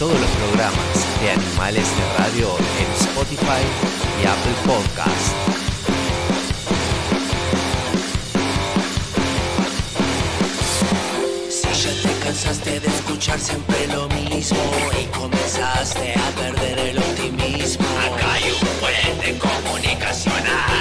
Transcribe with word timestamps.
todos 0.00 0.18
los 0.18 0.30
programas 0.30 1.20
de 1.20 1.30
Animales 1.30 1.84
de 1.84 2.24
Radio 2.24 2.48
en 2.78 2.90
Spotify 3.06 3.62
y 4.18 4.26
Apple 4.26 4.56
Podcast. 4.64 5.34
Si 11.50 11.68
ya 11.82 11.92
te 12.02 12.24
cansaste 12.24 12.80
de 12.80 12.88
escuchar 12.88 13.38
siempre 13.38 13.88
lo 13.88 14.08
mismo 14.08 14.56
y 14.98 15.04
comenzaste 15.14 16.14
a 16.14 16.30
perder 16.40 16.78
el 16.78 16.98
optimismo. 16.98 17.84
Acá 17.98 18.32
hay 18.32 18.44
un 18.52 18.68
puente 18.80 19.38
comunicacional 19.38 20.79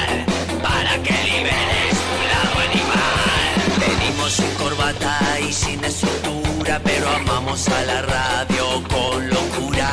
amamos 7.50 7.68
a 7.70 7.84
la 7.84 8.02
radio 8.04 8.84
con 8.88 9.28
locura. 9.28 9.92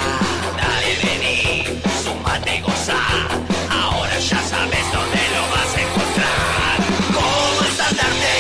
Dale, 0.61 0.93
vení, 1.03 1.81
sumate 2.03 2.61
goza. 2.61 2.99
Ahora 3.71 4.19
ya 4.19 4.41
sabes 4.43 4.85
dónde 4.93 5.23
lo 5.35 5.43
vas 5.55 5.73
a 5.75 5.81
encontrar. 5.87 6.77
Cómo 7.17 7.61
estandarte 7.71 8.33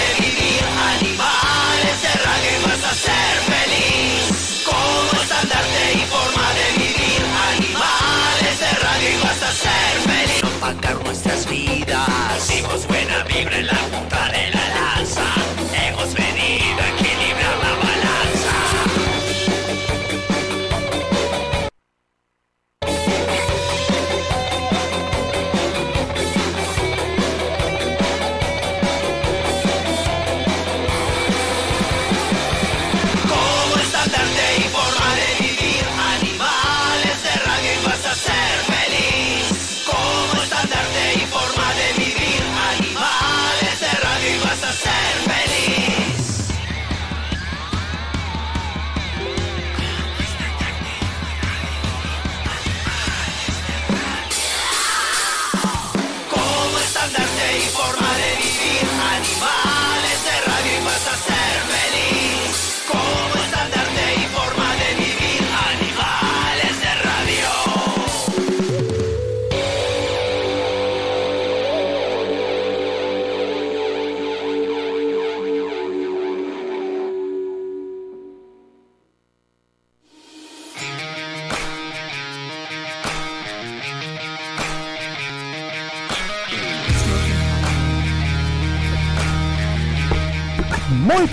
de 0.00 0.08
vivir. 0.22 0.62
Animales 0.98 1.96
de 2.02 2.12
radio 2.26 2.50
y 2.58 2.62
vas 2.66 2.84
a 2.90 2.94
ser 3.06 3.34
feliz. 3.54 4.62
Cómo 4.64 5.22
estandarte 5.22 5.82
y 5.94 6.02
forma 6.14 6.46
de 6.58 6.66
vivir. 6.82 7.20
Animales 7.54 8.54
de 8.64 8.70
radio 8.86 9.08
y 9.10 9.22
vas 9.22 9.42
a 9.42 9.52
ser 9.64 9.92
feliz. 10.10 10.42
Opacar 10.56 10.96
nuestras 11.04 11.46
vidas. 11.48 12.50
Hijos 12.50 12.86
buena 12.88 13.22
vibra 13.24 13.58
en 13.58 13.66
la 13.66 13.78
punta 13.92 14.19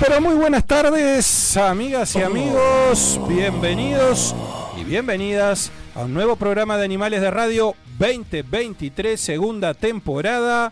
pero 0.07 0.21
muy 0.21 0.35
buenas 0.35 0.65
tardes, 0.65 1.57
amigas 1.57 2.15
y 2.15 2.21
amigos. 2.21 3.19
Bienvenidos 3.27 4.33
y 4.79 4.85
bienvenidas 4.85 5.69
a 5.95 6.01
un 6.03 6.13
nuevo 6.13 6.37
programa 6.37 6.77
de 6.77 6.85
Animales 6.85 7.19
de 7.19 7.29
Radio 7.29 7.75
2023, 7.99 9.19
segunda 9.19 9.73
temporada. 9.73 10.71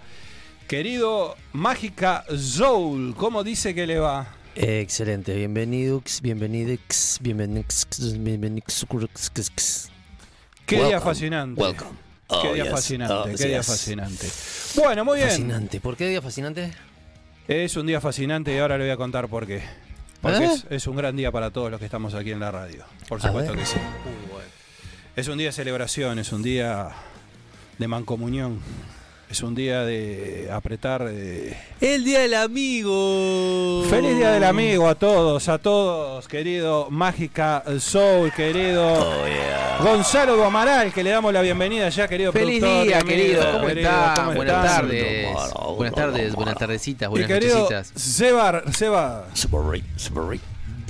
Querido 0.69 1.35
Mágica 1.51 2.23
Zoul, 2.33 3.13
¿cómo 3.15 3.43
dice 3.43 3.75
que 3.75 3.85
le 3.85 3.99
va? 3.99 4.27
Excelente, 4.55 5.35
bienvenidos, 5.35 6.21
bienvenidos, 6.21 7.17
bienvenidos, 7.19 7.87
bienvenidos. 8.17 8.85
Qué 10.65 10.83
día 10.83 11.01
fascinante. 11.01 11.61
welcome. 11.61 11.91
Qué 12.29 12.35
Oh, 12.49 12.53
día 12.53 12.63
yes. 12.63 12.71
fascinante, 12.71 13.13
Oh, 13.13 13.25
qué 13.37 13.47
día 13.47 13.61
fascinante. 13.63 14.27
Bueno, 14.75 15.03
muy 15.05 15.17
bien. 15.17 15.29
Fascinante. 15.29 15.79
¿Por 15.81 15.97
qué 15.97 16.07
día 16.07 16.21
fascinante? 16.21 16.71
Es 17.47 17.75
un 17.75 17.85
día 17.85 18.01
fascinante 18.01 18.53
y 18.55 18.57
ahora 18.57 18.77
le 18.77 18.85
voy 18.85 18.91
a 18.91 18.97
contar 18.97 19.27
por 19.27 19.45
qué. 19.45 19.61
Porque 20.21 20.45
¿Eh? 20.45 20.45
es, 20.51 20.65
es 20.69 20.87
un 20.87 20.95
gran 20.95 21.15
día 21.15 21.31
para 21.31 21.51
todos 21.51 21.69
los 21.69 21.79
que 21.79 21.85
estamos 21.85 22.15
aquí 22.15 22.31
en 22.31 22.39
la 22.39 22.51
radio. 22.51 22.83
Por 23.07 23.19
A 23.19 23.27
supuesto 23.27 23.53
que 23.53 23.65
sí. 23.65 23.77
Es 25.15 25.27
un 25.27 25.37
día 25.37 25.47
de 25.47 25.53
celebración, 25.53 26.17
es 26.19 26.31
un 26.33 26.41
día 26.41 26.89
de 27.77 27.87
mancomunión, 27.87 28.59
es 29.35 29.43
un 29.43 29.53
día 29.53 29.83
de 29.83 30.47
apretar. 30.49 31.11
El 31.81 32.05
día 32.05 32.19
del 32.21 32.35
amigo. 32.35 33.83
Feliz 33.89 34.15
día 34.15 34.31
del 34.31 34.45
amigo 34.45 34.87
a 34.87 34.95
todos, 34.95 35.49
a 35.49 35.57
todos, 35.57 36.25
querido 36.29 36.87
Mágica 36.89 37.61
Soul, 37.79 38.31
querido 38.31 38.93
Oh, 38.93 39.27
yeah. 39.27 39.79
Gonzalo 39.81 40.37
Domaral, 40.37 40.93
que 40.93 41.03
le 41.03 41.09
damos 41.09 41.33
la 41.33 41.41
bienvenida 41.41 41.89
ya, 41.89 42.07
querido 42.07 42.31
Feliz 42.31 42.61
productor 42.61 42.85
y 42.85 42.87
día, 42.87 42.99
amigo, 42.99 43.09
querido. 43.09 43.51
¿Cómo 43.51 43.67
querido, 43.67 43.89
está? 43.89 44.13
¿cómo 44.15 44.35
Buenas 44.35 44.63
tardes. 44.63 45.27
Buenas 45.75 45.95
tardes, 45.95 46.35
buenas 46.35 46.55
tardecitas, 46.55 47.07
Y 47.07 47.09
buenas 47.09 47.27
querido 47.27 47.59
nochecitas. 47.59 47.91
Seba, 48.01 48.63
Seba, 48.71 49.25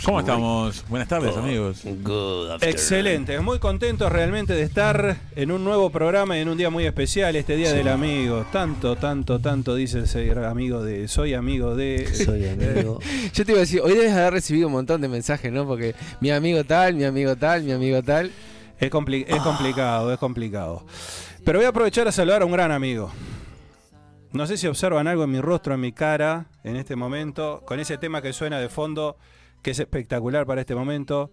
¿Cómo 0.03 0.19
estamos? 0.19 0.85
Buenas 0.88 1.07
tardes, 1.07 1.35
amigos. 1.35 1.83
Excelente, 2.61 3.39
muy 3.39 3.57
contentos 3.59 4.11
realmente 4.11 4.53
de 4.53 4.61
estar 4.61 5.17
en 5.35 5.51
un 5.51 5.63
nuevo 5.63 5.89
programa 5.89 6.38
y 6.38 6.41
en 6.41 6.50
un 6.50 6.57
día 6.57 6.69
muy 6.69 6.85
especial, 6.85 7.35
este 7.35 7.56
Día 7.56 7.73
del 7.73 7.88
Amigo. 7.88 8.45
Tanto, 8.51 8.97
tanto, 8.97 9.39
tanto 9.39 9.73
dice 9.73 10.05
ser 10.05 10.38
amigo 10.39 10.84
de, 10.84 11.07
soy 11.07 11.34
amigo 11.34 11.75
de... 11.75 12.07
Soy 12.13 12.45
amigo. 12.47 13.00
Yo 13.34 13.45
te 13.45 13.51
iba 13.53 13.59
a 13.59 13.61
decir, 13.61 13.81
hoy 13.81 13.94
debes 13.94 14.11
haber 14.13 14.34
recibido 14.34 14.67
un 14.67 14.73
montón 14.73 15.01
de 15.01 15.07
mensajes, 15.07 15.51
¿no? 15.51 15.66
Porque 15.66 15.95
mi 16.19 16.29
amigo 16.29 16.63
tal, 16.66 16.94
mi 16.95 17.05
amigo 17.05 17.35
tal, 17.35 17.63
mi 17.63 17.72
amigo 17.72 18.03
tal. 18.03 18.31
Es, 18.79 18.91
compli- 18.91 19.25
es 19.28 19.41
complicado, 19.41 20.11
es 20.13 20.19
complicado. 20.19 20.85
Pero 21.44 21.57
voy 21.59 21.66
a 21.66 21.69
aprovechar 21.69 22.07
a 22.07 22.11
saludar 22.11 22.44
a 22.44 22.45
un 22.45 22.51
gran 22.51 22.72
amigo. 22.72 23.11
No 24.34 24.45
sé 24.45 24.57
si 24.57 24.67
observan 24.67 25.07
algo 25.07 25.23
en 25.23 25.31
mi 25.31 25.41
rostro, 25.41 25.73
en 25.73 25.79
mi 25.79 25.94
cara, 25.94 26.47
en 26.63 26.75
este 26.75 26.95
momento, 26.95 27.63
con 27.66 27.79
ese 27.79 27.97
tema 27.97 28.22
que 28.22 28.34
suena 28.34 28.59
de 28.59 28.67
fondo, 28.69 29.16
que 29.65 29.71
es 29.71 29.79
espectacular 29.79 30.45
para 30.45 30.61
este 30.61 30.75
momento. 30.75 31.31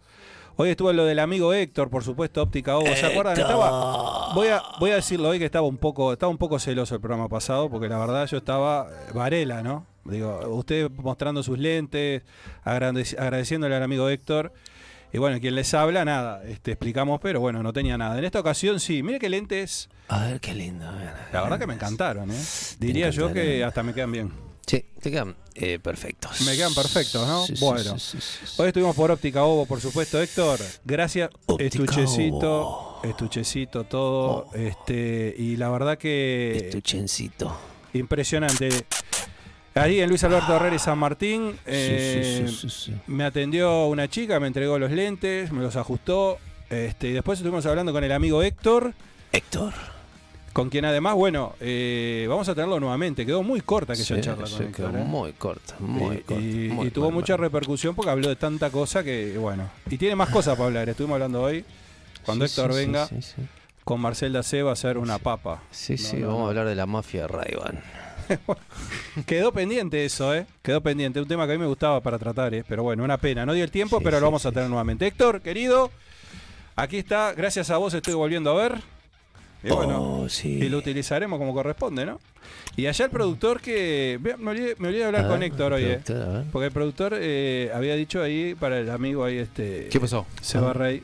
Hoy 0.56 0.70
estuvo 0.70 0.90
lo 0.94 1.04
del 1.04 1.18
amigo 1.18 1.52
Héctor, 1.52 1.90
por 1.90 2.02
supuesto, 2.02 2.40
Óptica 2.42 2.78
Ovo. 2.78 2.86
¿Se 2.96 3.04
acuerdan? 3.04 3.38
Estaba, 3.38 4.32
voy, 4.34 4.48
a, 4.48 4.62
voy 4.80 4.90
a 4.90 4.94
decirlo 4.96 5.28
hoy 5.28 5.38
que 5.38 5.44
estaba 5.44 5.66
un 5.66 5.76
poco, 5.76 6.14
estaba 6.14 6.30
un 6.30 6.38
poco 6.38 6.58
celoso 6.58 6.94
el 6.94 7.00
programa 7.02 7.28
pasado, 7.28 7.68
porque 7.68 7.88
la 7.90 7.98
verdad 7.98 8.26
yo 8.26 8.38
estaba 8.38 8.88
Varela, 9.14 9.62
¿no? 9.62 9.84
Digo, 10.06 10.40
usted 10.48 10.90
mostrando 10.90 11.42
sus 11.42 11.58
lentes, 11.58 12.22
agradeci- 12.64 13.18
agradeciéndole 13.18 13.74
al 13.76 13.82
amigo 13.82 14.08
Héctor. 14.08 14.52
Y 15.12 15.18
bueno, 15.18 15.38
quien 15.40 15.54
les 15.54 15.74
habla, 15.74 16.06
nada, 16.06 16.42
este, 16.44 16.72
explicamos, 16.72 17.20
pero 17.20 17.38
bueno, 17.38 17.62
no 17.62 17.74
tenía 17.74 17.98
nada. 17.98 18.16
En 18.18 18.24
esta 18.24 18.40
ocasión 18.40 18.80
sí, 18.80 19.02
mire 19.02 19.18
qué 19.18 19.28
lentes, 19.28 19.90
A 20.08 20.24
ver, 20.24 20.40
qué 20.40 20.54
lindo. 20.54 20.88
a 20.88 20.92
ver. 20.92 21.12
la 21.34 21.42
verdad 21.42 21.58
que 21.58 21.66
me 21.66 21.74
encantaron, 21.74 22.30
¿eh? 22.30 22.40
Diría 22.78 23.10
yo 23.10 23.30
que 23.30 23.62
hasta 23.62 23.82
me 23.82 23.92
quedan 23.92 24.10
bien. 24.10 24.51
Sí, 24.66 24.84
te 25.00 25.10
quedan 25.10 25.34
eh, 25.54 25.78
perfectos. 25.80 26.40
Me 26.42 26.56
quedan 26.56 26.72
perfectos, 26.74 27.26
¿no? 27.26 27.44
Sí, 27.46 27.54
Bueno. 27.60 27.98
sí. 27.98 28.18
Hoy 28.58 28.68
estuvimos 28.68 28.94
por 28.96 29.10
Óptica 29.10 29.42
Ovo, 29.44 29.66
por 29.66 29.80
supuesto, 29.80 30.20
Héctor. 30.20 30.58
Gracias. 30.84 31.30
Estuchecito, 31.58 32.68
Ovo. 32.68 33.00
estuchecito, 33.04 33.84
todo. 33.84 34.48
Oh. 34.50 34.54
Este, 34.54 35.34
y 35.36 35.56
la 35.56 35.68
verdad 35.68 35.98
que 35.98 36.56
Estuchencito. 36.68 37.54
impresionante. 37.92 38.68
Ahí 39.74 40.00
en 40.00 40.08
Luis 40.10 40.22
Alberto 40.24 40.54
Herrera 40.54 40.76
y 40.76 40.78
San 40.78 40.98
Martín 40.98 41.58
eh, 41.64 42.42
sí, 42.46 42.52
sí, 42.56 42.68
sí, 42.68 42.90
sí. 42.92 42.94
me 43.06 43.24
atendió 43.24 43.86
una 43.86 44.06
chica, 44.06 44.38
me 44.38 44.46
entregó 44.46 44.78
los 44.78 44.90
lentes, 44.90 45.50
me 45.50 45.62
los 45.62 45.76
ajustó. 45.76 46.38
Este, 46.68 47.08
y 47.08 47.12
después 47.12 47.38
estuvimos 47.38 47.64
hablando 47.66 47.92
con 47.92 48.04
el 48.04 48.12
amigo 48.12 48.42
Héctor, 48.42 48.94
Héctor. 49.32 49.72
Con 50.52 50.68
quien 50.68 50.84
además, 50.84 51.14
bueno, 51.14 51.54
eh, 51.60 52.26
vamos 52.28 52.48
a 52.48 52.54
tenerlo 52.54 52.78
nuevamente. 52.78 53.24
Quedó 53.24 53.42
muy 53.42 53.60
corta 53.62 53.94
aquella 53.94 54.16
Sí, 54.16 54.20
charla 54.20 54.46
con 54.48 54.72
quedó. 54.72 54.88
¿eh? 54.90 55.04
muy 55.04 55.32
corta, 55.32 55.74
muy 55.78 56.16
y, 56.16 56.20
corta. 56.20 56.42
y- 56.42 56.68
muy 56.68 56.86
y 56.88 56.90
tuvo 56.90 57.10
mucha 57.10 57.36
repercusión 57.36 57.94
porque 57.94 58.10
habló 58.10 58.28
de 58.28 58.36
tanta 58.36 58.70
cosa 58.70 59.02
que, 59.02 59.36
bueno. 59.38 59.70
Y 59.90 59.96
tiene 59.98 60.14
más 60.16 60.28
cosas 60.28 60.54
para 60.56 60.66
hablar. 60.66 60.88
Estuvimos 60.88 61.14
hablando 61.14 61.42
hoy, 61.42 61.64
cuando 62.24 62.46
Sí, 62.46 62.52
Héctor 62.60 62.72
sí, 62.74 62.78
venga, 62.78 63.08
con 63.84 64.00
Marcel 64.00 64.32
Dacé 64.32 64.62
va 64.62 64.72
a 64.72 64.76
ser 64.76 64.98
una 64.98 65.18
papa. 65.18 65.62
Sí, 65.70 65.96
sí, 65.96 66.16
No, 66.18 66.26
vamos 66.28 66.40
no. 66.40 66.46
a 66.46 66.48
hablar 66.50 66.66
de 66.66 66.74
la 66.74 66.86
mafia 66.86 67.22
de 67.22 67.28
Ray-Ban. 67.28 67.80
Quedó 69.26 69.52
pendiente 69.52 70.04
eso, 70.04 70.34
¿eh? 70.34 70.46
Quedó 70.62 70.80
pendiente. 70.80 71.20
Un 71.20 71.28
tema 71.28 71.46
que 71.46 71.52
a 71.52 71.56
mí 71.56 71.60
me 71.60 71.66
gustaba 71.66 72.00
para 72.00 72.18
tratar, 72.18 72.54
¿eh? 72.54 72.64
Pero 72.68 72.82
bueno, 72.82 73.04
una 73.04 73.18
pena. 73.18 73.44
No 73.44 73.52
dio 73.52 73.64
el 73.64 73.70
tiempo, 73.70 74.00
pero 74.00 74.20
lo 74.20 74.26
vamos 74.26 74.46
a 74.46 74.52
tener 74.52 74.68
nuevamente. 74.68 75.06
Héctor, 75.06 75.40
querido, 75.40 75.90
aquí 76.76 76.98
está. 76.98 77.32
Gracias 77.34 77.70
a 77.70 77.76
vos 77.78 77.92
estoy 77.94 78.14
volviendo 78.14 78.50
a 78.50 78.54
ver. 78.62 78.80
Y 79.64 79.68
bueno, 79.70 80.22
Oh, 80.22 80.28
sí. 80.28 80.48
y 80.62 80.68
lo 80.68 80.78
utilizaremos 80.78 81.38
como 81.38 81.54
corresponde, 81.54 82.04
¿no? 82.04 82.18
Y 82.76 82.86
allá 82.86 83.04
el 83.04 83.10
productor 83.10 83.60
que... 83.60 84.18
Me 84.38 84.50
olvidé, 84.50 84.74
me 84.78 84.88
olvidé 84.88 85.00
de 85.00 85.06
hablar 85.06 85.28
con 85.28 85.42
Héctor 85.42 85.74
hoy, 85.74 85.84
¿eh? 85.84 86.00
Porque 86.50 86.66
el 86.66 86.72
productor 86.72 87.14
eh, 87.16 87.70
había 87.74 87.94
dicho 87.94 88.22
ahí 88.22 88.54
para 88.54 88.78
el 88.80 88.90
amigo 88.90 89.24
ahí, 89.24 89.38
este... 89.38 89.88
¿Qué 89.90 90.00
pasó? 90.00 90.26
Seba 90.40 90.72
Rey. 90.72 91.02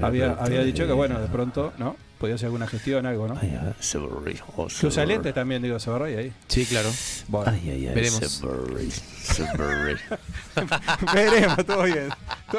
Había, 0.00 0.32
había 0.32 0.62
dicho 0.62 0.84
que, 0.86 0.90
eh, 0.92 0.94
bueno, 0.94 1.20
de 1.20 1.26
pronto, 1.28 1.72
¿no? 1.78 1.96
Podía 2.22 2.36
hacer 2.36 2.46
alguna 2.46 2.68
gestión, 2.68 3.04
algo, 3.04 3.26
¿no? 3.26 3.36
Ay, 3.42 3.58
a 3.60 3.64
ver, 3.64 3.74
Severry, 3.80 4.38
oh, 4.56 4.70
Severry. 4.70 5.32
también, 5.32 5.60
digo, 5.60 5.80
Seba 5.80 5.98
Rey 5.98 6.14
ahí. 6.14 6.32
Sí, 6.46 6.64
claro. 6.66 6.88
Bueno, 7.26 7.50
Ay, 7.52 7.68
ay, 7.68 7.86
ay. 7.88 7.94
Veremos. 7.96 8.20
Severry, 8.30 8.90
Severry. 9.22 9.96
veremos, 11.12 11.66
todo 11.66 11.82
bien. 11.82 12.10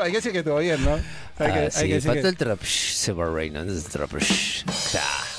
Hay 0.01 0.11
que 0.11 0.17
decir 0.17 0.31
que 0.33 0.39
estuvo 0.39 0.57
bien, 0.59 0.83
¿no? 0.83 0.95
Hay 0.95 1.51
que, 1.51 1.59
Ah, 1.59 1.61
hay 1.63 1.71
sí, 1.71 1.87
que 1.87 1.93
decir 1.95 2.09
faltó 2.09 2.21
que- 2.23 2.27
el 2.27 2.35
trap. 2.37 2.61
Severry, 2.61 3.49
no 3.51 3.61
es 3.63 3.85
trap. 3.85 4.11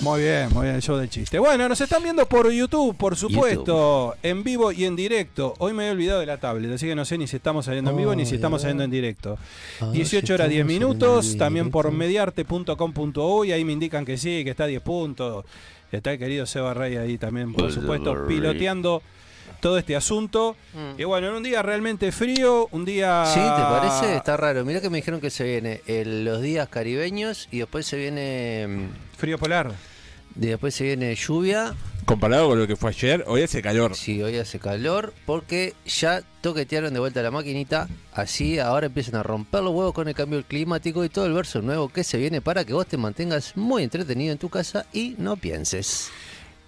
Muy 0.01 0.23
bien, 0.23 0.49
muy 0.53 0.63
bien, 0.65 0.75
el 0.77 0.83
show 0.83 0.97
del 0.97 1.09
chiste. 1.11 1.39
Bueno, 1.39 1.69
nos 1.69 1.81
están 1.81 2.03
viendo 2.03 2.27
por 2.27 2.51
YouTube, 2.51 2.97
por 2.97 3.17
supuesto, 3.17 4.17
en 4.23 4.43
vivo 4.43 4.73
y 4.73 4.87
en 4.87 4.97
directo. 4.97 5.55
Hoy 5.59 5.73
me 5.75 5.87
he 5.87 5.91
olvidado 5.91 6.21
de 6.21 6.27
la 6.27 6.39
tablet, 6.39 6.73
así 6.73 6.87
que 6.87 6.95
no 6.95 7.05
sé 7.05 7.19
ni 7.19 7.27
si 7.27 7.37
estamos 7.37 7.67
saliendo 7.67 7.91
en 7.91 7.97
vivo 7.99 8.15
ni 8.15 8.25
si 8.25 8.33
Ay, 8.33 8.37
estamos 8.37 8.61
ay. 8.61 8.63
saliendo 8.63 8.85
en 8.85 8.91
directo. 8.91 9.39
A 9.81 9.85
ver 9.87 9.93
18 9.95 10.27
si 10.27 10.33
horas 10.33 10.49
10 10.49 10.61
estamos 10.61 10.73
en 10.73 10.79
minutos, 10.81 11.27
el 11.33 11.39
también 11.39 11.71
por 11.71 11.93
mediarte.com.uy, 11.93 13.53
ahí 13.53 13.65
me 13.65 13.73
indican 13.73 14.05
que 14.05 14.14
sí, 14.19 14.45
que 14.45 14.51
está 14.51 14.65
a 14.65 14.69
10 14.69 14.83
puntos. 14.83 15.45
Está 15.93 16.13
el 16.13 16.19
querido 16.19 16.45
Seba 16.47 16.75
Rey 16.75 16.97
ahí 16.97 17.19
también, 17.19 17.53
por 17.53 17.71
supuesto, 17.73 18.27
piloteando 18.27 19.03
todo 19.61 19.79
este 19.79 19.95
asunto. 19.97 20.57
Y 20.99 21.05
bueno, 21.05 21.29
en 21.29 21.35
un 21.35 21.43
día 21.43 21.63
realmente 21.63 22.11
frío, 22.13 22.69
un 22.73 22.85
día... 22.85 23.25
Sí, 23.27 23.41
¿te 23.41 23.63
parece? 23.63 24.17
Está 24.17 24.37
raro. 24.37 24.65
Mira 24.65 24.81
que 24.81 24.91
me 24.91 24.97
dijeron 24.99 25.21
que 25.21 25.31
se 25.31 25.45
viene 25.45 25.81
el- 25.87 26.25
los 26.25 26.43
días 26.43 26.69
caribeños 26.69 27.49
y 27.53 27.59
después 27.59 27.87
se 27.87 27.97
viene 27.97 28.67
mm, 28.69 29.17
Frío 29.17 29.39
polar. 29.39 29.73
y 30.41 30.47
después 30.47 30.75
se 30.75 30.85
viene 30.85 31.15
lluvia. 31.15 31.75
Comparado 32.05 32.49
con 32.49 32.59
lo 32.59 32.67
que 32.67 32.77
fue 32.77 32.91
ayer, 32.91 33.25
hoy 33.27 33.43
hace 33.43 33.63
calor. 33.63 33.95
Sí, 33.95 34.23
hoy 34.23 34.37
hace 34.37 34.59
calor 34.59 35.15
porque 35.25 35.75
ya 35.87 36.23
toquetearon 36.43 36.93
de 36.93 37.01
vuelta 37.01 37.23
la 37.23 37.31
maquinita. 37.31 37.89
Así 38.13 38.59
ahora 38.59 38.87
empiezan 38.87 39.17
a 39.17 39.23
romper 39.23 39.63
los 39.63 39.73
huevos 39.73 39.95
con 39.95 40.09
el 40.09 40.15
cambio 40.15 40.45
climático 40.45 41.05
y 41.05 41.09
todo 41.09 41.25
el 41.25 41.33
verso 41.33 41.63
nuevo 41.63 41.89
que 41.89 42.05
se 42.05 42.19
viene 42.19 42.43
para 42.43 42.65
que 42.65 42.75
vos 42.75 42.87
te 42.87 42.99
mantengas 42.99 43.57
muy 43.57 43.83
entretenido 43.83 44.33
en 44.33 44.39
tu 44.39 44.51
casa 44.51 44.85
y 44.93 45.15
no 45.19 45.37
pienses. 45.37 46.11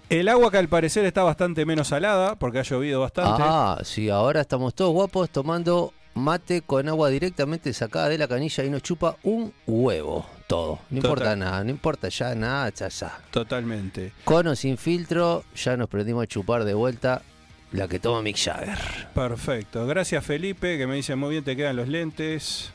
El 0.09 0.27
agua 0.29 0.49
que 0.49 0.57
al 0.57 0.69
parecer 0.69 1.05
está 1.05 1.21
bastante 1.23 1.65
menos 1.65 1.89
salada, 1.89 2.35
porque 2.35 2.59
ha 2.59 2.63
llovido 2.63 3.01
bastante. 3.01 3.43
Ah, 3.45 3.79
sí, 3.83 4.09
ahora 4.09 4.41
estamos 4.41 4.73
todos 4.73 4.93
guapos 4.93 5.29
tomando 5.29 5.93
mate 6.15 6.61
con 6.61 6.87
agua 6.89 7.09
directamente 7.09 7.73
sacada 7.73 8.09
de 8.09 8.17
la 8.17 8.27
canilla 8.27 8.63
y 8.63 8.69
nos 8.69 8.81
chupa 8.81 9.17
un 9.23 9.53
huevo. 9.67 10.25
Todo. 10.47 10.79
No 10.89 11.01
Total. 11.01 11.09
importa 11.11 11.35
nada, 11.35 11.63
no 11.63 11.69
importa 11.69 12.07
ya 12.09 12.33
nada, 12.33 12.69
ya, 12.73 12.87
ya. 12.87 13.19
Totalmente. 13.31 14.13
Con 14.23 14.47
o 14.47 14.55
sin 14.55 14.77
filtro, 14.77 15.43
ya 15.55 15.75
nos 15.75 15.89
prendimos 15.89 16.23
a 16.23 16.27
chupar 16.27 16.63
de 16.63 16.73
vuelta 16.73 17.21
la 17.73 17.87
que 17.89 17.99
toma 17.99 18.21
Mick 18.21 18.37
Jagger. 18.37 18.77
Perfecto. 19.13 19.85
Gracias 19.87 20.23
Felipe, 20.23 20.77
que 20.77 20.87
me 20.87 20.95
dice 20.95 21.15
muy 21.17 21.31
bien 21.31 21.43
te 21.43 21.55
quedan 21.57 21.75
los 21.75 21.89
lentes. 21.89 22.71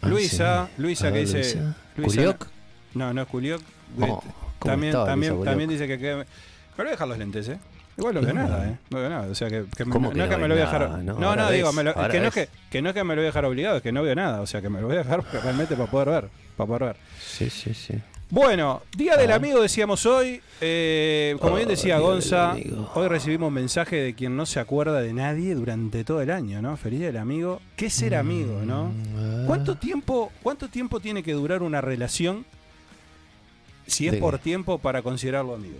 Ah, 0.00 0.08
Luisa, 0.08 0.68
sí. 0.76 0.82
Luisa 0.82 1.12
que 1.12 1.18
dice... 1.20 1.36
Luisa. 1.38 1.76
Luisa- 1.96 2.16
¿Culioc? 2.16 2.46
No, 2.94 3.12
no 3.12 3.22
es 3.22 3.28
Culioc. 3.28 3.60
Oh, 4.00 4.22
¿cómo 4.58 4.72
también 4.72 4.88
estaba 4.90 5.06
también, 5.06 5.32
Luisa 5.34 5.50
también 5.50 5.68
dice 5.70 5.86
que 5.86 5.98
queda... 5.98 6.16
Me 6.16 6.24
voy 6.78 6.86
a 6.86 6.90
dejar 6.90 7.08
los 7.08 7.18
lentes, 7.18 7.48
¿eh? 7.48 7.58
Igual 7.98 8.14
no 8.14 8.20
veo 8.22 8.32
No. 8.34 8.42
nada, 8.48 8.66
¿eh? 8.68 8.78
No 8.90 8.98
veo 8.98 9.08
nada. 9.10 9.26
O 9.30 9.34
sea, 9.34 9.48
que, 9.50 9.66
que 9.76 9.84
me- 9.84 9.92
¿Cómo 9.92 10.08
no, 10.12 10.24
que 10.24 10.30
no 10.30 10.38
me 10.38 10.48
lo 10.48 10.54
voy 10.54 10.62
a 10.62 10.66
dejar... 10.66 10.80
nada? 10.88 11.02
No, 11.02 11.36
No, 11.36 11.50
digo, 11.50 11.72
me 11.74 11.84
lo- 11.84 11.94
que, 11.94 12.18
no 12.20 12.28
es 12.28 12.48
que 12.70 12.82
no 12.82 12.88
es 12.88 12.94
que 12.94 13.04
me 13.04 13.14
lo 13.14 13.20
voy 13.20 13.26
a 13.26 13.28
dejar 13.28 13.44
obligado, 13.44 13.76
es 13.76 13.82
que 13.82 13.92
no 13.92 14.02
veo 14.02 14.14
nada. 14.14 14.40
O 14.40 14.46
sea, 14.46 14.60
que 14.62 14.68
me 14.70 14.80
lo 14.80 14.86
voy 14.88 14.96
a 14.96 15.00
dejar 15.00 15.22
realmente 15.44 15.76
para 15.76 15.90
poder 15.90 16.08
ver. 16.08 16.28
Para 16.56 16.86
ver. 16.86 16.96
Sí, 17.20 17.50
sí, 17.50 17.74
sí. 17.74 17.94
Bueno, 18.30 18.82
Día 18.96 19.16
del 19.16 19.30
Ah. 19.30 19.36
Amigo 19.36 19.60
decíamos 19.60 20.06
hoy. 20.06 20.40
eh, 20.60 21.36
como 21.40 21.56
bien 21.56 21.68
Oh, 21.68 21.70
decía 21.70 21.94
del 21.96 22.02
Gonza, 22.04 22.56
hoy 22.94 23.06
recibimos 23.08 23.52
mensaje 23.52 23.96
de 23.96 24.14
quien 24.14 24.36
no 24.36 24.46
se 24.46 24.58
acuerda 24.60 25.00
de 25.00 25.12
nadie 25.12 25.54
durante 25.54 26.02
todo 26.04 26.20
el 26.22 26.30
año, 26.30 26.60
¿no? 26.62 26.76
Feliz 26.76 27.00
Día 27.00 27.08
del 27.08 27.18
Amigo. 27.18 27.60
¿Qué 27.76 27.86
es 27.86 27.92
ser 27.94 28.14
amigo, 28.14 28.62
no? 28.64 28.86
Mm, 28.86 29.46
¿Cuánto 29.46 29.76
tiempo, 29.76 30.32
¿Cuánto 30.42 30.68
tiempo 30.68 31.00
tiene 31.00 31.22
que 31.22 31.32
durar 31.32 31.62
una 31.62 31.80
relación 31.80 32.44
si 33.86 34.06
es 34.06 34.12
¿De 34.12 34.18
por 34.18 34.38
qué? 34.38 34.44
tiempo 34.44 34.78
para 34.78 35.02
considerarlo 35.02 35.54
amigo? 35.54 35.78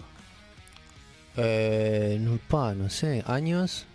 Eh, 1.37 2.19
no, 2.21 2.39
pa, 2.49 2.75
no 2.75 2.89
sé, 2.91 3.25
años. 3.27 3.87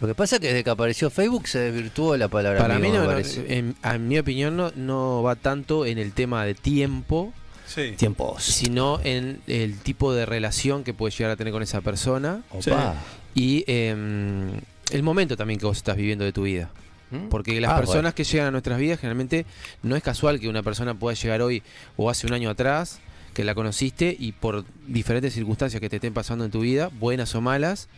Lo 0.00 0.08
que 0.08 0.14
pasa 0.14 0.36
es 0.36 0.40
que 0.40 0.48
desde 0.48 0.64
que 0.64 0.70
apareció 0.70 1.10
Facebook 1.10 1.46
se 1.46 1.58
desvirtuó 1.58 2.16
la 2.16 2.28
palabra 2.28 2.60
Para 2.60 2.76
amigo, 2.76 2.92
mí, 2.92 2.96
no, 2.98 3.02
me 3.02 3.06
no, 3.08 3.12
parece. 3.12 3.58
en, 3.58 3.76
a 3.82 3.98
mi 3.98 4.18
opinión, 4.18 4.56
no, 4.56 4.72
no 4.74 5.22
va 5.22 5.36
tanto 5.36 5.84
en 5.86 5.98
el 5.98 6.12
tema 6.12 6.44
de 6.44 6.54
tiempo, 6.54 7.32
Sí. 7.66 7.92
Tiempos. 7.96 8.42
sino 8.42 8.98
en 9.04 9.40
el 9.46 9.78
tipo 9.78 10.12
de 10.12 10.26
relación 10.26 10.82
que 10.82 10.92
puedes 10.94 11.16
llegar 11.16 11.30
a 11.32 11.36
tener 11.36 11.52
con 11.52 11.62
esa 11.62 11.80
persona 11.82 12.42
Opa. 12.50 12.94
y 13.34 13.62
em, 13.68 14.50
el 14.90 15.02
momento 15.04 15.36
también 15.36 15.60
que 15.60 15.66
vos 15.66 15.76
estás 15.76 15.96
viviendo 15.96 16.24
de 16.24 16.32
tu 16.32 16.42
vida. 16.42 16.70
¿Mm? 17.12 17.28
Porque 17.28 17.60
las 17.60 17.72
Ah, 17.72 17.76
personas 17.76 18.14
que 18.14 18.24
llegan 18.24 18.48
a 18.48 18.50
nuestras 18.50 18.78
vidas 18.78 18.98
generalmente 19.00 19.44
no 19.82 19.94
es 19.96 20.02
casual 20.02 20.40
que 20.40 20.48
una 20.48 20.62
persona 20.64 20.94
pueda 20.94 21.14
llegar 21.14 21.42
hoy 21.42 21.62
o 21.96 22.08
hace 22.10 22.26
un 22.26 22.32
año 22.32 22.50
atrás 22.50 23.00
que 23.34 23.44
la 23.44 23.54
conociste 23.54 24.16
y 24.18 24.32
por 24.32 24.64
diferentes 24.88 25.32
circunstancias 25.34 25.80
que 25.80 25.88
te 25.88 25.96
estén 25.96 26.12
pasando 26.14 26.44
en 26.44 26.50
tu 26.50 26.60
vida, 26.60 26.90
buenas 26.98 27.34
o 27.36 27.40
malas, 27.40 27.88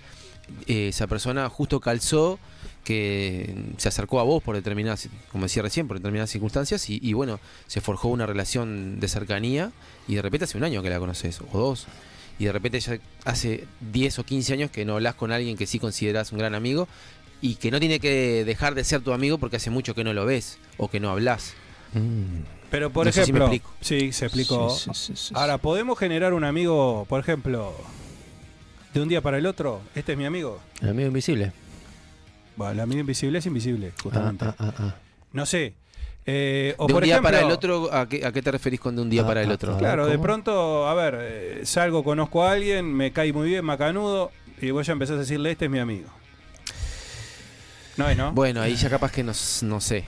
esa 0.66 1.06
persona 1.06 1.48
justo 1.48 1.80
calzó 1.80 2.38
que 2.84 3.54
se 3.76 3.88
acercó 3.88 4.18
a 4.20 4.24
vos 4.24 4.42
por 4.42 4.56
determinadas, 4.56 5.08
como 5.30 5.44
decía 5.44 5.62
recién, 5.62 5.86
por 5.86 5.98
determinadas 5.98 6.30
circunstancias 6.30 6.90
y, 6.90 6.98
y 7.02 7.12
bueno, 7.12 7.38
se 7.68 7.80
forjó 7.80 8.08
una 8.08 8.26
relación 8.26 8.98
de 8.98 9.08
cercanía 9.08 9.70
y 10.08 10.16
de 10.16 10.22
repente 10.22 10.44
hace 10.44 10.58
un 10.58 10.64
año 10.64 10.82
que 10.82 10.90
la 10.90 10.98
conoces 10.98 11.40
o 11.52 11.58
dos. 11.58 11.86
Y 12.38 12.46
de 12.46 12.52
repente 12.52 12.80
ya 12.80 12.98
hace 13.24 13.66
10 13.92 14.18
o 14.18 14.24
15 14.24 14.52
años 14.54 14.70
que 14.70 14.84
no 14.84 14.94
hablas 14.94 15.14
con 15.14 15.30
alguien 15.30 15.56
que 15.56 15.66
sí 15.66 15.78
consideras 15.78 16.32
un 16.32 16.38
gran 16.38 16.54
amigo 16.54 16.88
y 17.40 17.56
que 17.56 17.70
no 17.70 17.78
tiene 17.78 18.00
que 18.00 18.44
dejar 18.44 18.74
de 18.74 18.82
ser 18.84 19.00
tu 19.02 19.12
amigo 19.12 19.38
porque 19.38 19.56
hace 19.56 19.70
mucho 19.70 19.94
que 19.94 20.02
no 20.02 20.12
lo 20.12 20.24
ves 20.26 20.58
o 20.76 20.88
que 20.88 20.98
no 20.98 21.10
hablas. 21.10 21.54
Mm. 21.92 22.42
Pero 22.70 22.90
por 22.90 23.06
No 23.06 23.12
sé 23.12 23.26
si 23.26 23.32
me 23.32 23.38
ejemplo, 23.38 23.54
explico. 23.54 23.74
sí, 23.82 24.12
se 24.12 24.24
explicó. 24.24 24.70
Sí, 24.70 24.90
sí, 24.94 24.94
sí, 24.94 25.12
sí, 25.14 25.34
Ahora, 25.36 25.58
¿podemos 25.58 25.98
generar 25.98 26.32
un 26.32 26.42
amigo, 26.42 27.04
por 27.08 27.20
ejemplo, 27.20 27.74
de 28.92 29.00
un 29.00 29.08
día 29.08 29.20
para 29.20 29.38
el 29.38 29.46
otro? 29.46 29.80
Este 29.94 30.12
es 30.12 30.18
mi 30.18 30.24
amigo. 30.26 30.60
El 30.80 30.90
amigo 30.90 31.08
invisible. 31.08 31.52
Bueno, 32.56 32.72
el 32.72 32.80
amigo 32.80 33.00
invisible 33.00 33.38
es 33.38 33.46
invisible, 33.46 33.92
justamente. 34.02 34.44
Ah, 34.44 34.54
ah, 34.58 34.74
ah, 34.78 34.94
No 35.32 35.46
sé. 35.46 35.74
Eh, 36.24 36.74
o 36.78 36.86
de 36.86 36.92
un 36.92 36.96
por 36.98 37.04
día 37.04 37.14
ejemplo, 37.14 37.32
para 37.32 37.44
el 37.46 37.50
otro, 37.52 37.92
¿a 37.92 38.08
qué, 38.08 38.24
a 38.24 38.30
qué 38.30 38.42
te 38.42 38.52
referís 38.52 38.78
con 38.78 38.94
de 38.94 39.02
un 39.02 39.10
día 39.10 39.22
Ah, 39.22 39.26
para 39.26 39.42
el 39.42 39.50
otro? 39.50 39.76
Claro, 39.78 40.06
de 40.06 40.18
pronto, 40.18 40.86
a 40.86 40.94
ver, 40.94 41.18
eh, 41.20 41.60
salgo, 41.64 42.04
conozco 42.04 42.44
a 42.44 42.52
alguien, 42.52 42.94
me 42.94 43.10
cae 43.12 43.32
muy 43.32 43.48
bien, 43.48 43.64
macanudo, 43.64 44.30
y 44.60 44.70
vos 44.70 44.86
ya 44.86 44.92
empezás 44.92 45.16
a 45.16 45.20
decirle, 45.20 45.50
este 45.50 45.64
es 45.64 45.70
mi 45.70 45.80
amigo. 45.80 46.08
No 47.96 48.08
es, 48.08 48.16
¿no? 48.16 48.32
Bueno, 48.32 48.60
ahí 48.62 48.76
ya 48.76 48.88
capaz 48.88 49.10
que 49.10 49.22
no, 49.24 49.32
no 49.62 49.80
sé. 49.80 50.04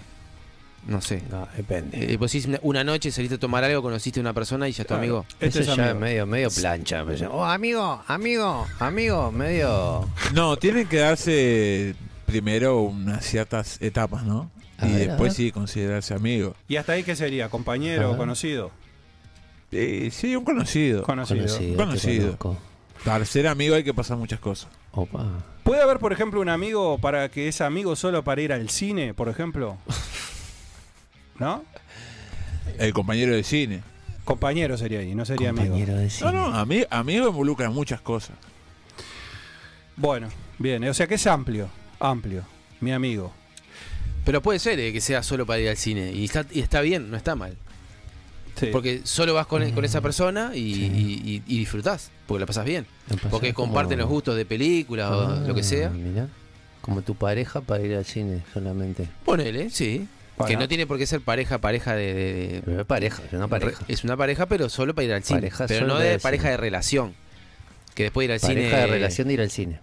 No 0.87 1.01
sé. 1.01 1.23
No, 1.31 1.49
depende. 1.57 2.13
Eh, 2.13 2.17
vos 2.17 2.31
decís 2.33 2.49
una- 2.63 2.85
noche 2.85 3.11
saliste 3.11 3.37
a 3.37 3.39
tomar 3.39 3.65
algo, 3.65 3.81
conociste 3.83 4.21
a 4.21 4.23
una 4.23 4.33
persona 4.35 4.69
y 4.69 4.73
ya 4.73 4.83
es 4.83 4.87
tu 4.87 4.95
Claro. 4.95 5.03
amigo. 5.03 5.27
Este 5.41 5.47
Eso 5.47 5.61
es 5.61 5.67
ya 5.67 5.73
amigo. 5.75 5.89
es 5.89 5.97
medio, 5.97 6.27
medio 6.27 6.51
plancha. 6.51 7.05
pero 7.05 7.17
ya- 7.17 7.31
Oh, 7.31 7.45
amigo, 7.45 8.03
amigo, 8.07 8.67
amigo, 8.79 9.33
medio. 9.33 10.09
No, 10.35 10.57
tienen 10.57 10.87
que 10.87 10.99
darse 10.99 11.95
primero 12.27 12.81
unas 12.83 13.25
ciertas 13.25 13.81
etapas, 13.81 14.25
¿no? 14.25 14.51
A 14.79 14.89
y 14.89 14.93
ver, 14.93 15.09
después 15.09 15.35
sí 15.35 15.53
considerarse 15.53 16.15
amigo. 16.15 16.55
¿Y 16.69 16.77
hasta 16.77 16.93
ahí 16.93 17.03
qué 17.05 17.17
sería? 17.17 17.49
¿Compañero, 17.49 18.09
Ajá. 18.09 18.17
conocido? 18.19 18.71
Eh, 19.73 20.11
sí, 20.13 20.37
un 20.37 20.45
conocido. 20.45 21.03
Conocido. 21.03 21.47
Conocido. 21.77 21.77
Conocido. 22.37 22.57
Para 23.05 23.25
ser 23.25 23.47
amigo 23.49 23.75
hay 23.75 23.85
que 23.85 23.93
pasar 23.95 24.17
muchas 24.17 24.41
cosas. 24.41 24.69
Opa. 24.93 25.27
¿Puede 25.63 25.83
haber, 25.83 25.99
por 25.99 26.13
ejemplo, 26.13 26.41
un 26.41 26.49
amigo 26.49 26.99
para 26.99 27.29
que 27.31 27.49
es 27.49 27.61
amigo 27.61 27.97
solo 27.97 28.23
para 28.25 28.41
ir 28.43 28.53
al 28.53 28.69
cine, 28.71 29.15
por 29.15 29.29
ejemplo? 29.29 29.79
¿No? 31.39 31.65
El 32.79 32.93
compañero 32.93 33.35
de 33.35 33.43
cine. 33.43 33.83
Compañero 34.25 34.79
sería 34.79 35.01
ahí, 35.01 35.15
no 35.15 35.25
sería 35.25 35.51
amigo. 35.51 35.67
Compañero 35.75 35.97
de 35.99 36.09
cine. 36.11 36.33
No, 36.33 36.51
no, 36.51 36.57
ami- 36.65 36.87
amigo 36.91 37.29
involucra 37.29 37.69
muchas 37.71 38.01
cosas. 38.01 38.37
Bueno, 39.97 40.29
bien, 40.59 40.83
o 40.85 40.95
sea 40.95 41.07
que 41.07 41.15
es 41.15 41.27
amplio, 41.27 41.69
amplio, 42.01 42.45
mi 42.81 42.93
amigo. 42.93 43.33
Pero 44.25 44.41
puede 44.43 44.59
ser 44.59 44.81
eh, 44.81 44.93
que 44.93 45.01
sea 45.01 45.23
solo 45.23 45.45
para 45.47 45.61
ir 45.61 45.69
al 45.69 45.77
cine. 45.77 46.11
Y 46.13 46.25
está, 46.25 46.47
y 46.51 46.61
está 46.61 46.81
bien, 46.81 47.11
no 47.11 47.17
está 47.17 47.35
mal. 47.37 47.57
Sí. 48.59 48.69
Porque 48.73 49.03
solo 49.05 49.35
vas 49.35 49.47
con, 49.47 49.69
con 49.73 49.85
esa 49.85 50.01
persona 50.01 50.53
y, 50.55 50.75
Sí. 50.75 50.81
y- 50.95 51.31
y- 51.31 51.43
y 51.47 51.59
disfrutás. 51.59 52.11
Porque 52.27 52.41
la 52.41 52.47
pasas 52.47 52.65
bien. 52.65 52.87
Porque 53.31 53.53
como- 53.53 53.69
comparten 53.69 53.99
los 53.99 54.09
gustos 54.09 54.37
de 54.37 54.47
películas 54.47 55.11
Ah, 55.13 55.41
o 55.45 55.49
lo 55.49 55.55
que 55.55 55.63
sea. 55.63 55.91
mirá. 55.91 56.29
Como 56.81 57.03
tu 57.03 57.15
pareja 57.15 57.61
para 57.61 57.85
ir 57.85 57.95
al 57.97 58.05
cine 58.05 58.43
solamente. 58.53 59.09
Ponele, 59.25 59.69
sí. 59.71 60.09
Que 60.47 60.57
no 60.57 60.67
tiene 60.69 60.87
por 60.87 60.99
qué 60.99 61.07
ser 61.07 61.21
pareja, 61.21 61.59
pareja 61.59 61.95
de. 61.95 62.13
de- 62.15 62.25
de- 62.25 62.63
Pero 62.65 62.81
es 62.81 62.87
pareja, 62.87 63.23
es 63.27 63.33
una 63.33 63.49
pareja. 63.49 63.85
Es 63.89 64.05
una 64.05 64.17
pareja, 64.17 64.47
pero 64.47 64.69
solo 64.69 64.95
para 64.95 65.05
ir 65.07 65.13
al 65.15 65.23
cine. 65.23 65.41
Pareja 65.41 65.67
pero 65.67 65.81
solo 65.81 65.95
no 65.95 66.01
de 66.01 66.19
pareja 66.19 66.43
cine. 66.43 66.51
de 66.53 66.57
relación. 66.57 67.15
Que 67.95 68.03
después 68.05 68.25
ir 68.25 68.33
al 68.33 68.41
Pareja 68.41 68.69
cine. 68.71 68.81
de 68.81 68.87
relación 68.89 69.29
de 69.29 69.35
ir 69.35 69.41
al 69.41 69.51
cine. 69.51 69.79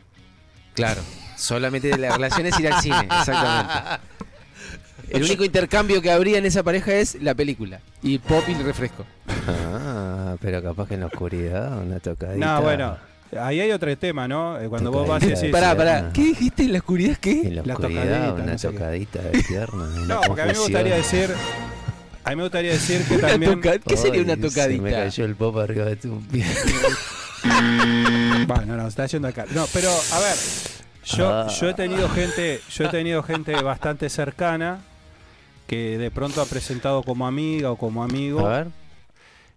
Claro. 0.74 1.01
Solamente 1.38 1.88
de 1.88 1.98
la 1.98 2.12
relación 2.12 2.46
es 2.48 2.60
ir 2.60 2.67
al 2.67 2.81
cine, 2.81 3.00
exactamente. 3.20 3.74
El 5.10 5.24
único 5.24 5.43
intercambio 5.46 6.01
que 6.01 6.12
habría 6.12 6.38
en 6.38 6.46
esa 6.46 6.63
pareja 6.63 6.93
es 6.96 7.15
la 7.22 7.34
película. 7.36 7.79
Y 8.03 8.17
pop 8.20 8.43
y 8.48 8.51
el 8.53 8.63
refresco. 8.63 9.05
Ah, 9.48 10.36
pero 10.41 10.62
capaz 10.62 10.88
que 10.88 10.93
en 10.96 11.00
la 11.01 11.05
oscuridad, 11.08 11.77
una 11.81 12.00
tocadita. 12.00 12.46
No, 12.46 12.62
bueno, 12.62 12.98
ahí 13.39 13.59
hay 13.59 13.71
otro 13.71 13.95
tema, 13.97 14.27
¿no? 14.27 14.59
Eh, 14.59 14.67
Cuando 14.69 14.91
vos 14.91 15.07
vas 15.07 15.21
y 15.23 15.27
Tocadita. 15.27 15.41
decís... 15.41 15.51
Pará, 15.51 15.75
pará. 15.77 16.11
¿Qué 16.13 16.21
dijiste 16.23 16.63
en 16.63 16.73
la 16.73 16.79
oscuridad? 16.79 17.17
¿Qué? 17.17 17.31
En 17.41 17.55
la 17.55 17.61
La 17.65 17.73
oscuridad, 17.75 18.03
tocadita, 18.03 18.33
una 18.43 18.51
no 18.53 18.57
sé 18.57 18.67
qué. 18.67 18.73
tocadita 18.73 19.21
de 19.21 19.43
pierna. 19.43 19.85
No, 20.07 20.21
porque 20.21 20.41
a 20.41 20.45
mí 20.45 20.51
me 20.53 20.59
gustaría 20.59 20.95
decir... 20.95 21.29
A 22.23 22.29
mí 22.31 22.35
me 22.35 22.43
gustaría 22.43 22.71
decir 22.71 23.03
que 23.07 23.17
también... 23.19 23.61
toca- 23.61 23.79
¿Qué 23.79 23.97
sería 23.97 24.21
una 24.21 24.33
Ay, 24.33 24.39
Se 24.39 24.43
me 24.43 24.50
tocadita? 24.50 24.89
cayó 25.03 25.25
el 25.25 25.35
pop 25.35 25.57
arriba 25.57 25.85
de 25.85 25.95
tu 25.95 26.19
pierna. 26.27 26.53
Bueno, 28.47 28.75
no, 28.77 28.88
está 28.88 29.05
yendo 29.07 29.27
acá. 29.27 29.45
No, 29.51 29.65
pero 29.73 29.89
a 29.89 30.19
ver, 30.19 30.35
yo, 31.05 31.29
Ah. 31.29 31.47
yo 31.47 31.69
he 31.69 31.73
tenido 31.73 32.07
gente, 32.09 32.61
yo 32.71 32.85
he 32.85 32.89
tenido 32.89 33.23
gente 33.23 33.53
bastante 33.61 34.09
cercana 34.09 34.79
que 35.67 35.97
de 35.97 36.11
pronto 36.11 36.41
ha 36.41 36.45
presentado 36.45 37.01
como 37.03 37.25
amiga 37.25 37.71
o 37.71 37.77
como 37.77 38.03
amigo 38.03 38.45
A 38.45 38.50
ver. 38.59 38.67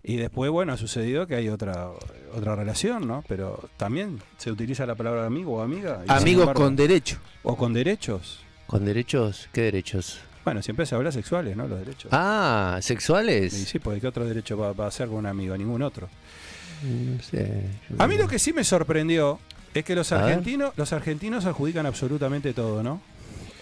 Y 0.04 0.16
después, 0.16 0.50
bueno, 0.50 0.72
ha 0.74 0.76
sucedido 0.76 1.26
que 1.26 1.34
hay 1.34 1.48
otra 1.48 1.88
otra 2.36 2.54
relación, 2.56 3.08
¿no? 3.08 3.24
Pero 3.26 3.68
también 3.76 4.20
se 4.36 4.50
utiliza 4.50 4.84
la 4.86 4.94
palabra 4.94 5.24
amigo 5.26 5.54
o 5.54 5.62
amiga. 5.62 6.02
y 6.06 6.12
Amigos 6.12 6.52
con 6.52 6.76
derecho. 6.76 7.16
o 7.42 7.56
con 7.56 7.72
derechos. 7.72 8.40
¿Con 8.66 8.84
derechos? 8.84 9.48
¿Qué 9.52 9.62
derechos? 9.62 10.20
Bueno, 10.44 10.60
siempre 10.62 10.84
se 10.84 10.94
habla 10.94 11.10
sexuales, 11.10 11.56
¿no? 11.56 11.66
Los 11.66 11.78
derechos. 11.78 12.10
Ah, 12.12 12.76
Y 12.78 12.82
¿sexuales? 12.82 13.52
sí, 13.54 13.78
porque 13.78 14.00
¿qué 14.00 14.06
otro 14.08 14.26
derecho 14.26 14.58
va, 14.58 14.72
va 14.72 14.86
a 14.86 14.90
ser 14.90 15.08
con 15.08 15.16
un 15.18 15.26
amigo? 15.26 15.56
Ningún 15.56 15.80
otro. 15.82 16.08
No 16.82 17.22
sé. 17.22 17.62
A 17.98 18.06
mí 18.06 18.16
lo 18.16 18.28
que 18.28 18.38
sí 18.38 18.52
me 18.52 18.62
sorprendió 18.64 19.38
es 19.72 19.84
que 19.84 19.94
los 19.94 20.12
A 20.12 20.16
ver. 20.16 20.24
argentinos, 20.26 20.72
los 20.76 20.92
argentinos 20.92 21.46
adjudican 21.46 21.86
absolutamente 21.86 22.52
todo, 22.52 22.82
¿no? 22.82 23.00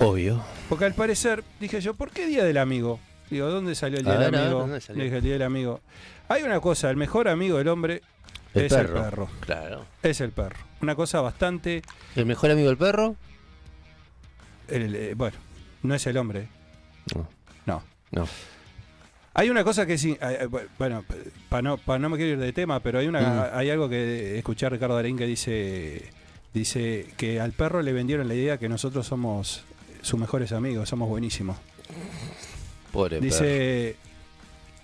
Obvio. 0.01 0.43
Porque 0.69 0.85
al 0.87 0.95
parecer, 0.95 1.45
dije 1.61 1.81
yo, 1.81 1.95
¿por 1.95 2.11
qué 2.11 2.27
Día 2.27 2.43
del 2.43 2.57
Amigo? 2.59 2.99
Digo, 3.31 3.49
¿dónde 3.49 3.75
salió 3.75 3.99
el 3.99 4.05
Día 4.05 4.15
ver, 4.15 4.23
del 4.25 4.31
ver, 4.33 4.41
Amigo? 4.41 4.61
¿dónde 4.61 4.81
salió? 4.81 5.05
Dije, 5.05 5.17
el 5.19 5.23
Día 5.23 5.33
del 5.35 5.43
Amigo. 5.43 5.81
Hay 6.33 6.43
una 6.43 6.61
cosa, 6.61 6.91
el 6.91 6.97
mejor 6.97 7.29
amigo 7.29 7.59
del 7.59 7.69
hombre 7.69 8.03
El 8.55 8.65
es 8.67 8.73
perro. 8.73 8.97
el 8.99 9.05
perro. 9.05 9.29
Claro. 9.41 9.85
Es 10.03 10.21
el 10.21 10.31
perro. 10.33 10.57
Una 10.81 10.95
cosa 10.95 11.21
bastante... 11.21 11.83
¿El 12.17 12.27
mejor 12.27 12.51
amigo 12.51 12.69
del 12.69 12.79
perro? 12.79 13.17
el- 14.69 14.95
eh, 14.95 15.15
bueno, 15.15 15.37
no 15.83 15.95
es 15.95 16.07
el 16.07 16.17
hombre. 16.17 16.49
No. 17.15 17.29
No. 17.67 17.83
No. 18.11 18.29
Hay 19.35 19.49
una 19.51 19.65
cosa 19.65 19.87
que 19.87 19.97
sí, 19.99 20.13
eh, 20.21 20.39
eh, 20.43 20.67
bueno, 20.79 21.05
para 21.49 21.63
no, 21.63 21.77
pa 21.79 21.99
no 21.99 22.09
me 22.11 22.17
quiero 22.17 22.33
ir 22.33 22.39
de 22.39 22.53
tema, 22.53 22.81
pero 22.81 22.99
hay 22.99 23.07
una 23.09 23.21
Mm. 23.53 23.57
hay 23.59 23.71
algo 23.71 23.89
que 23.89 24.37
escuché 24.39 24.67
a 24.67 24.69
Ricardo 24.69 24.95
Darín 24.97 25.17
que 25.17 25.27
dice 25.27 26.11
dice 26.53 27.07
que 27.17 27.41
al 27.41 27.53
perro 27.53 27.81
le 27.81 27.93
vendieron 27.95 28.29
la 28.29 28.35
idea 28.35 28.59
que 28.59 28.69
nosotros 28.69 29.07
somos 29.07 29.65
sus 30.03 30.21
mejores 30.21 30.53
amigos, 30.53 30.89
somos 30.91 31.09
buenísimos. 31.09 31.57
Pobre 32.93 33.21
perro. 33.21 33.29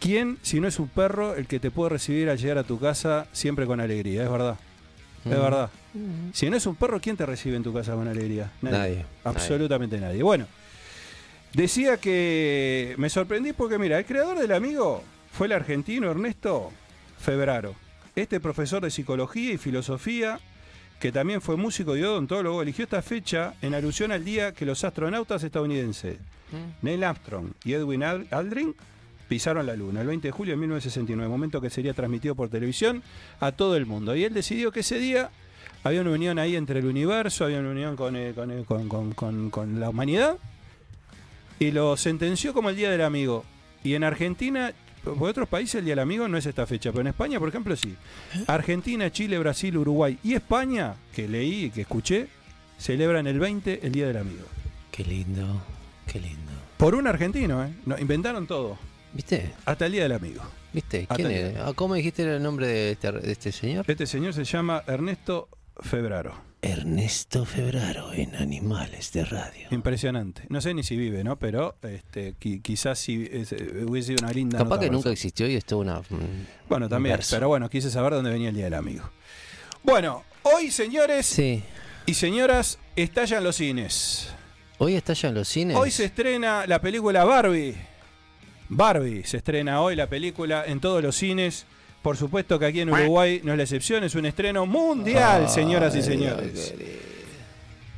¿Quién, 0.00 0.38
si 0.42 0.60
no 0.60 0.68
es 0.68 0.78
un 0.78 0.88
perro, 0.88 1.34
el 1.34 1.46
que 1.46 1.60
te 1.60 1.70
puede 1.70 1.90
recibir 1.90 2.28
al 2.30 2.38
llegar 2.38 2.58
a 2.58 2.64
tu 2.64 2.78
casa 2.78 3.26
siempre 3.32 3.66
con 3.66 3.80
alegría? 3.80 4.22
Es 4.24 4.30
verdad, 4.30 4.56
es 5.24 5.26
Mm. 5.26 5.30
verdad. 5.42 5.70
Si 6.32 6.48
no 6.48 6.56
es 6.56 6.66
un 6.66 6.76
perro, 6.76 7.00
¿quién 7.00 7.16
te 7.16 7.26
recibe 7.26 7.56
en 7.56 7.62
tu 7.62 7.72
casa 7.72 7.94
con 7.94 8.06
alegría? 8.06 8.52
Nadie. 8.62 9.04
Absolutamente 9.24 9.98
nadie. 9.98 10.22
Bueno, 10.22 10.46
decía 11.52 11.96
que 11.96 12.94
me 12.98 13.08
sorprendí 13.10 13.52
porque, 13.52 13.78
mira, 13.78 13.98
el 13.98 14.04
creador 14.04 14.38
del 14.38 14.52
amigo 14.52 15.02
fue 15.32 15.46
el 15.46 15.52
argentino 15.54 16.10
Ernesto 16.10 16.70
Febraro. 17.18 17.74
Este 18.14 18.40
profesor 18.40 18.82
de 18.82 18.90
psicología 18.90 19.52
y 19.52 19.58
filosofía, 19.58 20.40
que 21.00 21.12
también 21.12 21.40
fue 21.40 21.56
músico 21.56 21.96
y 21.96 22.02
odontólogo, 22.02 22.62
eligió 22.62 22.84
esta 22.84 23.02
fecha 23.02 23.54
en 23.62 23.74
alusión 23.74 24.12
al 24.12 24.24
día 24.24 24.52
que 24.52 24.66
los 24.66 24.84
astronautas 24.84 25.42
estadounidenses 25.42 26.18
Neil 26.82 27.04
Armstrong 27.04 27.52
y 27.64 27.74
Edwin 27.74 28.00
Ald- 28.02 28.32
Aldrin 28.32 28.74
pisaron 29.28 29.66
la 29.66 29.76
luna 29.76 30.00
el 30.00 30.06
20 30.06 30.28
de 30.28 30.32
julio 30.32 30.52
de 30.54 30.56
1969, 30.60 31.28
momento 31.28 31.60
que 31.60 31.70
sería 31.70 31.94
transmitido 31.94 32.34
por 32.34 32.48
televisión 32.48 33.02
a 33.40 33.52
todo 33.52 33.76
el 33.76 33.86
mundo. 33.86 34.16
Y 34.16 34.24
él 34.24 34.32
decidió 34.34 34.72
que 34.72 34.80
ese 34.80 34.98
día 34.98 35.30
había 35.84 36.00
una 36.00 36.10
unión 36.10 36.38
ahí 36.38 36.56
entre 36.56 36.80
el 36.80 36.86
universo, 36.86 37.44
había 37.44 37.60
una 37.60 37.70
unión 37.70 37.96
con, 37.96 38.16
eh, 38.16 38.32
con, 38.34 38.50
eh, 38.50 38.64
con- 38.66 38.88
con- 38.88 39.12
con- 39.12 39.50
con 39.50 39.80
la 39.80 39.90
humanidad, 39.90 40.36
y 41.58 41.70
lo 41.72 41.96
sentenció 41.96 42.52
como 42.54 42.70
el 42.70 42.76
Día 42.76 42.90
del 42.90 43.02
Amigo. 43.02 43.44
Y 43.84 43.94
en 43.94 44.04
Argentina, 44.04 44.72
por 45.04 45.28
otros 45.30 45.48
países 45.48 45.76
el 45.76 45.84
Día 45.84 45.92
del 45.92 46.00
Amigo 46.00 46.26
no 46.28 46.36
es 46.36 46.46
esta 46.46 46.66
fecha, 46.66 46.90
pero 46.90 47.02
en 47.02 47.08
España, 47.08 47.38
por 47.38 47.48
ejemplo, 47.48 47.76
sí. 47.76 47.94
Argentina, 48.46 49.10
Chile, 49.12 49.38
Brasil, 49.38 49.76
Uruguay 49.76 50.18
y 50.24 50.34
España, 50.34 50.94
que 51.14 51.28
leí 51.28 51.64
y 51.66 51.70
que 51.70 51.82
escuché, 51.82 52.28
celebran 52.78 53.26
el 53.26 53.38
20 53.38 53.80
el 53.86 53.92
Día 53.92 54.06
del 54.08 54.18
Amigo. 54.18 54.44
Qué 54.90 55.04
lindo. 55.04 55.62
Qué 56.06 56.20
lindo. 56.20 56.52
Por 56.76 56.94
un 56.94 57.06
argentino, 57.06 57.64
¿eh? 57.64 57.72
No, 57.86 57.98
inventaron 57.98 58.46
todo, 58.46 58.78
¿Viste? 59.12 59.52
hasta 59.64 59.86
el 59.86 59.92
Día 59.92 60.02
del 60.04 60.12
Amigo. 60.12 60.42
¿Viste? 60.72 61.06
¿Quién 61.14 61.30
era? 61.30 61.66
Ah, 61.68 61.72
¿Cómo 61.74 61.94
dijiste 61.94 62.22
el 62.22 62.42
nombre 62.42 62.66
de 62.66 62.90
este, 62.92 63.10
de 63.12 63.32
este 63.32 63.52
señor? 63.52 63.84
Este 63.88 64.06
señor 64.06 64.34
se 64.34 64.44
llama 64.44 64.82
Ernesto 64.86 65.48
Febraro. 65.80 66.46
Ernesto 66.60 67.44
Febraro 67.44 68.12
en 68.12 68.34
Animales 68.34 69.12
de 69.12 69.24
Radio. 69.24 69.68
Impresionante. 69.70 70.42
No 70.48 70.60
sé 70.60 70.74
ni 70.74 70.82
si 70.82 70.96
vive, 70.96 71.22
¿no? 71.24 71.36
Pero 71.38 71.76
este, 71.82 72.34
qui- 72.36 72.60
quizás 72.60 72.98
si 72.98 73.28
es- 73.30 73.52
eh, 73.52 73.84
hubiese 73.88 74.08
sido 74.08 74.24
una 74.26 74.32
linda. 74.32 74.58
Capaz 74.58 74.70
nota 74.76 74.80
que 74.86 74.90
nunca 74.90 75.10
existió 75.10 75.48
y 75.48 75.54
esto 75.54 75.78
una. 75.78 76.00
mm, 76.00 76.46
Bueno, 76.68 76.88
también. 76.88 77.14
verso. 77.16 77.36
Pero 77.36 77.48
bueno, 77.48 77.70
quise 77.70 77.90
saber 77.90 78.12
dónde 78.12 78.30
venía 78.30 78.48
el 78.48 78.54
Día 78.56 78.64
del 78.64 78.74
Amigo. 78.74 79.08
Bueno, 79.84 80.24
hoy, 80.42 80.70
señores 80.72 81.26
Sí. 81.26 81.62
y 82.06 82.14
señoras, 82.14 82.78
estallan 82.96 83.44
los 83.44 83.56
cines. 83.56 84.28
Hoy 84.78 84.94
en 85.30 85.34
los 85.34 85.48
cines. 85.48 85.76
Hoy 85.76 85.90
se 85.92 86.04
estrena 86.06 86.66
la 86.66 86.80
película 86.80 87.24
Barbie. 87.24 87.74
Barbie 88.68 89.24
se 89.24 89.38
estrena 89.38 89.80
hoy 89.80 89.96
la 89.96 90.06
película 90.08 90.64
en 90.66 90.80
todos 90.80 91.02
los 91.02 91.16
cines. 91.16 91.66
Por 92.02 92.16
supuesto 92.16 92.58
que 92.58 92.66
aquí 92.66 92.80
en 92.80 92.90
Uruguay 92.92 93.40
no 93.42 93.52
es 93.52 93.56
la 93.58 93.64
excepción, 93.64 94.04
es 94.04 94.14
un 94.14 94.24
estreno 94.26 94.66
mundial, 94.66 95.48
señoras 95.48 95.94
y 95.96 96.02
señores. 96.02 96.74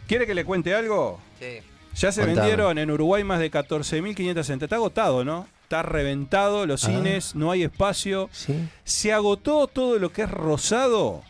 ¿Quiere 0.06 0.26
que 0.26 0.34
le 0.34 0.44
cuente 0.44 0.74
algo? 0.74 1.20
Sí. 1.38 1.58
Ya 1.96 2.12
se 2.12 2.24
vendieron 2.24 2.78
en 2.78 2.90
Uruguay 2.90 3.24
más 3.24 3.40
de 3.40 3.50
14.500 3.50 4.18
entradas. 4.28 4.50
Está 4.62 4.76
agotado, 4.76 5.24
¿no? 5.24 5.46
Está 5.64 5.82
reventado 5.82 6.66
los 6.66 6.84
Ah. 6.84 6.86
cines, 6.88 7.34
no 7.34 7.50
hay 7.50 7.62
espacio. 7.64 8.28
Sí. 8.32 8.54
Se 8.84 9.12
agotó 9.12 9.66
todo 9.66 9.98
lo 9.98 10.12
que 10.12 10.22
es 10.22 10.30
rosado. 10.30 11.22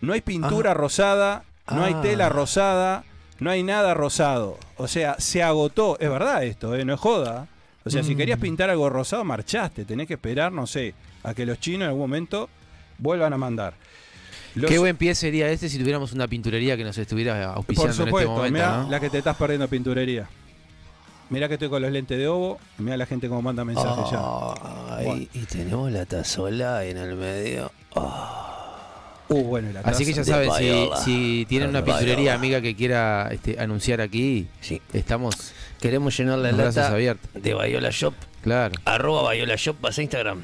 No 0.00 0.12
hay 0.12 0.20
pintura 0.20 0.74
rosada, 0.74 1.44
no 1.70 1.84
hay 1.84 1.94
Ah. 1.96 2.02
tela 2.02 2.28
rosada, 2.28 3.04
no 3.38 3.50
hay 3.50 3.62
nada 3.62 3.94
rosado. 3.94 4.58
O 4.76 4.88
sea, 4.88 5.16
se 5.18 5.42
agotó. 5.42 5.96
Es 6.00 6.10
verdad 6.10 6.44
esto, 6.44 6.74
¿eh? 6.74 6.84
no 6.84 6.94
es 6.94 7.00
joda. 7.00 7.46
O 7.84 7.90
sea, 7.90 8.02
si 8.02 8.14
Mm. 8.14 8.18
querías 8.18 8.38
pintar 8.38 8.70
algo 8.70 8.88
rosado, 8.88 9.24
marchaste. 9.24 9.84
Tenés 9.84 10.06
que 10.08 10.14
esperar, 10.14 10.52
no 10.52 10.66
sé, 10.66 10.94
a 11.22 11.34
que 11.34 11.44
los 11.44 11.60
chinos 11.60 11.82
en 11.82 11.88
algún 11.88 12.00
momento 12.02 12.48
vuelvan 12.98 13.32
a 13.32 13.38
mandar. 13.38 13.74
Los- 14.54 14.70
Qué 14.70 14.78
buen 14.78 14.96
pie 14.96 15.14
sería 15.14 15.48
este 15.50 15.68
si 15.68 15.78
tuviéramos 15.78 16.12
una 16.12 16.26
pinturería 16.28 16.76
que 16.76 16.84
nos 16.84 16.96
estuviera 16.96 17.34
Por 17.48 17.56
auspiciando 17.56 17.92
en 17.92 17.98
este 18.00 18.04
supuesto, 18.06 18.30
momento. 18.32 18.52
mirá 18.54 18.76
¿no? 18.84 18.90
la 18.90 19.00
que 19.00 19.10
te 19.10 19.18
estás 19.18 19.36
perdiendo 19.36 19.68
pinturería. 19.68 20.28
Mirá 21.30 21.48
que 21.48 21.54
estoy 21.54 21.68
con 21.68 21.82
los 21.82 21.90
lentes 21.90 22.16
de 22.18 22.28
ovo. 22.28 22.58
Mirá 22.78 22.96
la 22.96 23.06
gente 23.06 23.28
cómo 23.28 23.42
manda 23.42 23.64
mensajes 23.64 24.10
ya. 24.12 24.20
Ay, 24.96 25.04
Bueno. 25.06 25.26
Y 25.34 25.38
tenemos 25.46 25.90
la 25.90 26.06
tazola 26.06 26.84
en 26.84 26.96
el 26.98 27.16
medio. 27.16 27.72
Uh, 29.28 29.42
bueno, 29.42 29.72
la 29.72 29.80
Así 29.80 30.04
que 30.04 30.12
ya 30.12 30.22
saben, 30.22 30.50
si, 31.04 31.46
tienen 31.48 31.70
una 31.70 31.82
pinturería 31.84 32.34
amiga 32.34 32.60
que 32.60 32.76
quiera 32.76 33.28
este, 33.32 33.58
anunciar 33.58 34.00
aquí, 34.02 34.46
Sí. 34.60 34.80
estamos 34.92 35.52
Queremos 35.84 36.16
llenar 36.16 36.38
la 36.38 36.50
los 36.50 36.74
lata 36.74 36.94
de 37.34 37.52
Bayola 37.52 37.90
Shop. 37.90 38.14
Claro. 38.42 38.74
Arroba 38.86 39.20
Bayola 39.24 39.54
Shop, 39.56 39.76
vas 39.82 39.98
a 39.98 40.02
Instagram. 40.02 40.42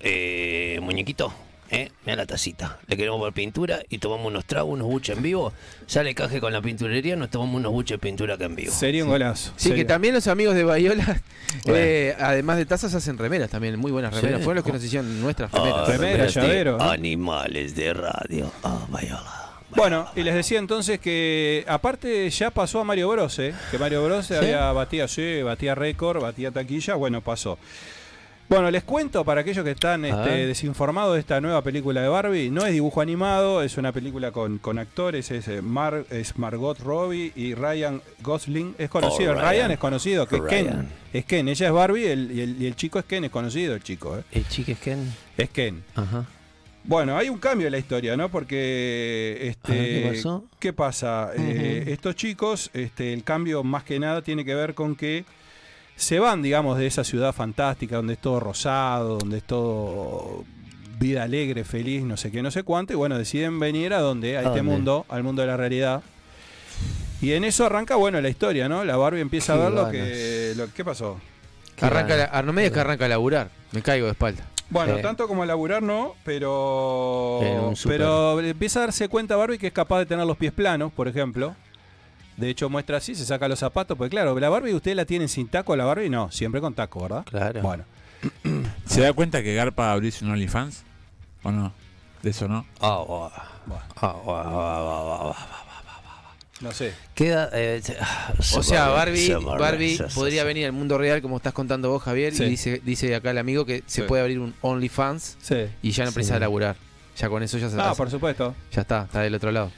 Eh, 0.00 0.78
muñequito, 0.80 1.30
eh, 1.70 1.90
mira 2.06 2.16
la 2.16 2.24
tacita. 2.24 2.78
Le 2.86 2.96
queremos 2.96 3.20
ver 3.22 3.34
pintura 3.34 3.80
y 3.90 3.98
tomamos 3.98 4.28
unos 4.28 4.46
tragos, 4.46 4.72
unos 4.72 4.86
buches 4.86 5.18
en 5.18 5.22
vivo. 5.22 5.52
Sale 5.86 6.14
caje 6.14 6.40
con 6.40 6.54
la 6.54 6.62
pinturería, 6.62 7.16
nos 7.16 7.28
tomamos 7.28 7.56
unos 7.56 7.70
buches 7.70 7.96
de 7.96 7.98
pintura 7.98 8.36
acá 8.36 8.46
en 8.46 8.56
vivo. 8.56 8.72
Sería 8.72 9.04
un 9.04 9.10
golazo. 9.10 9.52
Sí, 9.56 9.72
que 9.74 9.84
también 9.84 10.14
los 10.14 10.26
amigos 10.26 10.54
de 10.54 10.64
Bayola, 10.64 11.04
Bueno. 11.64 11.78
eh, 11.78 12.16
además 12.18 12.56
de 12.56 12.64
tazas, 12.64 12.94
hacen 12.94 13.18
remeras 13.18 13.50
también, 13.50 13.78
muy 13.78 13.92
buenas 13.92 14.14
remeras. 14.14 14.38
Sí. 14.38 14.44
Fueron 14.44 14.56
los 14.56 14.64
que 14.64 14.72
nos 14.72 14.82
hicieron 14.82 15.20
nuestras 15.20 15.52
remeras. 15.52 15.86
Remera, 15.86 16.12
remeras 16.12 16.34
de 16.34 16.40
llavero, 16.40 16.78
¿eh? 16.80 16.84
Animales 16.94 17.74
de 17.74 17.92
radio. 17.92 18.50
Ah, 18.62 18.86
Bayola. 18.88 19.47
Bueno, 19.78 20.08
y 20.16 20.22
les 20.22 20.34
decía 20.34 20.58
entonces 20.58 20.98
que 20.98 21.64
aparte 21.68 22.28
ya 22.30 22.50
pasó 22.50 22.80
a 22.80 22.84
Mario 22.84 23.08
Bros, 23.08 23.38
¿eh? 23.38 23.54
que 23.70 23.78
Mario 23.78 24.04
Bros 24.04 24.26
¿Sí? 24.26 24.34
había 24.34 24.70
batía, 24.72 25.06
sí, 25.08 25.40
batía 25.42 25.74
récord, 25.74 26.20
batía 26.20 26.50
taquilla, 26.50 26.94
bueno, 26.96 27.20
pasó. 27.20 27.58
Bueno, 28.48 28.70
les 28.70 28.82
cuento 28.82 29.24
para 29.26 29.42
aquellos 29.42 29.62
que 29.62 29.72
están 29.72 30.06
este, 30.06 30.46
desinformados 30.46 31.14
de 31.14 31.20
esta 31.20 31.38
nueva 31.38 31.60
película 31.62 32.00
de 32.00 32.08
Barbie, 32.08 32.48
no 32.50 32.64
es 32.64 32.72
dibujo 32.72 33.02
animado, 33.02 33.62
es 33.62 33.76
una 33.76 33.92
película 33.92 34.32
con, 34.32 34.56
con 34.56 34.78
actores, 34.78 35.30
es, 35.30 35.46
eh, 35.48 35.60
Mar- 35.60 36.06
es 36.10 36.38
Margot 36.38 36.78
Robbie 36.80 37.30
y 37.36 37.54
Ryan 37.54 38.00
Gosling, 38.22 38.74
es 38.78 38.88
conocido, 38.88 39.32
Oh, 39.32 39.34
Ryan. 39.34 39.50
Ryan. 39.50 39.70
es 39.72 39.78
conocido, 39.78 40.26
que 40.26 40.36
es 40.36 40.42
Ken, 40.48 40.88
es 41.12 41.24
Ken, 41.26 41.46
ella 41.46 41.66
es 41.66 41.72
Barbie 41.72 42.06
el- 42.06 42.32
y, 42.32 42.40
el, 42.40 42.62
y 42.62 42.66
el 42.66 42.74
chico 42.74 42.98
es 42.98 43.04
Ken, 43.04 43.24
es 43.24 43.30
conocido 43.30 43.74
el 43.74 43.82
chico, 43.82 44.16
¿eh? 44.18 44.22
El 44.32 44.48
chique 44.48 44.72
es 44.72 44.78
Ken. 44.78 45.14
es 45.36 45.50
Ken. 45.50 45.84
Ajá. 45.94 46.24
Bueno, 46.88 47.18
hay 47.18 47.28
un 47.28 47.36
cambio 47.38 47.66
en 47.68 47.72
la 47.72 47.78
historia, 47.78 48.16
¿no? 48.16 48.30
Porque 48.30 49.36
este, 49.42 49.72
ver, 49.72 50.02
¿qué 50.02 50.10
pasó? 50.16 50.44
¿qué 50.58 50.72
pasa? 50.72 51.30
Eh, 51.36 51.84
estos 51.88 52.16
chicos, 52.16 52.70
este, 52.72 53.12
el 53.12 53.22
cambio 53.24 53.62
más 53.62 53.84
que 53.84 54.00
nada 54.00 54.22
tiene 54.22 54.42
que 54.42 54.54
ver 54.54 54.72
con 54.72 54.96
que 54.96 55.26
se 55.96 56.18
van, 56.18 56.40
digamos, 56.40 56.78
de 56.78 56.86
esa 56.86 57.04
ciudad 57.04 57.34
fantástica 57.34 57.96
donde 57.96 58.14
es 58.14 58.18
todo 58.20 58.40
rosado, 58.40 59.18
donde 59.18 59.36
es 59.38 59.44
todo 59.44 60.44
vida 60.98 61.24
alegre, 61.24 61.62
feliz, 61.64 62.02
no 62.04 62.16
sé 62.16 62.30
qué, 62.32 62.42
no 62.42 62.50
sé 62.50 62.62
cuánto, 62.62 62.94
y 62.94 62.96
bueno, 62.96 63.18
deciden 63.18 63.60
venir 63.60 63.92
a 63.92 64.00
donde, 64.00 64.36
a, 64.36 64.40
¿A 64.40 64.42
este 64.44 64.56
dónde? 64.56 64.62
mundo, 64.72 65.04
al 65.10 65.22
mundo 65.22 65.42
de 65.42 65.48
la 65.48 65.58
realidad. 65.58 66.02
Y 67.20 67.32
en 67.32 67.44
eso 67.44 67.66
arranca, 67.66 67.96
bueno, 67.96 68.18
la 68.22 68.30
historia, 68.30 68.66
¿no? 68.68 68.82
La 68.84 68.96
Barbie 68.96 69.20
empieza 69.20 69.52
a 69.52 69.56
ver 69.58 69.72
lo 69.72 69.90
que, 69.90 70.54
lo- 70.56 70.72
¿Qué 70.72 70.84
pasó? 70.86 71.20
Arranca 71.80 72.16
la, 72.16 72.42
no 72.42 72.52
me 72.54 72.62
digas 72.62 72.72
que 72.74 72.80
arranca 72.80 73.04
a 73.04 73.08
laburar. 73.08 73.50
Me 73.72 73.82
caigo 73.82 74.06
de 74.06 74.12
espalda. 74.12 74.46
Bueno, 74.70 74.98
tanto 74.98 75.26
como 75.26 75.44
laburar 75.44 75.82
no, 75.82 76.14
pero 76.24 77.72
pero 77.84 78.40
empieza 78.40 78.80
a 78.80 78.82
darse 78.82 79.08
cuenta 79.08 79.36
Barbie 79.36 79.58
que 79.58 79.68
es 79.68 79.72
capaz 79.72 80.00
de 80.00 80.06
tener 80.06 80.26
los 80.26 80.36
pies 80.36 80.52
planos, 80.52 80.92
por 80.92 81.08
ejemplo. 81.08 81.54
De 82.36 82.50
hecho 82.50 82.68
muestra 82.70 82.98
así, 82.98 83.14
se 83.14 83.24
saca 83.24 83.48
los 83.48 83.58
zapatos, 83.58 83.96
porque 83.96 84.10
claro, 84.10 84.38
la 84.38 84.48
Barbie 84.48 84.74
usted 84.74 84.94
la 84.94 85.04
tiene 85.04 85.26
sin 85.26 85.48
taco, 85.48 85.74
la 85.74 85.84
Barbie 85.84 86.08
no, 86.08 86.30
siempre 86.30 86.60
con 86.60 86.74
taco, 86.74 87.02
¿verdad? 87.02 87.24
Claro. 87.24 87.62
Bueno, 87.62 87.84
¿Se 88.86 89.00
da 89.00 89.12
cuenta 89.12 89.42
que 89.42 89.54
Garpa 89.54 89.92
abrirse 89.92 90.24
un 90.24 90.32
OnlyFans? 90.32 90.84
¿O 91.42 91.50
no? 91.50 91.72
De 92.22 92.30
eso 92.30 92.48
no. 92.48 92.66
No 96.60 96.72
sé. 96.72 96.92
Queda. 97.14 97.50
eh, 97.52 97.80
O 98.54 98.62
sea, 98.62 98.88
Barbie, 98.88 99.26
se 99.26 99.34
Barbie 99.36 99.96
se- 99.96 100.04
podría 100.04 100.44
venir 100.44 100.66
al 100.66 100.72
mundo 100.72 100.98
real, 100.98 101.22
como 101.22 101.36
estás 101.36 101.52
contando 101.52 101.90
vos, 101.90 102.02
Javier, 102.02 102.34
Sí. 102.34 102.44
y 102.44 102.48
dice, 102.50 102.82
dice 102.84 103.14
acá 103.14 103.30
el 103.30 103.38
amigo 103.38 103.64
que 103.64 103.82
se 103.86 104.02
Sí. 104.02 104.08
puede 104.08 104.22
abrir 104.22 104.38
un 104.40 104.54
OnlyFans 104.62 105.36
Sí. 105.40 105.66
y 105.82 105.90
ya 105.92 106.04
no 106.04 106.08
empieza 106.08 106.30
Sí. 106.30 106.36
a 106.36 106.40
laburar. 106.40 106.76
Ya 107.16 107.28
con 107.28 107.42
eso 107.42 107.58
ya 107.58 107.68
se 107.68 107.76
Ah, 107.80 107.94
por 107.96 108.10
supuesto. 108.10 108.54
ya 108.72 108.82
está, 108.82 109.04
está 109.04 109.20
del 109.20 109.34
otro 109.34 109.50
lado. 109.50 109.70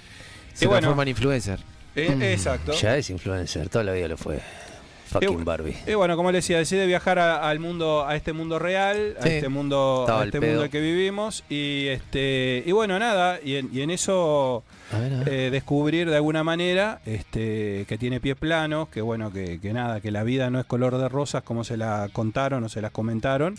Se 0.54 0.64
Y 0.64 0.68
bueno. 0.68 0.80
transforma 0.80 1.02
en 1.04 1.08
influencer. 1.08 1.60
Eh, 1.96 2.14
Mm, 2.14 2.22
Exacto. 2.22 2.72
Ya 2.72 2.96
es 2.96 3.08
influencer, 3.10 3.68
toda 3.68 3.82
la 3.84 3.92
vida 3.92 4.08
lo 4.08 4.16
fue. 4.16 4.40
Fucking 5.10 5.44
Barbie. 5.44 5.76
Y 5.86 5.94
bueno, 5.94 6.16
como 6.16 6.30
le 6.32 6.38
decía, 6.38 6.58
decide 6.58 6.86
viajar 6.86 7.18
a- 7.18 7.48
al 7.48 7.58
mundo, 7.58 8.06
a 8.06 8.16
este 8.16 8.32
mundo 8.32 8.58
real, 8.58 9.16
a 9.18 9.22
Sí. 9.22 9.28
este 9.30 9.48
mundo, 9.48 9.98
Estaba 10.02 10.22
a 10.22 10.24
este 10.24 10.40
mundo 10.40 10.56
en 10.58 10.62
el 10.64 10.70
que 10.70 10.80
vivimos, 10.80 11.44
y 11.48 11.86
este, 11.88 12.62
y 12.66 12.72
bueno, 12.72 12.98
nada, 12.98 13.38
y 13.44 13.56
en, 13.56 13.70
y 13.72 13.80
en 13.82 13.90
eso 13.90 14.62
A 14.92 14.98
ver, 14.98 15.12
a 15.14 15.18
ver. 15.20 15.28
eh, 15.32 15.50
descubrir 15.50 16.08
de 16.08 16.16
alguna 16.16 16.42
manera 16.44 17.00
este, 17.06 17.84
que 17.88 17.98
tiene 17.98 18.20
pies 18.20 18.36
planos, 18.36 18.88
que 18.88 19.00
bueno, 19.00 19.32
que, 19.32 19.60
que 19.60 19.72
nada, 19.72 20.00
que 20.00 20.10
la 20.10 20.22
vida 20.24 20.50
no 20.50 20.60
es 20.60 20.66
color 20.66 20.96
de 20.98 21.08
rosas 21.08 21.42
como 21.42 21.64
se 21.64 21.76
la 21.76 22.08
contaron 22.12 22.64
o 22.64 22.68
se 22.68 22.80
las 22.80 22.90
comentaron, 22.90 23.56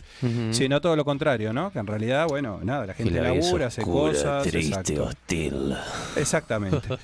sino 0.51 0.79
todo 0.81 0.95
lo 0.95 1.05
contrario, 1.05 1.53
¿no? 1.53 1.71
Que 1.71 1.79
en 1.79 1.87
realidad, 1.87 2.27
bueno, 2.27 2.59
nada, 2.63 2.85
la 2.85 2.93
gente 2.93 3.19
la 3.21 3.33
labura, 3.33 3.67
hace 3.67 3.81
oscura, 3.81 4.11
cosas. 4.13 4.43
Triste, 4.47 4.79
exacto. 4.79 5.03
hostil. 5.05 5.75
Exactamente. 6.15 6.87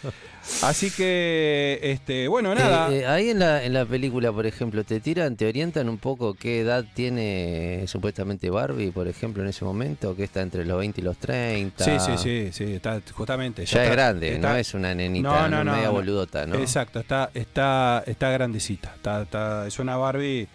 Así 0.64 0.90
que, 0.92 1.80
este, 1.84 2.28
bueno, 2.28 2.56
nada. 2.56 2.90
Eh, 2.92 3.00
eh, 3.02 3.06
ahí 3.06 3.30
en 3.30 3.40
la, 3.40 3.64
en 3.64 3.74
la 3.74 3.86
película, 3.86 4.32
por 4.32 4.46
ejemplo, 4.46 4.84
te 4.84 5.00
tiran, 5.00 5.36
te 5.36 5.48
orientan 5.48 5.88
un 5.90 5.98
poco 5.98 6.34
qué 6.34 6.62
edad 6.62 6.84
tiene 6.94 7.84
supuestamente 7.88 8.50
Barbie, 8.50 8.92
por 8.92 9.08
ejemplo, 9.08 9.44
en 9.44 9.50
ese 9.50 9.66
momento, 9.66 10.16
que 10.16 10.24
está 10.24 10.42
entre 10.42 10.66
los 10.66 10.78
20 10.80 11.02
y 11.02 11.04
los 11.04 11.18
30. 11.18 11.84
Sí, 11.84 11.92
sí, 12.00 12.18
sí, 12.18 12.50
sí, 12.54 12.74
está 12.74 13.02
justamente. 13.14 13.66
Ya, 13.66 13.80
es 13.84 13.90
está- 13.90 13.92
grande, 13.96 14.34
está- 14.36 14.50
no 14.54 14.58
es 14.58 14.74
una 14.74 14.96
nenita, 14.96 15.30
No, 15.30 15.50
no, 15.50 15.64
no, 15.64 15.72
media 15.74 15.88
no. 15.88 15.94
boludota, 15.94 16.46
¿no? 16.48 16.56
Exacto, 16.56 17.00
está, 17.00 17.30
está, 17.34 18.04
está 18.08 18.30
grandecita. 18.32 18.94
Está, 18.96 19.24
está- 19.24 19.68
es 19.68 19.78
una 19.80 19.98
Barbie. 19.98 20.48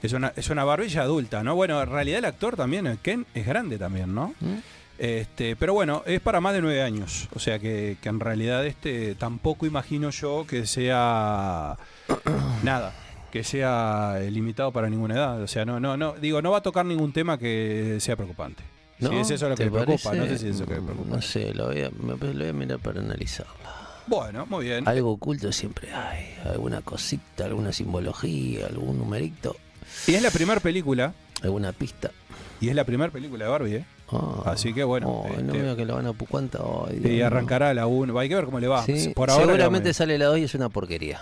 Es 0.00 0.12
una, 0.12 0.32
es 0.36 0.48
una 0.48 0.62
Barbie 0.62 0.88
ya 0.88 1.02
adulta, 1.02 1.42
¿no? 1.42 1.56
Bueno, 1.56 1.82
en 1.82 1.88
realidad 1.90 2.20
el 2.20 2.24
actor 2.26 2.54
también, 2.56 2.86
el 2.86 2.98
Ken, 2.98 3.26
es 3.34 3.44
grande 3.44 3.78
también, 3.78 4.14
¿no? 4.14 4.32
¿Mm? 4.40 4.54
Este, 4.98 5.54
pero 5.56 5.74
bueno, 5.74 6.02
es 6.06 6.20
para 6.20 6.40
más 6.40 6.54
de 6.54 6.60
nueve 6.60 6.82
años. 6.82 7.28
O 7.34 7.38
sea 7.38 7.58
que, 7.58 7.96
que 8.02 8.08
en 8.08 8.18
realidad 8.20 8.66
este 8.66 9.14
tampoco 9.14 9.64
imagino 9.66 10.10
yo 10.10 10.44
que 10.48 10.66
sea 10.66 11.76
nada, 12.62 12.92
que 13.30 13.44
sea 13.44 14.18
limitado 14.30 14.72
para 14.72 14.88
ninguna 14.90 15.14
edad. 15.14 15.42
O 15.42 15.46
sea, 15.46 15.64
no, 15.64 15.78
no, 15.80 15.96
no, 15.96 16.14
digo, 16.14 16.42
no 16.42 16.50
va 16.50 16.58
a 16.58 16.62
tocar 16.62 16.84
ningún 16.84 17.12
tema 17.12 17.38
que 17.38 17.98
sea 18.00 18.16
preocupante. 18.16 18.62
¿No? 18.98 19.10
Si 19.10 19.16
es 19.18 19.30
eso 19.30 19.48
lo 19.48 19.54
que 19.54 19.64
¿Te 19.64 19.70
le 19.70 19.84
preocupa, 19.84 20.12
no 20.14 20.24
sé 20.26 20.38
si 20.38 20.48
es 20.48 20.56
eso 20.56 20.66
que 20.66 20.74
le 20.74 20.80
preocupa. 20.82 21.14
No 21.16 21.22
sé, 21.22 21.54
lo 21.54 21.66
voy 21.66 21.82
a, 21.82 21.90
me- 21.90 22.16
lo 22.16 22.38
voy 22.40 22.48
a 22.48 22.52
mirar 22.52 22.80
para 22.80 23.00
analizarla. 23.00 23.52
Bueno, 24.08 24.44
muy 24.46 24.64
bien. 24.64 24.88
Algo 24.88 25.12
oculto 25.12 25.52
siempre 25.52 25.92
hay, 25.92 26.34
alguna 26.44 26.80
cosita, 26.80 27.44
alguna 27.44 27.72
simbología, 27.72 28.66
algún 28.66 28.98
numerito, 28.98 29.54
Y 30.08 30.14
es 30.14 30.22
la 30.22 30.30
primera 30.32 30.58
película, 30.60 31.12
alguna 31.42 31.70
pista. 31.72 32.10
y 32.60 32.70
es 32.70 32.74
la 32.74 32.82
primera 32.84 33.12
película 33.12 33.44
de 33.44 33.50
Barbie, 33.52 33.74
¿eh? 33.76 33.84
Ah, 34.10 34.42
Así 34.52 34.72
que 34.72 34.84
bueno, 34.84 35.24
no 35.26 35.52
este- 35.52 35.62
veo 35.62 35.76
que 35.76 35.84
lo 35.84 35.94
van 35.96 36.06
a 36.06 36.10
ay, 36.88 37.16
Y 37.16 37.20
arrancará 37.20 37.74
la 37.74 37.86
1. 37.86 38.18
Hay 38.18 38.28
que 38.28 38.34
ver 38.34 38.44
cómo 38.46 38.58
le 38.60 38.68
va. 38.68 38.84
Sí, 38.84 39.10
por 39.14 39.30
ahora 39.30 39.44
seguramente 39.44 39.92
sale 39.92 40.18
la 40.18 40.26
2 40.26 40.38
y 40.38 40.44
es 40.44 40.54
una 40.54 40.68
porquería. 40.68 41.20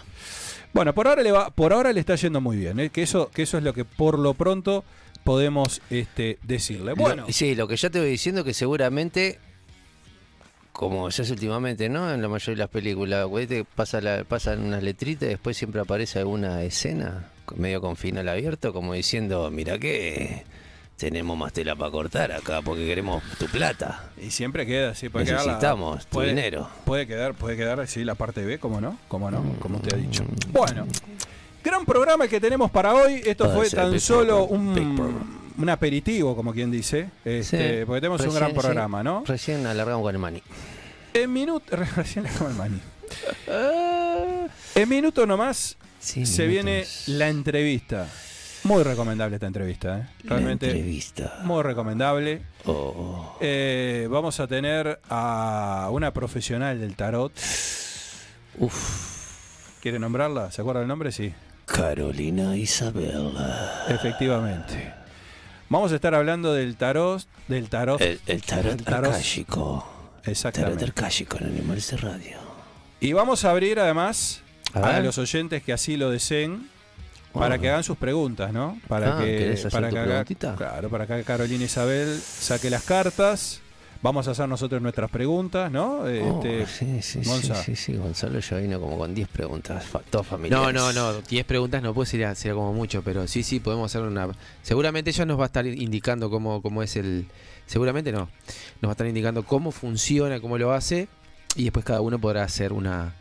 Bueno, 0.72 0.92
por 0.94 1.08
ahora 1.08 1.22
le 1.22 1.32
va, 1.32 1.50
por 1.50 1.72
ahora 1.72 1.92
le 1.92 2.00
está 2.00 2.16
yendo 2.16 2.40
muy 2.40 2.56
bien, 2.56 2.78
¿eh? 2.78 2.90
que 2.90 3.02
eso, 3.02 3.30
que 3.32 3.42
eso 3.42 3.56
es 3.58 3.64
lo 3.64 3.72
que 3.72 3.84
por 3.84 4.18
lo 4.18 4.34
pronto 4.34 4.84
podemos 5.24 5.80
este, 5.90 6.38
decirle. 6.42 6.92
Bueno, 6.92 7.24
Lo- 7.26 7.32
sí, 7.32 7.54
lo 7.54 7.66
que 7.66 7.76
ya 7.76 7.90
te 7.90 7.98
voy 7.98 8.10
diciendo 8.10 8.44
que 8.44 8.52
seguramente, 8.54 9.38
como 10.72 11.10
se 11.10 11.22
hace 11.22 11.32
últimamente, 11.32 11.88
¿no? 11.88 12.12
En 12.12 12.20
la 12.20 12.28
mayoría 12.28 12.54
de 12.54 12.58
las 12.58 12.68
películas, 12.68 13.26
te 13.48 13.64
pasa 13.64 14.00
la, 14.00 14.24
pasan 14.24 14.60
unas 14.62 14.82
letritas 14.82 15.22
y 15.24 15.30
después 15.30 15.56
siempre 15.56 15.80
aparece 15.80 16.18
alguna 16.18 16.62
escena 16.62 17.30
medio 17.56 17.80
con 17.80 17.96
final 17.96 18.28
abierto, 18.28 18.72
como 18.72 18.92
diciendo, 18.92 19.50
mira 19.50 19.78
que 19.78 20.44
tenemos 20.96 21.36
más 21.36 21.52
tela 21.52 21.76
para 21.76 21.90
cortar 21.90 22.32
acá 22.32 22.62
porque 22.62 22.86
queremos 22.86 23.22
tu 23.38 23.46
plata. 23.46 24.10
y 24.20 24.30
siempre 24.30 24.64
queda, 24.66 24.94
sí, 24.94 25.08
puede 25.08 25.26
la- 25.26 25.32
Necesitamos 25.42 26.06
tu 26.06 26.10
puede- 26.10 26.28
dinero. 26.28 26.68
Puede 26.84 27.06
quedar, 27.06 27.34
puede 27.34 27.56
quedar, 27.56 27.86
sí, 27.86 28.04
la 28.04 28.14
parte 28.14 28.44
B, 28.44 28.58
¿cómo 28.58 28.80
no? 28.80 28.98
¿Cómo 29.08 29.30
no? 29.30 29.42
Como 29.60 29.76
usted 29.78 29.92
ha 29.94 29.96
dicho. 29.96 30.22
Mm. 30.24 30.52
Bueno, 30.52 30.86
gran 31.62 31.84
programa 31.84 32.26
que 32.28 32.40
tenemos 32.40 32.70
para 32.70 32.94
hoy. 32.94 33.20
Esto 33.24 33.50
fue 33.52 33.68
tan 33.68 33.98
solo 34.00 34.44
un, 34.44 35.26
un 35.58 35.68
aperitivo, 35.68 36.34
como 36.34 36.52
quien 36.52 36.70
dice, 36.70 37.10
este, 37.24 37.80
Sí, 37.80 37.84
porque 37.84 38.00
tenemos 38.00 38.20
un 38.22 38.34
gran 38.34 38.50
sí, 38.52 38.56
programa, 38.56 39.02
¿no? 39.02 39.22
Recién 39.26 39.66
alargamos 39.66 40.02
con 40.02 40.14
el 40.14 40.18
mani. 40.20 40.42
En 41.12 41.32
minuto, 41.32 41.76
recién 41.96 42.26
acabo 42.26 42.48
el 42.50 42.56
maní. 42.56 42.80
En 44.74 44.88
minuto 44.88 45.26
nomás 45.26 45.76
Sí, 46.00 46.24
se 46.24 46.46
viene 46.46 46.86
la 47.06 47.28
entrevista. 47.28 48.08
Muy 48.66 48.82
recomendable 48.82 49.36
esta 49.36 49.46
entrevista, 49.46 49.98
¿eh? 49.98 50.06
La 50.24 50.30
Realmente 50.30 50.66
entrevista. 50.66 51.38
muy 51.44 51.62
recomendable. 51.62 52.42
Oh. 52.64 53.36
Eh, 53.40 54.08
vamos 54.10 54.40
a 54.40 54.46
tener 54.46 54.98
a 55.08 55.88
una 55.92 56.12
profesional 56.12 56.80
del 56.80 56.96
tarot. 56.96 57.32
Uf. 58.58 59.78
¿Quiere 59.80 59.98
nombrarla? 59.98 60.50
¿Se 60.50 60.62
acuerda 60.62 60.80
del 60.80 60.88
nombre? 60.88 61.12
Sí, 61.12 61.32
Carolina 61.64 62.56
Isabella. 62.56 63.84
efectivamente. 63.88 64.92
Vamos 65.68 65.92
a 65.92 65.96
estar 65.96 66.14
hablando 66.14 66.52
del 66.52 66.76
tarot, 66.76 67.22
del 67.48 67.68
tarot. 67.68 68.00
El, 68.00 68.20
el 68.26 68.42
tarot 68.42 68.72
El 68.72 68.84
tarot. 68.84 69.10
akáshico. 69.12 69.92
Tarot 70.52 70.82
akáshico 70.82 71.38
en 71.38 71.46
Animales 71.46 71.88
de 71.90 71.96
Radio. 71.98 72.38
Y 72.98 73.12
vamos 73.12 73.44
a 73.44 73.50
abrir 73.50 73.78
además 73.78 74.42
A 74.74 74.96
a, 74.96 75.00
los 75.00 75.18
oyentes 75.18 75.62
que 75.62 75.72
así 75.72 75.96
lo 75.96 76.10
deseen 76.10 76.68
para 77.40 77.58
que 77.58 77.68
hagan 77.70 77.84
sus 77.84 77.96
preguntas, 77.96 78.52
¿no? 78.52 78.78
Para 78.88 79.18
Ah, 79.18 79.24
que 79.24 79.36
¿querés 79.38 79.60
hacer 79.60 79.70
para 79.72 79.88
tu 79.88 79.94
que 79.94 80.00
haga- 80.00 80.08
preguntita? 80.24 80.54
claro, 80.56 80.88
para 80.88 81.06
que 81.06 81.22
Carolina 81.24 81.64
Isabel 81.64 82.20
saque 82.20 82.70
las 82.70 82.82
cartas. 82.82 83.60
Vamos 84.02 84.28
a 84.28 84.32
hacer 84.32 84.46
nosotros 84.48 84.80
nuestras 84.82 85.10
preguntas, 85.10 85.72
¿no? 85.72 86.00
Oh, 86.00 86.06
Este, 86.06 86.66
sí, 86.66 87.00
sí, 87.02 87.24
sí, 87.24 87.28
Gonza. 87.28 87.54
sí, 87.62 87.74
sí, 87.74 87.94
Gonzalo 87.96 88.38
ya 88.38 88.58
vino 88.58 88.78
como 88.78 88.98
con 88.98 89.14
10 89.14 89.26
preguntas, 89.28 89.84
todas 90.10 90.26
No, 90.26 90.30
familiares. 90.30 90.74
no, 90.74 90.92
no, 90.92 91.22
10 91.22 91.44
preguntas 91.46 91.82
no 91.82 91.94
puede 91.94 92.06
ser, 92.06 92.36
sería 92.36 92.54
como 92.54 92.72
mucho, 92.74 93.02
pero 93.02 93.26
sí, 93.26 93.42
sí, 93.42 93.58
podemos 93.58 93.90
hacer 93.90 94.06
una... 94.06 94.28
Seguramente 94.62 95.10
ella 95.10 95.24
nos 95.24 95.38
va 95.38 95.44
a 95.44 95.46
estar 95.46 95.66
indicando 95.66 96.28
cómo, 96.30 96.60
cómo 96.62 96.82
es 96.82 96.94
el... 96.96 97.26
Seguramente 97.64 98.12
no, 98.12 98.28
nos 98.80 98.88
va 98.88 98.90
a 98.90 98.92
estar 98.92 99.06
indicando 99.06 99.44
cómo 99.44 99.72
funciona, 99.72 100.40
cómo 100.40 100.58
lo 100.58 100.72
hace, 100.72 101.08
y 101.56 101.64
después 101.64 101.84
cada 101.84 102.00
uno 102.02 102.18
podrá 102.20 102.44
hacer 102.44 102.72
una, 102.74 103.14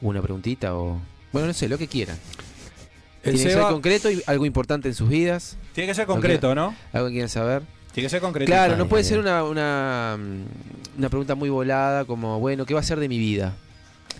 una 0.00 0.22
preguntita 0.22 0.74
o... 0.76 0.98
Bueno, 1.30 1.48
no 1.48 1.52
sé, 1.54 1.68
lo 1.68 1.76
que 1.76 1.88
quieran. 1.88 2.16
Tiene 3.32 3.42
que 3.44 3.50
ser 3.50 3.62
concreto 3.62 4.10
y 4.10 4.22
algo 4.26 4.46
importante 4.46 4.88
en 4.88 4.94
sus 4.94 5.08
vidas, 5.08 5.56
tiene 5.74 5.88
que 5.88 5.94
ser 5.94 6.06
concreto, 6.06 6.54
¿no? 6.54 6.74
algo 6.92 7.06
que 7.08 7.12
quieran 7.12 7.28
saber. 7.28 7.62
Tiene 7.92 8.06
que 8.06 8.10
ser 8.10 8.20
concreto. 8.20 8.50
Claro, 8.50 8.76
no 8.76 8.88
puede 8.88 9.04
ser 9.04 9.18
una, 9.18 9.42
una, 9.44 10.16
mm, 10.18 10.98
una 10.98 11.08
pregunta 11.08 11.34
muy 11.34 11.48
volada 11.48 12.04
como, 12.04 12.38
bueno, 12.40 12.66
¿qué 12.66 12.74
va 12.74 12.80
a 12.80 12.82
ser 12.82 13.00
de 13.00 13.08
mi 13.08 13.18
vida? 13.18 13.54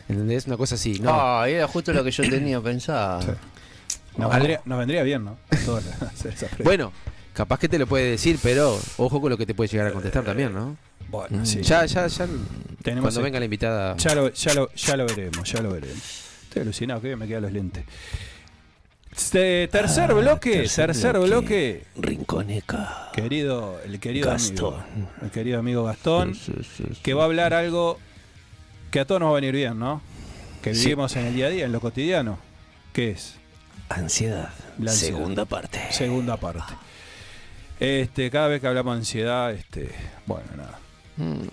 ¿Entendés? 0.09 0.47
Una 0.47 0.57
cosa 0.57 0.77
así. 0.77 0.99
No, 1.01 1.11
Ah, 1.13 1.47
era 1.49 1.67
justo 1.69 1.93
lo 1.93 2.03
que 2.05 2.11
yo 2.11 2.23
tenía 2.29 2.61
pensado. 2.61 3.21
Sí. 3.23 3.29
Nos, 4.17 4.31
vendría, 4.33 4.63
nos 4.65 4.79
vendría 4.79 5.03
bien, 5.03 5.25
¿no? 5.27 5.37
Bueno, 6.65 6.93
capaz 7.35 7.59
que 7.59 7.69
te 7.69 7.79
lo 7.79 7.87
puede 7.87 8.13
decir, 8.13 8.39
pero 8.43 8.79
ojo 8.97 9.21
con 9.21 9.31
lo 9.31 9.37
que 9.37 9.45
te 9.45 9.55
puede 9.55 9.69
llegar 9.69 9.89
a 9.89 9.93
contestar 9.93 10.25
también, 10.25 10.55
¿no? 10.55 10.77
Bueno, 11.11 11.45
sí. 11.45 11.61
Ya, 11.63 11.85
ya, 11.85 12.07
ya. 12.07 12.27
Tenemos 12.83 13.03
cuando 13.05 13.21
el- 13.21 13.25
venga 13.25 13.39
la 13.39 13.45
invitada. 13.45 13.97
Ya 13.99 14.15
lo, 14.15 14.33
ya, 14.33 14.55
lo, 14.55 14.73
ya 14.73 14.97
lo 14.97 15.07
veremos, 15.07 15.53
ya 15.53 15.61
lo 15.61 15.71
veremos. 15.71 16.03
Estoy 16.45 16.63
alucinado, 16.63 17.01
que 17.03 17.15
me 17.15 17.27
quedan 17.29 17.43
los 17.43 17.53
lentes. 17.53 17.85
Este, 19.17 19.67
tercer 19.69 20.11
Ah, 20.11 20.15
bloque, 20.15 20.53
tercer 20.53 20.87
tercer, 20.89 21.13
bloque. 21.19 21.85
bloque. 21.95 22.09
Rinconeca. 22.09 23.09
Querido, 23.15 23.81
el 23.85 23.99
querido 23.99 24.31
Gastón. 24.31 24.75
amigo. 24.75 25.11
El 25.23 25.31
querido 25.31 25.59
amigo 25.59 25.85
Gastón. 25.85 26.35
Sí, 26.35 26.53
sí, 26.77 26.85
sí. 26.93 27.01
que 27.03 27.15
va 27.15 27.23
a 27.23 27.27
hablar 27.27 27.55
algo 27.55 27.99
que 28.91 29.01
a 29.01 29.05
todos 29.07 29.21
nos 29.21 29.29
va 29.29 29.33
a 29.33 29.35
venir 29.41 29.55
bien, 29.55 29.79
¿no? 29.79 30.03
Que 30.63 30.71
vivimos 30.73 31.17
en 31.17 31.27
el 31.27 31.35
día 31.35 31.47
a 31.47 31.51
día, 31.51 31.65
en 31.65 31.73
lo 31.73 31.81
cotidiano. 31.81 32.39
¿Qué 32.93 33.11
es? 33.13 33.37
Ansiedad. 33.89 34.51
La 34.79 34.91
ansiedad. 34.91 35.17
Segunda 35.17 35.45
parte. 35.47 35.81
Segunda 35.91 36.37
parte. 36.37 36.75
Este, 37.81 38.31
cada 38.31 38.49
vez 38.49 38.61
que 38.61 38.67
hablamos 38.67 38.95
de 38.95 38.99
ansiedad, 39.01 39.53
este, 39.53 39.91
bueno, 40.27 40.45
nada, 40.57 40.79
Mm. 41.17 41.47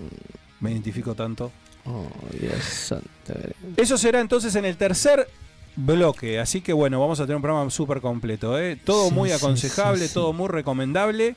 me 0.60 0.72
identifico 0.72 1.16
tanto. 1.16 1.52
Oh, 1.86 2.08
Dios 2.40 2.62
santo. 2.64 3.08
Eso 3.78 3.98
será 3.98 4.20
entonces 4.20 4.54
en 4.56 4.66
el 4.66 4.76
tercer 4.78 5.28
bloque, 5.76 6.40
así 6.40 6.62
que 6.62 6.74
bueno, 6.74 7.00
vamos 7.00 7.20
a 7.20 7.24
tener 7.24 7.36
un 7.38 7.42
programa 7.42 7.70
súper 7.70 8.02
completo, 8.02 8.60
¿eh? 8.60 8.76
Todo 8.84 9.10
Sí, 9.10 9.14
muy 9.16 9.32
aconsejable, 9.32 10.02
sí, 10.02 10.08
sí. 10.10 10.14
todo 10.14 10.34
muy 10.34 10.48
recomendable 10.50 11.36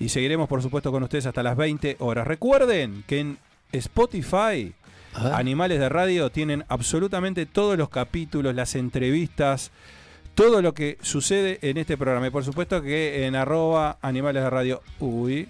y 0.00 0.08
seguiremos 0.08 0.48
por 0.48 0.62
supuesto 0.62 0.90
con 0.92 1.02
ustedes 1.02 1.26
hasta 1.26 1.42
las 1.42 1.56
20 1.56 1.96
horas. 2.00 2.26
Recuerden 2.26 3.04
que 3.06 3.20
en 3.20 3.38
Spotify. 3.72 4.72
Animales 5.14 5.80
de 5.80 5.88
Radio 5.88 6.30
tienen 6.30 6.64
absolutamente 6.68 7.44
todos 7.46 7.76
los 7.76 7.88
capítulos, 7.88 8.54
las 8.54 8.76
entrevistas, 8.76 9.72
todo 10.36 10.62
lo 10.62 10.74
que 10.74 10.96
sucede 11.02 11.58
en 11.62 11.76
este 11.76 11.96
programa. 11.96 12.28
Y 12.28 12.30
por 12.30 12.44
supuesto 12.44 12.82
que 12.82 13.26
en 13.26 13.34
arroba 13.34 13.98
Animales 14.00 14.44
de 14.44 14.50
Radio 14.50 14.82
uy, 15.00 15.48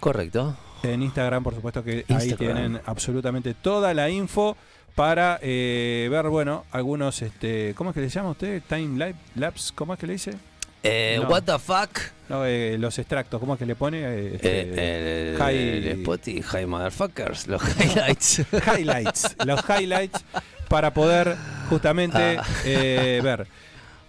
Correcto. 0.00 0.56
en 0.82 1.02
Instagram, 1.02 1.44
por 1.44 1.54
supuesto 1.54 1.84
que 1.84 2.04
ahí 2.08 2.32
tienen 2.34 2.80
absolutamente 2.86 3.54
toda 3.54 3.94
la 3.94 4.10
info 4.10 4.56
para 4.94 5.38
eh, 5.42 6.08
ver, 6.10 6.28
bueno, 6.28 6.64
algunos, 6.70 7.20
este, 7.22 7.74
¿cómo 7.76 7.90
es 7.90 7.94
que 7.94 8.00
le 8.00 8.08
llama 8.08 8.30
usted? 8.30 8.62
Time 8.68 8.98
lap- 8.98 9.16
lapse, 9.34 9.72
¿cómo 9.74 9.94
es 9.94 9.98
que 9.98 10.06
le 10.06 10.12
dice? 10.14 10.32
Eh, 10.82 11.18
No. 11.20 11.28
What 11.28 11.42
the 11.44 11.58
fuck? 11.58 11.98
No, 12.28 12.44
eh, 12.46 12.76
los 12.78 12.98
extractos, 12.98 13.40
¿cómo 13.40 13.54
es 13.54 13.58
que 13.58 13.66
le 13.66 13.74
pone? 13.74 13.98
Eh, 14.02 14.30
este, 14.34 14.60
Eh, 14.60 15.30
el, 15.32 15.38
high- 15.38 15.56
el 15.78 15.88
Spotify, 16.00 16.42
High 16.42 16.66
Motherfuckers, 16.66 17.46
los 17.48 17.62
highlights. 17.80 18.42
highlights, 18.78 19.36
los 19.44 19.60
highlights 19.68 20.24
para 20.68 20.92
poder 20.94 21.36
justamente 21.68 22.38
Ah. 22.38 22.44
eh, 22.64 23.20
ver. 23.22 23.46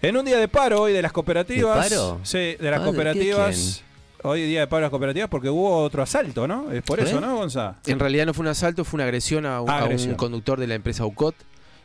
En 0.01 0.17
un 0.17 0.25
día 0.25 0.37
de 0.37 0.47
paro 0.47 0.81
hoy 0.81 0.93
de 0.93 1.01
las 1.01 1.11
cooperativas. 1.11 1.89
¿De 1.89 1.95
paro? 1.95 2.19
Sí, 2.23 2.37
de 2.59 2.71
las 2.71 2.81
Ah, 2.81 2.83
cooperativas. 2.83 3.81
Hoy 4.27 4.41
día 4.43 4.61
de 4.61 4.67
paro 4.67 4.77
de 4.79 4.81
las 4.83 4.89
cooperativas 4.91 5.29
porque 5.29 5.49
hubo 5.49 5.77
otro 5.83 6.01
asalto, 6.01 6.47
¿no? 6.47 6.71
Es 6.71 6.81
por 6.83 6.99
eso, 6.99 7.17
¿Eh? 7.17 7.21
¿no, 7.21 7.35
Gonza? 7.35 7.75
En 7.85 7.99
realidad 7.99 8.25
no 8.25 8.33
fue 8.33 8.41
un 8.43 8.47
asalto, 8.49 8.83
fue 8.83 8.97
una 8.97 9.03
agresión 9.03 9.45
a 9.45 9.61
un, 9.61 9.69
Ah, 9.69 9.73
a 9.73 9.77
un 9.79 9.83
agresión. 9.85 10.15
conductor 10.15 10.59
de 10.59 10.67
la 10.67 10.75
empresa 10.75 11.05
UCOT. 11.05 11.35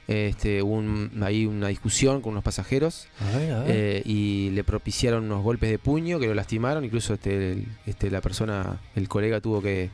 Este, 0.08 0.62
hubo 0.62 0.74
un, 0.74 1.10
ahí 1.22 1.46
una 1.46 1.68
discusión 1.68 2.20
con 2.20 2.32
unos 2.32 2.42
pasajeros 2.42 3.06
A 3.20 3.36
ver, 3.36 3.52
a 3.52 3.58
ver. 3.60 3.70
eh, 3.76 4.02
y 4.04 4.50
le 4.50 4.64
propiciaron 4.64 5.24
unos 5.24 5.44
golpes 5.44 5.70
de 5.70 5.78
puño 5.78 6.18
que 6.18 6.26
lo 6.26 6.34
lastimaron. 6.34 6.84
Incluso 6.84 7.14
este, 7.14 7.52
el- 7.52 7.66
este, 7.86 8.10
la 8.10 8.20
persona, 8.20 8.80
el 8.96 9.06
colega 9.08 9.40
tuvo 9.40 9.60
que, 9.62 9.90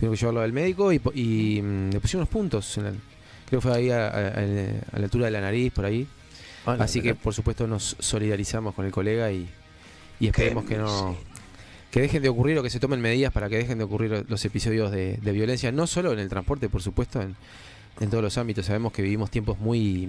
tuvo 0.00 0.10
que 0.12 0.16
llevarlo 0.16 0.40
al 0.40 0.52
médico 0.52 0.92
y, 0.92 0.98
mm, 1.62 1.90
le 1.92 2.00
pusieron 2.00 2.22
unos 2.22 2.28
puntos. 2.30 2.78
en 2.78 2.86
el- 2.86 2.98
creo 3.48 3.60
que 3.60 3.68
fue 3.68 3.76
ahí 3.76 3.90
a, 3.90 4.08
a- 4.08 4.28
a 4.38 4.98
la 4.98 5.04
altura 5.04 5.26
de 5.26 5.30
la 5.30 5.40
nariz, 5.42 5.70
por 5.72 5.84
ahí. 5.84 6.08
Hola, 6.64 6.82
Así 6.84 7.00
que 7.02 7.14
por 7.14 7.34
supuesto 7.34 7.66
nos 7.66 7.96
solidarizamos 7.98 8.74
con 8.74 8.86
el 8.86 8.90
colega 8.92 9.30
y, 9.30 9.46
y 10.18 10.26
esperemos 10.28 10.64
que 10.64 10.76
no 10.78 11.16
que 11.92 12.00
dejen 12.00 12.22
de 12.22 12.28
ocurrir 12.30 12.58
o 12.58 12.62
que 12.64 12.70
se 12.70 12.80
tomen 12.80 13.00
medidas 13.00 13.32
para 13.32 13.48
que 13.48 13.58
dejen 13.58 13.78
de 13.78 13.84
ocurrir 13.84 14.24
los 14.26 14.44
episodios 14.44 14.90
de, 14.90 15.18
de 15.22 15.32
violencia, 15.32 15.70
no 15.70 15.86
solo 15.86 16.12
en 16.12 16.18
el 16.18 16.28
transporte, 16.28 16.68
por 16.68 16.82
supuesto, 16.82 17.20
en, 17.22 17.36
en 18.00 18.10
todos 18.10 18.24
los 18.24 18.36
ámbitos. 18.38 18.66
Sabemos 18.66 18.92
que 18.92 19.02
vivimos 19.02 19.30
tiempos 19.30 19.58
muy 19.60 20.08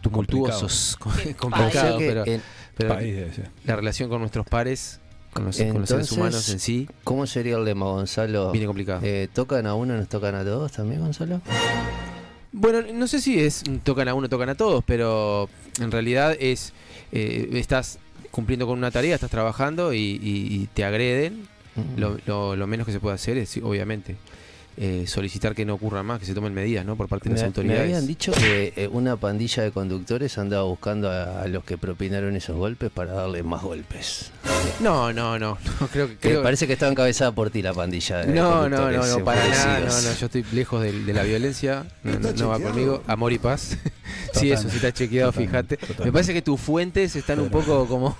tumultuosos, 0.00 0.96
complicados, 1.36 1.96
pero, 1.98 2.26
en- 2.26 2.42
pero 2.76 2.94
País 2.94 3.14
debe 3.14 3.32
ser. 3.34 3.50
la 3.64 3.76
relación 3.76 4.08
con 4.08 4.20
nuestros 4.20 4.46
pares, 4.46 5.00
con 5.32 5.44
los, 5.44 5.56
con 5.58 5.80
los 5.80 5.88
seres 5.88 6.12
humanos 6.12 6.48
en 6.50 6.58
sí, 6.60 6.88
¿Cómo 7.04 7.26
sería 7.26 7.56
el 7.56 7.64
lema, 7.64 7.86
Gonzalo? 7.86 8.50
viene 8.52 8.66
complicado. 8.66 9.00
Eh, 9.02 9.28
¿Tocan 9.32 9.66
a 9.66 9.74
uno, 9.74 9.96
nos 9.96 10.08
tocan 10.08 10.34
a 10.34 10.44
todos 10.44 10.72
también, 10.72 11.00
Gonzalo? 11.00 11.40
Bueno, 12.52 12.80
no 12.92 13.06
sé 13.08 13.20
si 13.20 13.40
es 13.40 13.62
tocan 13.82 14.08
a 14.08 14.14
uno, 14.14 14.28
tocan 14.28 14.50
a 14.50 14.54
todos, 14.54 14.84
pero 14.84 15.48
en 15.80 15.90
realidad 15.90 16.36
es 16.38 16.72
eh, 17.12 17.48
estás 17.54 17.98
cumpliendo 18.32 18.66
con 18.66 18.76
una 18.78 18.90
tarea, 18.90 19.14
estás 19.14 19.30
trabajando 19.30 19.92
y, 19.92 19.98
y- 20.00 20.48
y 20.62 20.68
te 20.74 20.84
agreden. 20.84 21.46
Lo, 21.96 22.18
lo- 22.26 22.54
lo 22.56 22.66
menos 22.66 22.84
que 22.86 22.92
se 22.92 22.98
puede 23.00 23.14
hacer 23.14 23.38
es, 23.38 23.56
obviamente, 23.62 24.16
eh, 24.76 25.04
solicitar 25.06 25.54
que 25.54 25.64
no 25.64 25.74
ocurra 25.74 26.02
más, 26.02 26.18
que 26.20 26.26
se 26.26 26.34
tomen 26.34 26.54
medidas, 26.54 26.84
¿no? 26.86 26.96
Por 26.96 27.08
parte 27.08 27.28
de 27.28 27.34
las 27.34 27.40
Me, 27.40 27.44
me 27.44 27.48
autoridades. 27.48 27.82
habían 27.82 28.06
dicho 28.06 28.32
que 28.32 28.72
eh, 28.76 28.88
una 28.90 29.16
pandilla 29.16 29.62
de 29.62 29.70
conductores 29.70 30.38
andaba 30.38 30.62
buscando 30.64 31.10
a, 31.10 31.42
a 31.42 31.48
los 31.48 31.64
que 31.64 31.76
propinaron 31.78 32.34
esos 32.36 32.56
golpes 32.56 32.90
para 32.90 33.12
darle 33.12 33.42
más 33.42 33.62
golpes. 33.62 34.30
No, 34.80 35.12
no, 35.12 35.38
no, 35.38 35.58
no, 35.80 35.88
creo 35.88 36.08
que 36.08 36.16
creo- 36.16 36.42
parece 36.42 36.66
que 36.66 36.72
estaba 36.74 36.90
encabezada 36.92 37.32
por 37.32 37.50
ti 37.50 37.62
la 37.62 37.74
pandilla 37.74 38.18
de 38.18 38.32
No, 38.32 38.68
no, 38.68 38.90
no, 38.90 39.06
no, 39.18 39.24
para 39.24 39.46
nada, 39.48 39.66
no, 39.80 39.84
enfurecidos. 39.86 40.04
no, 40.14 40.18
yo 40.20 40.26
estoy 40.26 40.44
lejos 40.52 40.82
de, 40.82 40.92
de 41.04 41.12
la 41.12 41.22
violencia, 41.24 41.84
no, 42.02 42.18
no- 42.18 42.32
no 42.32 42.48
va 42.48 42.58
conmigo, 42.60 43.02
amor 43.06 43.32
y 43.32 43.38
paz. 43.38 43.76
sí, 44.32 44.50
eso 44.50 44.68
sí 44.68 44.76
está 44.76 44.92
chequeado, 44.92 45.32
fíjate. 45.32 45.78
Me 46.04 46.12
parece 46.12 46.32
que 46.32 46.42
tus 46.42 46.60
fuentes 46.60 47.14
están 47.16 47.40
un 47.40 47.50
poco 47.50 47.86
como 47.86 48.16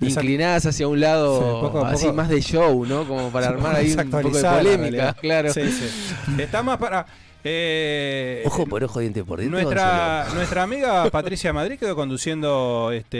inclinadas 0.00 0.66
hacia 0.66 0.88
un 0.88 1.00
lado 1.00 1.38
Sí, 1.38 1.44
poco 1.66 1.84
a 1.84 1.90
así 1.90 2.04
poco. 2.06 2.16
más 2.16 2.28
de 2.28 2.40
show, 2.40 2.86
¿no? 2.86 3.06
Como 3.06 3.30
para 3.30 3.48
armar 3.48 3.76
ahí 3.76 3.92
un 3.92 4.10
poco 4.10 4.30
de 4.30 4.42
polémica, 4.42 5.14
claro. 5.14 5.52
Sí, 5.52 5.60
sí. 5.70 5.81
Está 6.38 6.62
más 6.62 6.78
para. 6.78 7.06
eh, 7.44 8.42
Ojo 8.46 8.66
por 8.66 8.82
ojo, 8.84 9.00
diente 9.00 9.24
por 9.24 9.40
diente. 9.40 9.60
Nuestra, 9.62 10.26
nuestra 10.34 10.62
amiga 10.62 11.10
Patricia 11.10 11.52
Madrid 11.52 11.78
quedó 11.78 11.94
conduciendo 11.96 12.90
este 12.92 13.18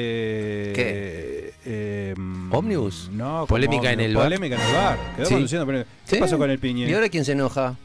¿Qué? 0.75 1.55
eh, 1.65 2.15
¿Ómnibus? 2.51 3.09
No, 3.13 3.33
como 3.35 3.47
Polémica 3.47 3.93
en 3.93 4.01
el 4.01 4.15
bar. 4.15 4.25
Polémica 4.27 4.57
en 4.57 4.61
el 4.61 4.73
bar. 4.75 4.99
Quedó 5.17 5.27
Sí. 5.27 5.35
conduciendo. 5.35 5.67
pero- 5.67 5.85
¿Qué 6.09 6.17
Sí. 6.17 6.21
pasó 6.21 6.39
con 6.39 6.51
el 6.51 6.59
piñe? 6.59 6.89
¿Y 6.89 6.95
ahora 6.95 7.09
quién 7.09 7.25
se 7.25 7.33
enoja? 7.33 7.77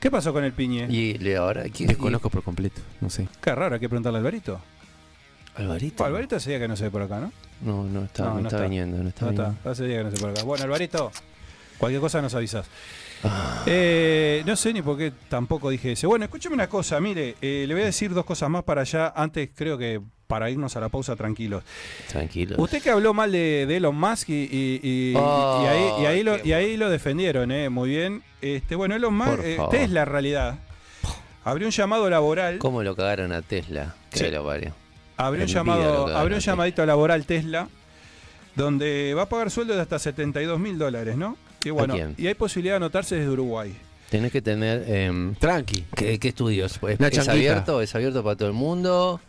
¿Qué 0.00 0.10
pasó 0.10 0.32
con 0.32 0.44
el 0.44 0.52
piñe? 0.52 0.86
Y 0.90 1.14
le 1.18 1.36
ahora 1.36 1.64
quién 1.72 1.88
Desconozco 1.88 2.28
por 2.28 2.42
completo, 2.42 2.80
no 3.00 3.08
sé. 3.08 3.26
Qué 3.42 3.54
raro, 3.54 3.74
hay 3.74 3.80
que 3.80 3.88
preguntarle 3.88 4.18
a 4.18 4.20
Alvarito. 4.20 4.60
Alvarito. 5.56 6.04
Alvarito 6.04 6.36
hace 6.36 6.50
día 6.50 6.58
que 6.58 6.68
no 6.68 6.76
se 6.76 6.84
ve 6.84 6.90
por 6.90 7.00
acá, 7.02 7.20
¿no? 7.20 7.32
No, 7.62 7.84
no 7.84 8.04
está, 8.04 8.24
No, 8.24 8.28
no, 8.30 8.34
no 8.40 8.48
está, 8.48 8.56
está. 8.56 8.68
viniendo, 8.68 9.02
no 9.02 9.08
está 9.08 9.24
No 9.26 9.30
viniendo. 9.30 9.56
está, 9.56 9.70
hace 9.70 9.84
día 9.86 9.98
que 9.98 10.04
no 10.04 10.10
se 10.10 10.16
ve 10.16 10.20
por 10.22 10.30
acá. 10.30 10.42
Bueno, 10.42 10.64
Alvarito, 10.64 11.12
cualquier 11.78 12.00
cosa 12.00 12.20
nos 12.20 12.34
avisas. 12.34 12.66
Eh, 13.66 14.42
no 14.46 14.56
sé 14.56 14.72
ni 14.72 14.82
por 14.82 14.98
qué 14.98 15.12
tampoco 15.28 15.70
dije 15.70 15.92
eso. 15.92 16.08
Bueno, 16.08 16.24
escúcheme 16.26 16.54
una 16.54 16.68
cosa, 16.68 17.00
mire, 17.00 17.36
eh, 17.40 17.64
le 17.66 17.74
voy 17.74 17.82
a 17.82 17.86
decir 17.86 18.12
dos 18.12 18.24
cosas 18.24 18.50
más 18.50 18.62
para 18.64 18.82
allá, 18.82 19.12
antes 19.16 19.50
creo 19.54 19.78
que 19.78 20.00
para 20.26 20.50
irnos 20.50 20.74
a 20.76 20.80
la 20.80 20.88
pausa 20.88 21.16
tranquilos. 21.16 21.62
Tranquilo. 22.08 22.56
Usted 22.58 22.82
que 22.82 22.90
habló 22.90 23.14
mal 23.14 23.30
de, 23.30 23.66
de 23.66 23.76
Elon 23.76 23.94
Musk 23.96 24.28
y, 24.30 24.48
y- 24.50 24.80
y- 24.82 25.14
Oh, 25.16 25.60
y 26.02 26.06
ahí, 26.06 26.22
lo, 26.22 26.36
qué 26.42 26.48
y 26.48 26.52
ahí 26.52 26.76
lo 26.76 26.90
defendieron, 26.90 27.52
¿eh? 27.52 27.68
Muy 27.68 27.90
bien. 27.90 28.22
Este, 28.40 28.74
bueno, 28.74 28.94
Elon 28.94 29.14
Musk, 29.14 29.40
eh. 29.42 29.58
Tesla 29.70 30.02
en 30.02 30.08
realidad, 30.08 30.58
abrió 31.44 31.66
un 31.68 31.72
llamado 31.72 32.08
laboral, 32.10 32.58
¿Cómo 32.58 32.82
lo 32.82 32.96
cagaron 32.96 33.32
a 33.32 33.42
Tesla? 33.42 33.94
Sí. 34.12 34.30
lo 34.30 34.42
abrió 35.16 35.44
un, 35.44 35.48
llamado, 35.50 36.16
abrió 36.16 36.36
un 36.36 36.42
llamadito 36.42 36.84
laboral 36.86 37.24
Tesla, 37.26 37.68
donde 38.56 39.14
va 39.14 39.22
a 39.22 39.28
pagar 39.28 39.50
sueldos 39.50 39.76
de 39.76 39.82
hasta 39.82 39.98
72 39.98 40.58
mil 40.58 40.78
dólares, 40.78 41.16
¿no? 41.16 41.36
Y 41.68 41.70
bueno, 41.70 41.94
quién? 41.94 42.14
y 42.18 42.26
hay 42.26 42.34
posibilidad 42.34 42.74
de 42.74 42.76
anotarse 42.76 43.16
desde 43.16 43.30
Uruguay. 43.30 43.74
Tenés 44.10 44.30
que 44.30 44.42
tener... 44.42 44.84
em, 44.88 45.34
Tranqui. 45.36 45.84
¿qué, 45.96 46.18
qué 46.18 46.28
estudios? 46.28 46.78
Pues, 46.78 46.98
Una 46.98 47.08
¿Es 47.08 47.14
changuita. 47.14 47.32
abierto? 47.32 47.80
¿Es 47.80 47.94
abierto 47.94 48.22
para 48.22 48.36
todo 48.36 48.48
el 48.48 48.54
mundo? 48.54 49.20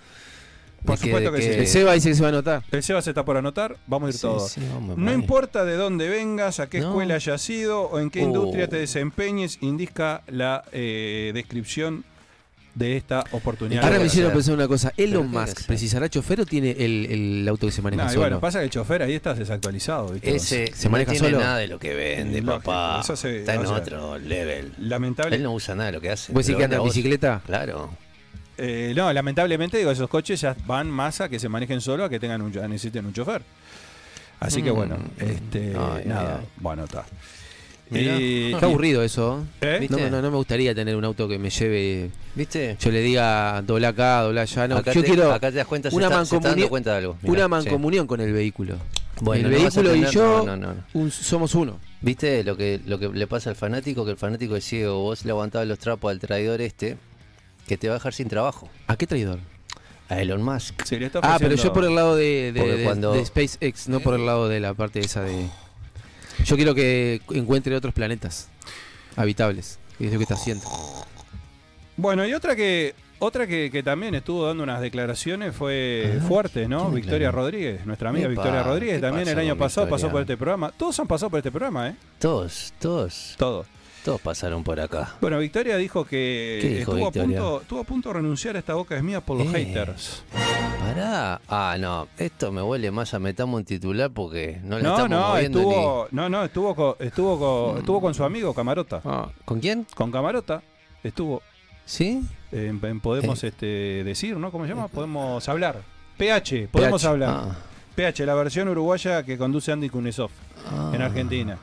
Por 0.84 0.98
¿De 0.98 1.02
qué- 1.02 1.08
supuesto 1.08 1.32
de 1.32 1.40
que 1.40 1.54
sí. 1.54 1.60
El 1.62 1.68
Seba 1.68 1.94
dice 1.94 2.10
que 2.10 2.16
se 2.16 2.22
va 2.22 2.28
a 2.28 2.32
anotar. 2.32 2.64
El 2.72 2.84
Seba 2.84 3.02
se 3.02 3.10
está 3.10 3.26
por 3.26 3.38
anotar, 3.38 3.78
vamos 3.88 4.08
a 4.08 4.10
ir 4.10 4.14
Sí, 4.16 4.22
todos. 4.22 4.52
sí, 4.52 4.62
No 4.62 4.96
vale. 4.96 5.14
importa 5.14 5.66
de 5.66 5.76
dónde 5.76 6.08
vengas, 6.10 6.60
a 6.60 6.70
qué 6.70 6.80
No. 6.82 6.90
escuela 6.90 7.16
hayas 7.16 7.50
ido 7.50 7.82
o 7.84 8.00
en 8.00 8.12
qué 8.12 8.22
Oh. 8.22 8.26
industria 8.26 8.68
te 8.68 8.76
desempeñes, 8.76 9.58
indica 9.62 10.22
la 10.28 10.64
eh, 10.72 11.32
descripción 11.34 12.04
de 12.76 12.98
esta 12.98 13.24
oportunidad. 13.32 13.84
Ahora 13.86 14.00
me 14.00 14.06
hicieron 14.06 14.34
pensar 14.34 14.54
una 14.54 14.68
cosa. 14.68 14.92
¿Pero 14.96 15.10
¿Elon 15.10 15.32
Musk 15.32 15.66
precisará 15.66 16.10
chofer 16.10 16.42
o 16.42 16.46
tiene 16.46 16.72
el, 16.72 17.06
el 17.10 17.48
auto 17.48 17.66
que 17.68 17.72
se 17.72 17.82
maneja 17.82 18.04
No, 18.04 18.10
y 18.10 18.14
solo? 18.14 18.22
bueno, 18.26 18.40
pasa 18.42 18.60
que 18.60 18.66
el 18.66 18.70
chofer 18.70 19.02
ahí 19.02 19.14
está 19.14 19.34
desactualizado. 19.34 20.10
¿viste? 20.10 20.36
Ese 20.36 20.72
¿Se 20.76 20.86
no 20.88 20.92
maneja 20.92 21.12
tiene 21.14 21.28
solo? 21.30 21.40
nada 21.40 21.58
de 21.58 21.68
lo 21.70 21.80
que 21.80 21.94
vende, 21.94 22.42
Lógico, 22.42 22.64
papá. 22.64 23.00
eso 23.02 23.16
se- 23.16 23.40
Está 23.40 23.54
en 23.56 23.62
o 23.62 23.68
sea, 23.68 23.78
otro 23.78 24.18
level. 24.20 24.74
Lamentable, 24.80 25.36
Él 25.38 25.44
no 25.44 25.54
usa 25.54 25.74
nada 25.74 25.88
de 25.88 25.94
lo 25.94 26.02
que 26.02 26.10
hace. 26.12 26.34
¿Vos 26.34 26.48
lo 26.50 26.58
que 26.58 26.64
anda 26.66 26.78
en 26.78 26.84
bicicleta? 26.84 27.42
Claro. 27.46 27.92
eh, 28.58 28.94
no, 28.96 29.12
lamentablemente 29.14 29.78
digo, 29.78 29.92
esos 29.92 30.10
coches 30.10 30.40
ya 30.42 30.56
van 30.66 30.90
más 30.90 31.22
a 31.22 31.30
que 31.30 31.40
se 31.40 31.48
manejen 31.50 31.80
solo 31.82 32.04
a 32.06 32.10
que 32.10 32.20
tengan 32.20 32.42
un, 32.42 32.52
necesiten 32.52 33.06
un 33.06 33.14
chofer. 33.14 33.42
Así 34.40 34.62
que 34.62 34.72
Mm. 34.72 34.76
bueno, 34.76 34.98
este, 35.18 35.74
Ay, 35.78 36.02
ay, 36.02 36.04
nada, 36.08 36.40
ay. 36.42 36.48
bueno, 36.58 36.84
está. 36.84 37.06
Mirá. 37.90 38.18
Y- 38.20 38.56
Qué 38.60 38.66
aburrido 38.66 39.04
eso. 39.04 39.46
¿Eh? 39.62 39.88
No, 39.90 39.98
no, 40.10 40.22
no 40.22 40.32
me 40.32 40.38
gustaría 40.38 40.74
tener 40.74 40.96
un 40.96 41.06
auto 41.06 41.28
que 41.28 41.38
me 41.38 41.50
lleve. 41.50 42.10
¿Viste? 42.36 42.78
Yo 42.80 42.92
le 42.92 43.02
diga 43.02 43.62
dobla 43.62 43.90
acá, 43.90 44.22
dobla 44.22 44.42
allá. 44.42 44.68
No, 44.68 44.78
acá, 44.78 44.92
yo 44.94 45.02
te, 45.02 45.08
quiero 45.08 45.32
acá 45.32 45.52
te 45.52 45.58
das 45.58 45.68
cuenta, 45.68 45.90
una 45.92 46.08
está, 46.08 46.22
está 46.22 46.36
mancomunión- 46.40 46.70
cuenta 46.70 46.92
de 46.92 46.98
algo. 46.98 47.18
Mirá, 47.22 47.46
una 47.48 47.60
sí. 47.62 47.66
mancomunión 47.66 48.08
con 48.08 48.22
el 48.22 48.34
vehículo. 48.34 48.76
Bueno, 49.22 49.48
el 49.48 49.54
no 49.54 49.60
vehículo 49.60 49.96
y 49.96 50.06
yo 50.12 50.44
no, 50.46 50.58
no, 50.58 50.74
no. 50.74 50.84
un- 50.94 51.12
somos 51.12 51.56
uno. 51.56 51.80
¿Viste 52.02 52.44
lo 52.44 52.58
que, 52.58 52.82
lo 52.86 53.00
que 53.00 53.08
le 53.10 53.28
pasa 53.28 53.50
al 53.50 53.56
fanático? 53.56 54.04
Que 54.04 54.12
el 54.12 54.18
fanático 54.18 54.56
es 54.58 54.66
ciego. 54.66 55.00
Vos 55.02 55.24
le 55.24 55.32
aguantabas 55.32 55.68
los 55.68 55.80
trapos 55.80 56.12
al 56.12 56.20
traidor 56.20 56.60
este, 56.62 56.98
que 57.68 57.78
te 57.78 57.88
va 57.88 57.94
a 57.96 57.98
dejar 57.98 58.14
sin 58.14 58.28
trabajo. 58.28 58.68
¿A 58.88 58.98
qué 58.98 59.08
traidor? 59.08 59.40
a 60.08 60.22
Elon 60.22 60.44
Musk. 60.44 60.84
Sí, 60.86 61.00
le 61.00 61.08
está 61.08 61.20
Ah, 61.24 61.38
pero 61.40 61.56
yo 61.56 61.74
por 61.74 61.84
el 61.84 61.96
lado 61.96 62.16
de, 62.16 62.52
de- 62.52 62.60
Porque 62.60 62.76
de- 62.76 62.84
cuando- 62.84 63.14
de 63.14 63.26
SpaceX, 63.26 63.88
no 63.90 64.02
por 64.02 64.14
el 64.14 64.24
lado 64.26 64.48
de 64.48 64.60
la 64.60 64.76
parte 64.76 65.00
esa 65.00 65.22
de... 65.24 65.48
Yo 66.44 66.56
quiero 66.56 66.76
que 66.76 67.22
encuentre 67.32 67.76
otros 67.76 67.94
planetas 67.94 68.50
habitables. 69.16 69.80
Y 70.00 70.08
es 70.08 70.12
lo 70.12 70.20
que 70.20 70.24
está 70.24 70.36
haciendo. 70.36 70.66
Bueno, 71.98 72.28
y 72.28 72.34
otra 72.34 72.56
que 72.56 72.94
otra 73.20 73.48
que, 73.48 73.70
que 73.72 73.82
también 73.82 74.14
estuvo 74.14 74.46
dando 74.46 74.64
unas 74.64 74.82
declaraciones 74.82 75.56
fue 75.56 76.20
Ah, 76.20 76.26
fuerte, 76.28 76.68
¿no? 76.68 76.82
¿quién 76.84 76.96
Victoria 76.96 77.28
declaró? 77.28 77.38
Rodríguez, 77.46 77.86
nuestra 77.86 78.10
amiga 78.10 78.26
Epa, 78.26 78.42
Victoria 78.42 78.64
Rodríguez, 78.64 78.96
¿qué 78.96 79.02
también 79.02 79.28
el 79.30 79.40
año 79.40 79.58
pasado 79.58 79.88
pasó 79.88 80.12
por 80.12 80.22
este 80.22 80.36
programa. 80.36 80.72
Todos 80.78 81.00
han 81.00 81.08
pasado 81.08 81.30
por 81.30 81.40
este 81.40 81.52
programa, 81.52 81.90
¿eh? 81.90 81.96
Todos, 82.20 82.74
todos, 82.80 83.36
Todos. 83.38 83.68
Todos 84.06 84.22
pasaron 84.22 84.64
por 84.64 84.80
acá. 84.80 85.16
Bueno, 85.20 85.40
Victoria 85.40 85.76
dijo 85.78 86.06
que 86.06 86.60
¿Qué 86.62 86.70
dijo 86.78 86.92
estuvo, 86.96 87.08
a 87.08 87.12
punto, 87.12 87.62
estuvo 87.62 87.80
a 87.80 87.84
punto 87.84 88.10
de 88.10 88.14
renunciar 88.16 88.56
a 88.56 88.60
esta 88.60 88.76
boca 88.76 88.96
es 88.96 89.02
mía 89.04 89.20
por 89.20 89.38
los 89.38 89.48
Eh. 89.48 89.66
haters. 89.66 90.24
Pará. 90.80 91.42
Ah, 91.50 91.76
no. 91.80 92.08
Esto 92.18 92.52
me 92.52 92.62
huele 92.62 92.92
más 92.92 93.14
a 93.16 93.20
metamos 93.20 93.58
un 93.60 93.66
titular 93.66 94.12
porque 94.12 94.60
no 94.64 94.78
la 94.78 94.84
No, 94.84 94.90
estamos 94.92 95.10
no, 95.10 95.28
moviendo 95.30 95.60
estuvo, 95.60 96.08
no, 96.12 96.30
no, 96.30 96.44
estuvo 96.46 96.76
con, 96.76 96.96
estuvo 97.00 97.40
con, 97.40 97.78
estuvo 97.80 98.00
con 98.02 98.14
su 98.14 98.24
amigo 98.24 98.54
Camarota. 98.54 99.02
ni- 99.04 99.44
¿Con 99.44 99.60
quién? 99.60 99.88
Con 99.96 100.12
Camarota 100.12 100.62
estuvo 101.04 101.42
¿Sí? 101.86 102.22
en, 102.52 102.80
en 102.84 103.00
Podemos 103.00 103.44
Eh. 103.44 103.48
este, 103.48 103.66
decir, 104.04 104.38
¿no? 104.38 104.52
¿Cómo 104.52 104.66
se 104.66 104.70
llama? 104.74 104.88
Podemos 104.88 105.48
hablar. 105.50 105.82
PH, 106.18 106.68
podemos 106.72 107.02
PH. 107.02 107.10
hablar. 107.10 107.30
Ah, 107.34 107.56
PH, 107.96 108.26
la 108.26 108.36
versión 108.36 108.68
uruguaya 108.68 109.24
que 109.24 109.38
conduce 109.38 109.72
Andy 109.72 109.90
Kunesov 109.90 110.30
ah, 110.68 110.92
en 110.94 111.02
Argentina. 111.02 111.58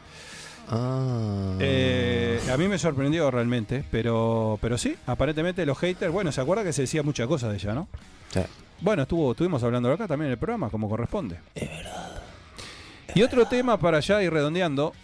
Ah. 0.74 1.54
Eh, 1.60 2.40
a 2.50 2.56
mí 2.56 2.66
me 2.66 2.78
sorprendió 2.78 3.30
realmente, 3.30 3.84
pero, 3.90 4.58
pero 4.62 4.78
sí, 4.78 4.96
aparentemente 5.06 5.66
los 5.66 5.78
haters, 5.78 6.10
bueno, 6.10 6.32
¿se 6.32 6.40
acuerda 6.40 6.64
que 6.64 6.72
se 6.72 6.82
decía 6.82 7.02
muchas 7.02 7.28
cosas 7.28 7.50
de 7.50 7.56
ella, 7.56 7.74
no? 7.74 7.88
Sí. 8.32 8.40
Bueno, 8.80 9.02
estuvo, 9.02 9.32
estuvimos 9.32 9.62
hablando 9.62 9.92
acá 9.92 10.08
también 10.08 10.28
en 10.28 10.32
el 10.32 10.38
programa, 10.38 10.70
como 10.70 10.88
corresponde. 10.88 11.38
Es 11.54 11.68
verdad. 11.68 12.22
Y 13.14 13.22
otro 13.22 13.44
tema 13.44 13.78
para 13.78 13.98
allá 13.98 14.22
y 14.22 14.30
redondeando, 14.30 14.94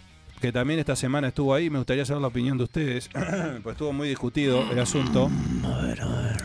que 0.41 0.51
también 0.51 0.79
esta 0.79 0.95
semana 0.95 1.27
estuvo 1.27 1.53
ahí, 1.53 1.69
me 1.69 1.77
gustaría 1.77 2.03
saber 2.03 2.21
la 2.21 2.29
opinión 2.29 2.57
de 2.57 2.63
ustedes, 2.63 3.07
pues 3.63 3.73
estuvo 3.73 3.93
muy 3.93 4.09
discutido 4.09 4.63
el 4.71 4.79
asunto. 4.79 5.29
A 5.63 5.81
ver, 5.83 6.01
a 6.01 6.07
ver. 6.07 6.37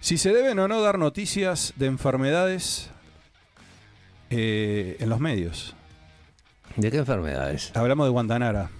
Si 0.00 0.16
se 0.16 0.32
deben 0.32 0.58
o 0.58 0.68
no 0.68 0.80
dar 0.80 0.98
noticias 0.98 1.74
de 1.76 1.86
enfermedades 1.86 2.90
eh, 4.30 4.96
en 5.00 5.10
los 5.10 5.20
medios. 5.20 5.76
¿De 6.76 6.90
qué 6.90 6.98
enfermedades? 6.98 7.72
Hablamos 7.74 8.06
de 8.06 8.10
Guantanara. 8.10 8.70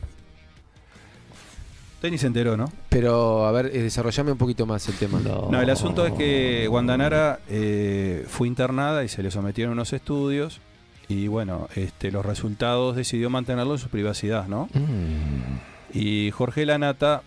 Usted 1.96 2.10
ni 2.10 2.18
se 2.18 2.26
enteró, 2.26 2.56
¿no? 2.56 2.70
Pero, 2.90 3.46
a 3.46 3.52
ver, 3.52 3.66
eh, 3.66 3.80
desarrollame 3.82 4.32
un 4.32 4.38
poquito 4.38 4.66
más 4.66 4.86
el 4.88 4.94
tema. 4.96 5.20
No, 5.20 5.60
el 5.60 5.70
asunto 5.70 6.06
es 6.06 6.12
que 6.12 6.66
Guandanara 6.68 7.40
eh, 7.48 8.24
fue 8.28 8.46
internada 8.46 9.04
y 9.04 9.08
se 9.08 9.22
le 9.22 9.30
sometieron 9.30 9.72
unos 9.72 9.92
estudios 9.92 10.60
y 11.08 11.28
bueno, 11.28 11.68
este, 11.76 12.10
los 12.10 12.24
resultados 12.26 12.96
decidió 12.96 13.30
mantenerlo 13.30 13.72
en 13.74 13.78
su 13.78 13.88
privacidad, 13.88 14.48
¿no? 14.48 14.68
Mm, 14.74 15.96
Y 15.98 16.30
Jorge 16.32 16.66
Lanata 16.66 17.22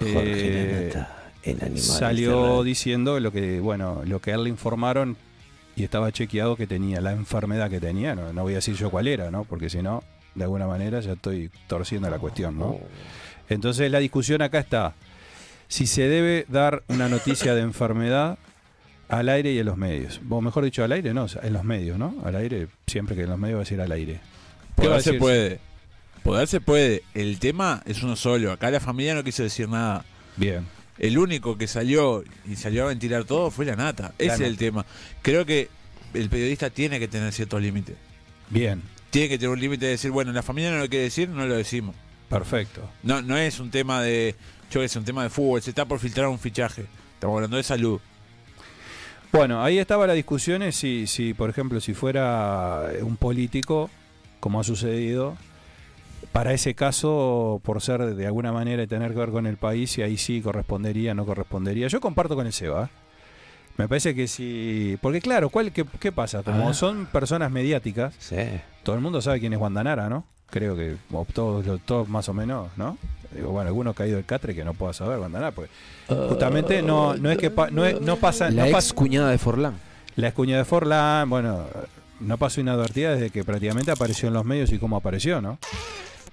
Jorge 0.00 0.86
eh, 0.86 0.90
Lanata, 0.94 1.16
el 1.44 1.56
animal. 1.62 1.78
salió 1.80 2.62
diciendo 2.64 3.20
lo 3.20 3.30
que, 3.30 3.60
bueno, 3.60 4.02
lo 4.04 4.20
que 4.20 4.32
a 4.32 4.34
él 4.36 4.44
le 4.44 4.50
informaron 4.50 5.16
y 5.78 5.84
estaba 5.84 6.10
chequeado 6.10 6.56
que 6.56 6.66
tenía, 6.66 7.00
la 7.00 7.12
enfermedad 7.12 7.70
que 7.70 7.78
tenía, 7.78 8.16
no, 8.16 8.32
no 8.32 8.42
voy 8.42 8.54
a 8.54 8.56
decir 8.56 8.74
yo 8.74 8.90
cuál 8.90 9.06
era, 9.06 9.30
¿no? 9.30 9.44
Porque 9.44 9.70
si 9.70 9.80
no, 9.80 10.02
de 10.34 10.42
alguna 10.42 10.66
manera 10.66 10.98
ya 10.98 11.12
estoy 11.12 11.52
torciendo 11.68 12.10
la 12.10 12.18
cuestión, 12.18 12.58
¿no? 12.58 12.80
Entonces 13.48 13.88
la 13.88 14.00
discusión 14.00 14.42
acá 14.42 14.58
está, 14.58 14.94
si 15.68 15.86
se 15.86 16.08
debe 16.08 16.46
dar 16.48 16.82
una 16.88 17.08
noticia 17.08 17.54
de 17.54 17.60
enfermedad 17.60 18.38
al 19.08 19.28
aire 19.28 19.52
y 19.52 19.58
en 19.60 19.66
los 19.66 19.76
medios. 19.76 20.20
O 20.28 20.40
mejor 20.40 20.64
dicho, 20.64 20.82
al 20.82 20.90
aire 20.90 21.14
no, 21.14 21.26
en 21.40 21.52
los 21.52 21.62
medios, 21.62 21.96
¿no? 21.96 22.16
Al 22.24 22.34
aire, 22.34 22.66
siempre 22.88 23.14
que 23.14 23.22
en 23.22 23.30
los 23.30 23.38
medios 23.38 23.58
va 23.58 23.60
a 23.60 23.64
decir 23.64 23.80
al 23.80 23.92
aire. 23.92 24.20
¿Qué 24.80 24.88
va 24.88 24.96
a 24.96 24.98
Poder 24.98 25.02
se 25.02 25.14
puede. 25.14 25.60
Poder 26.24 26.48
se 26.48 26.60
puede. 26.60 27.04
El 27.14 27.38
tema 27.38 27.82
es 27.86 28.02
uno 28.02 28.16
solo. 28.16 28.50
Acá 28.50 28.70
la 28.72 28.80
familia 28.80 29.14
no 29.14 29.22
quiso 29.22 29.44
decir 29.44 29.68
nada. 29.68 30.04
Bien. 30.36 30.66
El 30.98 31.18
único 31.18 31.56
que 31.56 31.66
salió 31.66 32.24
y 32.46 32.56
salió 32.56 32.84
a 32.84 32.88
ventilar 32.88 33.24
todo 33.24 33.50
fue 33.50 33.64
la 33.64 33.76
nata. 33.76 34.14
Ese 34.18 34.34
es 34.34 34.40
el 34.40 34.56
tema. 34.56 34.84
Creo 35.22 35.46
que 35.46 35.68
el 36.14 36.28
periodista 36.28 36.70
tiene 36.70 36.98
que 36.98 37.08
tener 37.08 37.32
ciertos 37.32 37.60
límites. 37.62 37.96
Bien, 38.50 38.82
Tiene 39.10 39.28
que 39.28 39.38
tener 39.38 39.50
un 39.50 39.60
límite 39.60 39.84
de 39.84 39.92
decir, 39.92 40.10
bueno, 40.10 40.32
la 40.32 40.42
familia 40.42 40.70
no 40.70 40.78
lo 40.78 40.88
quiere 40.88 41.04
decir, 41.04 41.28
no 41.28 41.46
lo 41.46 41.54
decimos. 41.56 41.94
perfecto. 42.28 42.88
No, 43.02 43.22
no 43.22 43.36
es 43.36 43.60
un 43.60 43.70
tema 43.70 44.02
de, 44.02 44.34
yo 44.70 44.86
sé, 44.88 44.98
un 44.98 45.04
tema 45.04 45.22
de 45.22 45.30
fútbol, 45.30 45.62
se 45.62 45.70
está 45.70 45.84
por 45.84 45.98
filtrar 45.98 46.28
un 46.28 46.38
fichaje. 46.38 46.86
Estamos 47.14 47.36
hablando 47.36 47.56
de 47.56 47.62
salud. 47.62 48.00
Bueno, 49.30 49.62
ahí 49.62 49.78
estaba 49.78 50.06
la 50.06 50.14
discusión 50.14 50.62
es 50.62 50.76
si, 50.76 51.06
si, 51.06 51.34
por 51.34 51.50
ejemplo, 51.50 51.80
si 51.80 51.92
fuera 51.94 52.90
un 53.02 53.16
político, 53.16 53.90
como 54.40 54.60
ha 54.60 54.64
sucedido, 54.64 55.36
para 56.38 56.52
ese 56.52 56.74
caso, 56.76 57.60
por 57.64 57.82
ser 57.82 58.14
de 58.14 58.24
alguna 58.24 58.52
manera 58.52 58.80
y 58.80 58.86
tener 58.86 59.10
que 59.12 59.18
ver 59.18 59.30
con 59.30 59.44
el 59.48 59.56
país, 59.56 59.98
y 59.98 60.02
ahí 60.02 60.16
sí 60.16 60.40
correspondería, 60.40 61.12
no 61.12 61.26
correspondería. 61.26 61.88
Yo 61.88 62.00
comparto 62.00 62.36
con 62.36 62.46
el 62.46 62.52
Seba. 62.52 62.90
Me 63.76 63.88
parece 63.88 64.14
que 64.14 64.28
sí. 64.28 64.96
Porque 65.02 65.20
claro, 65.20 65.48
¿cuál, 65.50 65.72
qué, 65.72 65.84
qué 65.98 66.12
pasa? 66.12 66.44
Como 66.44 66.68
Ah. 66.68 66.74
son 66.74 67.06
personas 67.06 67.50
mediáticas, 67.50 68.14
Sí. 68.20 68.36
todo 68.84 68.94
el 68.94 69.02
mundo 69.02 69.20
sabe 69.20 69.40
quién 69.40 69.52
es 69.52 69.58
Guandanara, 69.58 70.08
¿no? 70.08 70.26
Creo 70.48 70.76
que 70.76 70.94
todos, 71.34 71.64
todos 71.84 72.08
más 72.08 72.28
o 72.28 72.34
menos, 72.34 72.68
¿no? 72.76 72.96
Digo, 73.34 73.50
bueno, 73.50 73.66
alguno 73.66 73.90
ha 73.90 73.94
caído 73.94 74.14
del 74.14 74.24
catre 74.24 74.54
que 74.54 74.64
no 74.64 74.74
pueda 74.74 74.92
saber 74.92 75.18
Guandanara, 75.18 75.50
porque 75.50 75.72
justamente 76.06 76.82
no, 76.82 77.16
no 77.16 77.32
es 77.32 77.38
que 77.38 77.50
pa- 77.50 77.70
no, 77.70 77.84
es- 77.84 78.00
no 78.00 78.14
pasa, 78.14 78.48
La 78.50 78.62
no 78.70 78.78
ex 78.78 78.92
cuñada 78.92 79.30
de 79.32 79.38
Forlán. 79.38 79.74
la 80.14 80.28
escuña 80.28 80.56
de 80.56 80.64
Forlán, 80.64 81.28
bueno, 81.28 81.64
no 82.20 82.38
pasó 82.38 82.60
inadvertida 82.60 83.14
desde 83.14 83.30
que 83.30 83.42
prácticamente 83.42 83.90
apareció 83.90 84.28
en 84.28 84.34
los 84.34 84.44
medios 84.44 84.70
y 84.72 84.78
cómo 84.78 84.96
apareció, 84.96 85.40
¿no? 85.40 85.58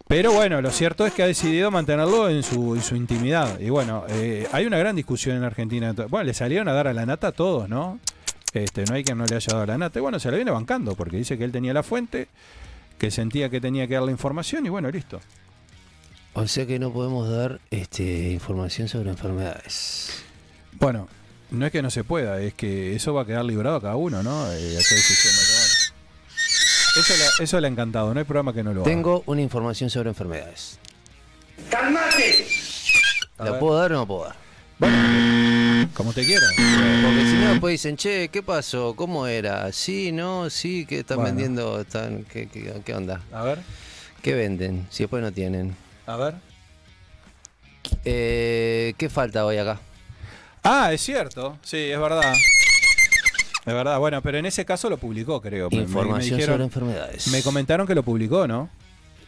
Pero 0.07 0.33
bueno, 0.33 0.61
lo 0.61 0.69
cierto 0.69 1.05
es 1.05 1.13
que 1.13 1.23
ha 1.23 1.27
decidido 1.27 1.71
mantenerlo 1.71 2.29
en 2.29 2.43
su, 2.43 2.75
en 2.75 2.83
su 2.83 2.95
intimidad. 2.95 3.59
Y 3.59 3.71
bueno, 3.71 4.05
eh, 4.09 4.47
hay 4.51 4.65
una 4.65 4.77
gran 4.77 4.95
discusión 4.95 5.35
en 5.35 5.43
Argentina. 5.43 5.93
Bueno, 5.93 6.25
le 6.25 6.33
salieron 6.35 6.67
a 6.67 6.73
dar 6.73 6.87
a 6.87 6.93
la 6.93 7.07
nata 7.07 7.27
a 7.27 7.31
todos, 7.31 7.67
¿no? 7.67 7.99
Este, 8.53 8.85
no 8.85 8.93
hay 8.93 9.03
quien 9.03 9.17
no 9.17 9.25
le 9.25 9.35
haya 9.35 9.47
dado 9.51 9.63
a 9.63 9.65
la 9.65 9.77
nata. 9.79 9.97
Y 9.97 10.01
bueno, 10.03 10.19
se 10.19 10.29
la 10.29 10.37
viene 10.37 10.51
bancando 10.51 10.95
porque 10.95 11.17
dice 11.17 11.37
que 11.39 11.43
él 11.43 11.51
tenía 11.51 11.73
la 11.73 11.81
fuente, 11.81 12.27
que 12.99 13.09
sentía 13.09 13.49
que 13.49 13.59
tenía 13.59 13.87
que 13.87 13.95
dar 13.95 14.03
la 14.03 14.11
información 14.11 14.65
y 14.65 14.69
bueno, 14.69 14.91
listo. 14.91 15.19
O 16.33 16.47
sea 16.47 16.67
que 16.67 16.77
no 16.77 16.91
podemos 16.93 17.27
dar 17.27 17.59
este, 17.71 18.31
información 18.31 18.87
sobre 18.87 19.09
enfermedades. 19.09 20.23
Bueno, 20.73 21.07
no 21.49 21.65
es 21.65 21.71
que 21.71 21.81
no 21.81 21.89
se 21.89 22.03
pueda, 22.03 22.41
es 22.41 22.53
que 22.53 22.95
eso 22.95 23.13
va 23.13 23.23
a 23.23 23.25
quedar 23.25 23.45
librado 23.45 23.77
a 23.77 23.81
cada 23.81 23.95
uno, 23.95 24.21
¿no? 24.21 24.51
Eh, 24.51 24.77
Eso 26.97 27.13
le, 27.17 27.43
eso 27.43 27.59
le 27.59 27.67
ha 27.67 27.71
encantado, 27.71 28.13
no 28.13 28.19
hay 28.19 28.25
programa 28.25 28.53
que 28.53 28.63
no 28.63 28.73
lo 28.73 28.81
haga. 28.81 28.89
Tengo 28.89 29.23
una 29.25 29.41
información 29.41 29.89
sobre 29.89 30.09
enfermedades. 30.09 30.79
A 33.37 33.43
¿La 33.43 33.51
ver. 33.51 33.59
puedo 33.59 33.77
dar 33.77 33.91
o 33.93 33.95
no 33.97 34.07
puedo 34.07 34.23
dar? 34.25 34.35
Bueno, 34.77 35.89
como 35.93 36.13
te 36.13 36.25
quiera. 36.25 36.45
Porque 36.55 37.21
si 37.29 37.35
no, 37.37 37.49
después 37.51 37.71
dicen, 37.73 37.97
che, 37.97 38.29
¿qué 38.29 38.41
pasó? 38.43 38.93
¿Cómo 38.95 39.27
era? 39.27 39.71
Sí, 39.71 40.11
no, 40.11 40.49
sí, 40.49 40.85
¿qué 40.85 40.99
están 40.99 41.17
Bueno. 41.17 41.31
vendiendo? 41.31 41.81
Están, 41.81 42.23
¿qué, 42.25 42.47
qué, 42.47 42.81
qué 42.83 42.93
onda? 42.93 43.21
A 43.31 43.43
ver, 43.43 43.59
¿Qué 44.21 44.33
venden? 44.33 44.87
Si 44.89 45.03
después 45.03 45.21
no 45.21 45.31
tienen. 45.31 45.75
a 46.07 46.15
ver. 46.17 46.35
Eh, 48.03 48.93
¿Qué 48.97 49.09
falta 49.09 49.45
hoy 49.45 49.57
acá? 49.57 49.79
Ah, 50.63 50.91
es 50.91 51.01
cierto, 51.01 51.57
sí, 51.63 51.77
es 51.77 51.99
verdad. 51.99 52.33
Es 53.65 53.73
verdad, 53.73 53.97
bueno, 53.99 54.21
pero 54.21 54.37
en 54.37 54.45
ese 54.45 54.63
caso 54.65 54.89
lo 54.89 54.97
publicó, 54.97 55.41
creo. 55.41 55.69
Me- 55.69 55.77
me- 55.77 55.83
me 55.83 55.87
Información 55.89 56.37
dijeron- 56.37 56.53
sobre 56.55 56.63
enfermedades. 56.65 57.27
Me 57.29 57.41
comentaron 57.41 57.87
que 57.87 57.95
lo 57.95 58.03
publicó, 58.03 58.47
¿no? 58.47 58.69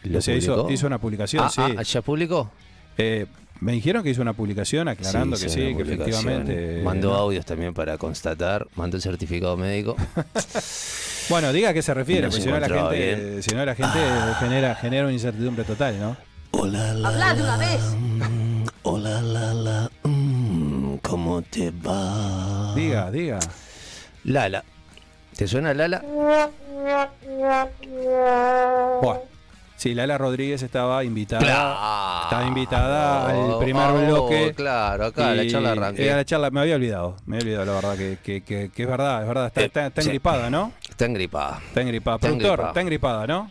¿Lo 0.04 0.18
O 0.18 0.22
sea, 0.22 0.36
hizo, 0.36 0.70
hizo 0.70 0.86
una 0.86 0.98
publicación, 0.98 1.44
Ah, 1.44 1.50
sí. 1.50 1.60
ah, 1.76 1.82
¿Ya 1.82 2.02
publicó? 2.02 2.50
Eh, 2.96 3.26
me 3.60 3.72
dijeron 3.72 4.04
que 4.04 4.10
hizo 4.10 4.22
una 4.22 4.32
publicación 4.34 4.86
aclarando 4.86 5.36
Sí, 5.36 5.44
que 5.44 5.48
sí, 5.48 5.60
que 5.76 5.82
efectivamente. 5.82 6.80
Mandó 6.84 7.08
¿no? 7.10 7.16
audios 7.16 7.44
también 7.44 7.74
para 7.74 7.98
constatar. 7.98 8.68
Mandó 8.76 8.96
el 8.96 9.02
certificado 9.02 9.56
médico. 9.56 9.96
Bueno, 11.28 11.52
diga 11.52 11.68
a 11.68 11.74
qué 11.74 11.82
se 11.82 11.92
refiere, 11.92 12.22
no 12.22 12.28
porque 12.30 12.42
si 12.42 12.48
no 12.48 12.58
la 12.58 12.68
gente, 12.70 13.42
si 13.42 13.54
no 13.54 13.62
la 13.66 13.74
gente 13.74 13.98
genera, 14.40 14.74
genera 14.76 15.04
una 15.04 15.12
incertidumbre 15.12 15.62
total, 15.64 16.00
¿no? 16.00 16.16
Hola, 16.52 16.94
la, 16.94 17.08
Habla 17.08 17.34
de 17.34 17.42
una 17.42 17.56
vez. 17.58 17.80
mm, 17.98 18.62
Hola, 18.84 19.20
la, 19.20 19.52
la. 19.52 19.90
mm, 20.04 20.94
¿Cómo 21.02 21.42
te 21.42 21.70
va? 21.70 22.72
Diga, 22.74 23.10
diga. 23.10 23.38
Lala. 24.28 24.62
¿Te 25.36 25.46
suena 25.48 25.72
Lala? 25.72 26.02
Bueno, 29.02 29.20
sí, 29.76 29.94
Lala 29.94 30.18
Rodríguez 30.18 30.62
estaba 30.62 31.02
invitada. 31.04 31.42
Estaba 32.24 32.44
invitada 32.46 33.30
al 33.30 33.58
primer 33.58 33.90
oh, 33.90 34.06
bloque. 34.06 34.52
Claro, 34.54 35.06
acá 35.06 35.34
la 35.34 35.46
charla 35.46 35.92
era 35.96 36.16
la 36.16 36.24
charla, 36.24 36.50
me 36.50 36.60
había 36.60 36.74
olvidado, 36.76 37.16
me 37.26 37.36
había 37.36 37.60
olvidado 37.60 37.66
la 37.66 37.72
verdad 37.72 37.96
que, 37.96 38.18
que- 38.22 38.42
que- 38.42 38.70
que 38.70 38.82
es 38.82 38.88
verdad, 38.88 39.22
es 39.22 39.28
verdad, 39.28 39.46
está, 39.46 39.60
Eh, 39.62 39.64
está, 39.66 39.86
está 39.86 40.02
sí. 40.02 40.08
engripada, 40.08 40.50
¿no? 40.50 40.72
Está 40.88 41.06
engripada. 41.06 41.60
Está 41.68 41.80
engripada. 41.80 42.16
Está 42.16 42.28
Productor, 42.28 42.60
está 42.68 42.80
engripada, 42.80 43.26
¿no? 43.26 43.50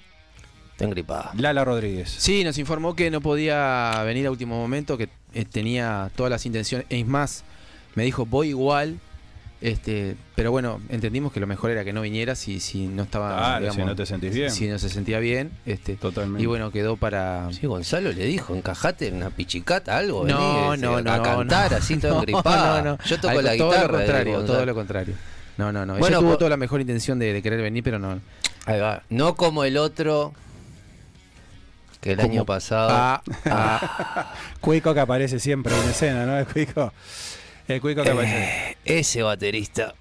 Está 0.74 0.84
engripada. 0.86 1.32
Lala 1.36 1.66
Rodríguez. 1.66 2.10
Sí, 2.20 2.44
nos 2.44 2.58
informó 2.60 2.96
que 2.96 3.10
no 3.10 3.20
podía 3.22 4.04
venir 4.06 4.28
a 4.28 4.32
último 4.32 4.58
momento, 4.60 4.96
que 4.98 5.10
eh, 5.34 5.46
tenía 5.46 6.12
todas 6.16 6.30
las 6.30 6.46
intenciones. 6.46 6.86
Es 6.90 7.08
más, 7.08 7.44
me 7.96 8.04
dijo, 8.04 8.28
voy 8.28 8.50
igual, 8.50 9.00
Este, 9.60 10.15
pero 10.36 10.52
bueno, 10.52 10.80
entendimos 10.89 11.34
que 11.34 11.39
lo 11.39 11.48
mejor 11.48 11.72
era 11.72 11.84
que 11.84 11.91
no 11.91 12.02
viniera 12.02 12.36
si, 12.36 12.60
si 12.60 12.86
no 12.88 13.04
estaba. 13.04 13.36
Claro, 13.38 13.60
digamos, 13.62 13.76
si 13.76 13.86
no 13.86 13.96
te 13.96 14.06
sentís 14.06 14.34
bien. 14.34 14.52
Si 14.52 14.67
no 14.67 14.78
se 14.78 14.88
sentía 14.89 15.17
bien. 15.20 15.52
Este, 15.65 15.96
Totalmente. 15.96 16.43
y 16.43 16.46
bueno, 16.46 16.70
quedó 16.72 16.96
para. 16.96 17.52
Sí, 17.52 17.65
Gonzalo 17.65 18.12
le 18.12 18.26
dijo, 18.26 18.54
encajate 18.56 19.08
en 19.08 19.15
una 19.15 19.32
pichicata, 19.32 19.98
algo. 19.98 20.26
No, 20.28 20.70
vení, 20.70 20.84
no, 20.84 20.98
a 20.98 21.02
no. 21.02 21.24
cantar 21.24 21.72
no. 21.72 21.78
así 21.78 21.98
todo 21.98 22.24
No, 22.46 22.82
no. 22.84 22.98
Yo 23.04 23.20
toco 23.20 23.41
la 23.41 23.58
todo 23.58 23.70
guitarra. 23.72 23.88
Lo 23.91 23.98
contrario, 23.98 24.34
digo, 24.41 24.46
todo 24.46 24.65
lo 24.65 24.76
contrario. 24.76 25.15
No, 25.58 25.72
no, 25.72 25.88
no. 25.88 25.93
Bueno, 25.98 26.17
Ella 26.17 26.20
tuvo 26.20 26.32
po- 26.34 26.38
toda 26.38 26.50
la 26.52 26.58
mejor 26.58 26.80
intención 26.82 27.17
de, 27.17 27.34
de 27.34 27.41
querer 27.41 27.60
venir, 27.60 27.84
pero 27.84 27.98
no. 27.98 28.20
Ahí 28.67 28.80
va. 28.80 29.02
No 29.10 29.36
como 29.36 29.63
el 29.63 29.78
otro 29.78 30.34
que 32.00 32.12
el 32.12 32.17
Como- 32.17 32.30
año 32.30 32.46
pasado. 32.46 32.89
Ah, 32.91 33.24
ah. 33.46 34.34
Cuico 34.62 34.93
que 34.93 35.00
aparece 35.00 35.39
siempre 35.39 35.76
en 35.76 35.89
escena, 35.89 36.28
¿no? 36.28 36.38
El 36.38 36.46
Cuico. 36.46 36.93
El 37.68 37.82
Cuico 37.82 38.04
que 38.04 38.12
aparece. 38.12 38.78
Ese 38.86 39.22
baterista. 39.24 39.94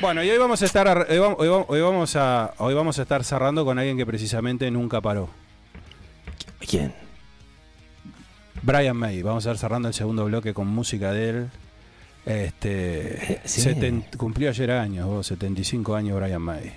Bueno, 0.00 0.22
y 0.22 0.30
hoy 0.30 0.38
vamos 0.38 0.62
a 0.62 0.66
estar 0.66 0.86
ar- 0.88 1.06
hoy 1.10 1.18
vamos, 1.18 1.36
hoy 1.40 1.48
vamos- 1.48 1.66
hoy 1.68 1.80
vamos 1.80 2.16
a 2.16 2.54
hoy 2.58 2.74
vamos 2.74 2.98
a 2.98 3.02
estar 3.02 3.24
cerrando 3.24 3.64
con 3.64 3.78
alguien 3.78 3.96
que 3.96 4.06
precisamente 4.06 4.70
nunca 4.70 5.00
paró. 5.00 5.28
¿Quién? 6.68 6.92
Brian 8.62 8.96
May. 8.96 9.22
Vamos 9.22 9.46
a 9.46 9.50
estar 9.50 9.58
cerrando 9.60 9.88
el 9.88 9.94
segundo 9.94 10.24
bloque 10.26 10.52
con 10.54 10.66
música 10.68 11.12
de 11.12 11.28
él. 11.30 11.50
Este 12.26 13.40
Sí. 13.44 13.62
seten- 13.62 14.04
cumplió 14.18 14.50
ayer 14.50 14.70
años, 14.70 15.06
vos, 15.06 15.26
75 15.26 15.94
años 15.96 16.20
Brian 16.20 16.42
May. 16.42 16.72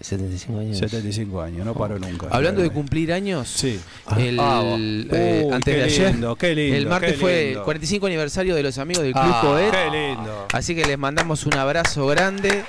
75 0.00 0.58
años. 0.60 0.78
75 0.78 1.42
años, 1.42 1.66
no 1.66 1.74
paró 1.74 1.98
nunca. 1.98 2.28
Hablando 2.30 2.62
de 2.62 2.70
cumplir 2.70 3.12
años, 3.12 3.48
Sí. 3.48 3.78
el, 4.16 4.38
Ah, 4.40 4.62
eh, 4.64 5.42
Uy, 5.46 5.52
antes 5.52 5.74
qué 5.74 5.78
de 5.80 5.84
ayer, 5.84 6.12
lindo, 6.12 6.36
qué 6.36 6.54
lindo, 6.54 6.76
el 6.76 6.86
martes 6.86 7.12
qué 7.12 7.18
fue 7.18 7.44
lindo. 7.46 7.64
45 7.64 8.06
aniversario 8.06 8.54
de 8.54 8.62
los 8.62 8.78
amigos 8.78 9.02
del 9.02 9.12
Club 9.12 9.24
Ah. 9.26 9.70
Qué 9.70 9.90
lindo. 9.90 10.46
Así 10.52 10.74
que 10.74 10.84
les 10.86 10.98
mandamos 10.98 11.44
un 11.46 11.54
abrazo 11.54 12.06
grande. 12.06 12.64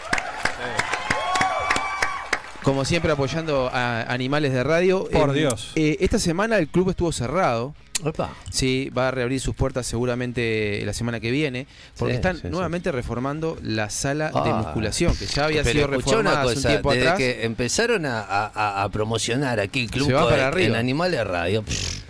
Como 2.63 2.85
siempre 2.85 3.11
apoyando 3.11 3.69
a 3.73 4.03
Animales 4.03 4.53
de 4.53 4.63
Radio. 4.63 5.07
Por 5.11 5.33
Dios. 5.33 5.71
eh, 5.75 5.97
esta 5.99 6.19
semana 6.19 6.57
el 6.59 6.67
club 6.67 6.91
estuvo 6.91 7.11
cerrado. 7.11 7.73
Opa. 8.03 8.29
Sí, 8.49 8.89
va 8.97 9.07
a 9.09 9.11
reabrir 9.11 9.39
sus 9.39 9.55
puertas 9.55 9.85
seguramente 9.87 10.81
la 10.85 10.93
semana 10.93 11.19
que 11.19 11.31
viene, 11.31 11.67
porque 11.97 12.13
Sí, 12.13 12.15
están 12.17 12.35
sí, 12.37 12.41
sí. 12.43 12.49
nuevamente 12.49 12.91
reformando 12.91 13.57
la 13.63 13.89
sala 13.89 14.27
de 14.31 14.49
Ah. 14.51 14.63
musculación, 14.63 15.15
que 15.15 15.25
ya 15.25 15.45
había 15.45 15.63
Pero 15.63 15.73
sido 15.73 15.87
una 15.87 15.97
reformada 15.97 16.41
hace 16.41 16.47
un 16.49 16.55
cosa, 16.55 16.67
tiempo 16.69 16.91
desde 16.91 17.03
atrás. 17.03 17.17
que 17.17 17.45
empezaron 17.45 18.05
a, 18.05 18.21
a- 18.21 18.83
a 18.83 18.89
promocionar 18.89 19.59
aquí 19.59 19.81
el 19.83 19.91
Club 19.91 20.07
Se 20.07 20.13
va 20.13 20.21
Coet 20.21 20.31
para 20.33 20.47
arriba. 20.47 20.67
en 20.69 20.75
Animales 20.75 21.25
Radio, 21.27 21.63
pff. 21.63 22.01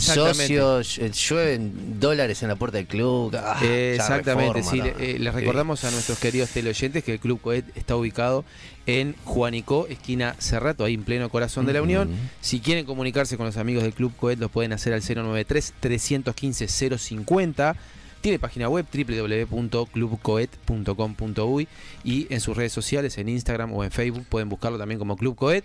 Socios, 0.00 0.98
eh, 0.98 1.10
llueven 1.12 2.00
dólares 2.00 2.42
en 2.42 2.48
la 2.48 2.56
puerta 2.56 2.78
del 2.78 2.86
club. 2.86 3.34
ah, 3.36 3.60
Exactamente, 3.64 4.60
reforma, 4.62 4.70
sí. 4.70 4.78
no. 4.78 4.84
le- 4.98 5.10
eh, 5.12 5.18
les 5.18 5.34
recordamos 5.34 5.84
a 5.84 5.90
nuestros 5.92 6.18
queridos 6.18 6.50
teleoyentes 6.50 7.04
que 7.04 7.12
el 7.12 7.20
Club 7.20 7.40
Coet 7.40 7.64
está 7.76 7.94
ubicado 7.96 8.44
en 8.86 9.14
Juanico, 9.24 9.86
esquina 9.88 10.34
Cerrato, 10.38 10.84
ahí 10.84 10.94
en 10.94 11.02
pleno 11.04 11.28
corazón 11.28 11.66
de 11.66 11.72
la 11.72 11.82
Unión. 11.82 12.10
Si 12.40 12.60
quieren 12.60 12.84
comunicarse 12.86 13.36
con 13.36 13.46
los 13.46 13.56
amigos 13.56 13.82
del 13.84 13.92
Club 13.94 14.12
Coet, 14.16 14.38
lo 14.38 14.48
pueden 14.48 14.72
hacer 14.72 14.92
al 14.92 15.02
093-315-050. 15.02 17.76
Tiene 18.20 18.38
página 18.38 18.68
web 18.68 18.86
www.clubcoet.com.uy 18.92 21.68
y 22.04 22.26
en 22.32 22.40
sus 22.40 22.56
redes 22.56 22.72
sociales, 22.72 23.18
en 23.18 23.28
Instagram 23.28 23.72
o 23.72 23.84
en 23.84 23.90
Facebook, 23.90 24.24
pueden 24.28 24.48
buscarlo 24.48 24.78
también 24.78 24.98
como 24.98 25.16
Club 25.16 25.36
Coet. 25.36 25.64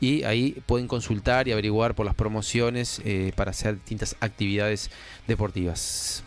Y 0.00 0.22
ahí 0.24 0.56
pueden 0.66 0.88
consultar 0.88 1.46
y 1.46 1.52
averiguar 1.52 1.94
por 1.94 2.06
las 2.06 2.14
promociones 2.14 3.00
eh, 3.04 3.32
para 3.36 3.50
hacer 3.50 3.74
distintas 3.76 4.16
actividades 4.20 4.90
deportivas. 5.28 6.22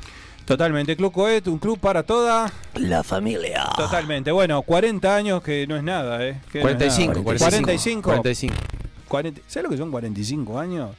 Totalmente. 0.46 0.96
Club 0.98 1.12
Coet, 1.14 1.48
un 1.48 1.58
club 1.58 1.80
para 1.80 2.04
toda. 2.04 2.52
La 2.76 3.04
familia. 3.04 3.66
Totalmente. 3.78 4.32
Bueno, 4.32 4.62
40 4.62 5.16
años 5.16 5.42
que 5.42 5.66
no 5.68 5.76
es 5.78 5.84
nada, 5.84 6.24
¿eh? 6.28 6.40
Que 6.52 6.60
no 6.62 6.70
es 6.70 6.76
45, 6.76 7.12
nada. 7.14 7.24
45. 7.24 8.02
45. 8.02 8.02
45. 8.10 8.56
40 9.08 9.42
¿Sabes 9.48 9.64
lo 9.64 9.70
que 9.70 9.78
son 9.78 9.90
45 9.92 10.60
años 10.60 10.90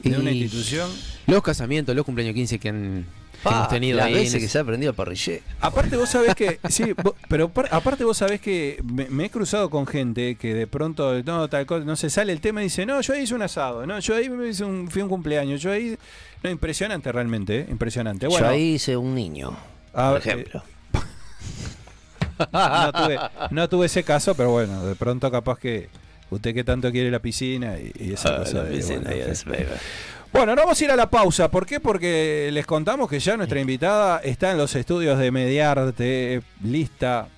de 0.00 0.18
una 0.18 0.30
Y- 0.30 0.42
institución? 0.42 0.90
Los 1.26 1.42
casamientos, 1.42 1.96
los 1.96 2.04
cumpleaños 2.04 2.34
15 2.34 2.58
que, 2.58 2.68
han, 2.68 3.06
que 3.42 3.48
Pa, 3.48 3.56
hemos 3.56 3.68
tenido 3.68 3.96
las 3.96 4.06
ahí. 4.06 4.14
veces 4.14 4.34
en 4.34 4.40
que 4.40 4.48
se 4.48 4.58
ha 4.58 4.60
aprendido 4.60 4.92
a 4.92 4.94
parrillé. 4.94 5.42
Aparte 5.60 5.96
vos 5.96 6.08
sabés 6.10 6.34
que, 6.34 6.60
sí, 6.68 6.92
vos- 7.02 7.14
pero 7.28 7.48
par- 7.48 7.68
aparte 7.70 8.04
vos 8.04 8.16
sabés 8.16 8.40
que 8.40 8.80
me, 8.84 9.06
me 9.08 9.24
he 9.26 9.30
cruzado 9.30 9.70
con 9.70 9.86
gente 9.86 10.34
que 10.36 10.54
de 10.54 10.66
pronto, 10.66 11.22
no, 11.22 11.48
tal 11.48 11.64
cosa, 11.66 11.84
no 11.84 11.96
se 11.96 12.10
sale 12.10 12.32
el 12.32 12.40
tema 12.40 12.60
y 12.60 12.64
dice, 12.64 12.84
no, 12.86 13.00
yo 13.00 13.14
ahí 13.14 13.22
hice 13.22 13.34
un 13.34 13.42
asado, 13.42 13.86
no, 13.86 13.98
yo 13.98 14.14
ahí 14.14 14.28
me 14.28 14.48
hice 14.48 14.64
un, 14.64 14.90
fui 14.90 15.02
un 15.02 15.08
cumpleaños, 15.08 15.60
yo 15.62 15.72
ahí, 15.72 15.96
no, 16.42 16.50
impresionante 16.50 17.10
realmente, 17.12 17.60
¿eh? 17.60 17.66
impresionante. 17.70 18.26
Bueno, 18.26 18.46
Yo 18.46 18.52
ahí 18.52 18.74
hice 18.74 18.96
un 18.96 19.14
niño, 19.14 19.56
a- 19.94 20.10
por 20.10 20.18
ejemplo. 20.18 20.62
eh, 20.62 20.98
no, 22.52 22.92
tuve, 22.92 23.18
no 23.50 23.68
tuve 23.68 23.86
ese 23.86 24.02
caso, 24.02 24.34
pero 24.34 24.50
bueno, 24.50 24.84
de 24.84 24.94
pronto 24.94 25.30
capaz 25.30 25.58
que 25.58 25.88
usted 26.30 26.54
que 26.54 26.64
tanto 26.64 26.90
quiere 26.90 27.10
la 27.10 27.18
piscina 27.18 27.76
y, 27.78 27.92
y 27.98 28.12
esa 28.14 28.34
Ah, 28.34 28.38
cosa. 28.38 28.58
la 28.58 28.64
de- 28.64 28.76
piscina, 28.76 29.00
bueno, 29.00 29.16
en 29.16 29.26
yes, 29.28 29.44
baby. 29.44 29.64
Bueno, 30.32 30.54
no 30.54 30.62
vamos 30.62 30.80
a 30.80 30.84
ir 30.84 30.90
a 30.90 30.96
la 30.96 31.10
pausa. 31.10 31.50
¿Por 31.50 31.66
qué? 31.66 31.80
Porque 31.80 32.50
les 32.52 32.64
contamos 32.66 33.08
que 33.10 33.18
ya 33.18 33.36
nuestra 33.36 33.60
invitada 33.60 34.18
está 34.20 34.52
en 34.52 34.58
los 34.58 34.74
estudios 34.76 35.18
de 35.18 35.30
Mediarte, 35.32 36.42
lista 36.62 37.28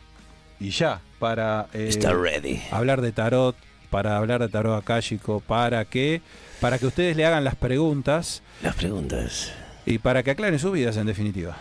y 0.60 0.70
ya 0.70 1.00
para 1.18 1.68
eh, 1.72 1.86
Está 1.88 2.12
ready. 2.12 2.60
hablar 2.70 3.00
de 3.00 3.12
tarot, 3.12 3.56
para 3.90 4.18
hablar 4.18 4.40
de 4.40 4.48
tarot 4.48 4.78
akáshico, 4.78 5.40
para 5.40 5.84
que 5.86 6.20
para 6.60 6.78
que 6.78 6.86
ustedes 6.86 7.16
le 7.16 7.24
hagan 7.26 7.42
las 7.44 7.56
preguntas 7.56 8.42
Las 8.62 8.76
preguntas. 8.76 9.52
y 9.86 9.98
para 9.98 10.22
que 10.22 10.30
aclaren 10.32 10.58
sus 10.58 10.72
vidas 10.72 10.96
en 10.96 11.06
definitiva. 11.06 11.56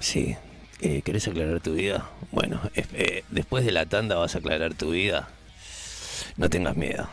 Sí. 0.00 0.36
Eh, 0.80 1.02
¿Querés 1.02 1.26
aclarar 1.28 1.60
tu 1.60 1.74
vida? 1.74 2.08
Bueno, 2.30 2.60
eh, 2.74 3.24
después 3.30 3.64
de 3.64 3.72
la 3.72 3.86
tanda 3.86 4.16
vas 4.16 4.34
a 4.34 4.38
aclarar 4.38 4.74
tu 4.74 4.90
vida. 4.90 5.28
No 6.36 6.50
tengas 6.50 6.76
miedo. 6.76 7.08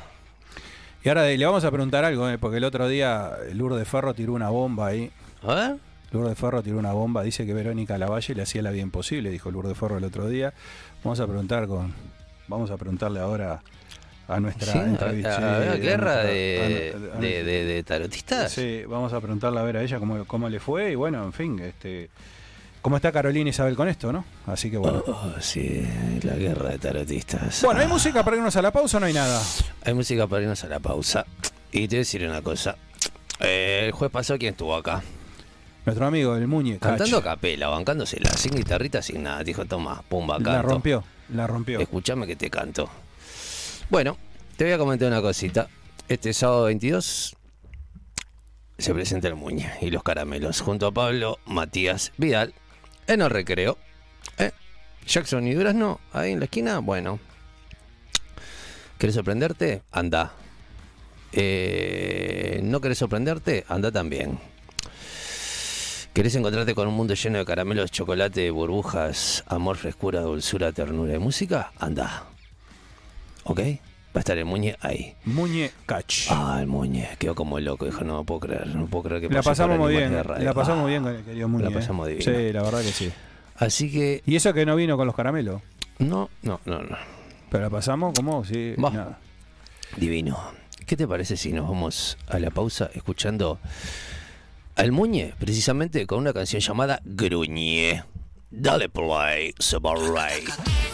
Y 1.03 1.09
ahora 1.09 1.25
le 1.27 1.45
vamos 1.45 1.63
a 1.63 1.71
preguntar 1.71 2.03
algo, 2.05 2.29
eh, 2.29 2.37
porque 2.37 2.57
el 2.57 2.63
otro 2.65 2.87
día 2.87 3.31
Lourdes 3.53 3.87
Ferro 3.87 4.13
tiró 4.13 4.33
una 4.33 4.49
bomba 4.49 4.87
ahí. 4.87 5.11
A 5.43 5.53
ver. 5.55 5.75
Lourdes 6.11 6.37
Ferro 6.37 6.61
tiró 6.63 6.77
una 6.79 6.91
bomba, 6.91 7.23
dice 7.23 7.45
que 7.45 7.53
Verónica 7.53 7.97
Lavalle 7.97 8.35
le 8.35 8.41
hacía 8.41 8.61
la 8.61 8.71
vida 8.71 8.81
imposible, 8.83 9.29
dijo 9.29 9.49
Lourdes 9.51 9.77
Ferro 9.77 9.97
el 9.97 10.03
otro 10.03 10.27
día. 10.27 10.53
Vamos 11.03 11.19
a 11.19 11.27
preguntar 11.27 11.67
con 11.67 11.93
vamos 12.47 12.71
a 12.71 12.77
preguntarle 12.77 13.19
ahora 13.19 13.61
a 14.27 14.39
nuestra 14.39 14.73
Sí, 14.73 14.77
entrevista- 14.79 15.71
a- 15.71 15.75
guerra 15.75 16.17
de- 16.23 17.43
de 17.43 17.83
tarotistas. 17.83 18.51
Sí, 18.51 18.81
vamos 18.87 19.13
a 19.13 19.21
preguntarle 19.21 19.59
a 19.59 19.63
ver 19.63 19.77
a 19.77 19.83
ella 19.83 19.99
cómo, 19.99 20.25
cómo 20.25 20.49
le 20.49 20.59
fue 20.59 20.91
y 20.91 20.95
bueno, 20.95 21.23
en 21.23 21.31
fin, 21.33 21.59
este 21.59 22.09
cómo 22.89 22.95
está 22.95 23.11
Carolina 23.11 23.51
Isabel 23.51 23.75
con 23.75 23.87
esto, 23.87 24.11
¿no? 24.11 24.25
Así 24.47 24.71
que 24.71 24.77
bueno. 24.77 25.03
Oh, 25.05 25.33
sí, 25.39 25.87
la 26.23 26.33
guerra 26.33 26.69
de 26.69 26.79
tarotistas. 26.79 27.61
Bueno, 27.61 27.81
¿hay 27.81 27.87
música 27.87 28.23
para 28.23 28.37
irnos 28.37 28.55
a 28.55 28.63
la 28.63 28.71
pausa 28.71 28.97
o 28.97 28.99
no 28.99 29.05
hay 29.05 29.13
nada? 29.13 29.39
Hay 29.85 29.93
música 29.93 30.25
para 30.25 30.41
irnos 30.41 30.63
a 30.63 30.67
la 30.69 30.79
pausa. 30.79 31.23
Y 31.71 31.87
te 31.87 31.89
voy 31.89 31.97
a 31.97 31.99
decir 31.99 32.27
una 32.27 32.41
cosa. 32.41 32.77
Eh, 33.41 33.83
el 33.85 33.91
juez 33.91 34.09
pasado, 34.09 34.39
¿quién 34.39 34.53
estuvo 34.53 34.75
acá? 34.75 35.03
Nuestro 35.85 36.07
amigo 36.07 36.35
el 36.35 36.47
Muñe 36.47 36.79
Cantando 36.79 37.17
a 37.17 37.23
capela, 37.23 37.67
bancándosela, 37.67 38.31
sin 38.31 38.55
guitarrita, 38.55 39.03
sin 39.03 39.21
nada. 39.21 39.43
Dijo, 39.43 39.65
toma, 39.65 40.01
pumba, 40.09 40.37
canto. 40.37 40.51
la 40.51 40.61
rompió, 40.63 41.03
la 41.31 41.45
rompió. 41.45 41.79
Escuchame 41.79 42.25
que 42.25 42.35
te 42.35 42.49
canto. 42.49 42.89
Bueno, 43.91 44.17
te 44.57 44.63
voy 44.63 44.73
a 44.73 44.79
comentar 44.79 45.09
una 45.09 45.21
cosita. 45.21 45.67
Este 46.07 46.33
sábado 46.33 46.63
22 46.63 47.35
se 48.79 48.93
presenta 48.95 49.27
el 49.27 49.35
Muñe 49.35 49.71
y 49.79 49.91
los 49.91 50.01
caramelos 50.01 50.61
junto 50.61 50.87
a 50.87 50.91
Pablo 50.91 51.37
Matías 51.45 52.13
Vidal 52.17 52.55
en 53.09 53.21
el 53.21 53.29
recreo. 53.29 53.77
¿Eh? 54.37 54.51
Jackson 55.05 55.45
y 55.47 55.53
Durazno, 55.53 55.99
ahí 56.13 56.31
en 56.31 56.39
la 56.39 56.45
esquina. 56.45 56.79
Bueno, 56.79 57.19
¿querés 58.97 59.15
sorprenderte? 59.15 59.81
Anda. 59.91 60.31
Eh, 61.31 62.61
¿No 62.63 62.79
querés 62.79 62.99
sorprenderte? 62.99 63.65
Anda 63.67 63.91
también. 63.91 64.39
¿Querés 66.13 66.35
encontrarte 66.35 66.75
con 66.75 66.87
un 66.87 66.95
mundo 66.95 67.13
lleno 67.13 67.37
de 67.37 67.45
caramelos, 67.45 67.91
chocolate, 67.91 68.49
burbujas, 68.51 69.43
amor, 69.47 69.77
frescura, 69.77 70.21
dulzura, 70.21 70.71
ternura 70.71 71.15
y 71.15 71.19
música? 71.19 71.71
Anda. 71.79 72.25
¿Ok? 73.43 73.61
Va 74.15 74.15
a 74.15 74.19
estar 74.19 74.37
el 74.37 74.45
Muñe 74.45 74.75
ahí. 74.81 75.15
Muñe 75.25 75.71
Cach. 75.85 76.27
Ah, 76.31 76.57
el 76.59 76.65
Muñe. 76.67 77.07
Quedó 77.19 77.35
como 77.35 77.59
loco. 77.59 77.85
Dijo, 77.85 78.03
no 78.03 78.23
puedo 78.23 78.39
creer. 78.41 78.67
No 78.67 78.87
puedo 78.87 79.03
creer 79.03 79.21
que 79.21 79.29
la 79.29 79.43
pasamos 79.43 79.77
muy 79.77 79.95
bien, 79.95 80.11
de 80.11 80.23
Radio". 80.23 80.43
la 80.45 80.53
pasamos 80.53 80.85
Ah. 80.85 80.87
bien 80.87 81.03
con 81.03 81.15
el 81.15 81.23
querido 81.23 81.47
Muñe. 81.47 81.63
la 81.65 81.69
¿eh? 81.69 81.73
pasamos 81.73 82.07
divino. 82.07 82.23
Sí, 82.25 82.51
la 82.53 82.63
verdad 82.63 82.81
que 82.81 82.91
sí. 82.91 83.11
Así 83.57 83.91
que, 83.91 84.23
Y 84.25 84.35
eso 84.35 84.53
que 84.53 84.65
no 84.65 84.75
vino 84.75 84.97
con 84.97 85.05
los 85.05 85.15
caramelos. 85.15 85.61
no, 85.99 86.29
no, 86.41 86.59
no, 86.65 86.81
no. 86.81 86.97
Pero 87.51 87.63
la 87.65 87.69
pasamos 87.69 88.13
como 88.15 88.43
sí, 88.45 88.73
Va. 88.83 88.89
nada. 88.89 89.19
Divino. 89.97 90.37
¿Qué 90.85 90.95
te 90.97 91.07
parece 91.07 91.37
si 91.37 91.51
nos 91.53 91.67
vamos 91.69 92.17
a 92.27 92.39
la 92.39 92.49
pausa 92.49 92.89
escuchando 92.95 93.59
al 94.75 94.91
Muñe, 94.91 95.33
precisamente 95.37 96.07
con 96.07 96.19
una 96.19 96.33
canción 96.33 96.61
llamada 96.61 96.99
Gruñe? 97.03 98.03
Dale 98.49 98.89
play, 98.89 99.53
Sabaray. 99.59 100.43
por 100.45 100.55
cada 100.55 100.88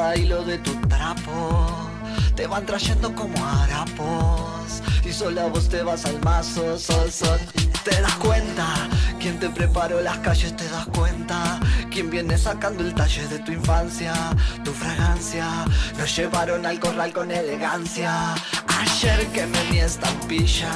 brillo 0.00 0.42
de 0.44 0.58
tu 0.58 0.72
trapo. 0.88 1.70
Te 2.34 2.46
van 2.46 2.64
trayendo 2.64 3.14
como 3.14 3.36
harapos. 3.44 4.82
Y 5.04 5.12
solo 5.12 5.42
a 5.42 5.46
vos 5.46 5.68
te 5.68 5.82
vas 5.82 6.04
al 6.06 6.20
mazo, 6.20 6.78
sol, 6.78 7.10
sol. 7.10 7.38
Te 7.84 8.00
das 8.00 8.14
cuenta, 8.16 8.88
quien 9.20 9.38
te 9.38 9.50
preparó 9.50 10.00
las 10.00 10.18
calles 10.18 10.56
te 10.56 10.66
das 10.70 10.86
cuenta. 10.86 11.60
Quien 11.90 12.10
viene 12.10 12.38
sacando 12.38 12.82
el 12.82 12.94
talle 12.94 13.28
de 13.28 13.38
tu 13.40 13.52
infancia, 13.52 14.14
tu 14.64 14.72
fragancia. 14.72 15.46
Nos 15.98 16.16
llevaron 16.16 16.64
al 16.64 16.80
corral 16.80 17.12
con 17.12 17.30
elegancia. 17.30 18.34
Ayer 18.80 19.26
que 19.28 19.46
me 19.46 19.62
mi 19.64 19.80
estampilla, 19.80 20.72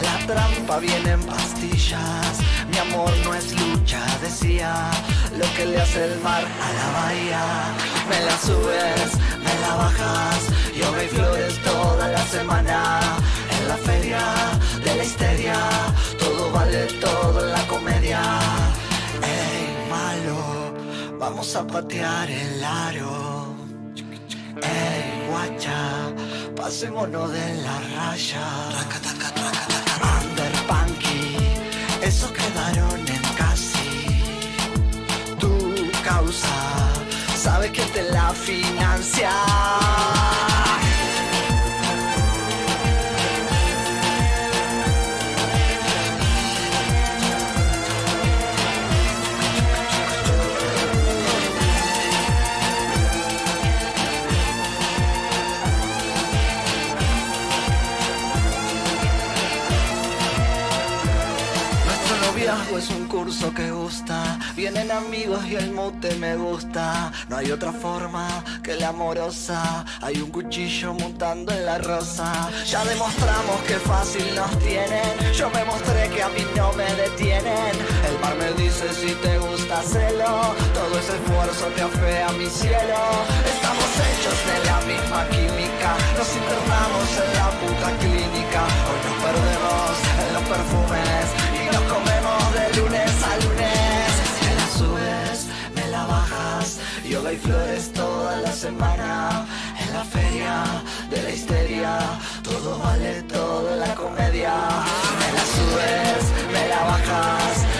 la 0.00 0.26
trampa 0.26 0.78
viene 0.78 1.10
en 1.10 1.22
pastillas. 1.24 2.38
Mi 2.70 2.78
amor 2.78 3.12
no 3.22 3.34
es 3.34 3.52
lucha, 3.52 4.00
decía. 4.22 4.90
Lo 5.38 5.46
que 5.54 5.66
le 5.66 5.78
hace 5.80 6.04
el 6.04 6.20
mar 6.20 6.42
a 6.42 6.68
la 6.78 6.86
bahía. 6.98 7.44
Me 8.08 8.20
la 8.24 8.36
subes, 8.38 9.10
me 9.44 9.60
la 9.60 9.74
bajas. 9.74 10.40
Yo 10.74 10.90
me 10.92 11.06
flores 11.08 11.58
toda 11.62 12.08
la 12.08 12.24
semana. 12.26 13.00
En 13.58 13.68
la 13.68 13.76
feria 13.76 14.22
de 14.82 14.94
la 14.96 15.04
histeria. 15.04 15.56
Todo 16.18 16.50
vale 16.50 16.86
todo 17.00 17.44
la 17.46 17.63
vamos 21.18 21.54
a 21.56 21.66
patear 21.66 22.30
el 22.30 22.64
aro. 22.64 23.54
Ey, 24.56 25.26
guacha, 25.28 26.12
pasémonos 26.56 27.32
de 27.32 27.54
la 27.62 27.80
raya. 27.96 28.46
Under 30.20 30.52
punky, 30.68 31.36
esos 32.02 32.30
quedaron 32.30 33.00
en 33.00 33.22
casi. 33.36 34.06
Tu 35.38 35.90
causa, 36.02 36.92
sabes 37.36 37.70
que 37.70 37.82
te 37.82 38.02
la 38.10 38.30
financia. 38.30 39.30
Curso 63.14 63.54
que 63.54 63.70
gusta. 63.70 64.38
Vienen 64.56 64.90
amigos 64.90 65.46
y 65.46 65.54
el 65.54 65.70
mute 65.70 66.16
me 66.16 66.34
gusta. 66.34 67.12
No 67.28 67.36
hay 67.36 67.52
otra 67.52 67.72
forma 67.72 68.26
que 68.60 68.74
la 68.74 68.88
amorosa. 68.88 69.84
Hay 70.02 70.16
un 70.20 70.30
cuchillo 70.30 70.94
mutando 70.94 71.52
en 71.52 71.64
la 71.64 71.78
rosa. 71.78 72.50
Ya 72.66 72.84
demostramos 72.84 73.56
que 73.68 73.76
fácil 73.92 74.26
nos 74.34 74.50
tienen. 74.58 75.10
Yo 75.32 75.48
me 75.50 75.64
mostré 75.64 76.08
que 76.08 76.22
a 76.24 76.28
mí 76.30 76.44
no 76.56 76.72
me 76.72 76.88
detienen. 77.02 77.72
El 78.08 78.18
mar 78.20 78.34
me 78.34 78.50
dice 78.60 78.92
si 78.92 79.14
te 79.24 79.38
gusta 79.38 79.78
hacerlo. 79.78 80.52
Todo 80.74 80.98
ese 80.98 81.14
esfuerzo 81.14 81.66
te 81.76 81.82
afea 81.82 82.28
mi 82.32 82.46
cielo. 82.46 83.00
Estamos 83.54 83.90
hechos 84.06 84.38
de 84.50 84.56
la 84.68 84.78
misma 84.90 85.20
química. 85.30 85.90
Nos 86.18 86.30
internamos 86.40 87.08
en 87.22 87.30
la 87.38 87.48
puta 87.62 87.88
clínica. 88.02 88.60
Hoy 88.88 88.98
nos 89.06 89.16
perdemos 89.24 89.92
en 90.22 90.34
los 90.34 90.42
perfumes 90.52 91.43
lunes 92.76 93.22
a 93.22 93.36
lunes. 93.44 94.10
Me 94.42 94.54
la 94.54 94.66
subes, 94.78 95.46
me 95.74 95.86
la 95.90 96.04
bajas. 96.06 96.80
Yoga 97.08 97.32
y 97.32 97.36
flores 97.36 97.92
toda 97.92 98.40
la 98.40 98.52
semana. 98.52 99.46
En 99.78 99.92
la 99.92 100.04
feria 100.04 100.64
de 101.10 101.22
la 101.22 101.30
histeria. 101.30 101.98
Todo 102.42 102.78
vale 102.78 103.22
todo 103.22 103.72
en 103.72 103.80
la 103.80 103.94
comedia. 103.94 104.54
Me 105.20 105.28
la 105.36 105.44
subes, 105.56 106.22
me 106.52 106.68
la 106.68 106.84
bajas. 106.84 107.73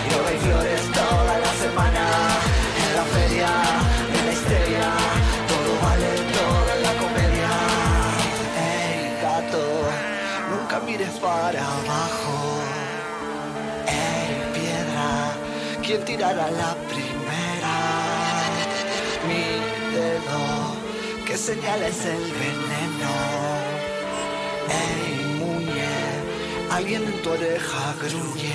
¿Quién 15.94 16.04
tirará 16.04 16.50
la 16.50 16.74
primera? 16.88 17.74
Mi 19.28 19.44
dedo, 19.94 21.24
que 21.26 21.36
señala 21.36 21.86
es 21.86 22.04
el 22.04 22.22
veneno. 22.32 23.12
Ey, 24.68 25.36
muñe, 25.38 26.72
alguien 26.72 27.04
en 27.04 27.22
tu 27.22 27.30
oreja 27.30 27.94
gruñe. 28.00 28.54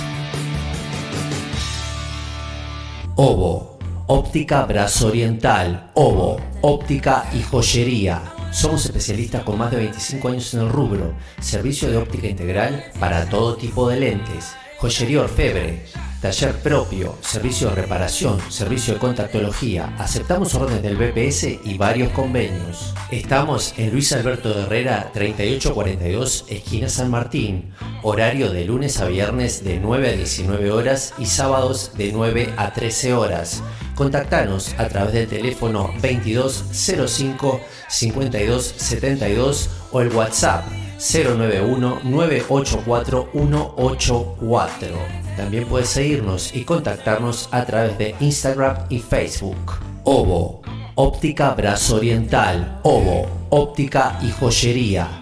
Ovo, 3.16 3.78
óptica 4.08 4.66
brazo 4.66 5.06
oriental, 5.06 5.90
Ovo, 5.94 6.38
óptica 6.60 7.30
y 7.32 7.40
joyería. 7.40 8.20
Somos 8.50 8.84
especialistas 8.84 9.42
con 9.42 9.56
más 9.56 9.70
de 9.70 9.78
25 9.78 10.28
años 10.28 10.52
en 10.52 10.60
el 10.60 10.68
rubro. 10.68 11.14
Servicio 11.40 11.90
de 11.90 11.96
óptica 11.96 12.26
integral 12.26 12.84
para 13.00 13.24
todo 13.30 13.56
tipo 13.56 13.88
de 13.88 13.98
lentes. 13.98 14.54
Joyería 14.82 15.20
orfebre. 15.20 15.84
Taller 16.20 16.56
propio, 16.56 17.16
servicio 17.20 17.68
de 17.68 17.76
reparación, 17.76 18.40
servicio 18.50 18.94
de 18.94 18.98
contactología. 18.98 19.94
Aceptamos 19.96 20.56
órdenes 20.56 20.82
del 20.82 20.96
BPS 20.96 21.60
y 21.64 21.78
varios 21.78 22.10
convenios. 22.10 22.92
Estamos 23.12 23.74
en 23.76 23.92
Luis 23.92 24.12
Alberto 24.12 24.52
de 24.52 24.62
Herrera 24.62 25.12
3842, 25.14 26.46
esquina 26.48 26.88
San 26.88 27.12
Martín. 27.12 27.72
Horario 28.02 28.50
de 28.50 28.64
lunes 28.64 29.00
a 29.00 29.06
viernes 29.06 29.62
de 29.62 29.78
9 29.78 30.08
a 30.08 30.12
19 30.16 30.72
horas 30.72 31.14
y 31.16 31.26
sábados 31.26 31.92
de 31.96 32.10
9 32.10 32.52
a 32.56 32.72
13 32.72 33.14
horas. 33.14 33.62
Contactanos 33.94 34.74
a 34.78 34.88
través 34.88 35.12
del 35.12 35.28
teléfono 35.28 35.92
2205 36.02 37.60
5272 37.88 39.70
o 39.92 40.00
el 40.00 40.08
WhatsApp 40.08 40.64
091 41.02 42.00
984 42.04 43.28
184. 43.32 44.88
También 45.36 45.66
puedes 45.66 45.88
seguirnos 45.88 46.54
y 46.54 46.64
contactarnos 46.64 47.48
a 47.50 47.64
través 47.64 47.98
de 47.98 48.14
Instagram 48.20 48.76
y 48.88 49.00
Facebook. 49.00 49.80
Ovo, 50.04 50.62
óptica 50.94 51.50
brazo 51.54 51.96
oriental. 51.96 52.80
Ovo, 52.84 53.26
óptica 53.50 54.18
y 54.22 54.30
joyería. 54.30 55.21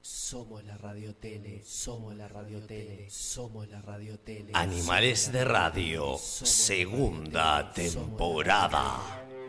Somos 0.00 0.64
la 0.64 0.76
radio 0.78 1.14
tele, 1.14 1.62
somos 1.64 2.16
la 2.16 2.26
radio 2.26 2.58
tele, 2.66 3.06
somos 3.08 3.68
la 3.68 3.80
radio 3.82 4.18
tele. 4.18 4.50
Animales 4.54 5.30
de 5.30 5.44
Radio, 5.44 6.18
segunda 6.18 7.72
temporada. 7.72 8.96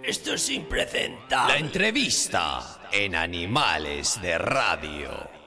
Esto 0.04 0.36
es 0.36 0.48
impresentable. 0.52 1.54
La 1.54 1.60
entrevista 1.60 2.82
en 2.92 3.16
Animales 3.16 4.22
de 4.22 4.38
Radio. 4.38 5.43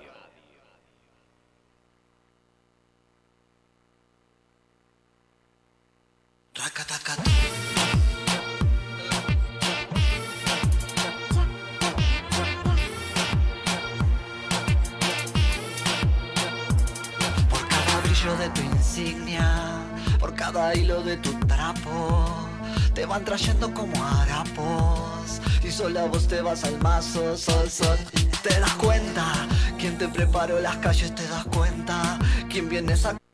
Por 6.57 6.72
cada 17.68 18.00
brillo 18.02 18.36
de 18.36 18.48
tu 18.50 18.62
insignia, 18.62 19.82
por 20.18 20.34
cada 20.34 20.74
hilo 20.74 21.02
de 21.02 21.18
tu 21.18 21.38
trapo, 21.40 22.24
te 22.94 23.04
van 23.04 23.24
trayendo 23.24 23.74
como 23.74 24.02
harapos. 24.02 25.42
Y 25.62 25.70
sola 25.70 26.07
vos 26.07 26.26
te 26.26 26.40
vas 26.40 26.64
al 26.64 26.78
mazo, 26.78 27.36
sol, 27.36 27.68
sol. 27.68 27.98
Te 28.42 28.59
das 28.59 28.72
cuenta, 28.76 29.46
quien 29.78 29.98
te 29.98 30.09
preparó 30.09 30.59
las 30.61 30.76
calles 30.76 31.14
te 31.14 31.28
das 31.28 31.44
cuenta, 31.46 32.18
quien 32.48 32.70
viene 32.70 32.94
a 32.94 33.26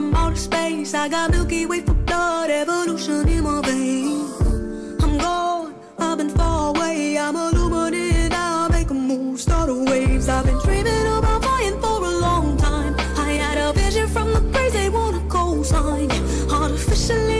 from 0.00 0.14
outer 0.14 0.36
space. 0.36 0.94
I 0.94 1.08
got 1.08 1.30
Milky 1.30 1.66
Way 1.66 1.80
for 1.80 1.94
blood, 1.94 2.48
evolution 2.50 3.28
in 3.28 3.44
my 3.44 3.60
veins. 3.60 4.32
I'm 5.02 5.18
gone, 5.18 5.74
I've 5.98 6.16
been 6.16 6.30
far 6.30 6.74
away. 6.74 7.18
I'm 7.18 7.36
illuminated 7.36 8.30
now, 8.30 8.68
make 8.68 8.90
a 8.90 8.94
move, 8.94 9.38
start 9.38 9.68
a 9.68 9.74
waves. 9.74 10.28
I've 10.28 10.46
been 10.46 10.58
dreaming 10.64 11.06
about 11.18 11.42
flying 11.42 11.78
for 11.82 11.98
a 12.12 12.14
long 12.26 12.56
time. 12.56 12.94
I 13.18 13.32
had 13.44 13.58
a 13.58 13.72
vision 13.74 14.08
from 14.08 14.32
the 14.32 14.40
crazy, 14.52 14.88
wanna 14.88 15.20
cosign. 15.34 16.08
Artificially 16.50 17.39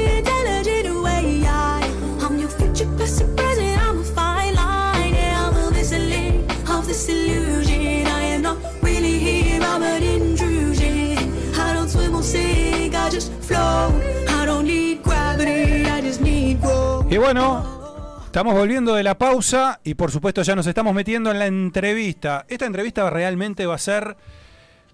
Y 17.11 17.17
bueno, 17.17 17.65
estamos 18.27 18.55
volviendo 18.55 18.95
de 18.95 19.03
la 19.03 19.19
pausa 19.19 19.81
y 19.83 19.95
por 19.95 20.13
supuesto 20.13 20.43
ya 20.43 20.55
nos 20.55 20.67
estamos 20.67 20.95
metiendo 20.95 21.31
en 21.33 21.41
la 21.41 21.47
entrevista. 21.47 22.47
Esta 22.49 22.67
entrevista 22.67 23.11
realmente 23.11 23.67
va 23.67 23.75
a 23.75 23.79
ser 23.79 24.17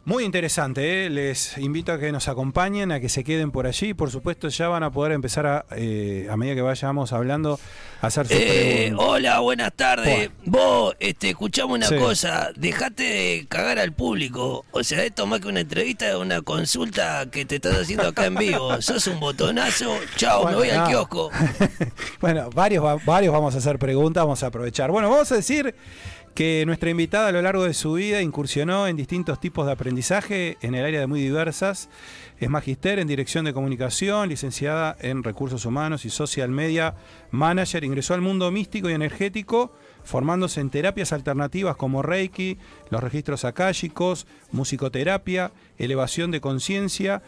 muy 0.07 0.23
interesante. 0.25 1.05
¿eh? 1.07 1.11
Les 1.11 1.59
invito 1.59 1.93
a 1.93 1.99
que 1.99 2.13
nos 2.13 2.29
acompañen, 2.29 2.93
a 2.93 3.01
que 3.01 3.09
se 3.09 3.25
queden 3.25 3.51
por 3.51 3.67
allí. 3.67 3.93
Por 3.93 4.11
supuesto 4.11 4.49
ya 4.49 4.69
van 4.69 4.85
a 4.85 4.91
poder 4.91 5.11
empezar 5.13 5.47
a, 5.47 5.67
eh, 5.73 6.29
a 6.31 6.37
medida 6.37 6.55
que 6.55 6.63
vayamos 6.63 7.13
hablando, 7.13 7.59
a 8.01 8.07
hacer 8.07 8.27
sus 8.29 8.37
Eh, 8.39 8.83
preguntas. 8.87 9.07
hola, 9.09 9.41
buenas 9.41 9.73
tardes. 9.75 10.31
Vos, 10.45 10.95
este, 11.01 11.31
escuchame 11.31 11.75
una 11.75 11.89
Sí. 11.89 11.97
cosa. 11.97 12.51
Dejate 12.57 13.03
de 13.03 13.47
cagar 13.49 13.81
al 13.81 13.93
público. 13.93 14.65
O 14.71 14.85
sea, 14.85 15.03
esto 15.05 15.27
más 15.27 15.41
que 15.41 15.49
una 15.49 15.61
entrevista 15.61 16.09
es 16.09 16.15
una 16.15 16.41
consulta 16.41 17.27
que 17.31 17.45
te 17.45 17.57
estás 17.57 17.75
haciendo 17.77 18.07
acá 18.07 18.27
en 18.27 18.37
vivo. 18.37 18.71
Sos 18.81 19.09
un 19.09 19.19
botonazo. 19.19 19.93
Chao, 20.17 20.43
Bueno, 20.43 20.59
me 20.61 20.67
voy 20.69 20.71
al 20.77 20.89
kiosco. 20.89 21.31
bueno, 22.21 22.49
varios, 22.51 22.85
va- 22.85 22.97
varios 23.05 23.33
vamos 23.33 23.57
a 23.57 23.59
hacer 23.59 23.77
preguntas, 23.81 24.23
vamos 24.23 24.41
a 24.43 24.47
aprovechar. 24.47 24.91
Bueno, 24.93 25.11
vamos 25.11 25.33
a 25.33 25.35
decir 25.35 25.75
que 26.37 26.65
nuestra 26.67 26.91
invitada 26.91 27.29
a 27.29 27.33
lo 27.33 27.41
largo 27.41 27.65
de 27.65 27.73
su 27.73 27.95
vida 27.95 28.21
incursionó 28.21 28.87
en 28.87 28.95
distintos 28.95 29.41
tipos 29.41 29.65
de 29.65 29.73
aprendizaje 29.73 30.59
en 30.61 30.75
el 30.75 30.85
área 30.85 31.01
de 31.01 31.07
muy 31.07 31.23
diversas. 31.23 31.89
Es 32.39 32.51
magister 32.51 32.99
en 32.99 33.09
dirección 33.09 33.47
de 33.47 33.55
comunicación, 33.55 34.29
licenciada 34.29 34.99
en 35.01 35.23
recursos 35.23 35.65
humanos 35.65 36.05
y 36.05 36.11
social 36.11 36.51
media 36.51 36.95
manager. 37.31 37.85
Ingresó 37.85 38.13
al 38.13 38.21
mundo 38.21 38.51
místico 38.51 38.91
y 38.91 38.93
energético, 38.93 39.73
formándose 40.05 40.61
en 40.61 40.69
terapias 40.69 41.15
alternativas 41.15 41.75
como 41.77 42.03
Reiki, 42.03 42.59
los 42.91 43.03
registros 43.03 43.47
akáshicos, 43.47 44.27
musicoterapia, 44.53 45.53
elevación 45.79 46.31
de 46.33 46.43
conciencia. 46.43 47.23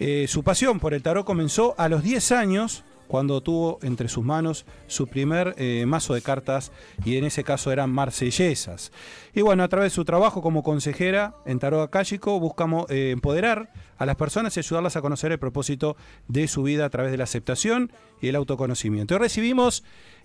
Eh, 0.00 0.26
su 0.28 0.42
pasión 0.42 0.80
por 0.80 0.94
el 0.94 1.02
tarot 1.04 1.24
comenzó 1.24 1.76
a 1.78 1.88
los 1.88 2.02
10 2.02 2.32
años, 2.32 2.82
cuando 3.08 3.40
tuvo 3.40 3.78
entre 3.82 4.08
sus 4.08 4.24
manos 4.24 4.66
su 4.86 5.06
primer 5.08 5.54
eh, 5.58 5.84
mazo 5.86 6.14
de 6.14 6.22
cartas, 6.22 6.70
y 7.04 7.16
en 7.16 7.24
ese 7.24 7.42
caso 7.42 7.72
eran 7.72 7.90
marsellesas. 7.90 8.92
Y 9.34 9.40
bueno, 9.40 9.64
a 9.64 9.68
través 9.68 9.92
de 9.92 9.94
su 9.96 10.04
trabajo 10.04 10.42
como 10.42 10.62
consejera 10.62 11.34
en 11.46 11.58
Tarot 11.58 11.82
Akáshico, 11.82 12.38
buscamos 12.38 12.88
eh, 12.90 13.10
empoderar 13.10 13.72
a 13.96 14.06
las 14.06 14.16
personas 14.16 14.56
y 14.56 14.60
ayudarlas 14.60 14.96
a 14.96 15.00
conocer 15.00 15.32
el 15.32 15.38
propósito 15.38 15.96
de 16.28 16.46
su 16.46 16.62
vida 16.62 16.84
a 16.84 16.90
través 16.90 17.10
de 17.10 17.18
la 17.18 17.24
aceptación 17.24 17.92
y 18.20 18.28
el 18.28 18.36
autoconocimiento. 18.36 19.14
Y 19.14 19.18
recibimos 19.18 19.82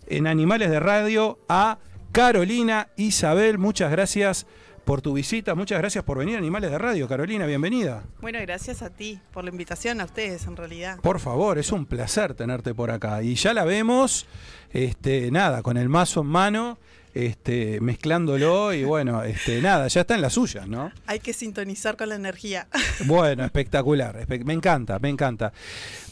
en 0.08 0.28
Animales 0.28 0.70
de 0.70 0.80
Radio 0.80 1.40
a 1.50 1.80
Carolina 2.12 2.90
Isabel. 2.96 3.58
Muchas 3.58 3.92
gracias 3.92 4.46
por 4.86 5.02
tu 5.02 5.14
visita, 5.14 5.56
muchas 5.56 5.80
gracias 5.80 6.04
por 6.04 6.18
venir 6.18 6.36
a 6.36 6.40
Animales 6.40 6.72
de 6.72 6.78
Radio. 6.78 7.08
Carolina, 7.08 7.46
bienvenida. 7.46 8.04
Bueno, 8.22 8.40
gracias 8.42 8.82
a 8.82 8.90
ti 8.90 9.20
por 9.32 9.44
la 9.44 9.50
invitación, 9.50 10.02
a 10.02 10.06
ustedes 10.06 10.46
en 10.46 10.56
realidad. 10.56 11.00
Por 11.02 11.20
favor, 11.20 11.58
es 11.58 11.72
un 11.72 11.86
placer 11.86 12.34
tenerte 12.34 12.74
por 12.74 12.92
acá. 12.92 13.24
Y 13.24 13.36
ya 13.36 13.54
la 13.54 13.64
vemos, 13.64 14.28
este, 14.72 15.32
nada, 15.32 15.62
con 15.62 15.78
el 15.78 15.90
mazo 15.90 16.22
en 16.22 16.28
mano, 16.28 16.78
este, 17.14 17.80
mezclándolo 17.82 18.74
y 18.74 18.84
bueno, 18.84 19.24
este, 19.24 19.62
nada, 19.62 19.88
ya 19.88 20.02
está 20.02 20.16
en 20.16 20.22
las 20.22 20.34
suyas, 20.34 20.68
¿no? 20.68 20.92
Hay 21.06 21.20
que 21.20 21.34
sintonizar 21.34 21.96
con 21.98 22.10
la 22.10 22.16
energía. 22.16 22.68
Bueno, 23.06 23.44
espectacular, 23.44 24.16
espe- 24.28 24.44
me 24.46 24.54
encanta, 24.54 24.98
me 25.00 25.10
encanta. 25.10 25.52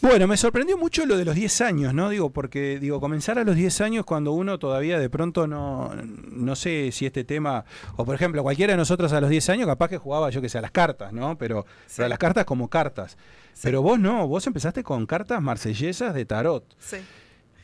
Bueno, 0.01 0.27
me 0.27 0.35
sorprendió 0.37 0.77
mucho 0.77 1.05
lo 1.05 1.17
de 1.17 1.25
los 1.25 1.35
10 1.35 1.61
años, 1.61 1.93
¿no? 1.93 2.09
Digo, 2.09 2.31
porque 2.31 2.79
digo, 2.79 2.99
comenzar 2.99 3.37
a 3.39 3.43
los 3.43 3.55
10 3.55 3.81
años 3.81 4.05
cuando 4.05 4.31
uno 4.33 4.57
todavía 4.59 4.99
de 4.99 5.09
pronto 5.09 5.47
no, 5.47 5.91
no 5.95 6.55
sé 6.55 6.91
si 6.91 7.05
este 7.05 7.23
tema, 7.23 7.65
o 7.97 8.05
por 8.05 8.15
ejemplo, 8.15 8.41
cualquiera 8.43 8.73
de 8.73 8.77
nosotros 8.77 9.13
a 9.13 9.21
los 9.21 9.29
10 9.29 9.49
años 9.49 9.67
capaz 9.67 9.89
que 9.89 9.97
jugaba, 9.97 10.29
yo 10.31 10.41
que 10.41 10.49
sé, 10.49 10.57
a 10.57 10.61
las 10.61 10.71
cartas, 10.71 11.13
¿no? 11.13 11.37
Pero, 11.37 11.65
pero 11.95 12.05
a 12.07 12.09
las 12.09 12.19
cartas 12.19 12.45
como 12.45 12.67
cartas. 12.67 13.17
Pero 13.61 13.81
vos 13.81 13.99
no, 13.99 14.27
vos 14.27 14.45
empezaste 14.47 14.81
con 14.83 15.05
cartas 15.05 15.41
marsellesas 15.41 16.13
de 16.15 16.25
tarot. 16.25 16.63
Sí. 16.79 16.97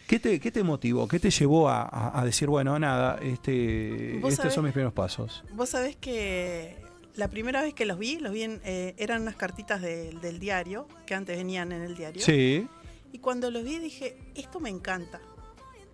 ¿Qué 0.08 0.20
te, 0.20 0.40
qué 0.40 0.52
te 0.52 0.64
motivó? 0.64 1.08
¿Qué 1.08 1.20
te 1.20 1.30
llevó 1.30 1.68
a, 1.70 1.82
a- 1.84 2.20
a 2.22 2.26
decir, 2.26 2.48
bueno, 2.48 2.80
nada, 2.80 3.20
este, 3.22 4.16
estos 4.18 4.36
sabés- 4.36 4.54
son 4.54 4.64
mis 4.64 4.74
primeros 4.74 4.94
pasos? 4.94 5.44
Vos 5.54 5.70
sabés 5.70 5.96
que 5.98 6.78
La 7.16 7.28
primera 7.30 7.64
vez 7.64 7.74
que 7.74 7.86
los 7.88 7.98
vi, 7.98 8.20
los 8.20 8.32
vi 8.32 8.44
en, 8.44 8.62
eh, 8.64 8.94
eran 8.98 9.24
unas 9.24 9.36
cartitas 9.36 9.82
del- 9.82 10.22
del 10.22 10.38
diario, 10.40 10.88
que 11.08 11.16
antes 11.16 11.36
venían 11.36 11.72
en 11.72 11.82
el 11.82 11.96
diario. 11.98 12.22
Sí. 12.22 12.68
Y 13.12 13.18
cuando 13.18 13.50
los 13.50 13.64
vi 13.64 13.80
dije, 13.80 14.16
esto 14.36 14.60
me 14.60 14.70
encanta. 14.70 15.20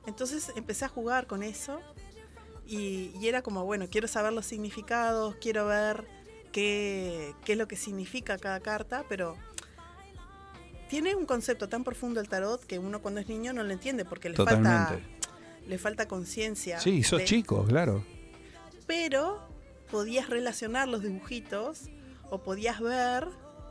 Entonces 0.05 0.51
empecé 0.57 0.83
a 0.83 0.89
jugar 0.89 1.25
con 1.25 1.41
eso 1.41 1.79
y, 2.67 3.11
y 3.21 3.27
era 3.29 3.41
como, 3.41 3.63
bueno, 3.63 3.87
quiero 3.89 4.09
saber 4.09 4.33
los 4.33 4.45
significados, 4.45 5.35
quiero 5.39 5.65
ver 5.65 6.05
qué, 6.51 7.33
qué 7.45 7.53
es 7.53 7.57
lo 7.57 7.69
que 7.69 7.77
significa 7.77 8.37
cada 8.37 8.59
carta, 8.59 9.05
pero 9.07 9.37
tiene 10.89 11.15
un 11.15 11.25
concepto 11.25 11.69
tan 11.69 11.83
profundo 11.83 12.19
el 12.19 12.29
tarot 12.29 12.63
que 12.65 12.79
uno 12.79 13.01
cuando 13.01 13.19
es 13.19 13.27
niño 13.27 13.53
no 13.53 13.63
lo 13.63 13.71
entiende 13.71 14.05
porque 14.05 14.29
le 14.29 14.35
falta 14.35 14.99
le 15.67 15.77
falta 15.77 16.07
conciencia. 16.07 16.79
Sí, 16.79 17.03
sos 17.03 17.19
de- 17.19 17.25
chico, 17.25 17.63
claro. 17.65 18.03
Pero 18.85 19.39
podías 19.91 20.29
relacionar 20.29 20.87
los 20.87 21.03
dibujitos 21.03 21.83
o 22.29 22.39
podías 22.43 22.79
ver 22.81 23.27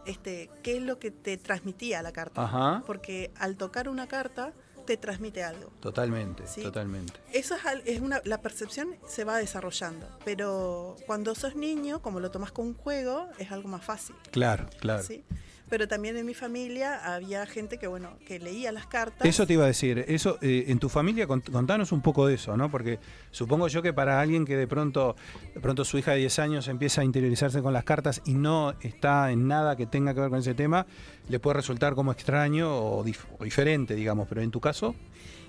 este, 0.06 0.50
qué 0.62 0.78
es 0.78 0.82
lo 0.82 0.98
que 0.98 1.10
te 1.10 1.36
transmitía 1.36 2.02
la 2.02 2.12
carta. 2.12 2.44
Ajá. 2.44 2.82
Porque 2.86 3.30
al 3.36 3.56
tocar 3.56 3.88
una 3.88 4.08
carta 4.08 4.52
te 4.86 4.96
transmite 4.96 5.44
algo. 5.44 5.70
Totalmente, 5.80 6.44
Sí. 6.48 6.60
totalmente. 6.62 7.12
Eso 7.32 7.54
es, 7.54 7.60
es 7.84 8.00
una, 8.00 8.20
la 8.24 8.40
percepción 8.40 8.96
se 9.06 9.22
va 9.24 9.36
desarrollando, 9.36 10.08
pero 10.24 10.96
cuando 11.06 11.34
sos 11.36 11.54
niño, 11.54 12.02
como 12.02 12.18
lo 12.18 12.32
tomas 12.32 12.50
con 12.50 12.66
un 12.68 12.74
juego, 12.74 13.28
es 13.38 13.52
algo 13.52 13.68
más 13.68 13.84
fácil. 13.84 14.16
Claro, 14.32 14.66
claro. 14.80 15.04
¿sí? 15.04 15.24
Pero 15.72 15.88
también 15.88 16.18
en 16.18 16.26
mi 16.26 16.34
familia 16.34 17.14
había 17.14 17.46
gente 17.46 17.78
que, 17.78 17.86
bueno, 17.86 18.18
que 18.26 18.38
leía 18.38 18.70
las 18.72 18.86
cartas. 18.86 19.26
Eso 19.26 19.46
te 19.46 19.54
iba 19.54 19.64
a 19.64 19.68
decir, 19.68 20.04
eso 20.06 20.36
eh, 20.42 20.66
en 20.68 20.78
tu 20.78 20.90
familia 20.90 21.26
cont- 21.26 21.50
contanos 21.50 21.92
un 21.92 22.02
poco 22.02 22.26
de 22.26 22.34
eso, 22.34 22.58
¿no? 22.58 22.70
Porque 22.70 22.98
supongo 23.30 23.68
yo 23.68 23.80
que 23.80 23.94
para 23.94 24.20
alguien 24.20 24.44
que 24.44 24.54
de 24.54 24.66
pronto 24.66 25.16
de 25.54 25.60
pronto 25.62 25.86
su 25.86 25.96
hija 25.96 26.10
de 26.10 26.18
10 26.18 26.38
años 26.40 26.68
empieza 26.68 27.00
a 27.00 27.04
interiorizarse 27.04 27.62
con 27.62 27.72
las 27.72 27.84
cartas 27.84 28.20
y 28.26 28.34
no 28.34 28.74
está 28.82 29.30
en 29.32 29.48
nada 29.48 29.74
que 29.74 29.86
tenga 29.86 30.12
que 30.12 30.20
ver 30.20 30.28
con 30.28 30.40
ese 30.40 30.52
tema, 30.52 30.84
le 31.30 31.40
puede 31.40 31.54
resultar 31.54 31.94
como 31.94 32.12
extraño 32.12 32.68
o, 32.76 33.02
dif- 33.02 33.24
o 33.38 33.44
diferente, 33.44 33.94
digamos, 33.94 34.28
pero 34.28 34.42
en 34.42 34.50
tu 34.50 34.60
caso, 34.60 34.94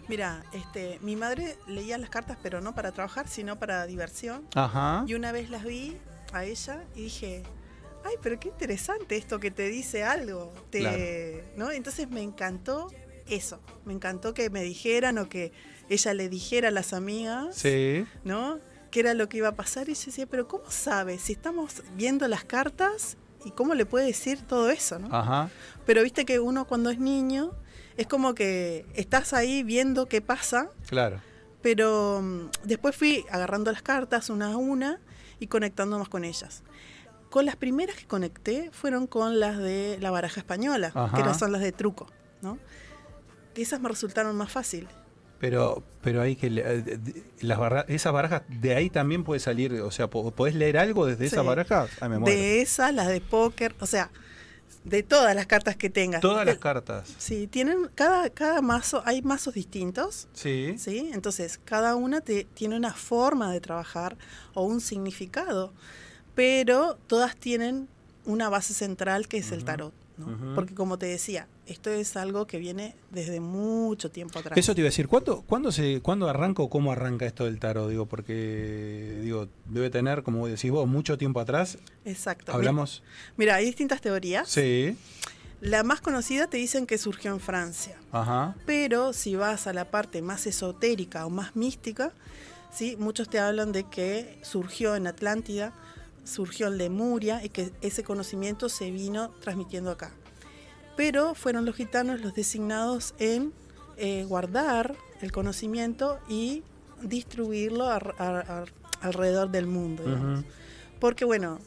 Mira, 0.07 0.43
este, 0.53 0.99
mi 1.01 1.17
madre 1.17 1.57
leía 1.67 1.97
las 1.97 2.09
cartas, 2.09 2.37
pero 2.41 2.61
no 2.61 2.73
para 2.73 2.93
trabajar, 2.93 3.27
sino 3.27 3.59
para 3.59 3.85
diversión. 3.87 4.43
ajá. 4.55 5.03
Y 5.05 5.15
una 5.15 5.33
vez 5.33 5.49
las 5.49 5.65
vi 5.65 5.97
a 6.31 6.45
ella 6.45 6.83
y 6.95 7.03
dije, 7.03 7.43
ay, 8.03 8.15
pero 8.21 8.39
qué 8.39 8.49
interesante 8.49 9.15
esto 9.17 9.39
que 9.39 9.51
te 9.51 9.67
dice 9.69 10.03
algo. 10.03 10.53
Te, 10.69 10.79
Claro. 10.79 10.97
¿no? 11.57 11.71
Entonces 11.71 12.09
me 12.09 12.21
encantó 12.21 12.87
eso. 13.27 13.59
Me 13.85 13.93
encantó 13.93 14.33
que 14.33 14.49
me 14.49 14.63
dijeran 14.63 15.17
o 15.17 15.29
que 15.29 15.51
ella 15.89 16.13
le 16.13 16.29
dijera 16.29 16.69
a 16.69 16.71
las 16.71 16.93
amigas, 16.93 17.55
Sí. 17.55 18.05
¿no? 18.23 18.59
qué 18.91 18.99
era 18.99 19.15
lo 19.15 19.27
que 19.27 19.37
iba 19.37 19.47
a 19.47 19.55
pasar. 19.55 19.89
Y 19.89 19.95
yo 19.95 20.05
decía, 20.05 20.27
pero 20.27 20.47
¿cómo 20.47 20.69
sabe? 20.69 21.17
Si 21.17 21.33
estamos 21.33 21.81
viendo 21.95 22.27
las 22.27 22.43
cartas 22.43 23.17
y 23.43 23.49
cómo 23.49 23.73
le 23.73 23.87
puede 23.87 24.05
decir 24.05 24.41
todo 24.43 24.69
eso, 24.69 24.99
¿no? 24.99 25.07
Ajá. 25.15 25.49
Pero 25.87 26.03
viste 26.03 26.25
que 26.25 26.39
uno 26.39 26.65
cuando 26.67 26.91
es 26.91 26.99
niño 26.99 27.53
es 27.97 28.05
como 28.05 28.35
que 28.35 28.85
estás 28.93 29.33
ahí 29.33 29.63
viendo 29.63 30.05
qué 30.07 30.21
pasa 30.21 30.69
Claro. 30.87 31.19
pero 31.63 32.21
mm, 32.21 32.49
después 32.65 32.95
fui 32.95 33.25
agarrando 33.31 33.71
las 33.71 33.81
cartas 33.81 34.29
una 34.29 34.53
a 34.53 34.57
una 34.57 34.99
y 35.39 35.47
conectando 35.47 35.97
más 35.97 36.07
con 36.09 36.23
ellas. 36.23 36.61
Con 37.33 37.47
las 37.47 37.55
primeras 37.55 37.95
que 37.95 38.05
conecté 38.05 38.69
fueron 38.71 39.07
con 39.07 39.39
las 39.39 39.57
de 39.57 39.97
la 39.99 40.11
baraja 40.11 40.39
española, 40.39 40.91
Ajá. 40.93 41.15
que 41.15 41.21
eran- 41.23 41.33
son 41.39 41.51
las 41.51 41.61
de 41.61 41.71
truco, 41.71 42.05
¿no? 42.43 42.59
Esas 43.55 43.81
me 43.81 43.89
resultaron 43.89 44.35
más 44.35 44.51
fáciles. 44.51 44.91
Pero, 45.39 45.81
pero 46.03 46.21
hay 46.21 46.35
que 46.35 46.45
eh, 46.47 46.99
las 47.41 47.57
barra- 47.57 47.85
esas 47.87 48.13
barajas 48.13 48.43
de 48.47 48.75
ahí 48.75 48.91
también 48.91 49.23
puede 49.23 49.39
salir, 49.39 49.73
o 49.81 49.89
sea, 49.89 50.07
po- 50.11 50.29
¿podés 50.29 50.53
leer 50.53 50.77
algo 50.77 51.07
desde 51.07 51.25
esas 51.25 51.41
Sí. 51.41 51.47
barajas? 51.47 51.89
Ay, 52.01 52.09
me 52.09 52.19
muero. 52.19 52.35
De 52.37 52.61
esas, 52.61 52.93
las 52.93 53.07
de 53.07 53.19
póker, 53.19 53.73
o 53.79 53.87
sea, 53.87 54.11
de 54.83 55.01
todas 55.01 55.33
las 55.35 55.47
cartas 55.47 55.75
que 55.75 55.89
tengas. 55.89 56.21
Todas 56.21 56.45
las 56.45 56.53
El- 56.55 56.61
cartas. 56.61 57.15
Sí, 57.17 57.47
tienen 57.47 57.89
cada, 57.95 58.29
cada 58.29 58.61
mazo, 58.61 59.01
hay 59.05 59.23
mazos 59.23 59.55
distintos, 59.55 60.27
Sí. 60.33 60.75
¿sí? 60.77 61.09
Entonces, 61.11 61.59
cada 61.65 61.95
una 61.95 62.21
te, 62.21 62.43
tiene 62.53 62.75
una 62.77 62.93
forma 62.93 63.51
de 63.51 63.59
trabajar 63.59 64.17
o 64.53 64.63
un 64.63 64.81
significado, 64.81 65.73
pero 66.35 66.97
todas 67.07 67.35
tienen 67.35 67.87
una 68.25 68.49
base 68.49 68.73
central 68.73 69.27
que 69.27 69.37
es 69.37 69.51
el 69.51 69.63
tarot, 69.63 69.93
¿no? 70.17 70.55
Porque 70.55 70.73
como 70.73 70.97
te 70.97 71.05
decía, 71.05 71.47
esto 71.65 71.89
es 71.89 72.15
algo 72.17 72.45
que 72.45 72.57
viene 72.57 72.95
desde 73.11 73.39
mucho 73.39 74.11
tiempo 74.11 74.39
atrás. 74.39 74.57
Eso 74.57 74.73
te 74.75 74.81
iba 74.81 74.87
a 74.87 74.91
decir, 74.91 75.07
¿cuándo, 75.07 75.41
cuándo, 75.43 75.71
se, 75.71 76.01
¿cuándo 76.01 76.29
arranca 76.29 76.61
o 76.61 76.69
cómo 76.69 76.91
arranca 76.91 77.25
esto 77.25 77.45
del 77.45 77.59
tarot? 77.59 77.89
Digo, 77.89 78.05
porque 78.05 79.19
digo, 79.21 79.47
debe 79.65 79.89
tener, 79.89 80.23
como 80.23 80.47
decís 80.47 80.71
vos, 80.71 80.87
mucho 80.87 81.17
tiempo 81.17 81.39
atrás. 81.39 81.77
Exacto. 82.05 82.51
Hablamos. 82.51 83.03
Mira, 83.37 83.55
hay 83.55 83.65
distintas 83.65 84.01
teorías. 84.01 84.49
Sí. 84.49 84.97
La 85.61 85.83
más 85.83 86.01
conocida 86.01 86.47
te 86.47 86.57
dicen 86.57 86.85
que 86.85 86.97
surgió 86.97 87.31
en 87.31 87.39
Francia. 87.39 87.95
Ajá. 88.11 88.55
Pero 88.65 89.13
si 89.13 89.35
vas 89.35 89.65
a 89.65 89.73
la 89.73 89.89
parte 89.89 90.21
más 90.21 90.45
esotérica 90.45 91.25
o 91.25 91.29
más 91.29 91.55
mística, 91.55 92.11
¿sí? 92.73 92.97
muchos 92.99 93.29
te 93.29 93.39
hablan 93.39 93.71
de 93.71 93.85
que 93.85 94.39
surgió 94.41 94.97
en 94.97 95.07
Atlántida, 95.07 95.71
surgió 96.23 96.67
en 96.67 96.77
Lemuria 96.77 97.43
y 97.43 97.49
que 97.49 97.71
ese 97.81 98.03
conocimiento 98.03 98.69
se 98.69 98.91
vino 98.91 99.29
transmitiendo 99.41 99.91
acá. 99.91 100.11
Pero 100.95 101.33
fueron 101.35 101.65
los 101.65 101.75
gitanos 101.75 102.21
los 102.21 102.33
designados 102.33 103.13
en 103.19 103.51
eh, 103.97 104.25
guardar 104.27 104.95
el 105.21 105.31
conocimiento 105.31 106.19
y 106.29 106.63
distribuirlo 107.01 107.87
ar- 107.89 108.15
alrededor 109.01 109.49
del 109.51 109.67
mundo. 109.67 110.03
Porque 110.99 111.25
bueno, 111.25 111.59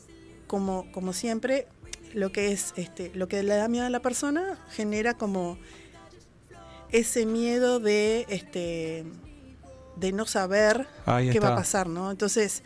como, 0.47 0.91
como 0.93 1.13
siempre, 1.13 1.67
lo 2.15 2.33
que 2.33 2.53
es 2.53 2.73
este, 2.77 3.11
lo 3.15 3.29
que 3.29 3.43
le 3.43 3.57
da 3.57 3.69
miedo 3.69 3.85
a 3.85 3.91
la 3.91 4.01
persona 4.01 4.59
genera 4.71 5.15
como 5.15 5.59
ese 6.91 7.27
miedo 7.27 7.81
de 7.81 8.27
este 8.29 9.05
de 9.97 10.13
no 10.13 10.27
saber 10.27 10.87
Ahí 11.07 11.31
qué 11.31 11.41
va 11.41 11.49
a 11.49 11.57
pasar, 11.57 11.89
¿no? 11.89 12.11
Entonces, 12.11 12.63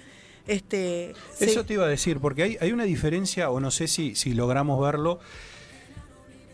este 0.47 1.15
se- 1.35 1.45
Eso 1.47 1.65
te 1.65 1.75
iba 1.75 1.85
a 1.85 1.89
decir, 1.89 2.19
porque 2.21 2.43
hay, 2.43 2.57
hay 2.61 2.73
una 2.73 2.85
diferencia, 2.85 3.51
o 3.51 3.61
no 3.61 3.71
sé 3.71 3.89
si, 3.89 4.15
si 4.15 4.35
logramos 4.35 4.81
verlo. 4.81 5.21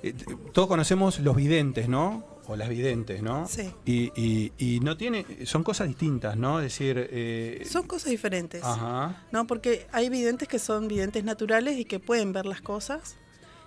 Eh, 0.02 0.14
todos 0.52 0.68
conocemos 0.68 1.18
los 1.20 1.34
videntes, 1.36 1.88
¿no? 1.88 2.24
O 2.48 2.54
las 2.54 2.68
videntes, 2.68 3.22
¿no? 3.22 3.48
Sí. 3.48 3.70
Y, 3.84 4.12
y- 4.14 4.52
y 4.58 4.80
no 4.80 4.96
tiene, 4.96 5.26
son 5.46 5.64
cosas 5.64 5.88
distintas, 5.88 6.36
¿no? 6.36 6.60
Es 6.60 6.64
decir, 6.66 7.08
eh, 7.10 7.64
son 7.68 7.86
cosas 7.88 8.10
diferentes. 8.10 8.62
Ajá. 8.62 9.24
¿no? 9.32 9.46
Porque 9.48 9.86
hay 9.90 10.08
videntes 10.08 10.46
que 10.46 10.58
son 10.60 10.86
videntes 10.86 11.24
naturales 11.24 11.76
y 11.78 11.84
que 11.84 11.98
pueden 11.98 12.32
ver 12.32 12.46
las 12.46 12.60
cosas, 12.60 13.16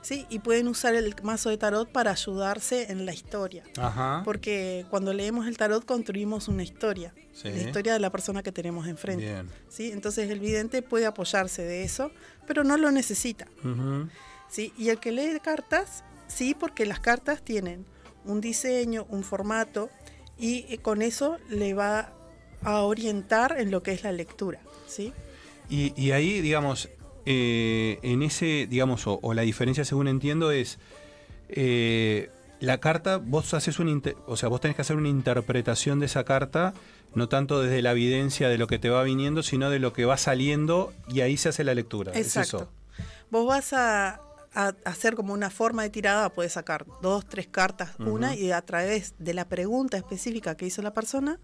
¿sí? 0.02 0.26
Y 0.30 0.40
pueden 0.40 0.68
usar 0.68 0.96
el 0.96 1.16
mazo 1.24 1.50
de 1.50 1.58
tarot 1.58 1.90
para 1.92 2.12
ayudarse 2.12 2.92
en 2.92 3.06
la 3.06 3.14
historia. 3.14 3.64
Ajá. 3.78 4.22
Porque 4.26 4.86
cuando 4.90 5.14
leemos 5.14 5.48
el 5.48 5.58
tarot 5.58 5.86
construimos 5.86 6.48
una 6.48 6.64
historia, 6.64 7.14
Sí. 7.34 7.50
la 7.50 7.58
historia 7.62 7.94
de 7.94 8.00
la 8.00 8.10
persona 8.12 8.44
que 8.44 8.52
tenemos 8.52 8.88
enfrente. 8.88 9.24
Bien. 9.24 9.50
¿sí? 9.70 9.92
Entonces 9.92 10.30
el 10.30 10.40
vidente 10.40 10.82
puede 10.82 11.06
apoyarse 11.06 11.62
de 11.64 11.84
eso, 11.84 12.12
pero 12.48 12.64
no 12.64 12.76
lo 12.78 12.92
necesita. 12.92 13.48
¿sí? 14.50 14.74
Y 14.78 14.90
el 14.90 15.00
que 15.00 15.12
lee 15.12 15.40
cartas, 15.42 16.04
sí, 16.28 16.54
porque 16.58 16.86
las 16.86 17.00
cartas 17.00 17.42
tienen 17.42 17.86
un 18.26 18.42
diseño, 18.42 19.06
un 19.10 19.24
formato, 19.24 19.90
y 20.38 20.66
eh, 20.70 20.80
con 20.80 21.02
eso 21.02 21.38
le 21.50 21.74
va 21.74 22.14
a 22.62 22.82
orientar 22.82 23.56
en 23.60 23.72
lo 23.72 23.84
que 23.84 23.92
es 23.94 24.04
la 24.04 24.12
lectura. 24.12 24.60
¿sí? 24.88 25.14
Y, 25.70 25.94
y 26.02 26.12
ahí, 26.12 26.42
digamos, 26.42 26.90
eh, 27.26 28.00
en 28.02 28.24
ese, 28.24 28.68
digamos, 28.70 29.08
o, 29.08 29.20
o 29.22 29.34
la 29.34 29.44
diferencia 29.44 29.86
según 29.86 30.08
entiendo 30.08 30.52
es, 30.52 30.80
eh, 31.50 32.30
la 32.60 32.80
carta, 32.80 33.18
vos 33.18 33.54
haces 33.54 33.80
un, 33.80 34.04
o 34.28 34.36
sea, 34.36 34.50
vos 34.50 34.62
tenés 34.62 34.76
que 34.76 34.82
hacer 34.82 34.96
una 34.96 35.10
interpretación 35.10 36.00
de 36.00 36.08
esa 36.08 36.24
carta, 36.26 36.74
no 37.16 37.30
tanto 37.30 37.62
desde 37.62 37.82
la 37.82 37.92
evidencia 37.92 38.50
de 38.50 38.58
lo 38.58 38.68
que 38.68 38.80
te 38.80 38.90
va 38.90 39.04
viniendo, 39.04 39.44
sino 39.44 39.70
de 39.70 39.80
lo 39.80 39.94
que 39.94 40.06
va 40.06 40.18
saliendo 40.18 40.94
y 41.08 41.22
ahí 41.22 41.38
se 41.38 41.50
hace 41.50 41.64
la 41.64 41.74
lectura. 41.74 42.12
¿Es 42.14 42.36
Exacto. 42.36 42.58
eso? 42.58 43.06
Vos 43.32 43.48
vas 43.48 43.74
a, 43.74 44.22
a 44.54 44.74
hacer 44.86 45.16
como 45.16 45.34
una 45.34 45.50
forma 45.50 45.84
de 45.84 45.90
tirada, 45.90 46.30
puedes 46.30 46.54
sacar 46.54 46.86
dos, 47.02 47.28
tres 47.28 47.48
cartas, 47.48 47.92
una, 48.00 48.36
y 48.36 48.52
a 48.52 48.62
través 48.62 49.14
de 49.20 49.34
la 49.34 49.48
pregunta 49.48 49.98
específica 49.98 50.56
que 50.56 50.66
hizo 50.66 50.82
la 50.82 50.94
persona, 50.94 51.40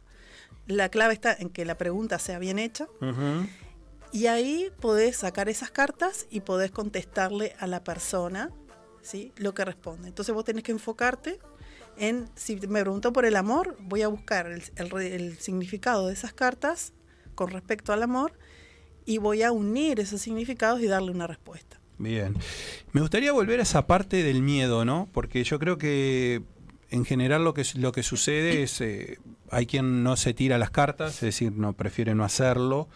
la 0.68 0.90
clave 0.90 1.14
está 1.14 1.34
en 1.34 1.50
que 1.50 1.64
la 1.66 1.78
pregunta 1.78 2.20
sea 2.20 2.40
bien 2.40 2.60
hecha. 2.60 2.88
Y 4.16 4.28
ahí 4.28 4.72
podés 4.80 5.18
sacar 5.18 5.50
esas 5.50 5.72
cartas 5.72 6.26
y 6.30 6.40
podés 6.40 6.72
contestarle 6.72 7.54
a 7.60 7.68
la 7.68 7.84
persona 7.84 8.50
¿sí? 9.02 9.34
lo 9.36 9.54
que 9.54 9.66
responde. 9.66 10.08
Entonces 10.08 10.34
vos 10.34 10.46
tenés 10.46 10.64
que 10.64 10.72
enfocarte 10.72 11.38
en, 11.98 12.30
si 12.34 12.56
me 12.70 12.80
preguntó 12.80 13.12
por 13.12 13.26
el 13.26 13.36
amor, 13.36 13.76
voy 13.82 14.04
a 14.04 14.08
buscar 14.08 14.48
el, 14.48 14.64
el 15.02 15.38
significado 15.38 16.08
de 16.08 16.14
esas 16.14 16.32
cartas 16.32 16.94
con 17.36 17.50
respecto 17.50 17.92
al 17.92 18.04
amor 18.04 18.32
y 19.06 19.18
voy 19.18 19.44
a 19.44 19.52
unir 19.52 20.00
esos 20.00 20.22
significados 20.22 20.80
y 20.80 20.88
darle 20.88 21.12
una 21.12 21.28
respuesta. 21.28 21.82
Bien. 21.98 22.38
Me 22.94 23.02
gustaría 23.02 23.34
volver 23.34 23.60
a 23.60 23.64
esa 23.64 23.86
parte 23.86 24.24
del 24.24 24.42
miedo, 24.42 24.86
¿no? 24.86 25.10
Porque 25.12 25.44
yo 25.44 25.60
creo 25.60 25.78
que 25.78 26.42
en 26.90 27.04
general 27.04 27.44
lo 27.44 27.54
que, 27.54 27.66
lo 27.76 27.92
que 27.92 28.02
sucede 28.02 28.64
es, 28.64 28.80
eh, 28.80 29.20
hay 29.52 29.66
quien 29.66 30.04
no 30.04 30.16
se 30.16 30.34
tira 30.34 30.58
las 30.58 30.72
cartas, 30.72 31.16
es 31.16 31.22
decir, 31.22 31.52
no 31.52 31.74
prefiere 31.74 32.16
no 32.16 32.24
hacerlo. 32.24 32.88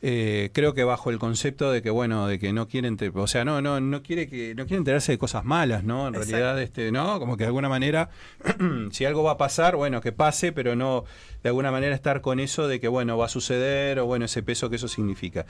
Eh, 0.00 0.50
creo 0.52 0.74
que 0.74 0.84
bajo 0.84 1.10
el 1.10 1.18
concepto 1.18 1.72
de 1.72 1.82
que 1.82 1.90
bueno 1.90 2.26
de 2.28 2.38
que 2.38 2.52
no 2.52 2.68
quieren 2.68 2.96
te- 2.96 3.08
o 3.12 3.26
sea 3.26 3.44
no 3.44 3.60
no 3.60 3.80
no 3.80 4.02
quiere 4.02 4.28
que 4.28 4.54
no 4.54 4.64
quiere 4.66 4.78
enterarse 4.78 5.10
de 5.12 5.18
cosas 5.18 5.44
malas 5.44 5.82
no 5.82 6.06
en 6.08 6.14
Exacto. 6.14 6.30
realidad 6.36 6.62
este 6.62 6.92
no 6.92 7.18
como 7.18 7.36
que 7.36 7.42
de 7.42 7.48
alguna 7.48 7.68
manera 7.68 8.10
si 8.92 9.04
algo 9.04 9.24
va 9.24 9.32
a 9.32 9.36
pasar 9.38 9.74
bueno 9.74 10.00
que 10.00 10.12
pase 10.12 10.52
pero 10.52 10.76
no 10.76 11.04
de 11.42 11.48
alguna 11.48 11.70
manera 11.72 11.94
estar 11.94 12.20
con 12.20 12.38
eso 12.38 12.68
de 12.68 12.78
que 12.80 12.86
bueno 12.88 13.18
va 13.18 13.26
a 13.26 13.28
suceder 13.28 13.98
o 13.98 14.06
bueno 14.06 14.24
ese 14.26 14.42
peso 14.42 14.70
que 14.70 14.76
eso 14.76 14.86
significa. 14.88 15.46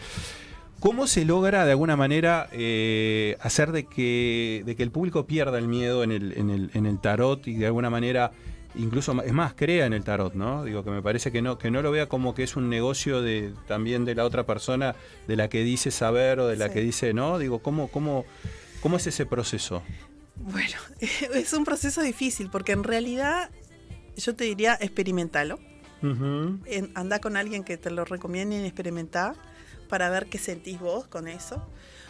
¿Cómo 0.81 1.09
se 1.09 1.25
logra 1.25 1.65
de 1.65 1.73
alguna 1.73 1.97
manera 1.97 2.49
eh, 2.53 3.37
hacer 3.41 3.73
de 3.73 3.87
que, 3.87 4.63
de 4.65 4.77
que 4.77 4.85
el 4.85 4.93
público 4.93 5.27
pierda 5.27 5.59
el 5.59 5.67
miedo 5.67 6.05
en 6.05 6.13
el, 6.13 6.39
en, 6.39 6.51
el, 6.51 6.71
en 6.73 6.87
el 6.87 7.01
tarot 7.01 7.49
y 7.49 7.55
de 7.57 7.67
alguna 7.67 7.91
manera, 7.91 8.31
incluso, 8.79 9.21
es 9.23 9.33
más, 9.33 9.53
crea 9.55 9.85
en 9.87 9.93
el 9.93 10.03
tarot, 10.05 10.35
¿no? 10.35 10.65
Digo, 10.65 10.83
que 10.85 10.91
me 10.91 11.03
parece 11.03 11.31
que 11.31 11.43
no, 11.43 11.59
que 11.59 11.71
no 11.71 11.83
lo 11.83 11.91
vea 11.91 12.09
como 12.09 12.35
que 12.35 12.43
es 12.45 12.57
un 12.57 12.69
negocio 12.71 13.21
de, 13.21 13.53
también 13.67 14.05
de 14.05 14.15
la 14.15 14.25
otra 14.25 14.47
persona, 14.47 14.95
de 15.27 15.37
la 15.37 15.49
que 15.49 15.63
dice 15.63 15.91
saber 15.91 16.41
o 16.41 16.47
de 16.47 16.57
la 16.57 16.69
Sí. 16.69 16.73
que 16.75 16.81
dice 16.81 17.13
no. 17.13 17.39
Digo, 17.39 17.59
¿cómo, 17.61 17.89
cómo, 17.89 18.25
¿cómo 18.81 18.97
es 18.97 19.07
ese 19.07 19.27
proceso? 19.27 19.83
Bueno, 20.37 20.77
es 21.35 21.53
un 21.53 21.65
proceso 21.65 22.01
difícil 22.01 22.49
porque 22.51 22.73
en 22.73 22.85
realidad 22.85 23.51
yo 24.17 24.35
te 24.35 24.45
diría 24.45 24.75
experimentalo. 24.81 25.59
En- 26.01 26.93
anda 26.95 27.19
con 27.19 27.37
alguien 27.37 27.65
que 27.65 27.77
te 27.77 27.91
lo 27.91 28.05
recomiende 28.05 28.63
y 28.63 28.65
experimentar 28.65 29.35
para 29.89 30.09
ver 30.11 30.27
qué 30.27 30.39
sentís 30.39 30.79
vos 30.79 31.07
con 31.09 31.27
eso. 31.29 31.67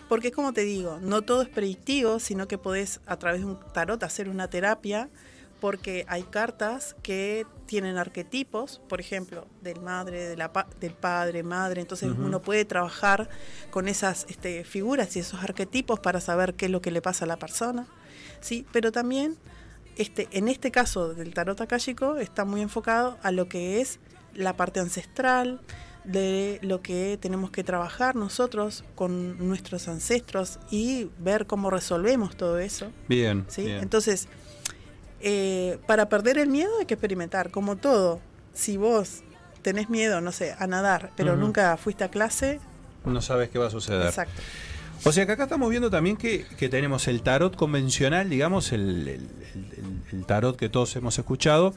Porque 0.08 0.28
es 0.28 0.34
como 0.34 0.52
te 0.52 0.62
digo, 0.62 0.98
no 1.00 1.22
todo 1.22 1.42
es 1.42 1.48
predictivo, 1.48 2.18
sino 2.18 2.48
que 2.48 2.58
podés 2.58 3.00
a 3.06 3.18
través 3.18 3.40
de 3.40 3.46
un 3.46 3.58
tarot 3.74 4.02
hacer 4.02 4.28
una 4.28 4.48
terapia, 4.48 5.08
porque 5.60 6.04
hay 6.08 6.22
cartas 6.24 6.94
que 7.02 7.46
tienen 7.66 7.96
arquetipos, 7.98 8.80
por 8.88 9.00
ejemplo, 9.00 9.46
del 9.60 9.80
madre, 9.80 10.28
de 10.28 10.36
la 10.36 10.52
pa- 10.52 10.68
del 10.80 10.94
padre, 10.94 11.42
madre, 11.42 11.80
entonces 11.80 12.10
uno 12.16 12.40
puede 12.40 12.64
trabajar 12.64 13.28
con 13.70 13.88
esas 13.88 14.26
este, 14.28 14.64
figuras 14.64 15.16
y 15.16 15.18
esos 15.20 15.42
arquetipos 15.42 16.00
para 16.00 16.20
saber 16.20 16.54
qué 16.54 16.66
es 16.66 16.70
lo 16.70 16.80
que 16.80 16.90
le 16.90 17.02
pasa 17.02 17.24
a 17.24 17.28
la 17.28 17.36
persona, 17.36 17.86
¿sí? 18.40 18.64
Pero 18.72 18.92
también, 18.92 19.36
este, 19.96 20.28
en 20.30 20.48
este 20.48 20.70
caso 20.70 21.12
del 21.14 21.34
tarot 21.34 21.60
akáshico, 21.60 22.16
está 22.18 22.44
muy 22.44 22.62
enfocado 22.62 23.18
a 23.22 23.30
lo 23.32 23.48
que 23.48 23.80
es 23.80 23.98
la 24.34 24.56
parte 24.56 24.80
ancestral, 24.80 25.60
de 26.04 26.58
lo 26.62 26.80
que 26.80 27.18
tenemos 27.20 27.50
que 27.50 27.62
trabajar 27.64 28.16
nosotros 28.16 28.82
con 28.94 29.46
nuestros 29.46 29.88
ancestros 29.88 30.58
y 30.70 31.10
ver 31.18 31.46
cómo 31.46 31.68
resolvemos 31.68 32.34
todo 32.34 32.58
eso. 32.58 32.90
Bien, 33.08 33.44
¿sí? 33.48 33.64
bien. 33.64 33.80
Entonces, 33.82 34.26
eh, 35.20 35.78
para 35.86 36.08
perder 36.08 36.38
el 36.38 36.48
miedo 36.48 36.70
hay 36.80 36.86
que 36.86 36.94
experimentar, 36.94 37.50
como 37.50 37.76
todo. 37.76 38.20
Si 38.54 38.76
vos 38.76 39.22
tenés 39.62 39.88
miedo, 39.90 40.20
no 40.20 40.32
sé, 40.32 40.54
a 40.58 40.66
nadar, 40.66 41.10
pero 41.16 41.36
nunca 41.36 41.76
fuiste 41.76 42.04
a 42.04 42.08
clase, 42.10 42.60
no 43.04 43.20
sabes 43.22 43.48
qué 43.50 43.58
va 43.58 43.66
a 43.66 43.70
suceder. 43.70 44.06
exacto. 44.06 44.40
O 45.04 45.12
sea 45.12 45.24
que 45.26 45.32
acá 45.32 45.44
estamos 45.44 45.70
viendo 45.70 45.90
también 45.90 46.16
que, 46.16 46.44
que 46.58 46.68
tenemos 46.68 47.06
el 47.06 47.22
tarot 47.22 47.54
convencional, 47.54 48.28
digamos, 48.28 48.72
el, 48.72 49.06
el- 49.08 49.28
el- 49.54 50.02
el 50.12 50.26
tarot 50.26 50.56
que 50.56 50.68
todos 50.68 50.94
hemos 50.96 51.16
escuchado. 51.18 51.72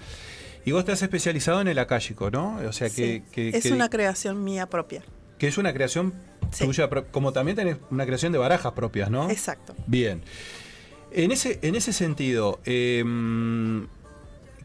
Y 0.66 0.72
vos 0.72 0.86
te 0.86 0.92
has 0.92 1.02
especializado 1.04 1.62
en 1.62 1.68
el 1.68 1.78
akáshico, 1.80 2.32
¿no? 2.32 2.58
O 2.68 2.74
sea 2.74 2.90
que, 2.90 2.96
Sí, 2.96 3.24
que, 3.32 3.50
es 3.50 3.64
que- 3.64 3.74
una 3.74 3.90
creación 3.90 4.44
mía 4.44 4.68
propia. 4.68 5.04
que 5.38 5.48
es 5.48 5.58
una 5.58 5.72
creación 5.74 6.14
Sí. 6.52 6.66
tuya, 6.66 6.90
como 7.12 7.32
también 7.34 7.56
tenés 7.56 7.78
una 7.92 8.06
creación 8.06 8.32
de 8.32 8.38
barajas 8.40 8.74
propias, 8.74 9.10
¿no? 9.12 9.30
Exacto. 9.30 9.76
Bien. 9.88 10.22
En 11.14 11.32
ese, 11.32 11.60
en 11.62 11.76
ese 11.76 11.92
sentido, 11.94 12.60
eh, 12.66 13.04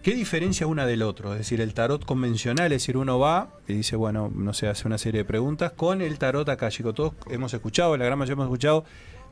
¿qué 0.02 0.14
diferencia 0.14 0.66
una 0.66 0.86
del 0.86 1.02
otro? 1.02 1.32
Es 1.32 1.38
decir, 1.38 1.60
el 1.60 1.74
tarot 1.74 2.04
convencional, 2.04 2.66
es 2.72 2.82
decir, 2.82 2.96
uno 2.96 3.18
va 3.18 3.50
y 3.66 3.74
dice, 3.74 3.96
bueno, 3.96 4.30
no 4.34 4.52
sé, 4.54 4.68
hace 4.68 4.86
una 4.86 4.98
serie 4.98 5.22
de 5.22 5.24
preguntas, 5.24 5.72
con 5.72 6.00
el 6.02 6.18
tarot 6.18 6.48
akáshico. 6.48 6.92
Todos 6.94 7.14
hemos 7.30 7.52
escuchado, 7.52 7.96
la 7.96 8.04
gran 8.04 8.18
mayoría 8.18 8.34
hemos 8.34 8.46
escuchado 8.46 8.84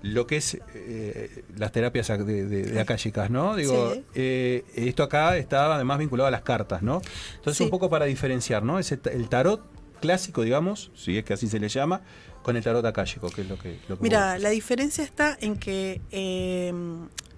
lo 0.02 0.26
que 0.26 0.36
es 0.36 0.58
eh, 0.74 1.44
las 1.56 1.72
terapias 1.72 2.08
de, 2.08 2.46
de, 2.46 2.62
de 2.64 2.80
akáshicas, 2.80 3.30
¿no? 3.30 3.56
Digo, 3.56 3.92
Sí. 3.94 4.04
eh, 4.14 4.64
esto 4.74 5.02
acá 5.02 5.36
está 5.38 5.74
además 5.74 5.98
vinculado 5.98 6.26
a 6.26 6.30
las 6.30 6.42
cartas, 6.42 6.82
¿no? 6.82 7.00
Entonces, 7.36 7.56
Sí. 7.58 7.64
un 7.64 7.70
poco 7.70 7.88
para 7.88 8.04
diferenciar, 8.04 8.62
¿no? 8.64 8.78
Ta- 8.82 9.10
el 9.10 9.28
tarot 9.30 9.62
clásico, 10.00 10.42
digamos, 10.42 10.90
si 10.94 11.16
es 11.16 11.24
que 11.24 11.32
así 11.32 11.46
se 11.48 11.58
le 11.58 11.68
llama, 11.70 12.02
con 12.44 12.56
el 12.56 12.62
tarot 12.62 12.84
akáshico, 12.84 13.28
que 13.30 13.40
es 13.40 13.48
lo 13.48 13.58
que... 13.58 13.80
Lo 13.88 13.96
que 13.96 14.02
Mira, 14.04 14.38
la 14.38 14.50
diferencia 14.50 15.02
está 15.02 15.36
en 15.40 15.56
que 15.56 16.00
eh, 16.12 16.72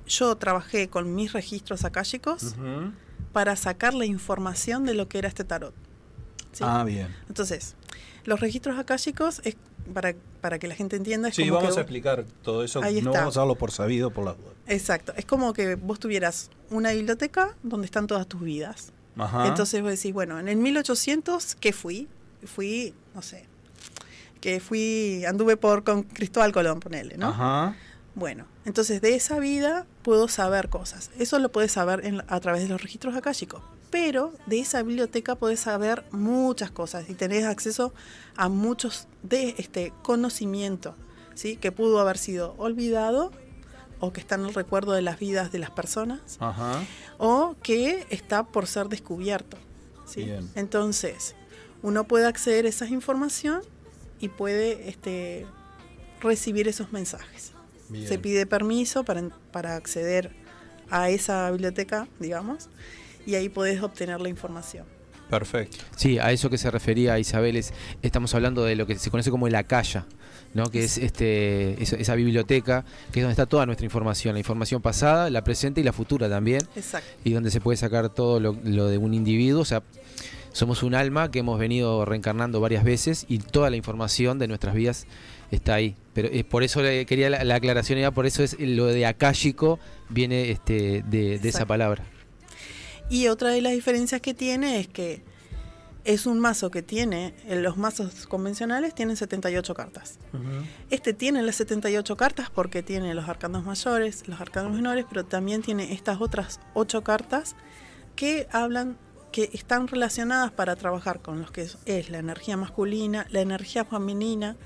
yo 0.06 0.36
trabajé 0.36 0.88
con 0.88 1.14
mis 1.14 1.32
registros 1.32 1.84
akáshicos 1.84 2.42
Ujú. 2.58 2.92
para 3.32 3.56
sacar 3.56 3.94
la 3.94 4.04
información 4.04 4.84
de 4.84 4.92
lo 4.94 5.08
que 5.08 5.18
era 5.18 5.28
este 5.28 5.44
tarot. 5.44 5.72
¿sí? 6.52 6.62
Ah, 6.66 6.84
bien. 6.84 7.14
Entonces, 7.28 7.76
los 8.24 8.40
registros 8.40 8.78
akáshicos 8.78 9.40
es 9.44 9.56
para, 9.94 10.14
para 10.40 10.58
que 10.58 10.66
la 10.66 10.74
gente 10.74 10.96
entienda. 10.96 11.28
Es 11.28 11.36
Sí, 11.36 11.42
como 11.42 11.54
vamos 11.60 11.74
que 11.74 11.80
a 11.80 11.82
explicar 11.82 12.24
todo 12.42 12.64
eso. 12.64 12.82
Ahí 12.82 13.00
no 13.00 13.10
está. 13.10 13.20
vamos 13.20 13.36
a 13.36 13.40
darlo 13.40 13.54
por 13.54 13.70
sabido 13.70 14.10
por 14.10 14.24
las 14.24 14.36
dudas. 14.36 14.52
Exacto. 14.66 15.12
Es 15.16 15.24
como 15.24 15.52
que 15.52 15.76
vos 15.76 16.00
tuvieras 16.00 16.50
una 16.70 16.90
biblioteca 16.90 17.54
donde 17.62 17.84
están 17.86 18.06
todas 18.08 18.26
tus 18.26 18.40
vidas. 18.42 18.92
Ajá. 19.16 19.46
Entonces 19.46 19.80
vos 19.82 19.90
decís, 19.92 20.12
bueno, 20.12 20.38
en 20.40 20.48
el 20.48 20.56
1800, 20.56 21.54
¿qué 21.54 21.72
fui? 21.72 22.08
Fui, 22.44 22.92
no 23.14 23.22
sé, 23.22 23.46
que 24.46 24.60
fui, 24.60 25.24
anduve 25.26 25.56
por 25.56 25.82
con 25.82 26.04
Cristóbal 26.04 26.52
Colón, 26.52 26.78
ponele, 26.78 27.16
¿no? 27.16 27.30
Ajá. 27.30 27.74
Bueno, 28.14 28.44
entonces 28.64 29.00
de 29.00 29.16
esa 29.16 29.40
vida 29.40 29.86
puedo 30.02 30.28
saber 30.28 30.68
cosas. 30.68 31.10
Eso 31.18 31.40
lo 31.40 31.50
puedes 31.50 31.72
saber 31.72 32.06
en- 32.06 32.22
a 32.28 32.38
través 32.38 32.62
de 32.62 32.68
los 32.68 32.80
registros 32.80 33.16
akáshicos. 33.16 33.60
Pero 33.90 34.32
de 34.46 34.60
esa 34.60 34.84
biblioteca 34.84 35.34
puedes 35.34 35.58
saber 35.58 36.04
muchas 36.12 36.70
cosas 36.70 37.10
y 37.10 37.14
tenés 37.14 37.44
acceso 37.44 37.92
a 38.36 38.48
muchos 38.48 39.08
de 39.24 39.56
este 39.58 39.92
conocimiento, 40.04 40.94
¿sí? 41.34 41.56
Que 41.56 41.72
pudo 41.72 41.98
haber 41.98 42.16
sido 42.16 42.54
olvidado 42.56 43.32
o 43.98 44.12
que 44.12 44.20
está 44.20 44.36
en 44.36 44.44
el 44.44 44.54
recuerdo 44.54 44.92
de 44.92 45.02
las 45.02 45.18
vidas 45.18 45.50
de 45.50 45.58
las 45.58 45.70
personas 45.70 46.20
Ajá. 46.38 46.84
o 47.18 47.56
que 47.64 48.06
está 48.10 48.44
por 48.44 48.68
ser 48.68 48.88
descubierto. 48.88 49.56
¿sí? 50.06 50.30
Entonces, 50.54 51.34
uno 51.82 52.04
puede 52.04 52.26
acceder 52.26 52.64
a 52.64 52.68
esa 52.68 52.86
información 52.86 53.62
y 54.20 54.28
puede 54.28 54.88
este, 54.88 55.46
recibir 56.20 56.68
esos 56.68 56.92
mensajes. 56.92 57.52
Bien. 57.88 58.06
Se 58.06 58.18
pide 58.18 58.46
permiso 58.46 59.04
para, 59.04 59.28
para 59.52 59.76
acceder 59.76 60.32
a 60.90 61.10
esa 61.10 61.50
biblioteca, 61.50 62.08
digamos, 62.18 62.68
y 63.26 63.34
ahí 63.34 63.48
podés 63.48 63.82
obtener 63.82 64.20
la 64.20 64.28
información. 64.28 64.86
Perfecto. 65.30 65.78
Sí, 65.96 66.18
a 66.18 66.30
eso 66.30 66.50
que 66.50 66.58
se 66.58 66.70
refería 66.70 67.18
Isabel 67.18 67.56
es, 67.56 67.72
estamos 68.02 68.34
hablando 68.34 68.64
de 68.64 68.76
lo 68.76 68.86
que 68.86 68.96
se 68.96 69.10
conoce 69.10 69.30
como 69.30 69.48
el 69.48 69.56
Acaya, 69.56 70.06
¿no? 70.54 70.70
que 70.70 70.84
es 70.84 70.98
este 70.98 71.82
esa, 71.82 71.96
esa 71.96 72.14
biblioteca 72.14 72.84
que 73.12 73.20
es 73.20 73.24
donde 73.24 73.32
está 73.32 73.46
toda 73.46 73.66
nuestra 73.66 73.84
información, 73.84 74.34
la 74.34 74.38
información 74.38 74.80
pasada, 74.80 75.28
la 75.30 75.42
presente 75.42 75.80
y 75.80 75.84
la 75.84 75.92
futura 75.92 76.28
también, 76.28 76.62
Exacto. 76.76 77.08
y 77.24 77.32
donde 77.32 77.50
se 77.50 77.60
puede 77.60 77.76
sacar 77.76 78.08
todo 78.08 78.38
lo, 78.38 78.56
lo 78.62 78.86
de 78.86 78.98
un 78.98 79.14
individuo, 79.14 79.62
o 79.62 79.64
sea, 79.64 79.82
somos 80.56 80.82
un 80.82 80.94
alma 80.94 81.30
que 81.30 81.40
hemos 81.40 81.58
venido 81.58 82.06
reencarnando 82.06 82.60
varias 82.60 82.82
veces 82.82 83.26
y 83.28 83.38
toda 83.38 83.68
la 83.68 83.76
información 83.76 84.38
de 84.38 84.48
nuestras 84.48 84.74
vidas 84.74 85.06
está 85.50 85.74
ahí. 85.74 85.96
Pero 86.14 86.28
es 86.28 86.44
por 86.44 86.62
eso 86.62 86.80
le 86.80 87.04
quería 87.04 87.28
la, 87.28 87.44
la 87.44 87.56
aclaración, 87.56 87.98
era 87.98 88.10
por 88.10 88.24
eso 88.24 88.42
es 88.42 88.56
lo 88.58 88.86
de 88.86 89.04
akáshico 89.04 89.78
viene 90.08 90.50
este 90.50 91.04
de, 91.06 91.38
de 91.38 91.48
esa 91.48 91.66
palabra. 91.66 92.04
Y 93.10 93.28
otra 93.28 93.50
de 93.50 93.60
las 93.60 93.72
diferencias 93.72 94.22
que 94.22 94.32
tiene 94.32 94.80
es 94.80 94.88
que 94.88 95.22
es 96.04 96.24
un 96.24 96.38
mazo 96.38 96.70
que 96.70 96.80
tiene, 96.82 97.34
en 97.46 97.62
los 97.62 97.76
mazos 97.76 98.26
convencionales 98.26 98.94
tienen 98.94 99.16
78 99.16 99.74
cartas. 99.74 100.18
Este 100.88 101.12
tiene 101.12 101.42
las 101.42 101.56
78 101.56 102.16
cartas 102.16 102.48
porque 102.48 102.82
tiene 102.82 103.12
los 103.12 103.28
arcanos 103.28 103.64
mayores, 103.64 104.26
los 104.26 104.40
arcanos 104.40 104.72
menores, 104.72 105.04
pero 105.06 105.26
también 105.26 105.60
tiene 105.60 105.92
estas 105.92 106.20
otras 106.22 106.60
8 106.72 107.02
cartas 107.02 107.56
que 108.14 108.48
hablan, 108.52 108.96
que 109.32 109.50
están 109.52 109.88
relacionadas 109.88 110.50
para 110.52 110.76
trabajar 110.76 111.20
con 111.20 111.40
los 111.40 111.50
que 111.50 111.62
es, 111.62 111.78
es 111.84 112.10
la 112.10 112.18
energía 112.18 112.56
masculina, 112.56 113.26
la 113.30 113.40
energía 113.40 113.84
femenina. 113.84 114.56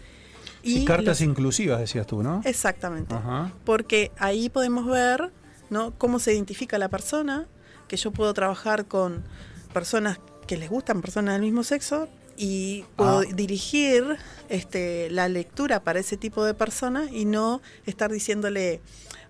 Y 0.63 0.85
cartas 0.85 1.21
los- 1.21 1.29
inclusivas, 1.29 1.81
decías 1.81 2.07
tú, 2.07 2.23
¿no? 2.23 2.43
Exactamente 2.45 3.15
Ajá. 3.15 3.53
porque 3.65 4.13
ahí 4.19 4.49
podemos 4.49 4.87
ver 4.87 5.33
¿no? 5.71 5.93
cómo 5.99 6.19
se 6.19 6.35
identifica 6.35 6.79
la 6.79 6.89
persona, 6.89 7.47
que 7.89 7.97
yo 7.97 8.11
puedo 8.13 8.33
trabajar 8.35 8.87
con 8.87 9.25
personas 9.73 10.19
que 10.47 10.57
les 10.57 10.69
gustan, 10.69 11.01
personas 11.01 11.35
del 11.35 11.43
mismo 11.43 11.63
sexo, 11.65 12.09
y 12.37 12.85
puedo 12.97 13.21
Ah. 13.21 13.25
dirigir 13.35 14.17
este, 14.49 15.11
la 15.11 15.29
lectura 15.29 15.83
para 15.85 16.01
ese 16.01 16.17
tipo 16.17 16.45
de 16.45 16.55
personas 16.55 17.11
y 17.13 17.25
no 17.25 17.61
estar 17.87 18.11
diciéndole, 18.11 18.81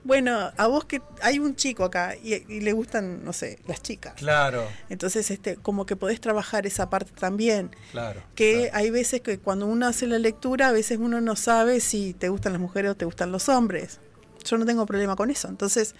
bueno, 0.02 0.50
a 0.56 0.66
vos 0.66 0.84
que 0.84 1.02
hay 1.20 1.38
un 1.38 1.56
chico 1.56 1.84
acá 1.84 2.16
y, 2.16 2.34
y 2.34 2.60
le 2.60 2.72
gustan, 2.72 3.24
no 3.24 3.32
sé, 3.32 3.58
las 3.66 3.82
chicas. 3.82 4.14
Claro, 4.14 4.66
Entonces, 4.88 5.30
este, 5.30 5.56
como 5.56 5.84
que 5.84 5.96
podés 5.96 6.20
trabajar 6.20 6.66
esa 6.66 6.88
parte 6.88 7.12
también 7.18 7.70
claro. 7.92 8.22
que 8.34 8.68
claro. 8.68 8.76
hay 8.76 8.90
veces 8.90 9.20
que 9.20 9.38
cuando 9.38 9.66
uno 9.66 9.86
hace 9.86 10.06
la 10.06 10.18
lectura, 10.18 10.68
a 10.68 10.72
veces 10.72 10.98
uno 10.98 11.20
no 11.20 11.36
sabe 11.36 11.80
si 11.80 12.14
te 12.14 12.28
gustan 12.28 12.52
las 12.52 12.60
mujeres 12.60 12.92
o 12.92 12.94
te 12.94 13.04
gustan 13.04 13.30
los 13.30 13.48
hombres. 13.48 14.00
Yo 14.44 14.56
no 14.56 14.64
tengo 14.64 14.86
problema 14.86 15.16
con 15.16 15.30
eso. 15.30 15.48
Entonces, 15.48 15.94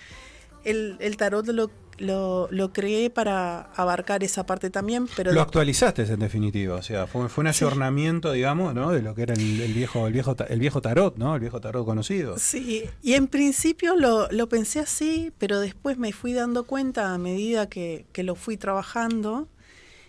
el, 0.64 0.96
el 1.00 1.16
tarot 1.16 1.46
lo, 1.48 1.70
lo, 1.98 2.48
lo 2.50 2.72
creé 2.72 3.10
para 3.10 3.62
abarcar 3.74 4.24
esa 4.24 4.46
parte 4.46 4.70
también, 4.70 5.06
pero 5.16 5.32
Lo 5.32 5.40
actualizaste 5.42 6.02
en 6.02 6.18
definitiva, 6.20 6.76
o 6.76 6.82
sea, 6.82 7.06
fue, 7.06 7.28
fue 7.28 7.44
un 7.44 7.52
Sí. 7.52 7.64
ayornamiento, 7.64 8.32
digamos, 8.32 8.74
¿no? 8.74 8.90
De 8.90 9.02
lo 9.02 9.14
que 9.14 9.22
era 9.22 9.34
el, 9.34 9.60
el 9.60 9.72
viejo, 9.74 10.06
el 10.06 10.12
viejo, 10.12 10.34
el 10.48 10.60
viejo 10.60 10.80
tarot, 10.80 11.16
¿no? 11.16 11.34
El 11.34 11.40
viejo 11.40 11.60
tarot 11.60 11.84
conocido. 11.84 12.38
Sí, 12.38 12.84
y 13.02 13.14
en 13.14 13.26
principio 13.28 13.96
lo, 13.96 14.28
lo 14.30 14.48
pensé 14.48 14.80
así, 14.80 15.32
pero 15.38 15.60
después 15.60 15.98
me 15.98 16.12
fui 16.12 16.32
dando 16.32 16.64
cuenta 16.64 17.12
a 17.12 17.18
medida 17.18 17.68
que, 17.68 18.06
que 18.12 18.22
lo 18.22 18.34
fui 18.34 18.56
trabajando 18.56 19.48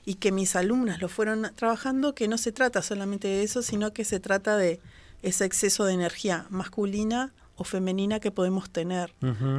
y 0.06 0.16
que 0.16 0.32
mis 0.32 0.56
alumnas 0.56 1.00
lo 1.02 1.10
fueron 1.10 1.52
trabajando, 1.56 2.16
que 2.16 2.28
no 2.28 2.38
se 2.38 2.52
trata 2.52 2.82
solamente 2.82 3.28
de 3.28 3.44
eso, 3.44 3.62
sino 3.62 3.94
que 3.94 4.04
se 4.06 4.20
trata 4.20 4.58
de 4.58 4.80
ese 5.22 5.46
exceso 5.46 5.86
de 5.86 5.94
energía 5.94 6.48
masculina 6.50 7.32
o 7.62 7.64
femenina 7.64 8.20
que 8.20 8.32
podemos 8.32 8.72
tener 8.72 9.14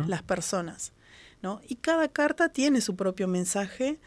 las 0.07 0.23
personas. 0.23 0.93
¿no? 1.41 1.61
Y 1.69 1.77
cada 1.77 2.09
carta 2.09 2.49
tiene 2.49 2.81
su 2.81 2.97
propio 2.97 3.29
mensaje 3.29 4.01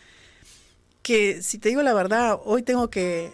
que, 1.02 1.42
si 1.42 1.60
te 1.60 1.70
digo 1.70 1.82
la 1.82 1.94
verdad, 1.94 2.38
hoy 2.44 2.62
tengo 2.62 2.90
que 2.90 3.34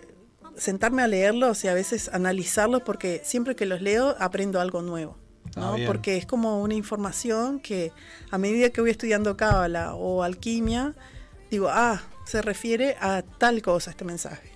sentarme 0.55 1.01
a 1.01 1.07
leerlos 1.07 1.63
y 1.63 1.67
a 1.67 1.73
veces 1.73 2.09
analizarlos 2.09 2.83
porque 2.83 3.21
siempre 3.23 3.55
que 3.55 3.65
los 3.65 3.81
leo 3.81 4.15
aprendo 4.19 4.61
algo 4.61 4.81
nuevo. 4.81 5.17
¿no? 5.55 5.73
Ah, 5.73 5.75
bien. 5.75 5.87
porque 5.87 6.17
es 6.17 6.25
como 6.25 6.61
una 6.61 6.75
información 6.75 7.59
que 7.59 7.91
a 8.29 8.37
medida 8.37 8.69
que 8.69 8.81
voy 8.81 8.91
estudiando 8.91 9.35
cábala 9.35 9.95
o 9.95 10.23
alquimia, 10.23 10.95
digo, 11.49 11.67
ah, 11.69 12.01
se 12.25 12.41
refiere 12.41 12.95
a 13.01 13.23
tal 13.23 13.61
cosa 13.61 13.91
este 13.91 14.05
mensaje. 14.05 14.51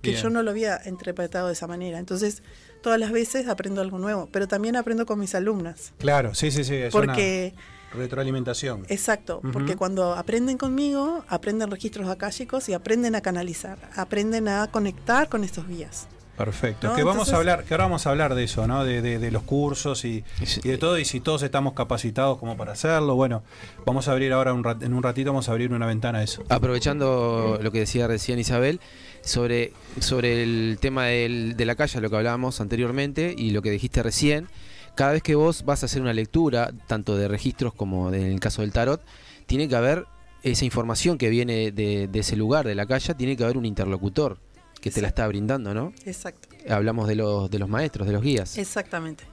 Que 0.00 0.10
Bien. 0.10 0.22
yo 0.22 0.30
no 0.30 0.42
lo 0.42 0.50
había 0.50 0.80
interpretado 0.86 1.46
de 1.46 1.52
esa 1.52 1.66
manera. 1.66 1.98
Entonces, 1.98 2.42
todas 2.82 2.98
las 3.00 3.12
veces 3.12 3.48
aprendo 3.48 3.80
algo 3.80 3.98
nuevo, 3.98 4.28
pero 4.32 4.46
también 4.48 4.76
aprendo 4.76 5.06
con 5.06 5.18
mis 5.18 5.34
alumnas. 5.34 5.92
Claro, 5.98 6.34
sí, 6.34 6.50
sí, 6.50 6.64
sí. 6.64 6.74
Es 6.74 6.92
Porque 6.92 7.54
una 7.94 8.02
retroalimentación. 8.02 8.84
Exacto, 8.88 9.40
porque 9.52 9.76
cuando 9.76 10.14
aprenden 10.14 10.58
conmigo, 10.58 11.24
aprenden 11.28 11.70
registros 11.70 12.08
akáshicos 12.08 12.68
y 12.68 12.74
aprenden 12.74 13.14
a 13.14 13.20
canalizar, 13.20 13.78
aprenden 13.96 14.48
a 14.48 14.66
conectar 14.70 15.28
con 15.28 15.44
estos 15.44 15.66
guías. 15.68 16.08
Perfecto. 16.36 16.88
¿no? 16.88 16.94
que 16.96 17.02
vamos 17.02 17.28
Entonces- 17.28 17.34
a 17.34 17.36
hablar, 17.36 17.64
que 17.64 17.74
ahora 17.74 17.84
vamos 17.84 18.06
a 18.06 18.10
hablar 18.10 18.34
de 18.34 18.44
eso, 18.44 18.66
¿no? 18.66 18.84
De, 18.84 19.02
de- 19.02 19.18
de 19.18 19.30
los 19.30 19.42
cursos 19.42 20.04
y, 20.06 20.24
y 20.64 20.68
de 20.68 20.78
todo, 20.78 20.98
y 20.98 21.04
si 21.04 21.20
todos 21.20 21.42
estamos 21.42 21.74
capacitados 21.74 22.38
como 22.38 22.56
para 22.56 22.72
hacerlo. 22.72 23.14
Bueno, 23.14 23.42
vamos 23.84 24.08
a 24.08 24.12
abrir 24.12 24.32
ahora 24.32 24.54
un 24.54 24.64
rat- 24.64 24.82
en 24.82 24.94
un 24.94 25.02
ratito 25.02 25.30
vamos 25.30 25.50
a 25.50 25.52
abrir 25.52 25.72
una 25.72 25.86
ventana 25.86 26.20
a 26.20 26.22
eso. 26.22 26.42
Aprovechando 26.48 27.58
lo 27.62 27.70
que 27.70 27.80
decía 27.80 28.06
recién 28.06 28.38
Isabel, 28.38 28.80
sobre, 29.22 29.72
sobre 30.00 30.42
el 30.42 30.78
tema 30.80 31.06
del- 31.06 31.56
de 31.56 31.64
la 31.64 31.74
calle, 31.74 32.00
lo 32.00 32.10
que 32.10 32.16
hablábamos 32.16 32.60
anteriormente 32.60 33.34
y 33.36 33.50
lo 33.50 33.62
que 33.62 33.70
dijiste 33.70 34.02
recién, 34.02 34.48
cada 34.94 35.12
vez 35.12 35.22
que 35.22 35.34
vos 35.34 35.64
vas 35.64 35.82
a 35.82 35.86
hacer 35.86 36.02
una 36.02 36.12
lectura, 36.12 36.72
tanto 36.86 37.16
de 37.16 37.28
registros 37.28 37.72
como 37.74 38.10
de- 38.10 38.20
en 38.26 38.32
el 38.32 38.40
caso 38.40 38.62
del 38.62 38.72
tarot, 38.72 39.00
tiene 39.46 39.68
que 39.68 39.76
haber 39.76 40.06
esa 40.42 40.64
información 40.64 41.18
que 41.18 41.30
viene 41.30 41.70
de, 41.70 42.08
de 42.08 42.18
ese 42.18 42.36
lugar, 42.36 42.66
de 42.66 42.74
la 42.74 42.84
calle, 42.86 43.14
tiene 43.14 43.36
que 43.36 43.44
haber 43.44 43.56
un 43.56 43.64
interlocutor 43.64 44.38
que 44.80 44.90
te 44.90 45.00
la 45.00 45.06
está 45.08 45.26
brindando, 45.28 45.72
¿no? 45.72 45.92
Exacto. 46.04 46.48
Hablamos 46.68 47.06
de 47.06 47.14
los, 47.14 47.48
de 47.48 47.58
los 47.60 47.68
maestros, 47.68 48.06
de 48.08 48.12
los 48.12 48.22
guías. 48.22 48.58
Exactamente. 48.58 49.24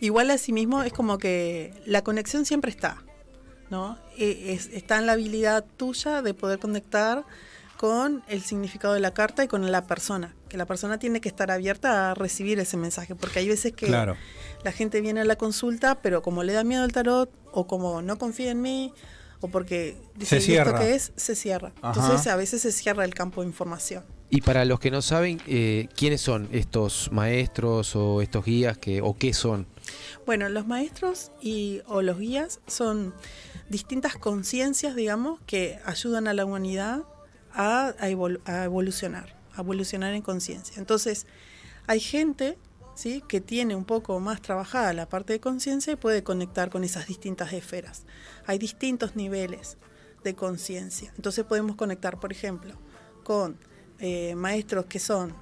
Igual 0.00 0.30
asimismo 0.30 0.82
es 0.82 0.92
como 0.92 1.16
que 1.16 1.72
la 1.86 2.04
conexión 2.04 2.44
siempre 2.44 2.70
está, 2.70 3.02
¿no? 3.70 3.98
E- 4.18 4.52
es- 4.52 4.66
está 4.74 4.98
en 4.98 5.06
la 5.06 5.12
habilidad 5.12 5.64
tuya 5.78 6.20
de 6.20 6.34
poder 6.34 6.58
conectar 6.58 7.24
con 7.76 8.22
el 8.28 8.42
significado 8.42 8.94
de 8.94 9.00
la 9.00 9.12
carta 9.12 9.44
y 9.44 9.48
con 9.48 9.70
la 9.70 9.86
persona, 9.86 10.34
que 10.48 10.56
la 10.56 10.66
persona 10.66 10.98
tiene 10.98 11.20
que 11.20 11.28
estar 11.28 11.50
abierta 11.50 12.10
a 12.10 12.14
recibir 12.14 12.58
ese 12.58 12.76
mensaje, 12.76 13.14
porque 13.14 13.40
hay 13.40 13.48
veces 13.48 13.72
que 13.72 13.86
Claro. 13.86 14.16
la 14.64 14.72
gente 14.72 15.00
viene 15.00 15.20
a 15.20 15.24
la 15.24 15.36
consulta, 15.36 15.96
pero 16.02 16.22
como 16.22 16.42
le 16.42 16.52
da 16.52 16.64
miedo 16.64 16.84
el 16.84 16.92
tarot 16.92 17.30
o 17.52 17.66
como 17.66 18.02
no 18.02 18.18
confía 18.18 18.50
en 18.50 18.62
mí 18.62 18.92
o 19.40 19.48
porque 19.48 19.96
dice 20.16 20.40
Se 20.40 20.52
"¿Y 20.52 20.56
esto 20.56 20.74
qué 20.76 20.94
es, 20.94 21.12
se 21.16 21.34
cierra. 21.36 21.72
Ajá. 21.82 22.00
Entonces 22.00 22.26
a 22.28 22.36
veces 22.36 22.62
se 22.62 22.72
cierra 22.72 23.04
el 23.04 23.12
campo 23.14 23.42
de 23.42 23.48
información. 23.48 24.04
Y 24.28 24.40
para 24.40 24.64
los 24.64 24.80
que 24.80 24.90
no 24.90 25.02
saben, 25.02 25.40
eh, 25.46 25.88
¿quiénes 25.94 26.20
son 26.20 26.48
estos 26.50 27.10
maestros 27.12 27.94
o 27.94 28.22
estos 28.22 28.44
guías 28.44 28.76
que, 28.76 29.00
o 29.00 29.16
qué 29.16 29.32
son? 29.32 29.66
Bueno, 30.24 30.48
los 30.48 30.66
maestros 30.66 31.30
y 31.40 31.80
o 31.86 32.02
los 32.02 32.18
guías 32.18 32.58
son 32.66 33.14
distintas 33.68 34.16
conciencias, 34.16 34.96
digamos, 34.96 35.38
que 35.46 35.78
ayudan 35.84 36.26
a 36.26 36.34
la 36.34 36.44
humanidad 36.44 37.02
a, 37.56 37.88
a 37.98 38.08
evolu- 38.10 38.40
a 38.44 38.64
evolucionar, 38.64 39.34
a 39.54 39.62
evolucionar 39.62 40.14
en 40.14 40.22
conciencia. 40.22 40.74
Entonces, 40.78 41.26
hay 41.88 42.00
gente 42.00 42.58
¿sí? 42.94 43.22
que 43.26 43.40
tiene 43.40 43.74
un 43.74 43.84
poco 43.84 44.20
más 44.20 44.40
trabajada 44.42 44.92
la 44.92 45.08
parte 45.08 45.32
de 45.32 45.40
conciencia 45.40 45.92
y 45.94 45.96
puede 45.96 46.22
conectar 46.22 46.70
con 46.70 46.84
esas 46.84 47.06
distintas 47.06 47.52
esferas. 47.52 48.04
Hay 48.46 48.58
distintos 48.58 49.16
niveles 49.16 49.76
de 50.22 50.34
conciencia. 50.34 51.12
Entonces 51.16 51.44
podemos 51.44 51.76
conectar, 51.76 52.20
por 52.20 52.30
ejemplo, 52.32 52.74
con 53.24 53.58
eh, 53.98 54.34
maestros 54.34 54.86
que 54.86 54.98
son, 54.98 55.32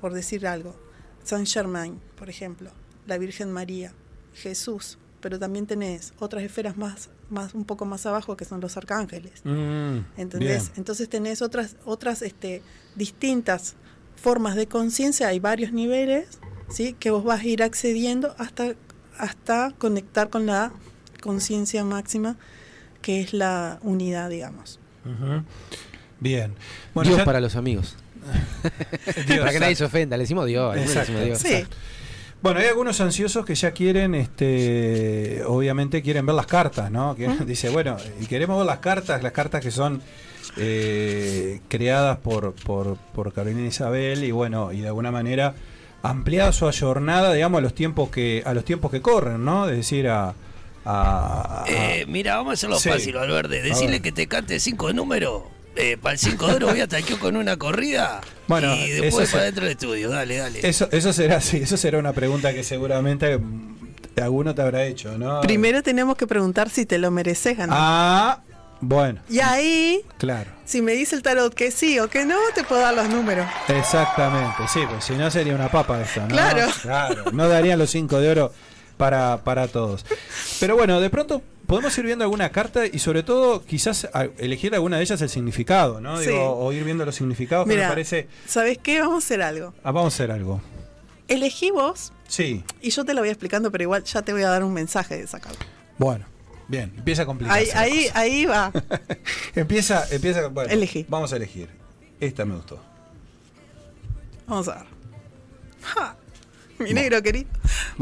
por 0.00 0.12
decir 0.12 0.46
algo, 0.46 0.76
Saint 1.24 1.48
Germain, 1.48 2.00
por 2.16 2.28
ejemplo, 2.28 2.70
la 3.06 3.18
Virgen 3.18 3.50
María, 3.50 3.92
Jesús, 4.34 4.98
pero 5.20 5.38
también 5.38 5.66
tenés 5.66 6.12
otras 6.18 6.42
esferas 6.42 6.76
más, 6.76 7.08
más 7.34 7.52
un 7.54 7.64
poco 7.64 7.84
más 7.84 8.06
abajo 8.06 8.36
que 8.36 8.44
son 8.46 8.60
los 8.62 8.76
arcángeles. 8.78 9.42
Mm, 9.44 9.98
¿Entendés? 10.16 10.62
bien. 10.62 10.72
Entonces 10.76 11.08
tenés 11.10 11.42
otras, 11.42 11.76
otras 11.84 12.22
este, 12.22 12.62
distintas 12.96 13.74
formas 14.16 14.54
de 14.56 14.66
conciencia, 14.66 15.28
hay 15.28 15.40
varios 15.40 15.72
niveles, 15.72 16.38
¿sí? 16.70 16.94
Que 16.98 17.10
vos 17.10 17.22
vas 17.24 17.40
a 17.40 17.44
ir 17.46 17.62
accediendo 17.62 18.34
hasta, 18.38 18.74
hasta 19.18 19.72
conectar 19.76 20.30
con 20.30 20.46
la 20.46 20.72
conciencia 21.20 21.84
máxima, 21.84 22.36
que 23.02 23.20
es 23.20 23.34
la 23.34 23.78
unidad, 23.82 24.30
digamos. 24.30 24.78
Bien. 26.20 26.54
Dios 26.94 27.18
ya- 27.18 27.24
para 27.24 27.40
los 27.40 27.56
amigos. 27.56 27.96
Dios, 29.26 29.38
para 29.40 29.52
que 29.52 29.60
nadie 29.60 29.72
exacto. 29.72 29.76
se 29.76 29.84
ofenda, 29.84 30.16
le 30.16 30.22
decimos 30.22 30.46
Dios. 30.46 30.74
le 30.74 30.80
decimos 30.86 31.24
Dios. 31.24 31.44
exacto. 31.44 31.76
Bueno, 32.44 32.60
hay 32.60 32.66
algunos 32.66 33.00
ansiosos 33.00 33.46
que 33.46 33.54
ya 33.54 33.70
quieren, 33.70 34.14
este, 34.14 35.42
obviamente 35.46 36.02
quieren 36.02 36.26
ver 36.26 36.34
las 36.34 36.44
cartas, 36.46 36.90
¿no? 36.90 37.16
Que 37.16 37.26
dice, 37.46 37.70
bueno, 37.70 37.96
y 38.20 38.26
queremos 38.26 38.58
ver 38.58 38.66
las 38.66 38.80
cartas, 38.80 39.22
las 39.22 39.32
cartas 39.32 39.62
que 39.62 39.70
son 39.70 40.02
eh, 40.58 41.60
creadas 41.68 42.18
por, 42.18 42.52
por, 42.54 42.98
por 43.14 43.32
Carolina 43.32 43.66
Isabel 43.66 44.24
y 44.24 44.30
bueno, 44.30 44.72
y 44.72 44.82
de 44.82 44.88
alguna 44.88 45.10
manera 45.10 45.54
ampliadas 46.02 46.60
o 46.60 46.68
ayornada, 46.68 47.32
digamos, 47.32 47.60
a 47.60 47.62
los 47.62 47.74
tiempos 47.74 48.10
que, 48.10 48.42
a 48.44 48.52
los 48.52 48.66
tiempos 48.66 48.90
que 48.90 49.00
corren, 49.00 49.42
¿no? 49.42 49.66
Es 49.70 49.76
decir, 49.78 50.06
a, 50.08 50.34
a- 50.84 51.62
a- 51.62 51.64
Eh, 51.66 52.04
mira, 52.06 52.36
vamos 52.36 52.50
a 52.50 52.52
hacerlo 52.54 52.78
Sí. 52.78 52.90
fácil, 52.90 53.14
Valverde. 53.14 53.62
Decirle 53.62 54.02
que 54.02 54.12
te 54.12 54.26
cante 54.26 54.60
cinco 54.60 54.92
números. 54.92 55.44
Eh, 55.76 55.96
para 56.00 56.12
el 56.12 56.18
5 56.18 56.46
de 56.46 56.54
oro 56.54 56.66
voy 56.68 56.80
a 56.80 56.88
tanquear 56.88 57.18
con 57.18 57.36
una 57.36 57.56
corrida. 57.56 58.20
Bueno, 58.46 58.74
y 58.74 58.90
después 58.90 59.30
para 59.30 59.44
dentro 59.44 59.64
del 59.64 59.72
estudio. 59.72 60.10
Dale, 60.10 60.36
dale. 60.36 60.60
Eso, 60.66 60.88
eso 60.92 61.12
será, 61.12 61.40
sí, 61.40 61.58
eso 61.58 61.76
será 61.76 61.98
una 61.98 62.12
pregunta 62.12 62.52
que 62.54 62.62
seguramente 62.62 63.38
mm, 63.38 63.76
alguno 64.22 64.54
te 64.54 64.62
habrá 64.62 64.84
hecho, 64.84 65.18
¿no? 65.18 65.40
Primero 65.40 65.82
tenemos 65.82 66.16
que 66.16 66.26
preguntar 66.26 66.70
si 66.70 66.86
te 66.86 66.98
lo 66.98 67.10
mereces 67.10 67.56
ganar. 67.56 67.76
Ah, 67.80 68.40
bueno, 68.80 69.20
Y 69.30 69.40
ahí, 69.40 70.02
claro. 70.18 70.50
si 70.66 70.82
me 70.82 70.92
dice 70.92 71.16
el 71.16 71.22
tarot 71.22 71.54
que 71.54 71.70
sí 71.70 71.98
o 71.98 72.08
que 72.08 72.26
no, 72.26 72.36
te 72.54 72.64
puedo 72.64 72.82
dar 72.82 72.94
los 72.94 73.08
números. 73.08 73.46
Exactamente, 73.68 74.62
sí, 74.68 74.80
pues 74.88 75.04
si 75.04 75.14
no 75.14 75.30
sería 75.30 75.54
una 75.54 75.70
papa 75.70 76.02
esto, 76.02 76.20
¿no? 76.20 76.28
Claro. 76.28 76.66
Claro, 76.82 77.24
no 77.32 77.48
darían 77.48 77.78
los 77.78 77.90
cinco 77.90 78.20
de 78.20 78.30
oro 78.30 78.52
para, 78.96 79.42
para 79.44 79.68
todos. 79.68 80.04
Pero 80.60 80.76
bueno, 80.76 81.00
de 81.00 81.10
pronto 81.10 81.42
podemos 81.66 81.96
ir 81.98 82.04
viendo 82.04 82.24
alguna 82.24 82.50
carta 82.50 82.86
y 82.86 82.98
sobre 82.98 83.22
todo 83.22 83.64
quizás 83.64 84.08
elegir 84.38 84.74
alguna 84.74 84.96
de 84.98 85.02
ellas 85.02 85.20
el 85.22 85.28
significado, 85.28 86.00
¿no? 86.00 86.18
Sí. 86.18 86.30
O 86.32 86.72
ir 86.72 86.84
viendo 86.84 87.04
los 87.04 87.14
significados 87.14 87.66
que 87.66 87.76
me 87.76 87.86
parece... 87.88 88.28
¿sabes 88.46 88.78
qué? 88.78 89.00
Vamos 89.00 89.24
a 89.24 89.26
hacer 89.26 89.42
algo. 89.42 89.74
Ah, 89.82 89.92
vamos 89.92 90.12
a 90.12 90.16
hacer 90.16 90.30
algo. 90.30 90.60
Elegí 91.28 91.70
vos 91.70 92.12
Sí, 92.28 92.64
y 92.80 92.90
yo 92.90 93.04
te 93.04 93.14
lo 93.14 93.20
voy 93.20 93.28
explicando, 93.30 93.70
pero 93.70 93.82
igual 93.82 94.02
ya 94.04 94.22
te 94.22 94.32
voy 94.32 94.42
a 94.42 94.48
dar 94.48 94.64
un 94.64 94.72
mensaje 94.72 95.16
de 95.16 95.22
esa 95.24 95.40
carta. 95.40 95.64
bueno, 95.98 96.24
bien, 96.68 96.92
empieza 96.96 97.22
a 97.22 97.26
complicarse. 97.26 97.76
Ahí, 97.76 98.08
ahí, 98.10 98.10
ahí 98.14 98.44
va. 98.46 98.72
Empieza, 99.54 100.06
empieza, 100.10 100.48
bueno, 100.48 100.70
Elegí. 100.72 101.06
vamos 101.08 101.32
a 101.32 101.36
elegir. 101.36 101.68
Esta 102.20 102.44
me 102.44 102.56
gustó. 102.56 102.78
Vamos 104.46 104.68
a 104.68 104.74
ver. 104.76 104.84
Ja, 105.82 106.16
mi 106.78 106.92
negro 106.94 107.22
querido. 107.22 107.48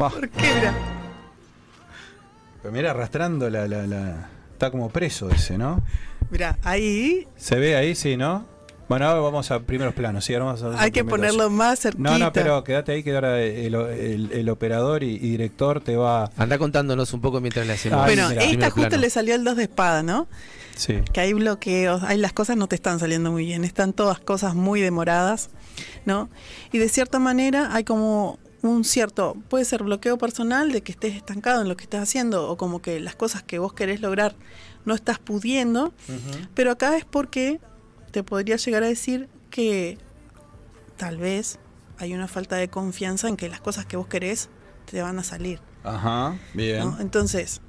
Va. 0.01 0.09
¿Por 0.09 0.29
qué? 0.29 0.41
Mira. 0.55 0.73
Pero 2.61 2.71
mira, 2.71 2.91
arrastrando 2.91 3.49
la, 3.49 3.67
la, 3.67 3.85
la- 3.87 4.29
Está 4.53 4.71
como 4.71 4.89
preso 4.89 5.29
ese, 5.29 5.57
¿no? 5.57 5.81
Mira, 6.29 6.57
ahí 6.63 7.27
¿Se 7.35 7.55
ve 7.57 7.75
ahí? 7.75 7.95
Sí, 7.95 8.15
¿no? 8.15 8.45
Bueno, 8.87 9.07
ahora 9.07 9.19
vamos 9.21 9.49
a 9.51 9.59
primeros 9.61 9.93
planos. 9.93 10.23
Sí, 10.23 10.33
ahora 10.33 10.45
vamos 10.45 10.63
a 10.63 10.67
ver 10.69 10.77
hay 10.79 10.91
que 10.91 11.03
ponerlo 11.03 11.49
más 11.49 11.79
cerquita. 11.81 12.11
No, 12.11 12.17
no, 12.17 12.31
pero 12.31 12.63
quédate 12.63 12.91
ahí 12.93 13.03
que 13.03 13.13
ahora 13.15 13.41
el, 13.41 13.73
el- 13.75 14.29
el 14.31 14.49
operador 14.49 15.03
y, 15.03 15.15
y 15.15 15.19
director 15.31 15.81
te 15.81 15.95
va. 15.97 16.31
Anda 16.37 16.57
contándonos 16.57 17.13
un 17.13 17.19
poco 17.21 17.41
mientras 17.41 17.65
le 17.67 17.73
hacemos. 17.73 18.05
Bueno, 18.05 18.29
esta 18.29 18.69
justo 18.69 18.89
plano. 18.89 19.01
le 19.01 19.09
salió 19.09 19.35
el 19.35 19.43
2 19.43 19.57
de 19.57 19.63
espada, 19.63 20.03
¿no? 20.03 20.27
Sí. 20.75 21.01
Que 21.11 21.19
hay 21.21 21.33
bloqueos, 21.33 22.03
hay 22.03 22.17
las 22.17 22.33
cosas 22.33 22.55
no 22.57 22.67
te 22.67 22.75
están 22.75 22.99
saliendo 22.99 23.31
muy 23.31 23.45
bien, 23.45 23.63
están 23.63 23.93
todas 23.93 24.19
cosas 24.19 24.55
muy 24.55 24.79
demoradas, 24.81 25.49
¿no? 26.05 26.29
Y 26.71 26.77
de 26.77 26.87
cierta 26.89 27.19
manera 27.19 27.73
hay 27.75 27.83
como 27.83 28.39
un 28.63 28.85
cierto, 28.85 29.35
puede 29.49 29.65
ser 29.65 29.83
bloqueo 29.83 30.17
personal 30.17 30.71
de 30.71 30.81
que 30.81 30.93
estés 30.93 31.15
estancado 31.15 31.61
en 31.61 31.67
lo 31.67 31.75
que 31.75 31.83
estás 31.83 32.01
haciendo 32.01 32.49
o 32.49 32.57
como 32.57 32.81
que 32.81 32.99
las 32.99 33.15
cosas 33.15 33.43
que 33.43 33.59
vos 33.59 33.73
querés 33.73 34.01
lograr 34.01 34.35
no 34.85 34.95
estás 34.95 35.19
pudiendo, 35.19 35.93
pero 36.53 36.71
acá 36.71 36.97
es 36.97 37.05
porque 37.05 37.59
te 38.11 38.23
podría 38.23 38.55
llegar 38.55 38.83
a 38.83 38.87
decir 38.87 39.27
que 39.49 39.97
tal 40.97 41.17
vez 41.17 41.59
hay 41.97 42.13
una 42.13 42.27
falta 42.27 42.55
de 42.55 42.69
confianza 42.69 43.27
en 43.27 43.37
que 43.37 43.49
las 43.49 43.59
cosas 43.59 43.85
que 43.85 43.97
vos 43.97 44.07
querés 44.07 44.49
te 44.89 45.01
van 45.01 45.19
a 45.19 45.23
salir. 45.23 45.59
Ajá, 45.83 46.37
bien. 46.53 46.79
¿no? 46.79 46.97
Entonces, 46.99 47.61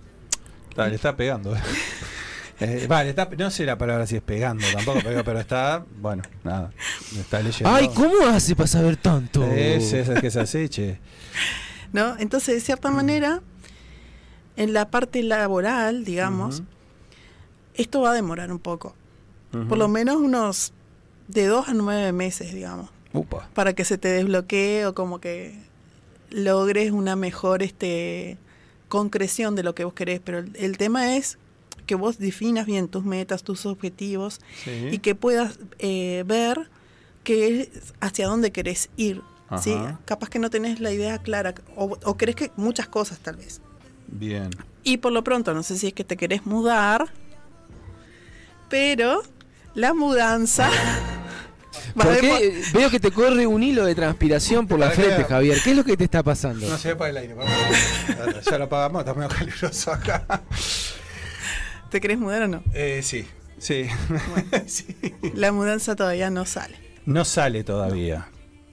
Dale, 0.77 0.91
le 0.91 0.97
está 0.97 1.17
pegando. 1.17 1.55
Eh, 2.61 2.87
vale, 2.89 3.11
está, 3.11 3.29
no 3.37 3.51
sé 3.51 3.65
la 3.65 3.77
palabra 3.77 4.07
si 4.07 4.17
es 4.17 4.23
pegando 4.23 4.65
tampoco, 4.73 5.01
pero, 5.03 5.25
pero 5.25 5.41
está, 5.41 5.85
bueno, 6.01 6.23
nada, 6.45 6.71
está 7.19 7.41
leyendo. 7.41 7.69
Ay, 7.69 7.89
¿cómo 7.95 8.25
hace 8.27 8.55
para 8.55 8.67
saber 8.69 8.97
tanto? 8.97 9.45
Es, 9.45 9.93
es, 9.93 10.09
es 10.09 10.21
que 10.21 10.27
es 10.29 10.37
así, 10.37 10.69
che. 10.69 10.99
¿no? 11.93 12.17
Entonces, 12.19 12.55
de 12.55 12.61
cierta 12.61 12.91
manera, 12.91 13.41
en 14.57 14.73
la 14.73 14.91
parte 14.91 15.23
laboral, 15.23 16.05
digamos, 16.05 16.63
esto 17.75 18.03
va 18.03 18.11
a 18.11 18.15
demorar 18.15 18.53
un 18.53 18.59
poco. 18.61 18.95
Por 19.69 19.79
lo 19.79 19.87
menos 19.87 20.17
unos 20.17 20.73
de 21.29 21.47
dos 21.47 21.69
a 21.69 21.75
nueve 21.75 22.11
meses, 22.13 22.53
digamos, 22.53 22.91
Upa. 23.13 23.49
para 23.55 23.73
que 23.73 23.85
se 23.85 23.99
te 23.99 24.09
desbloquee 24.09 24.85
o 24.87 24.95
como 24.95 25.21
que 25.21 25.57
logres 26.31 26.91
una 26.91 27.15
mejor 27.15 27.63
este 27.63 28.37
concreción 28.89 29.55
de 29.55 29.63
lo 29.63 29.75
que 29.75 29.85
vos 29.85 29.95
querés. 29.95 30.21
Pero 30.25 30.39
el, 30.39 30.51
el 30.57 30.77
tema 30.77 31.17
es 31.17 31.39
que 31.87 31.95
vos 31.95 32.19
definas 32.19 32.67
bien 32.67 32.89
tus 32.89 33.05
metas, 33.05 33.43
tus 33.43 33.67
objetivos 33.67 34.41
Sí. 34.65 34.89
y 34.93 34.99
que 34.99 35.15
puedas 35.15 35.59
eh, 35.79 36.25
ver 36.27 36.71
qué 37.23 37.61
es 37.63 37.69
hacia 38.01 38.27
dónde 38.27 38.53
querés 38.53 38.91
ir. 38.97 39.23
¿sí? 39.63 39.77
Capaz 40.05 40.29
que 40.31 40.39
no 40.39 40.51
tenés 40.51 40.81
la 40.81 40.91
idea 40.91 41.19
clara 41.19 41.55
o, 41.77 41.97
o 42.05 42.17
crees 42.17 42.35
que 42.37 42.51
muchas 42.57 42.89
cosas 42.89 43.19
tal 43.21 43.37
vez. 43.37 43.61
Bien. 44.09 44.51
Y 44.83 44.97
por 44.99 45.13
lo 45.13 45.23
pronto, 45.25 45.55
no 45.55 45.63
sé 45.63 45.79
si 45.79 45.87
es 45.89 45.93
que 45.95 46.05
te 46.05 46.17
querés 46.17 46.45
mudar, 46.47 47.07
pero 48.69 49.23
la 49.75 49.95
mudanza... 49.95 50.69
Veo 52.73 52.91
que 52.91 53.01
te 53.01 53.11
corre 53.11 53.47
un 53.47 53.63
hilo 53.63 53.85
de 53.85 53.95
transpiración 53.95 54.67
por 54.67 54.79
la 54.79 54.91
frente. 54.91 55.25
Javier. 55.25 55.59
¿Qué 55.63 55.71
es 55.71 55.77
lo 55.77 55.85
que 55.85 55.97
te 55.97 56.05
está 56.05 56.23
pasando? 56.23 56.69
No 56.69 56.79
se 56.79 56.89
ve 56.89 56.97
para 56.97 57.11
el 57.11 57.17
aire, 57.19 57.35
vamos. 57.35 57.53
Ya 58.51 58.59
lo 58.59 58.65
apagamos, 58.65 59.01
está 59.01 59.15
medio 59.15 59.29
caluroso 59.29 59.93
acá. 59.93 60.43
¿Te 61.95 62.01
querés 62.01 62.19
mudar 62.19 62.43
o 62.43 62.49
no? 62.49 62.61
Eh, 62.73 63.03
sí, 63.05 63.25
sí. 63.57 63.87
Sí. 64.67 64.97
La 65.33 65.53
mudanza 65.53 65.95
todavía 65.95 66.29
no 66.29 66.45
sale. 66.45 66.75
No 67.07 67.25
sale 67.25 67.63
todavía. 67.63 68.27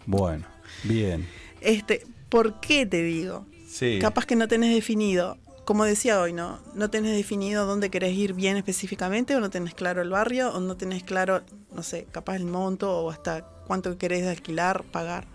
Bueno, 0.08 0.48
bien. 0.86 1.28
Este, 1.62 2.04
¿Por 2.30 2.60
qué 2.62 2.88
te 2.88 3.04
digo? 3.04 3.46
Sí. 3.68 4.00
Capaz 4.02 4.26
que 4.26 4.36
no 4.36 4.48
tenés 4.48 4.74
definido, 4.74 5.38
como 5.66 5.86
decía 5.86 6.20
hoy, 6.20 6.34
¿no? 6.34 6.62
No 6.74 6.90
tenés 6.90 7.16
definido 7.16 7.68
dónde 7.68 7.92
querés 7.92 8.18
ir 8.18 8.34
bien 8.34 8.58
específicamente, 8.58 9.36
o 9.36 9.40
no 9.40 9.52
tenés 9.52 9.76
claro 9.76 10.02
el 10.02 10.10
barrio, 10.10 10.50
o 10.56 10.60
no 10.60 10.76
tenés 10.76 11.04
claro, 11.04 11.44
no 11.76 11.84
sé, 11.84 12.08
capaz 12.12 12.38
el 12.38 12.46
monto, 12.46 12.92
o 13.02 13.12
hasta 13.12 13.46
cuánto 13.68 14.00
querés 14.00 14.24
de 14.24 14.32
alquilar, 14.32 14.84
pagar. 14.86 15.28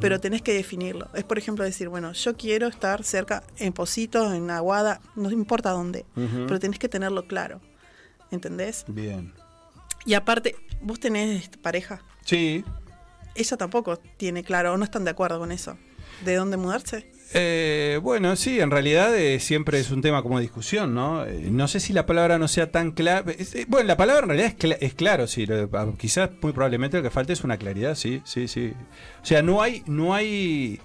Pero 0.00 0.20
tenés 0.20 0.42
que 0.42 0.52
definirlo. 0.52 1.08
Es, 1.14 1.24
por 1.24 1.38
ejemplo, 1.38 1.64
decir, 1.64 1.88
bueno, 1.88 2.12
yo 2.12 2.36
quiero 2.36 2.66
estar 2.68 3.04
cerca, 3.04 3.42
en 3.58 3.72
Positos, 3.72 4.32
en 4.32 4.50
Aguada, 4.50 5.00
no 5.14 5.30
importa 5.30 5.70
dónde, 5.70 6.04
pero 6.14 6.58
tenés 6.58 6.78
que 6.78 6.88
tenerlo 6.88 7.26
claro. 7.26 7.60
¿Entendés? 8.30 8.84
Bien. 8.88 9.32
Y 10.06 10.14
aparte, 10.14 10.56
vos 10.80 10.98
tenés 11.00 11.44
este, 11.44 11.58
pareja. 11.58 12.02
Sí. 12.24 12.64
Ella 13.34 13.56
tampoco 13.56 13.96
tiene 13.96 14.42
claro, 14.42 14.74
o 14.74 14.76
no 14.76 14.84
están 14.84 15.04
de 15.04 15.10
acuerdo 15.10 15.38
con 15.38 15.52
eso. 15.52 15.76
¿De 16.24 16.34
dónde 16.34 16.56
mudarse? 16.56 17.10
Eh, 17.36 17.98
bueno, 18.00 18.36
sí, 18.36 18.60
en 18.60 18.70
realidad 18.70 19.12
eh, 19.18 19.40
siempre 19.40 19.80
es 19.80 19.90
un 19.90 20.00
tema 20.02 20.22
como 20.22 20.38
discusión, 20.38 20.94
¿no? 20.94 21.24
Eh, 21.26 21.48
no 21.50 21.66
sé 21.66 21.80
si 21.80 21.92
la 21.92 22.06
palabra 22.06 22.38
no 22.38 22.46
sea 22.46 22.70
tan 22.70 22.92
clara. 22.92 23.24
bueno, 23.66 23.88
la 23.88 23.96
palabra 23.96 24.22
en 24.22 24.28
realidad 24.28 24.48
es, 24.52 24.58
cla- 24.58 24.78
es 24.80 24.94
claro, 24.94 25.26
sí. 25.26 25.44
lo- 25.44 25.68
ah, 25.72 25.88
quizás 25.98 26.30
muy 26.40 26.52
probablemente 26.52 26.96
lo 26.96 27.02
que 27.02 27.10
falta 27.10 27.32
es 27.32 27.42
una 27.42 27.56
claridad, 27.56 27.96
sí, 27.96 28.22
sí, 28.24 28.46
sí. 28.46 28.72
O 29.20 29.26
sea, 29.26 29.42
no 29.42 29.62
hay, 29.62 29.82
no 29.86 30.14
hay, 30.14 30.80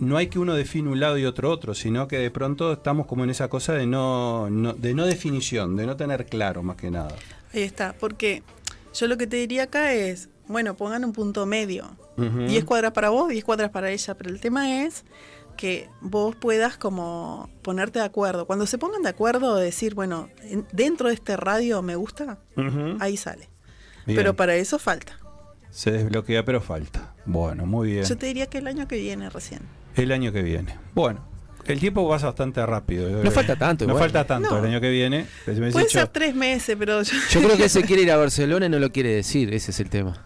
no 0.00 0.16
hay 0.16 0.28
que 0.28 0.38
uno 0.38 0.54
define 0.54 0.88
un 0.88 1.00
lado 1.00 1.18
y 1.18 1.26
otro 1.26 1.50
otro, 1.50 1.74
sino 1.74 2.08
que 2.08 2.16
de 2.18 2.30
pronto 2.30 2.72
estamos 2.72 3.06
como 3.06 3.24
en 3.24 3.30
esa 3.30 3.48
cosa 3.48 3.74
de 3.74 3.86
no, 3.86 4.48
no- 4.48 4.72
de 4.72 4.94
no 4.94 5.04
definición, 5.04 5.76
de 5.76 5.84
no 5.86 5.96
tener 5.96 6.24
claro 6.26 6.62
más 6.62 6.76
que 6.76 6.90
nada. 6.90 7.14
Ahí 7.52 7.62
está, 7.62 7.94
porque 8.00 8.42
yo 8.94 9.06
lo 9.06 9.18
que 9.18 9.26
te 9.26 9.36
diría 9.36 9.64
acá 9.64 9.92
es, 9.92 10.30
bueno, 10.46 10.76
pongan 10.78 11.04
un 11.04 11.12
punto 11.12 11.44
medio. 11.44 11.90
Ujú. 12.16 12.46
10 12.46 12.64
cuadras 12.64 12.92
para 12.92 13.10
vos, 13.10 13.28
10 13.28 13.44
cuadras 13.44 13.70
para 13.70 13.90
ella, 13.90 14.14
pero 14.16 14.30
el 14.30 14.40
tema 14.40 14.82
es 14.84 15.04
que 15.58 15.90
vos 16.00 16.34
puedas 16.36 16.78
como 16.78 17.50
ponerte 17.60 17.98
de 17.98 18.06
acuerdo. 18.06 18.46
Cuando 18.46 18.64
se 18.66 18.78
pongan 18.78 19.02
de 19.02 19.10
acuerdo, 19.10 19.56
decir, 19.56 19.94
bueno, 19.94 20.30
en- 20.40 20.66
dentro 20.72 21.08
de 21.08 21.14
este 21.14 21.36
radio 21.36 21.82
me 21.82 21.96
gusta, 21.96 22.38
ahí 23.00 23.18
sale. 23.18 23.50
Bien. 24.06 24.16
Pero 24.16 24.34
para 24.34 24.54
eso 24.54 24.78
falta. 24.78 25.18
Se 25.70 25.90
desbloquea, 25.90 26.44
pero 26.46 26.62
falta. 26.62 27.12
Bueno, 27.26 27.66
muy 27.66 27.90
bien. 27.92 28.04
Yo 28.04 28.16
te 28.16 28.24
diría 28.26 28.46
que 28.46 28.56
el 28.58 28.66
año 28.66 28.88
que 28.88 28.96
viene 28.96 29.28
recién. 29.28 29.60
El 29.96 30.12
año 30.12 30.32
que 30.32 30.42
viene. 30.42 30.78
Bueno, 30.94 31.22
el 31.66 31.78
tiempo 31.78 32.08
pasa 32.08 32.26
bastante 32.26 32.64
rápido. 32.64 33.22
No 33.22 33.30
falta 33.30 33.54
tanto, 33.56 33.84
No 33.84 33.92
igual. 33.92 34.04
falta 34.04 34.26
tanto 34.26 34.50
No. 34.50 34.58
el 34.60 34.64
año 34.64 34.80
que 34.80 34.88
viene. 34.90 35.26
Me 35.46 35.70
Puede 35.70 35.88
ser 35.90 36.08
tres 36.08 36.34
meses, 36.34 36.76
pero 36.78 37.02
yo, 37.02 37.12
Yo 37.30 37.40
creo 37.42 37.56
que 37.58 37.64
él 37.64 37.70
se 37.70 37.82
quiere 37.82 38.02
ir 38.02 38.10
a 38.12 38.16
Barcelona 38.16 38.64
y 38.66 38.68
no 38.70 38.78
lo 38.78 38.90
quiere 38.92 39.10
decir. 39.14 39.52
Ese 39.52 39.72
es 39.72 39.80
el 39.80 39.90
tema. 39.90 40.24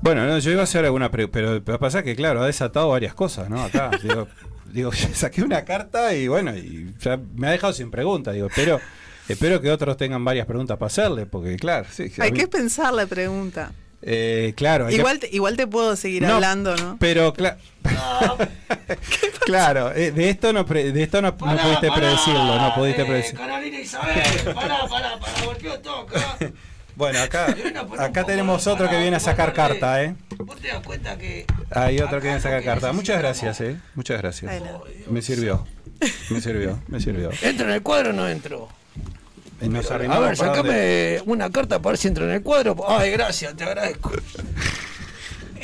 Bueno, 0.00 0.26
no, 0.26 0.38
yo 0.38 0.50
iba 0.52 0.60
a 0.60 0.64
hacer 0.64 0.84
alguna 0.84 1.10
pero 1.10 1.30
pero 1.30 1.78
pasa 1.78 2.02
que 2.02 2.14
claro, 2.14 2.42
ha 2.42 2.46
desatado 2.46 2.88
varias 2.90 3.14
cosas, 3.14 3.50
¿no? 3.50 3.62
Acá. 3.62 3.90
digo, 4.02 4.28
digo, 4.72 4.92
saqué 5.14 5.42
una 5.42 5.64
carta 5.64 6.14
y 6.14 6.28
bueno, 6.28 6.54
y 6.56 6.94
ya 7.00 7.18
me 7.34 7.48
ha 7.48 7.50
dejado 7.50 7.72
sin 7.72 7.90
preguntas. 7.90 8.34
Digo, 8.34 8.46
espero, 8.46 8.80
espero 9.28 9.60
que 9.60 9.70
otros 9.70 9.96
tengan 9.96 10.24
varias 10.24 10.46
preguntas 10.46 10.76
para 10.78 10.86
hacerle, 10.86 11.26
porque 11.26 11.56
claro, 11.56 11.86
sí. 11.90 12.12
a 12.18 12.24
hay 12.24 12.32
mí- 12.32 12.38
que 12.38 12.46
pensar 12.48 12.94
la 12.94 13.06
pregunta. 13.06 13.72
eh, 14.02 14.52
claro, 14.56 14.86
hay 14.86 14.94
que- 14.94 15.00
Igual 15.00 15.18
te, 15.18 15.28
igual 15.34 15.56
te 15.56 15.66
puedo 15.66 15.96
seguir 15.96 16.22
No, 16.22 16.34
hablando, 16.36 16.76
¿no? 16.76 16.96
Pero 17.00 17.32
claro. 17.32 17.58
claro, 19.44 19.92
eh, 19.94 20.12
de 20.12 20.30
esto 20.30 20.52
no 20.52 20.64
pre- 20.66 20.92
de 20.92 21.02
esto 21.02 21.20
no, 21.22 21.30
no 21.30 21.36
pudiste 21.36 21.90
predecirlo, 21.90 22.60
no 22.60 22.74
pudiste 22.74 23.04
predecirlo. 23.04 23.40
Carolina 23.46 23.80
Isabel, 23.80 24.22
pará, 24.54 24.78
pará, 24.88 25.18
pará, 25.18 25.44
golpeó 25.44 25.78
todo 25.80 26.00
acá. 26.02 26.36
Bueno, 26.98 27.20
acá, 27.22 27.54
acá 27.98 28.24
tenemos 28.24 28.66
otro 28.66 28.90
que 28.90 28.98
viene 28.98 29.16
a 29.16 29.20
sacar 29.20 29.52
carta, 29.52 30.02
¿eh? 30.02 30.16
Vos 30.36 30.60
te 30.60 30.66
das 30.66 30.82
cuenta 30.84 31.16
que 31.16 31.46
Hay 31.70 32.00
otro 32.00 32.18
que 32.18 32.24
viene 32.24 32.38
a 32.38 32.40
sacar 32.40 32.64
carta. 32.64 32.92
Muchas 32.92 33.20
gracias, 33.20 33.60
¿eh? 33.60 33.76
Muchas 33.94 34.20
gracias. 34.20 34.52
Me 35.08 35.22
sirvió. 35.22 35.64
Me 36.28 36.40
sirvió, 36.40 36.80
me 36.88 37.00
sirvió. 37.00 37.30
entra 37.42 37.66
en 37.66 37.72
el 37.72 37.82
cuadro 37.82 38.10
o 38.10 38.12
no 38.12 38.28
entro. 38.28 38.68
Eh, 39.60 39.68
Nos 39.68 39.88
A 39.90 39.98
ver, 39.98 40.36
sacame 40.36 41.22
una 41.26 41.50
carta 41.50 41.80
para 41.80 41.92
ver 41.92 41.98
si 41.98 42.08
entro 42.08 42.24
en 42.24 42.32
el 42.32 42.42
cuadro. 42.42 42.76
Ay, 42.88 43.12
gracias, 43.12 43.54
te 43.54 43.62
agradezco. 43.62 44.10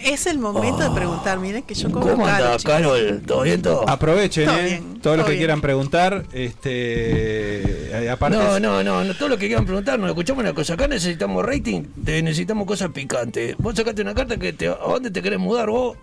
Es 0.05 0.27
el 0.27 0.39
momento 0.39 0.83
de 0.89 0.91
preguntar, 0.95 1.39
miren 1.39 1.63
que 1.63 1.75
yo 1.75 1.91
cobro 1.91 2.13
¿Cómo 2.13 2.27
caro, 2.27 2.45
anda. 2.53 2.59
Carol? 2.63 3.23
¿Todo 3.27 3.43
bien 3.43 3.63
todo? 3.63 3.89
Aprovechen, 3.89 4.45
Todo 4.47 4.59
¿eh? 4.59 4.65
bien, 4.65 5.01
Todos 5.01 5.17
los 5.17 5.25
todo 5.25 5.25
que 5.25 5.31
bien. 5.31 5.39
quieran 5.41 5.61
preguntar, 5.63 6.25
este, 6.33 8.05
eh, 8.05 8.11
aparte 8.11 8.37
No, 8.37 8.57
es- 8.57 8.63
no, 8.63 8.83
no, 8.83 9.03
no, 9.03 9.15
todo 9.15 9.31
lo 9.31 9.39
que 9.39 9.47
quieran 9.47 9.65
preguntar, 9.65 9.99
nos 9.99 10.11
escuchamos 10.11 10.43
una 10.43 10.53
cosa. 10.53 10.75
Acá 10.75 10.89
necesitamos 10.89 11.45
rating, 11.45 11.85
te- 12.05 12.23
necesitamos 12.23 12.67
cosas 12.67 12.91
picantes. 12.91 13.57
Vos 13.57 13.75
sacaste 13.75 14.03
una 14.03 14.15
carta 14.15 14.37
que 14.37 14.53
te, 14.53 14.69
¿a 14.69 14.75
dónde 14.75 15.11
te 15.11 15.23
querés 15.23 15.39
mudar 15.39 15.71
vos? 15.71 15.97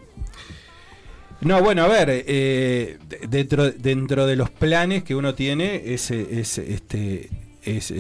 No, 1.42 1.62
bueno, 1.62 1.84
a 1.84 1.88
ver, 1.88 2.10
eh, 2.28 2.98
de- 3.08 3.20
dentro, 3.28 3.70
dentro 3.72 4.26
de 4.26 4.36
los 4.36 4.50
planes 4.50 5.04
que 5.04 5.14
uno 5.16 5.36
tiene, 5.36 5.94
es, 5.94 6.10
es 6.12 6.58
este, 6.58 7.30
es, 7.64 7.94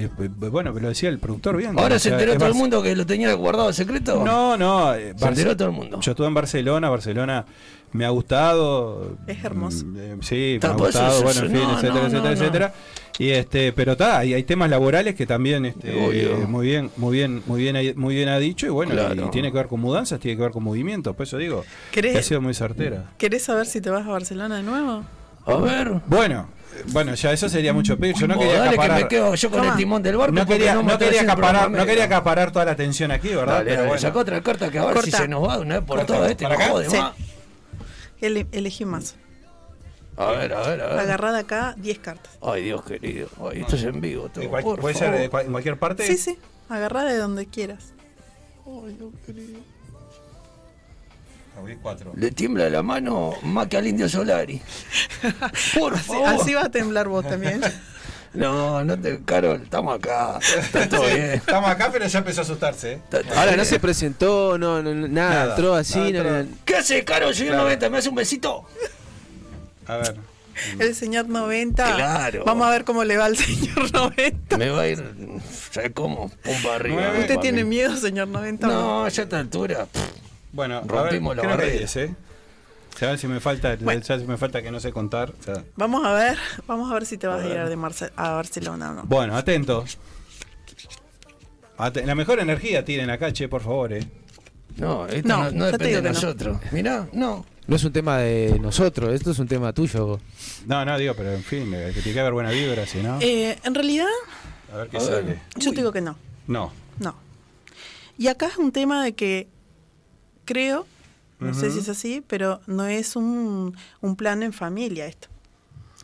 bueno, 0.51 0.71
lo 0.71 0.87
decía 0.89 1.09
el 1.09 1.19
productor 1.19 1.57
bien. 1.57 1.77
Ahora 1.77 1.99
se 1.99 2.09
enteró 2.09 2.35
todo 2.37 2.47
el 2.47 2.53
mundo 2.55 2.81
que 2.81 2.95
lo 2.95 3.05
tenía 3.05 3.33
guardado 3.33 3.67
en 3.69 3.73
secreto. 3.75 4.23
No, 4.23 4.57
no. 4.57 4.93
eh, 4.95 5.13
Se 5.15 5.25
Barce- 5.25 5.29
enteró 5.29 5.55
todo 5.57 5.67
el 5.69 5.73
mundo. 5.75 5.99
Yo 6.01 6.11
estuve 6.11 6.27
en 6.27 6.33
Barcelona, 6.33 6.89
Barcelona 6.89 7.45
me 7.93 8.05
ha 8.05 8.09
gustado. 8.09 9.17
Es 9.27 9.43
hermoso. 9.43 9.85
mm, 9.85 9.97
eh, 9.97 10.17
sí, 10.21 10.57
me 10.61 10.67
ha 10.67 10.75
pues, 10.75 10.93
gustado, 10.95 11.13
eso- 11.15 11.23
bueno, 11.23 11.39
en 11.41 11.51
fin, 11.51 11.61
no, 11.67 11.71
etcétera, 11.73 11.93
no, 11.93 11.99
etcétera, 12.07 12.23
no, 12.23 12.31
etcétera. 12.31 12.73
Y 13.19 13.29
este, 13.29 13.71
pero 13.73 13.91
está, 13.91 14.17
hay, 14.19 14.33
hay 14.33 14.43
temas 14.43 14.69
laborales 14.69 15.13
que 15.13 15.27
también 15.27 15.65
este, 15.65 15.91
Obvio. 15.91 16.31
eh, 16.37 16.45
muy 16.47 16.65
bien, 16.65 16.89
muy 16.97 17.13
bien, 17.17 17.43
muy 17.45 17.61
bien, 17.61 17.75
ha- 17.75 17.99
muy 17.99 18.15
bien 18.15 18.29
ha 18.29 18.39
dicho, 18.39 18.65
y 18.65 18.69
bueno, 18.69 18.93
Claro. 18.93 19.27
y 19.27 19.29
tiene 19.29 19.51
que 19.51 19.57
ver 19.57 19.67
con 19.67 19.79
mudanzas, 19.81 20.19
tiene 20.19 20.37
que 20.37 20.43
ver 20.43 20.51
con 20.51 20.63
movimientos, 20.63 21.15
por 21.15 21.25
eso 21.27 21.37
digo, 21.37 21.63
¿Querés- 21.93 22.13
que 22.13 22.17
ha 22.19 22.23
sido 22.23 22.41
muy 22.41 22.53
certera. 22.55 23.11
¿Querés 23.19 23.43
saber 23.43 23.67
si 23.67 23.79
te 23.81 23.89
vas 23.91 24.07
a 24.07 24.09
Barcelona 24.09 24.55
de 24.57 24.63
nuevo? 24.63 25.03
A 25.45 25.55
ver. 25.57 26.01
Bueno, 26.07 26.47
bueno, 26.87 27.13
ya 27.15 27.31
eso 27.31 27.47
sería 27.49 27.73
mucho 27.73 27.97
pedir. 27.97 28.15
Yo 28.15 28.27
no 28.27 28.37
quería 28.37 28.53
dale 28.59 28.69
que 28.69 28.75
acaparar. 28.75 29.01
me 29.03 29.07
quedo 29.07 29.35
yo 29.35 29.49
con 29.51 29.65
el 29.65 29.75
timón 29.75 30.01
del 30.03 30.17
barco. 30.17 30.33
No 30.35 30.45
quería, 30.45 30.73
no 30.75 30.81
estoy 30.91 31.07
quería 31.07 31.21
acaparar, 31.21 31.71
no 31.71 31.85
quería 31.85 32.03
acaparar 32.05 32.51
toda 32.51 32.65
la 32.65 32.71
atención 32.71 33.11
aquí, 33.11 33.29
¿verdad? 33.29 33.55
Dale, 33.59 33.69
Pero 33.71 33.83
bueno. 33.85 33.99
sacá 34.01 34.19
otra 34.19 34.41
carta 34.41 34.69
que 34.71 34.79
a 34.79 34.85
ver 34.85 35.01
si 35.03 35.11
se 35.11 35.27
nos 35.27 35.47
va 35.47 35.59
una 35.59 35.75
vez 35.79 35.85
por 35.87 36.05
todas. 36.05 36.31
Este 36.31 36.43
¿Para 36.45 36.57
me 36.57 36.63
acá? 36.63 36.73
jode 36.73 36.89
Sí. 36.89 36.97
más. 36.97 37.13
Ele- 38.21 38.47
elegí 38.51 38.85
más. 38.85 39.15
A 40.17 40.25
ver, 40.31 40.53
a 40.53 40.61
ver, 40.67 40.81
a 40.81 40.87
ver. 40.87 40.99
Agarrada 40.99 41.39
acá 41.39 41.73
10 41.77 41.99
cartas. 41.99 42.31
Ay, 42.41 42.63
Dios 42.63 42.83
querido. 42.83 43.27
Ay, 43.49 43.61
esto 43.61 43.75
es 43.75 43.83
en 43.83 43.99
vivo. 44.01 44.29
todo, 44.29 44.47
cual- 44.49 44.63
por 44.63 44.79
¿Puede 44.79 44.93
ser 44.95 45.07
favor. 45.07 45.21
de 45.21 45.29
cual- 45.29 45.45
en 45.45 45.51
cualquier 45.51 45.79
parte? 45.79 46.05
Sí, 46.05 46.17
sí. 46.17 46.37
Agarrada 46.69 47.11
de 47.11 47.17
donde 47.17 47.45
quieras. 47.47 47.93
Ay, 48.65 48.95
Dios 48.99 49.11
querido. 49.25 49.59
Le 52.15 52.31
tiembla 52.31 52.69
la 52.69 52.81
mano 52.81 53.33
más 53.43 53.67
que 53.67 53.77
al 53.77 53.85
indio 53.87 54.07
Solari. 54.09 54.61
Por 55.77 55.93
Así, 55.95 56.03
favor. 56.07 56.27
así 56.29 56.53
va 56.53 56.63
a 56.65 56.69
temblar 56.71 57.07
vos 57.07 57.27
también. 57.27 57.61
No, 58.33 58.83
no 58.83 58.97
te, 58.99 59.19
Carol, 59.25 59.61
estamos 59.63 59.95
acá. 59.97 60.39
Está 60.57 60.87
todo 60.89 61.05
bien. 61.05 61.31
Estamos 61.33 61.69
acá, 61.69 61.89
pero 61.91 62.07
ya 62.07 62.19
empezó 62.19 62.41
a 62.41 62.43
asustarse. 62.43 62.93
¿eh? 62.93 63.01
Ahora 63.35 63.55
no 63.57 63.65
se 63.65 63.79
presentó, 63.79 64.57
no, 64.57 64.81
no, 64.81 64.93
no, 64.95 65.07
nada, 65.07 65.33
Nada. 65.33 65.55
entró 65.55 65.75
así, 65.75 65.99
Ah, 65.99 66.23
no, 66.23 66.37
entró. 66.37 66.57
¿Qué 66.65 66.75
hace, 66.77 67.03
Carol? 67.03 67.35
Señor 67.35 67.51
Claro. 67.53 67.63
90, 67.65 67.89
¿me 67.89 67.97
hace 67.97 68.09
un 68.09 68.15
besito? 68.15 68.65
A 69.87 69.97
ver. 69.97 70.15
El 70.79 70.95
señor 70.95 71.27
90. 71.27 71.95
Claro. 71.95 72.43
Vamos 72.45 72.67
a 72.67 72.71
ver 72.71 72.85
cómo 72.85 73.03
le 73.03 73.17
va 73.17 73.25
al 73.25 73.35
señor 73.37 73.91
90. 73.93 74.57
Me 74.57 74.69
va 74.69 74.81
a 74.81 74.87
ir, 74.87 75.03
¿sabes 75.71 75.91
cómo? 75.93 76.29
Pum 76.43 76.55
para 76.63 76.75
arriba. 76.75 77.11
¿Usted 77.19 77.37
tiene 77.39 77.63
mí. 77.63 77.71
miedo, 77.71 77.95
señor 77.97 78.27
90? 78.29 78.67
No, 78.67 79.07
ya 79.09 79.21
a 79.21 79.23
esta 79.25 79.39
altura. 79.39 79.87
Bueno, 80.53 80.81
Rompimos 80.85 81.35
la 81.35 81.43
barrera. 81.43 81.71
10, 81.77 81.95
¿eh? 81.97 82.15
A 83.01 83.05
ver 83.05 83.17
si 83.17 83.27
me 83.27 83.39
falta, 83.39 83.77
Bueno. 83.79 84.01
ya 84.01 84.19
si 84.19 84.25
me 84.25 84.37
falta 84.37 84.61
que 84.61 84.69
no 84.69 84.79
sé 84.79 84.91
contar. 84.91 85.33
o 85.39 85.43
sea. 85.43 85.63
Vamos 85.75 86.05
a 86.05 86.13
ver, 86.13 86.37
vamos 86.67 86.91
a 86.91 86.93
ver 86.93 87.05
si 87.05 87.17
te 87.17 87.25
vas 87.27 87.41
a 87.41 87.47
ir 87.47 87.57
a, 87.57 87.69
de 87.69 87.77
Marce- 87.77 88.11
a 88.15 88.31
Barcelona 88.31 88.91
o 88.91 88.93
no. 88.95 89.03
Bueno, 89.05 89.35
atentos. 89.35 89.97
Ate- 91.77 92.05
la 92.05 92.15
mejor 92.15 92.39
energía 92.39 92.83
tienen 92.85 93.09
acá, 93.09 93.31
che, 93.33 93.47
por 93.47 93.61
favor, 93.61 93.93
eh. 93.93 94.05
No, 94.77 95.05
esto 95.07 95.27
No, 95.27 95.45
no, 95.45 95.51
no 95.51 95.65
depende 95.65 95.87
digo 95.87 96.01
de 96.01 96.07
que 96.07 96.09
no. 96.09 96.13
nosotros. 96.13 96.57
Mirá, 96.71 97.07
no. 97.13 97.45
no 97.67 97.75
es 97.75 97.83
un 97.83 97.91
tema 97.91 98.17
de 98.19 98.59
nosotros, 98.59 99.13
esto 99.13 99.31
es 99.31 99.39
un 99.39 99.47
tema 99.47 99.73
tuyo. 99.73 100.19
No, 100.67 100.85
no, 100.85 100.97
digo, 100.97 101.13
pero 101.15 101.31
en 101.33 101.43
fin, 101.43 101.73
eh, 101.73 101.91
que 101.93 102.01
tiene 102.01 102.13
que 102.13 102.19
haber 102.19 102.33
buena 102.33 102.51
vibra, 102.51 102.85
si 102.85 103.01
no. 103.01 103.17
Eh, 103.21 103.57
en 103.63 103.73
realidad, 103.75 104.05
A 104.73 104.77
ver 104.77 104.89
qué 104.89 104.97
a 104.97 104.99
ver. 104.99 105.09
sale. 105.09 105.41
yo 105.55 105.71
te 105.71 105.77
digo 105.77 105.91
que 105.91 106.01
no. 106.01 106.17
No. 106.47 106.71
No. 106.99 107.15
Y 108.17 108.27
acá 108.27 108.47
es 108.47 108.57
un 108.57 108.71
tema 108.71 109.03
de 109.03 109.13
que 109.13 109.47
creo, 110.51 110.85
no 111.39 111.53
sé 111.53 111.71
si 111.71 111.79
es 111.79 111.87
así, 111.89 112.21
pero 112.27 112.59
no 112.67 112.85
es 112.85 113.15
un, 113.15 113.75
un 114.01 114.15
plan 114.17 114.43
en 114.43 114.51
familia 114.51 115.05
esto. 115.05 115.29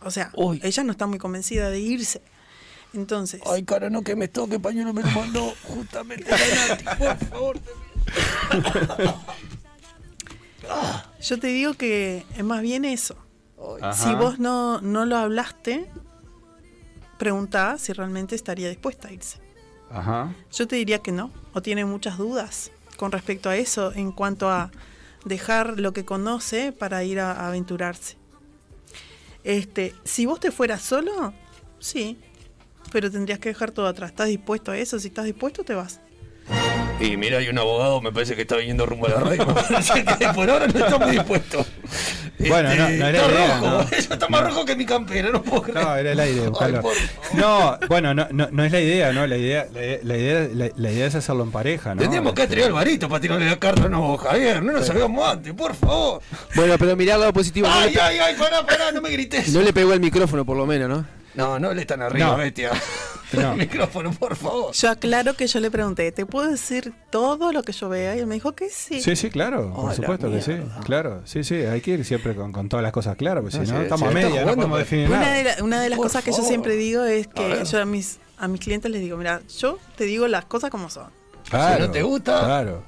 O 0.02 0.10
sea, 0.10 0.32
Uy. 0.36 0.62
ella 0.64 0.84
no 0.84 0.92
está 0.92 1.06
muy 1.06 1.20
convencida 1.20 1.70
de 1.70 1.80
irse. 1.80 2.22
Entonces, 2.94 3.42
Ay, 3.46 3.64
cara, 3.64 3.90
no 3.90 4.04
que 4.04 4.16
me 4.16 4.30
toque, 4.30 4.58
pañuelo 4.60 4.94
me 4.94 5.04
lo 5.04 5.10
mandó 5.12 5.54
justamente 5.64 6.26
la 6.32 6.68
Nati, 6.68 6.86
por 6.98 7.18
favor. 7.18 7.60
yo 11.22 11.40
te 11.40 11.48
digo 11.48 11.74
que 11.74 12.26
es 12.38 12.44
más 12.44 12.62
bien 12.62 12.86
eso. 12.86 13.18
Ajá. 13.82 13.94
Si 13.94 14.16
vos 14.16 14.40
no, 14.40 14.80
no 14.82 15.06
lo 15.06 15.18
hablaste, 15.18 15.90
preguntá 17.18 17.78
si 17.78 17.92
realmente 17.92 18.36
estaría 18.36 18.70
dispuesta 18.70 19.10
a 19.10 19.12
irse. 19.12 19.40
Ajá. 19.92 20.34
Yo 20.52 20.68
te 20.68 20.78
diría 20.78 21.00
que 21.00 21.12
no, 21.12 21.32
o 21.54 21.62
tiene 21.62 21.84
muchas 21.86 22.18
dudas 22.18 22.72
con 22.98 23.12
respecto 23.12 23.50
a 23.50 23.56
eso 23.56 23.94
en 23.94 24.12
cuanto 24.12 24.50
a 24.50 24.72
dejar 25.24 25.80
lo 25.80 25.94
que 25.94 26.06
conoce 26.06 26.72
para 26.72 27.04
ir 27.04 27.20
a, 27.20 27.48
aventurarse. 27.48 28.18
Este, 29.44 29.96
si 30.04 30.26
vos 30.26 30.40
te 30.40 30.52
fueras 30.52 30.82
solo, 30.82 31.34
sí, 31.80 32.20
pero 32.92 33.10
tendrías 33.10 33.40
que 33.40 33.50
dejar 33.50 33.72
todo 33.72 33.88
atrás. 33.88 34.12
¿Estás 34.12 34.28
dispuesto 34.28 34.72
a 34.72 34.78
eso? 34.78 35.00
Si 35.00 35.08
estás 35.08 35.26
dispuesto, 35.26 35.64
te 35.64 35.74
vas. 35.74 36.02
Y 37.00 37.16
mira, 37.16 37.38
hay 37.38 37.48
un 37.48 37.58
abogado, 37.60 38.02
me 38.02 38.12
parece 38.12 38.36
que 38.36 38.42
está 38.42 38.56
viniendo 38.56 38.86
rumbo 38.86 39.06
a 39.06 39.10
la 39.12 39.16
radio. 39.20 39.46
Por 40.36 40.50
ahora 40.50 40.66
no 40.68 40.80
está 40.86 40.98
muy 40.98 41.12
dispuesto. 41.12 41.64
Bueno, 42.40 42.70
no- 42.70 42.76
no 42.90 43.08
era 43.08 43.10
está 43.10 43.10
idea, 43.12 43.48
rojo, 43.58 43.68
¿no? 43.70 43.82
ella 43.92 43.98
está 44.14 44.28
más 44.30 44.44
rojo 44.44 44.66
que 44.66 44.76
mi 44.76 44.86
campera, 44.86 45.30
no 45.30 45.42
puedo 45.44 45.62
creer. 45.64 45.84
No, 45.86 45.96
era 45.96 46.12
el 46.12 46.20
aire, 46.20 46.42
Ay, 46.60 46.74
por 46.82 46.94
No, 47.34 47.78
bueno, 47.88 48.14
no, 48.16 48.28
no, 48.32 48.48
no 48.52 48.64
es 48.64 48.72
la 48.72 48.80
idea, 48.80 49.12
¿no? 49.14 49.26
La 49.28 49.38
idea, 49.38 49.68
la, 49.74 49.82
la 50.04 50.18
idea, 50.18 50.48
la, 50.54 50.70
la 50.76 50.92
idea 50.92 51.06
es 51.08 51.16
hacerlo 51.16 51.44
en 51.44 51.52
pareja, 51.52 51.94
¿no? 51.94 52.02
Tendríamos 52.02 52.34
que 52.34 52.42
haber 52.42 52.50
traído 52.50 52.68
al 52.68 52.74
varito 52.74 53.08
para 53.10 53.22
tirarle 53.22 53.46
la 53.46 53.58
carta 53.60 53.84
a 53.86 53.90
no, 53.90 54.18
Javier. 54.18 54.64
No 54.64 54.74
lo 54.74 54.84
sabíamos 54.84 55.28
antes, 55.28 55.54
por 55.54 55.76
favor. 55.76 56.22
Bueno, 56.56 56.76
pero 56.80 56.96
mirá 56.96 57.14
el 57.16 57.20
lado 57.22 57.34
positivo. 57.34 57.68
Ay, 57.70 57.96
ay, 58.02 58.18
ay, 58.20 58.36
pará, 58.36 58.66
pará, 58.66 58.92
no 58.92 59.02
me 59.02 59.12
grites. 59.12 59.50
no 59.50 59.62
le 59.62 59.72
pegó 59.74 59.94
el 59.94 60.00
micrófono, 60.00 60.46
por 60.46 60.58
lo 60.58 60.66
menos, 60.66 60.90
¿no? 60.90 61.17
No, 61.38 61.58
no 61.60 61.74
le 61.74 61.82
están 61.82 62.02
arriba, 62.02 62.28
No. 62.28 62.38
bestia. 62.38 62.72
No. 63.34 63.52
El 63.52 63.58
micrófono, 63.58 64.12
por 64.14 64.38
favor. 64.38 64.72
Yo 64.74 64.90
aclaro 64.90 65.34
que 65.34 65.48
yo 65.48 65.60
le 65.60 65.70
pregunté, 65.70 66.14
¿te 66.14 66.26
puedo 66.26 66.50
decir 66.50 66.94
todo 67.10 67.52
lo 67.52 67.62
que 67.62 67.74
yo 67.74 67.90
vea? 67.90 68.16
Y 68.16 68.20
él 68.20 68.26
me 68.26 68.36
dijo 68.36 68.54
que 68.54 68.70
sí. 68.70 69.02
Sí, 69.02 69.18
sí, 69.18 69.30
claro, 69.30 69.74
por 69.74 69.94
supuesto 69.94 70.32
que 70.32 70.42
sí, 70.42 70.54
claro, 70.86 71.24
sí, 71.26 71.44
sí, 71.44 71.56
hay 71.56 71.82
que 71.82 71.92
ir 71.92 72.06
siempre 72.06 72.34
con, 72.36 72.54
con 72.54 72.70
todas 72.70 72.84
las 72.84 72.94
cosas 72.94 73.18
claras, 73.18 73.42
porque 73.44 73.58
No, 73.58 73.66
si 73.66 73.72
no, 73.74 73.78
sí, 73.80 73.84
estamos 73.84 74.10
sí, 74.14 74.18
a 74.18 74.22
media, 74.22 74.42
no 74.46 74.54
podemos 74.56 74.70
pues. 74.70 74.84
definir 74.86 75.08
Una 75.10 75.20
nada. 75.20 75.34
de, 75.34 75.44
la- 75.44 75.64
una 75.66 75.82
de 75.82 75.90
las 75.90 75.98
Por 75.98 76.06
cosas 76.08 76.24
que 76.24 76.32
yo 76.32 76.38
favor. 76.38 76.48
siempre 76.50 76.76
digo 76.78 77.04
es 77.04 77.28
A 77.28 77.30
que 77.32 77.48
ver. 77.50 77.64
yo 77.66 77.82
a 77.82 77.86
mis, 77.86 78.18
a 78.38 78.48
mis 78.48 78.62
clientes 78.62 78.90
les 78.90 79.02
digo, 79.02 79.18
mira, 79.18 79.42
yo 79.60 79.78
te 79.98 80.06
digo 80.06 80.26
las 80.30 80.46
cosas 80.46 80.70
como 80.70 80.90
son. 80.90 81.10
Claro, 81.50 81.88
no 81.88 81.92
te 81.92 82.04
gusta, 82.04 82.40
Claro. 82.46 82.82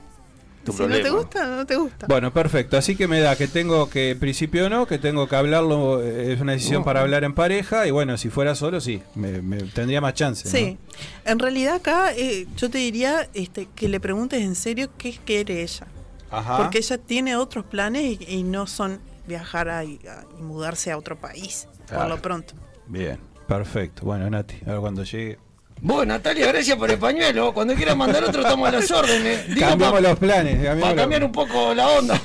Tu 0.64 0.74
si 0.74 0.84
no 0.84 0.90
te 0.90 1.10
gusta, 1.10 1.48
no 1.48 1.66
te 1.66 1.76
gusta. 1.78 2.08
Bueno, 2.08 2.32
perfecto. 2.34 2.78
Así 2.78 2.96
que 2.96 3.08
me 3.08 3.20
da 3.22 3.36
que 3.36 3.48
tengo 3.48 3.90
que, 3.90 4.12
en 4.12 4.20
principio 4.20 4.70
no, 4.70 4.86
que 4.86 4.98
tengo 5.00 5.28
que 5.28 5.36
hablarlo, 5.36 6.04
eh, 6.04 6.34
es 6.34 6.42
una 6.42 6.52
decisión 6.52 6.80
No. 6.82 6.86
para 6.86 7.02
hablar 7.02 7.24
en 7.24 7.34
pareja, 7.34 7.88
y 7.88 7.92
bueno, 7.92 8.18
si 8.18 8.30
fuera 8.30 8.56
solo, 8.56 8.82
sí, 8.82 9.02
me, 9.16 9.42
me- 9.42 9.64
tendría 9.64 10.02
más 10.02 10.14
chance. 10.16 10.46
¿no? 10.46 10.52
Sí, 10.52 10.78
en 11.26 11.40
realidad 11.40 11.76
acá 11.76 12.14
eh, 12.14 12.46
yo 12.58 12.70
te 12.70 12.78
diría 12.80 13.30
este, 13.34 13.68
que 13.74 13.88
le 13.88 14.00
preguntes 14.00 14.42
en 14.42 14.56
serio 14.56 14.90
qué 14.98 15.18
quiere 15.26 15.62
ella. 15.64 15.88
Ajá. 16.32 16.58
Porque 16.58 16.78
ella 16.80 16.98
tiene 16.98 17.36
otros 17.36 17.66
planes 17.66 18.20
y, 18.22 18.26
y 18.28 18.44
no 18.44 18.68
son 18.68 19.00
viajar 19.28 19.70
a- 19.70 19.84
y, 19.86 20.00
a- 20.08 20.26
y 20.38 20.42
mudarse 20.42 20.92
a 20.92 20.98
otro 20.98 21.16
país, 21.18 21.68
por 21.88 22.08
lo 22.08 22.22
pronto. 22.22 22.54
Bien, 22.88 23.18
perfecto. 23.48 24.04
Bueno, 24.06 24.30
Nati, 24.30 24.56
a 24.68 24.72
ver 24.72 24.80
cuando 24.82 25.04
llegue. 25.04 25.40
Vos, 25.82 26.06
Natalia, 26.06 26.48
gracias 26.48 26.78
por 26.78 26.92
el 26.92 26.98
pañuelo. 27.00 27.54
Cuando 27.54 27.74
quieras 27.74 27.96
mandar 27.96 28.24
otro, 28.24 28.42
estamos 28.42 28.68
a 28.68 28.72
las 28.72 28.92
órdenes. 28.92 29.48
Digo, 29.48 29.62
cambiamos 29.68 30.02
pa- 30.02 30.08
los 30.10 30.20
planes. 30.20 30.54
cambiamos 30.56 30.82
Para 30.84 30.96
cambiar 30.96 31.24
un 31.24 31.32
poco 31.32 31.74
la 31.74 31.88
onda. 31.88 32.20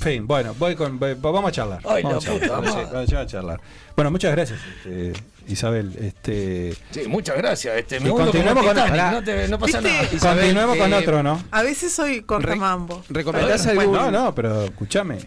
Fin, 0.00 0.26
bueno, 0.26 0.54
voy 0.58 0.74
con, 0.74 0.98
voy- 0.98 1.14
vamos 1.14 1.44
a 1.48 1.52
charlar. 1.52 1.80
Ay, 1.88 2.02
vamos 2.02 2.24
a 2.26 2.28
charlar, 2.28 2.60
puta 2.60 2.90
vamos 2.92 3.12
a 3.12 3.26
charlar. 3.26 3.60
Bueno, 3.96 4.10
muchas 4.10 4.32
gracias, 4.32 4.58
este, 4.76 5.12
Isabel. 5.48 5.92
Este, 6.00 6.76
Sí, 6.90 7.02
muchas 7.08 7.36
gracias. 7.36 7.76
Este, 7.76 8.00
me 8.00 8.10
continuamos 8.10 8.64
con- 8.64 8.74
Titanic, 8.74 9.12
no, 9.12 9.22
te- 9.22 9.48
no 9.48 9.58
pasa 9.58 9.80
nada. 9.80 10.02
Isabel, 10.12 10.38
continuemos 10.38 10.76
con 10.76 10.92
eh, 10.92 10.96
otro, 10.96 11.22
¿no? 11.22 11.42
A 11.50 11.62
veces 11.62 11.92
soy 11.92 12.22
cortamambo. 12.22 13.04
¿Recomendás 13.10 13.66
A 13.66 13.70
ver, 13.70 13.78
algún, 13.80 13.96
No, 13.96 14.10
no, 14.10 14.34
pero 14.34 14.64
escúchame. 14.64 15.18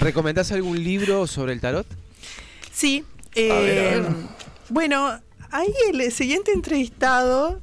¿Recomendás 0.00 0.50
algún 0.52 0.82
libro 0.82 1.26
sobre 1.26 1.52
el 1.52 1.60
tarot? 1.60 1.86
Sí. 2.72 3.04
A 3.36 3.38
ver, 3.38 3.50
a 3.50 3.60
eh, 3.60 4.00
ver. 4.00 4.04
Bueno, 4.68 5.20
ahí 5.50 5.72
el 5.92 6.10
siguiente 6.12 6.52
entrevistado, 6.52 7.60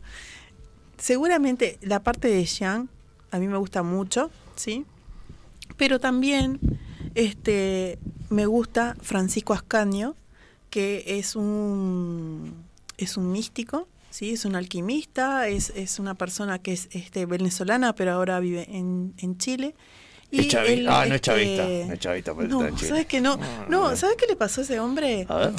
seguramente 0.98 1.78
la 1.82 2.02
parte 2.04 2.28
de 2.28 2.46
Jean, 2.46 2.90
a 3.32 3.40
mí 3.40 3.48
me 3.48 3.58
gusta 3.58 3.84
mucho, 3.84 4.30
¿sí? 4.56 4.86
Pero 5.78 6.00
también 6.00 6.60
este, 7.16 7.98
me 8.30 8.46
gusta 8.46 8.96
Francisco 9.02 9.54
Ascanio, 9.54 10.16
que 10.70 11.04
es 11.20 11.36
un, 11.36 12.66
es 12.98 13.18
un 13.18 13.32
místico, 13.32 13.88
¿sí? 14.10 14.32
Es 14.32 14.46
un 14.46 14.56
alquimista, 14.56 15.48
es, 15.48 15.72
es 15.76 16.00
una 16.00 16.16
persona 16.16 16.60
que 16.60 16.74
es 16.74 16.88
este, 16.92 17.26
venezolana, 17.26 17.94
pero 17.96 18.12
ahora 18.12 18.40
vive 18.40 18.68
en, 18.70 19.14
en 19.18 19.38
Chile. 19.38 19.76
Es 20.32 20.48
chavi- 20.48 20.68
él, 20.70 20.88
ah, 20.88 21.06
no 21.06 21.16
es 21.16 21.16
este, 21.16 21.20
chavista, 21.22 21.64
no 21.88 21.94
es 21.94 22.00
chavista, 22.00 22.36
pero 22.36 22.48
no, 22.48 22.60
está 22.60 22.70
en 22.70 22.76
Chile. 22.78 22.90
¿sabes 22.90 23.06
qué? 23.08 23.20
No, 23.20 23.38
no, 23.68 23.96
¿sabes 23.98 24.16
qué 24.18 24.28
le 24.28 24.36
pasó 24.38 24.62
a 24.62 24.64
ese 24.64 24.80
hombre? 24.80 25.26
A 25.28 25.36
ver. 25.38 25.54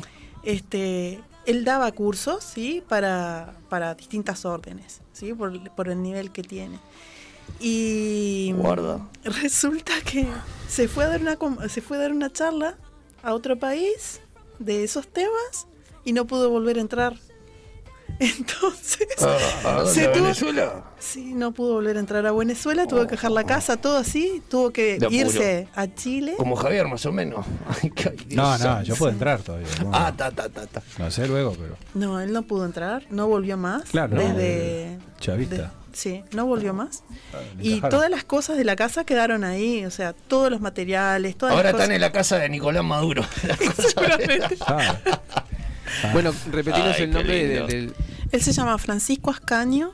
Este, 0.45 1.21
él 1.47 1.65
daba 1.65 1.91
cursos, 1.93 2.45
¿sí? 2.45 2.83
Para, 2.89 3.55
para 3.69 3.95
distintas 3.95 4.45
órdenes, 4.45 5.01
¿sí? 5.13 5.35
Por, 5.35 5.71
por 5.75 5.89
el 5.89 6.03
nivel 6.03 6.31
que 6.31 6.43
tiene. 6.43 6.79
Y 7.61 8.53
Guarda. 8.57 9.09
resulta 9.25 9.93
que 10.05 10.27
se 10.69 10.89
fue 10.89 11.05
a 11.05 11.09
dar 11.09 11.21
una 11.21 11.69
se 11.69 11.81
fue 11.81 11.97
a 11.97 12.01
dar 12.01 12.13
una 12.13 12.33
charla 12.33 12.77
a 13.23 13.35
otro 13.35 13.59
país 13.59 14.21
de 14.59 14.85
esos 14.85 15.07
temas 15.09 15.67
y 16.05 16.13
no 16.13 16.27
pudo 16.27 16.51
volver 16.51 16.79
a 16.79 16.81
entrar. 16.81 17.17
Entonces, 18.19 19.07
Ah, 19.21 19.37
¿A 19.65 19.73
dónde? 19.79 19.93
se 19.93 20.07
¿A 20.07 20.13
tuvo- 20.13 20.23
Venezuela? 20.25 20.85
sí, 20.99 21.33
no 21.35 21.53
pudo 21.53 21.75
volver 21.75 21.97
a 21.97 22.01
entrar 22.01 22.27
a 22.27 22.33
Venezuela, 22.33 22.87
tuvo 22.87 23.03
que 23.07 23.13
dejar 23.13 23.31
la 23.33 23.45
casa, 23.45 23.77
todo 23.77 23.97
así, 23.99 24.43
tuvo 24.49 24.71
que 24.71 24.99
irse 25.11 25.69
a 25.75 25.87
Chile. 25.93 26.35
Como 26.37 26.57
Javier, 26.57 26.87
más 26.89 27.05
o 27.07 27.13
menos. 27.13 27.45
Ay, 27.83 27.93
No, 28.31 28.57
no, 28.59 28.83
yo 28.83 28.95
puedo 28.97 29.13
entrar 29.13 29.43
todavía. 29.43 29.67
No, 29.83 29.91
Ah, 29.93 30.13
ta, 30.17 30.31
ta, 30.31 30.49
ta, 30.49 30.67
ta. 30.67 30.83
no 30.99 31.11
sé 31.11 31.27
luego, 31.27 31.53
pero. 31.59 31.77
No, 31.95 32.21
él 32.21 32.33
no 32.33 32.43
pudo 32.43 32.65
entrar, 32.65 33.05
no 33.11 33.27
volvió 33.27 33.57
más. 33.57 33.85
Claro, 33.91 34.17
desde 34.17 34.99
chavista. 35.21 35.57
de- 35.57 35.69
sí, 35.93 36.23
no 36.33 36.47
volvió 36.47 36.73
más. 36.75 37.03
le 37.59 37.65
Y 37.69 37.81
todas 37.81 38.09
las 38.11 38.25
cosas 38.25 38.57
de 38.57 38.65
la 38.65 38.77
casa 38.77 39.05
quedaron 39.05 39.45
ahí, 39.45 39.85
o 39.85 39.91
sea, 39.91 40.13
todos 40.13 40.51
los 40.51 40.61
materiales, 40.61 41.37
todas 41.37 41.55
Ahora 41.55 41.65
las 41.65 41.73
están 41.73 41.87
cosas. 41.89 41.95
en 41.97 42.01
la 42.01 42.13
casa 42.13 42.39
de 42.39 42.49
Nicolás 42.49 42.85
Maduro. 42.85 43.25
Seguramente. 43.77 44.57
Ah, 46.03 46.11
Bueno, 46.13 46.33
repetinos 46.51 46.97
Ay, 46.97 47.03
el 47.05 47.11
nombre 47.11 47.47
del, 47.49 47.67
del- 47.67 47.95
Él 48.31 48.41
se 48.43 48.53
llama 48.53 48.77
Francisco 48.79 49.31
Ascaño 49.31 49.93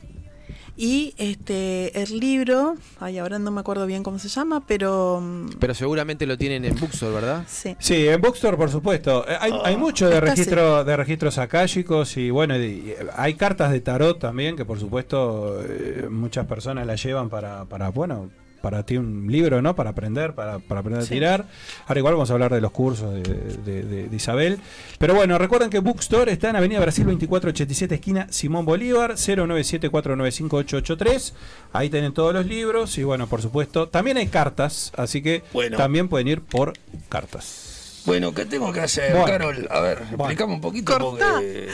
y 0.77 1.13
este 1.19 2.01
el 2.01 2.21
libro, 2.21 2.77
ay, 3.01 3.19
ahora 3.19 3.41
no 3.41 3.51
me 3.51 3.61
acuerdo 3.61 3.85
bien 3.85 4.05
cómo 4.05 4.21
se 4.21 4.29
llama, 4.29 4.65
pero 4.65 5.21
mm, 5.21 5.59
Pero 5.59 5.75
seguramente 5.75 6.25
lo 6.25 6.39
tienen 6.39 6.65
en 6.65 6.79
Bookstore, 6.79 7.13
¿verdad? 7.13 7.45
sí. 7.49 7.75
Sí, 7.81 8.07
en 8.07 8.21
Bookstore, 8.21 8.57
por 8.57 8.71
supuesto. 8.71 9.27
Eh, 9.29 9.37
Hay, 9.41 9.53
hay 9.65 9.77
mucho 9.77 10.09
de 10.09 10.19
Acá 10.19 10.27
registro 10.27 10.85
de 10.85 10.97
registros 10.97 11.39
akáshicos 11.39 12.17
y 12.17 12.31
bueno, 12.31 12.57
y- 12.57 12.61
y 12.61 12.95
hay 13.17 13.35
cartas 13.35 13.73
de 13.73 13.81
tarot 13.81 14.21
también 14.21 14.57
que 14.57 14.65
por 14.65 14.79
supuesto 14.79 15.61
eh, 15.65 16.07
muchas 16.09 16.47
personas 16.47 16.87
las 16.87 17.03
llevan 17.03 17.29
para, 17.29 17.65
para 17.65 17.89
bueno, 17.89 18.31
para 18.61 18.83
ti 18.85 18.97
un 18.97 19.31
libro, 19.31 19.63
¿no? 19.63 19.75
Para 19.77 19.91
aprender, 19.91 20.35
para, 20.35 20.59
para 20.59 20.81
aprender 20.81 21.03
a 21.03 21.07
tirar. 21.07 21.45
Ahora 21.87 21.99
igual 22.01 22.15
vamos 22.15 22.31
a 22.31 22.33
hablar 22.35 22.53
de 22.53 22.61
los 22.61 22.73
cursos 22.73 23.15
de, 23.15 23.23
de- 23.23 23.83
de- 23.85 24.09
de 24.09 24.17
Isabel. 24.17 24.59
Pero 24.99 25.15
bueno, 25.15 25.39
recuerden 25.39 25.71
que 25.71 25.79
Bookstore 25.79 26.33
está 26.33 26.51
en 26.51 26.57
Avenida 26.57 26.81
Brasil 26.81 27.05
2487, 27.05 27.95
esquina 27.95 28.27
Simón 28.31 28.65
Bolívar, 28.65 29.13
097495883. 29.15 31.33
Ahí 31.73 31.91
tienen 31.91 32.13
todos 32.13 32.35
los 32.35 32.47
libros 32.47 32.97
y 32.99 33.05
bueno, 33.05 33.27
por 33.27 33.43
supuesto, 33.43 33.89
también 33.89 34.17
hay 34.17 34.27
cartas, 34.29 34.93
así 34.97 35.23
que 35.23 35.43
Bueno. 35.53 35.77
también 35.77 36.09
pueden 36.09 36.29
ir 36.29 36.41
por 36.41 36.73
cartas. 37.09 38.03
Bueno, 38.07 38.33
¿qué 38.33 38.47
tengo 38.47 38.73
que 38.73 38.81
hacer, 38.81 39.13
Bueno. 39.13 39.27
Carol? 39.27 39.69
A 39.71 39.81
ver, 39.81 39.99
Bueno. 39.99 40.15
explicame 40.25 40.55
un 40.55 40.61
poquito 40.61 40.99
Cortá. 40.99 41.35
porque... 41.35 41.69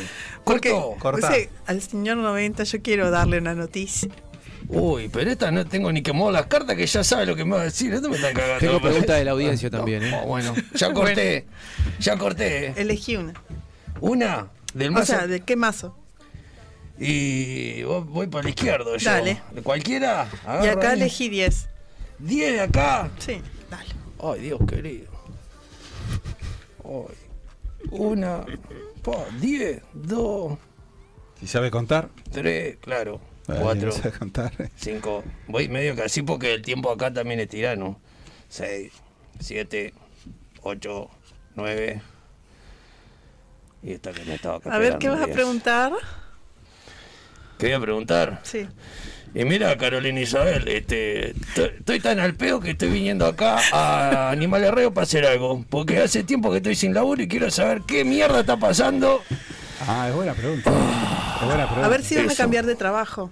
Porque 0.45 0.71
¿Corto? 0.73 0.99
Cortá. 0.99 1.29
o 1.29 1.33
sea, 1.33 1.47
al 1.67 1.81
señor 1.81 2.17
90 2.19 2.65
yo 2.65 2.83
quiero 2.83 3.11
darle 3.11 3.39
una 3.39 3.55
noticia. 3.55 4.11
Uy, 4.69 5.09
pero 5.09 5.31
esta 5.31 5.51
no 5.51 5.67
tengo 5.67 5.93
ni 5.93 6.03
que 6.03 6.13
mover 6.13 6.33
las 6.35 6.47
cartas 6.47 6.77
que 6.77 6.87
ya 6.87 7.05
sabe 7.05 7.27
lo 7.27 7.37
que 7.37 7.45
me 7.45 7.57
va 7.57 7.61
a 7.63 7.65
decir. 7.65 7.93
Esto 7.93 8.09
me 8.09 8.17
está 8.17 8.33
cagando. 8.33 8.59
Tengo 8.61 8.81
preguntas 8.81 9.17
de 9.19 9.25
la 9.25 9.31
audiencia 9.33 9.71
también, 9.71 10.03
¿eh? 10.05 10.21
Oh, 10.23 10.27
bueno, 10.27 10.55
ya 10.75 10.93
corté. 10.95 11.47
Ya 12.01 12.17
corté. 12.17 12.67
eh. 12.69 12.75
Elegí 12.77 13.17
una. 13.17 13.35
Una 14.01 14.49
del 14.73 14.89
O 14.89 14.93
mazo. 14.93 15.07
sea, 15.07 15.27
¿de 15.27 15.41
qué 15.41 15.57
mazo? 15.57 15.97
Y 16.99 17.83
voy, 17.83 18.27
por 18.29 18.43
el 18.45 18.51
izquierdo 18.51 18.97
yo. 18.97 19.11
Dale. 19.11 19.43
¿De 19.53 19.63
cualquiera? 19.63 20.29
Y 20.63 20.69
acá 20.69 20.91
ahí. 20.91 21.01
elegí 21.01 21.29
10. 21.29 21.69
10 22.21 22.53
de 22.53 22.61
acá. 22.61 23.11
Sí, 23.19 23.43
dale. 23.71 23.91
Ay, 24.23 24.41
Dios 24.43 24.61
querido. 24.67 25.09
Ay. 26.85 27.15
Una. 27.91 28.45
pa, 29.03 29.13
10, 29.41 29.83
2, 29.93 30.59
Si 31.41 31.47
sabe 31.47 31.71
contar, 31.71 32.09
3, 32.33 32.77
claro. 32.81 33.21
Vale, 33.47 33.61
4, 33.61 33.87
no 33.87 33.93
sabe 33.93 34.19
contar. 34.19 34.53
5. 34.77 35.25
Voy 35.49 35.69
medio 35.69 35.95
que 35.95 36.03
así 36.03 36.23
porque 36.23 36.55
el 36.55 36.63
tiempo 36.63 36.91
acá 36.91 37.13
también 37.13 37.41
es 37.41 37.49
tirano. 37.49 38.01
6, 38.49 38.93
7, 39.41 39.93
8, 40.63 41.11
9. 41.57 42.03
Y 43.83 43.93
esta 43.93 44.13
que 44.13 44.25
me 44.25 44.35
estaba 44.35 44.57
acá 44.57 44.75
A 44.75 44.79
ver, 44.79 44.99
¿qué 44.99 45.09
vas 45.09 45.21
a 45.23 45.27
preguntar? 45.27 45.93
¿Qué 47.59 47.67
voy 47.67 47.75
a 47.75 47.81
preguntar? 47.81 48.41
Sí. 48.43 48.67
Y 49.35 49.45
mira, 49.45 49.77
Carolina 49.77 50.21
Isabel, 50.21 50.67
este, 50.69 51.31
estoy- 51.33 52.01
tan 52.01 52.21
al 52.21 52.35
pedo 52.35 52.61
que 52.61 52.71
estoy 52.71 52.89
viniendo 52.91 53.27
acá 53.27 53.59
a 53.73 54.31
Animal 54.31 54.63
Herrero 54.65 54.95
para 54.95 55.03
hacer 55.05 55.27
algo. 55.27 55.65
Porque 55.69 55.99
hace 55.99 56.23
tiempo 56.23 56.51
que 56.51 56.59
estoy 56.59 56.77
sin 56.77 56.95
laburo 56.95 57.23
y 57.23 57.29
quiero 57.29 57.51
saber 57.51 57.83
qué 57.87 58.05
mierda 58.05 58.41
está 58.41 58.57
pasando. 58.57 59.23
Ah, 59.87 60.09
es 60.09 60.15
buena 60.15 60.33
pregunta. 60.35 60.71
Es 60.71 61.47
buena 61.47 61.65
pregunta. 61.67 61.87
A 61.87 61.89
ver 61.89 62.03
si 62.05 62.17
vas 62.17 62.33
a 62.33 62.37
cambiar 62.43 62.67
de 62.67 62.75
trabajo. 62.75 63.31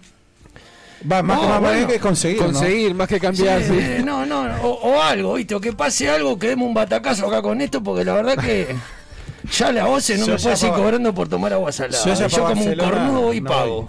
Va, 1.10 1.22
más, 1.22 1.36
No, 1.40 1.48
más 1.48 1.60
bueno. 1.60 1.76
bien 1.78 1.88
que 1.88 1.98
conseguir. 2.00 2.38
¿no? 2.40 2.46
Conseguir 2.46 2.94
más 2.94 3.08
que 3.08 3.18
cambiar, 3.18 3.62
sí. 3.62 3.72
Eh, 3.72 4.02
no, 4.04 4.24
no, 4.26 4.42
o, 4.62 4.68
o 4.92 5.02
algo, 5.02 5.34
¿viste? 5.34 5.54
O 5.54 5.60
que 5.60 5.72
pase 5.72 6.08
algo, 6.08 6.38
que 6.38 6.48
demos 6.48 6.68
un 6.68 6.74
batacazo 6.74 7.26
acá 7.26 7.42
con 7.42 7.60
esto, 7.60 7.82
porque 7.82 8.04
la 8.04 8.14
verdad 8.14 8.36
que 8.38 8.76
ya 9.52 9.72
la 9.72 9.88
OCE 9.88 10.18
no 10.18 10.26
Yo 10.26 10.34
me 10.34 10.38
puede 10.38 10.56
seguir 10.56 10.74
cobrando 10.76 11.12
por 11.14 11.28
tomar 11.28 11.52
agua 11.52 11.72
salada. 11.72 12.04
Yo, 12.14 12.28
Yo, 12.28 12.44
como 12.46 12.64
un 12.64 12.76
cornudo 12.76 13.20
voy 13.22 13.36
y 13.38 13.40
no 13.40 13.50
pago. 13.50 13.88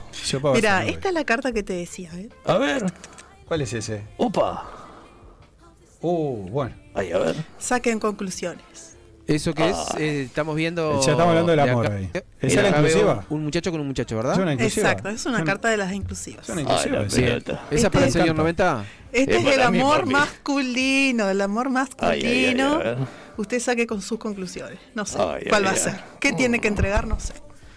Mira, 0.55 0.85
esta 0.85 1.09
es 1.09 1.13
la 1.13 1.23
carta 1.23 1.51
que 1.51 1.61
te 1.63 1.73
decía. 1.73 2.09
¿eh? 2.15 2.29
A 2.45 2.57
ver, 2.57 2.83
¿Cuál 3.47 3.61
es 3.61 3.73
ese? 3.73 4.03
opa. 4.17 4.65
Uh, 6.01 6.49
bueno. 6.49 6.75
Ay, 6.95 7.11
a 7.11 7.17
ver. 7.19 7.35
Saquen 7.59 7.99
conclusiones. 7.99 8.92
Eso 9.25 9.53
que 9.53 9.69
es, 9.69 9.77
eh, 9.97 10.23
estamos 10.23 10.55
viendo. 10.55 10.93
Ya 11.01 11.11
estamos 11.11 11.27
hablando 11.29 11.51
del 11.51 11.63
de 11.63 11.69
amor 11.71 11.85
acá- 11.85 11.95
ahí. 11.95 12.09
de 12.13 12.23
¿Esa 12.41 12.61
es 12.61 12.71
la 12.71 12.77
inclusiva? 12.77 13.25
Un 13.29 13.43
muchacho 13.43 13.71
con 13.71 13.79
un 13.79 13.87
muchacho, 13.87 14.17
¿verdad? 14.17 14.33
Es 14.33 14.39
una 14.39 14.53
inclusiva. 14.53 14.89
Exacto, 14.91 15.09
es 15.09 15.25
una 15.25 15.43
carta 15.45 15.69
de 15.69 15.77
las 15.77 15.93
inclusivas. 15.93 16.49
Ay, 16.49 16.63
la 16.65 17.09
sí. 17.09 17.21
pelota. 17.21 17.51
¿Esa 17.71 17.75
Este 17.75 17.89
para 17.89 18.03
el 18.05 18.07
es- 18.09 18.13
señor 18.13 18.35
90? 18.35 18.85
Este 19.13 19.37
Es 19.37 19.45
es 19.45 19.57
el 19.57 19.71
mí, 19.71 19.79
amor 19.79 19.99
papi. 20.01 20.11
masculino, 20.11 21.29
el 21.29 21.39
amor 21.41 21.67
Ay, 21.67 21.73
ay, 21.99 22.25
ay, 22.25 22.55
masculino. 22.55 23.07
Usted 23.37 23.59
saque 23.59 23.87
con 23.87 24.01
sus 24.01 24.19
conclusiones. 24.19 24.77
No 24.93 25.05
sé 25.05 25.17
Ay, 25.19 25.45
cuál 25.49 25.61
ay, 25.63 25.65
va 25.65 25.71
a 25.71 25.75
ser. 25.75 25.95
¿Qué 26.19 26.33
tiene 26.33 26.59
que 26.59 26.67
entregar? 26.67 27.07
No 27.07 27.19
sé. 27.19 27.33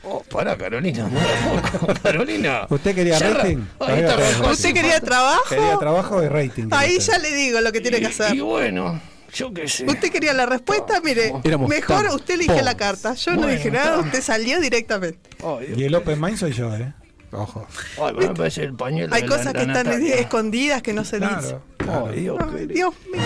Oh, 0.09 0.23
para, 0.23 0.57
Carolina. 0.57 1.09
Carolina. 2.03 2.67
¿Usted 2.69 2.95
quería 2.95 3.19
Ya 3.19 3.31
rating? 3.31 3.59
Ahí 3.81 4.01
está, 4.01 4.51
¿Usted 4.51 4.73
quería 4.75 5.01
trabajo? 5.01 5.43
Quería 5.49 5.77
trabajo 5.79 6.23
y 6.23 6.29
rating. 6.29 6.69
Ahí 6.71 6.99
ya 6.99 7.19
le 7.19 7.33
digo 7.35 7.61
lo 7.61 7.73
que 7.73 7.81
tiene 7.81 8.01
que 8.01 8.07
hacer. 8.07 8.35
Y 8.35 8.41
bueno, 8.41 9.01
yo 9.37 9.53
qué 9.53 9.69
sé. 9.69 9.85
Usted 9.87 10.11
quería 10.11 10.33
la 10.33 10.47
respuesta, 10.47 11.01
mire, 11.03 11.33
Éramos 11.45 11.69
mejor 11.69 12.05
tan 12.07 12.15
usted 12.15 12.35
elige 12.35 12.63
la 12.63 12.77
carta. 12.77 13.15
Yo 13.15 13.33
no 13.33 13.39
Bueno, 13.39 13.53
dije 13.53 13.71
nada, 13.71 13.99
usted 13.99 14.23
salió 14.23 14.61
directamente. 14.61 15.31
Ay. 15.45 15.75
Y 15.77 15.85
el 15.85 15.95
Open 15.95 16.21
Mind 16.21 16.39
soy 16.39 16.53
yo, 16.53 16.75
¿eh? 16.75 16.93
Ojo. 17.33 17.67
Ay, 18.03 18.15
pero 18.17 18.29
me 18.29 18.35
parece 18.35 18.63
el 18.63 18.75
pañuelo. 18.75 19.15
Hay 19.15 19.23
de 19.23 19.29
la- 19.29 19.37
cosas 19.37 19.53
la 19.53 19.53
que 19.53 19.67
están 19.67 19.87
Natalia. 19.87 20.15
escondidas 20.17 20.83
que 20.83 20.93
no 20.93 21.05
se 21.05 21.21
dicen. 21.21 21.59
Claro. 21.77 22.09
Ay, 22.11 22.21
Dios, 22.21 22.39
Ay. 22.55 22.67
Dios 22.67 22.95
mío. 23.13 23.23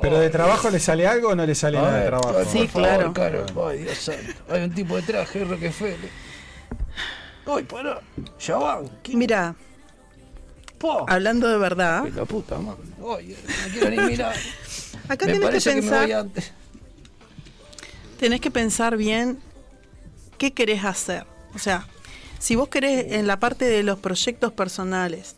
¿Pero 0.00 0.18
de 0.18 0.30
trabajo 0.30 0.68
le 0.70 0.78
sale 0.80 1.06
algo 1.06 1.28
o 1.30 1.34
no 1.34 1.46
le 1.46 1.54
sale 1.54 1.78
nada 1.78 1.98
de 1.98 2.06
trabajo? 2.06 2.44
Sí, 2.50 2.68
claro. 2.72 3.12
Caro. 3.12 3.46
Ay, 3.68 3.78
Dios 3.78 3.98
santo. 3.98 4.32
Hay 4.50 4.62
un 4.62 4.72
tipo 4.74 4.96
de 4.96 5.02
traje, 5.02 5.44
Rockefeller. 5.44 6.10
Ay, 7.46 7.62
pará. 7.64 8.00
Ya 8.40 8.56
van. 8.56 8.88
¿Qué? 9.02 9.16
Mira, 9.16 9.54
Po. 10.78 11.04
hablando 11.08 11.48
de 11.48 11.58
verdad, 11.58 12.02
Ay, 12.04 12.12
la 12.12 12.24
puta 12.24 12.58
madre. 12.58 12.82
Ay, 13.18 13.36
no 13.38 13.72
quiero 13.72 13.90
ni 13.90 13.96
mirar. 14.10 14.34
Acá 15.12 15.26
me 15.26 15.32
tenés 15.38 15.64
que 15.64 15.70
que, 15.74 15.80
pensar, 15.80 16.12
antes. 16.12 16.52
tenés 18.18 18.40
que 18.40 18.50
pensar 18.50 18.96
bien 18.96 19.38
qué 20.38 20.52
querés 20.52 20.84
hacer. 20.84 21.26
O 21.54 21.58
sea, 21.58 21.86
si 22.38 22.56
vos 22.56 22.68
querés 22.68 23.12
en 23.12 23.26
la 23.26 23.38
parte 23.38 23.64
de 23.64 23.82
los 23.82 23.98
proyectos 23.98 24.52
personales, 24.52 25.36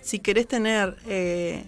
si 0.00 0.18
querés 0.18 0.46
tener, 0.48 0.96
eh, 1.06 1.64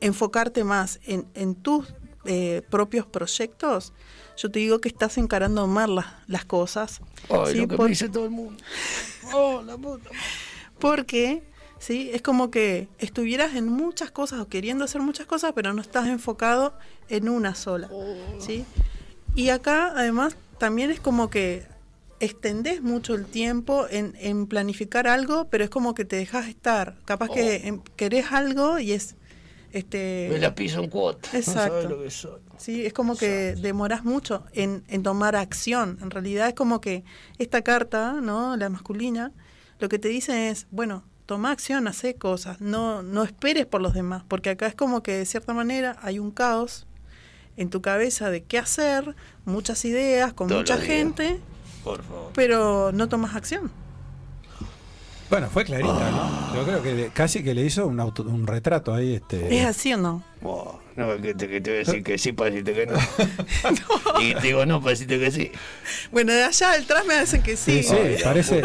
enfocarte 0.00 0.64
más 0.64 0.98
en, 1.06 1.26
en 1.34 1.54
tus 1.54 1.92
eh, 2.24 2.62
propios 2.70 3.06
proyectos, 3.06 3.92
yo 4.36 4.50
te 4.50 4.58
digo 4.58 4.80
que 4.80 4.88
estás 4.88 5.18
encarando 5.18 5.66
mal 5.66 5.94
las, 5.94 6.06
las 6.26 6.44
cosas. 6.44 7.00
Ay, 7.28 7.52
¿sí? 7.52 7.58
lo 7.60 7.68
que 7.68 7.76
Por- 7.76 7.84
me 7.86 7.90
dice 7.90 8.08
todo 8.08 8.24
el 8.24 8.30
mundo. 8.30 8.62
Oh, 9.32 9.62
la 9.62 9.76
puta. 9.76 10.10
Porque, 10.80 11.44
¿sí? 11.80 12.10
Es 12.12 12.22
como 12.22 12.52
que 12.52 12.88
estuvieras 12.98 13.56
en 13.56 13.66
muchas 13.66 14.12
cosas 14.12 14.38
o 14.38 14.48
queriendo 14.48 14.84
hacer 14.84 15.00
muchas 15.00 15.26
cosas, 15.26 15.52
pero 15.54 15.72
no 15.72 15.82
estás 15.82 16.06
enfocado 16.06 16.74
en 17.08 17.28
una 17.28 17.56
sola, 17.56 17.90
¿sí? 18.38 18.64
Y 19.34 19.48
acá, 19.48 19.92
además, 19.96 20.36
también 20.58 20.90
es 20.90 21.00
como 21.00 21.30
que 21.30 21.66
extendés 22.20 22.82
mucho 22.82 23.14
el 23.14 23.24
tiempo 23.24 23.86
en, 23.90 24.14
en 24.20 24.46
planificar 24.46 25.08
algo, 25.08 25.48
pero 25.48 25.64
es 25.64 25.70
como 25.70 25.94
que 25.94 26.04
te 26.04 26.16
dejas 26.16 26.48
estar. 26.48 26.98
Capaz 27.06 27.30
que 27.30 27.66
em, 27.66 27.80
querés 27.96 28.30
algo 28.30 28.78
y 28.78 28.92
es... 28.92 29.16
Este, 29.72 30.28
Me 30.30 30.38
la 30.38 30.54
piso 30.54 30.82
en 30.82 30.90
cuota. 30.90 31.30
Exacto. 31.32 31.88
lo 31.88 32.02
que 32.02 32.10
soy. 32.10 32.40
Sí, 32.58 32.84
es 32.84 32.92
como 32.92 33.16
que 33.16 33.54
demoras 33.54 34.04
mucho 34.04 34.44
en, 34.52 34.82
en 34.88 35.02
tomar 35.04 35.36
acción. 35.36 35.96
En 36.02 36.10
realidad 36.10 36.48
es 36.48 36.54
como 36.54 36.80
que 36.80 37.04
esta 37.38 37.62
carta, 37.62 38.14
¿no? 38.20 38.56
La 38.56 38.68
masculina, 38.68 39.32
lo 39.78 39.88
que 39.88 40.00
te 40.00 40.08
dice 40.08 40.50
es, 40.50 40.66
bueno, 40.72 41.04
toma 41.30 41.52
acción, 41.52 41.86
hace 41.86 42.16
cosas, 42.16 42.60
no, 42.60 43.04
no 43.04 43.22
esperes 43.22 43.64
por 43.64 43.80
los 43.80 43.94
demás, 43.94 44.24
porque 44.26 44.50
acá 44.50 44.66
es 44.66 44.74
como 44.74 45.04
que 45.04 45.12
de 45.12 45.24
cierta 45.24 45.54
manera 45.54 45.96
hay 46.02 46.18
un 46.18 46.32
caos 46.32 46.88
en 47.56 47.70
tu 47.70 47.80
cabeza 47.80 48.30
de 48.30 48.42
qué 48.42 48.58
hacer, 48.58 49.14
muchas 49.44 49.84
ideas, 49.84 50.32
con 50.32 50.48
mucha 50.48 50.76
gente, 50.78 51.38
Por 51.84 52.02
favor. 52.02 52.32
pero 52.34 52.90
no 52.90 53.08
tomas 53.08 53.36
acción. 53.36 53.70
Bueno, 55.30 55.48
fue 55.48 55.64
clarita, 55.64 55.92
¿no? 56.10 56.54
Yo 56.56 56.64
creo 56.64 56.82
que 56.82 56.92
le- 56.94 57.08
casi 57.08 57.42
que 57.44 57.54
le 57.54 57.62
hizo 57.62 57.86
un, 57.86 58.00
auto- 58.00 58.24
un 58.24 58.46
retrato 58.46 58.92
ahí. 58.92 59.14
Este, 59.14 59.56
¿Es 59.56 59.64
así 59.64 59.92
o 59.94 59.96
no? 59.96 60.22
No, 60.96 61.16
que 61.22 61.34
te, 61.34 61.48
que 61.48 61.60
te 61.60 61.70
voy 61.70 61.76
a 61.76 61.84
decir 61.84 62.02
que 62.02 62.18
sí 62.18 62.32
decirte 62.32 62.72
que 62.74 62.86
no. 62.86 62.98
Y 64.20 64.34
te 64.34 64.48
digo 64.48 64.66
no 64.66 64.80
decirte 64.80 65.18
que 65.18 65.30
sí. 65.30 65.52
Bueno, 66.10 66.32
de 66.32 66.42
allá 66.44 66.72
atrás 66.72 67.04
me 67.06 67.14
hacen 67.14 67.42
que 67.42 67.56
sí. 67.56 67.82
Sí, 67.82 67.88
sí, 67.90 67.94
Ay, 67.96 68.16
parece. 68.22 68.62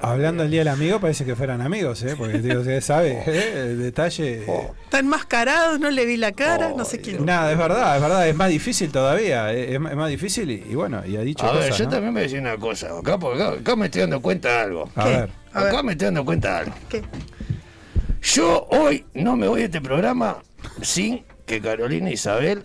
Hablando 0.00 0.44
el 0.44 0.50
día 0.50 0.60
del 0.60 0.68
amigo, 0.68 1.00
parece 1.00 1.24
que 1.24 1.34
fueran 1.34 1.60
amigos, 1.60 2.02
¿eh? 2.02 2.14
Porque 2.16 2.38
digo, 2.38 2.60
usted 2.60 2.80
sabe, 2.80 3.22
¿eh? 3.26 3.52
el 3.70 3.78
detalle. 3.82 4.44
Oh. 4.46 4.74
Está 4.84 5.00
enmascarado, 5.00 5.78
no 5.78 5.90
le 5.90 6.06
vi 6.06 6.16
la 6.16 6.32
cara, 6.32 6.72
no 6.76 6.84
sé 6.84 7.00
quién. 7.00 7.24
Nada, 7.26 7.50
es 7.52 7.58
verdad, 7.58 7.96
es 7.96 8.02
verdad, 8.02 8.28
es 8.28 8.34
más 8.36 8.48
difícil 8.48 8.90
todavía. 8.92 9.52
eh, 9.52 9.70
Es, 9.70 9.74
es 9.74 9.80
más 9.80 10.08
difícil 10.08 10.50
y, 10.50 10.64
y 10.70 10.74
bueno, 10.76 11.02
y 11.04 11.16
ha 11.16 11.20
dicho 11.22 11.44
A 11.46 11.52
ver, 11.52 11.72
yo 11.72 11.84
¿no? 11.84 11.90
también 11.90 12.12
me 12.14 12.20
decía 12.22 12.40
una 12.40 12.56
cosa. 12.56 12.96
Acá, 12.98 13.18
porque 13.18 13.42
acá, 13.42 13.52
acá 13.58 13.76
me 13.76 13.86
estoy 13.86 14.02
dando 14.02 14.20
cuenta 14.22 14.48
de 14.50 14.58
algo. 14.60 14.88
A 14.94 15.04
¿Qué? 15.04 15.10
ver. 15.10 15.30
Acá 15.56 15.82
me 15.82 15.92
estoy 15.92 16.06
dando 16.06 16.24
cuenta 16.24 16.50
de 16.50 16.56
algo. 16.58 16.74
¿Qué? 16.88 17.02
Yo 18.22 18.66
hoy 18.70 19.04
no 19.14 19.36
me 19.36 19.48
voy 19.48 19.62
a 19.62 19.64
este 19.66 19.80
programa 19.80 20.38
sin 20.82 21.24
que 21.46 21.60
Carolina 21.60 22.10
Isabel 22.10 22.64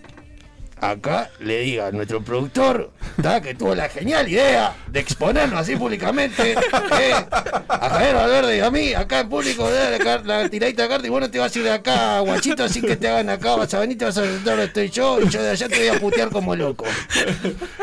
acá 0.82 1.30
le 1.40 1.60
diga 1.62 1.88
a 1.88 1.92
nuestro 1.92 2.22
productor 2.24 2.92
está, 3.18 3.40
que 3.42 3.54
tuvo 3.54 3.76
la 3.76 3.88
genial 3.88 4.28
idea 4.28 4.74
de 4.88 5.00
exponernos 5.00 5.60
así 5.60 5.76
públicamente 5.76 6.54
eh, 6.54 7.14
a 7.70 7.90
Javier 7.90 8.16
Valverde 8.16 8.58
y 8.58 8.60
a 8.62 8.72
mí, 8.72 8.94
acá 8.94 9.20
en 9.22 9.30
público, 9.30 9.70
de 9.70 10.00
la, 10.00 10.18
la 10.18 10.50
tiradita 10.50 10.84
de 10.84 10.90
carta 10.90 11.08
y 11.08 11.10
bueno, 11.10 11.30
te 11.30 11.38
vas 11.40 11.56
a 11.56 11.60
ir 11.60 11.66
de 11.66 11.72
acá, 11.72 12.20
guachito, 12.20 12.64
así 12.64 12.82
que 12.82 12.96
te 12.96 13.08
hagan 13.08 13.30
acá, 13.30 13.56
vas 13.56 13.74
a 13.74 13.80
venir, 13.80 13.98
te 13.98 14.06
vas 14.06 14.18
a 14.18 14.24
sentar 14.24 14.44
donde 14.58 14.66
estoy 14.66 14.90
yo 14.90 15.22
y 15.22 15.30
yo 15.30 15.42
de 15.44 15.52
allá 15.52 15.70
te 15.70 15.78
voy 15.78 15.98
a 15.98 16.00
putear 16.00 16.30
como 16.30 16.56
loco. 16.56 16.86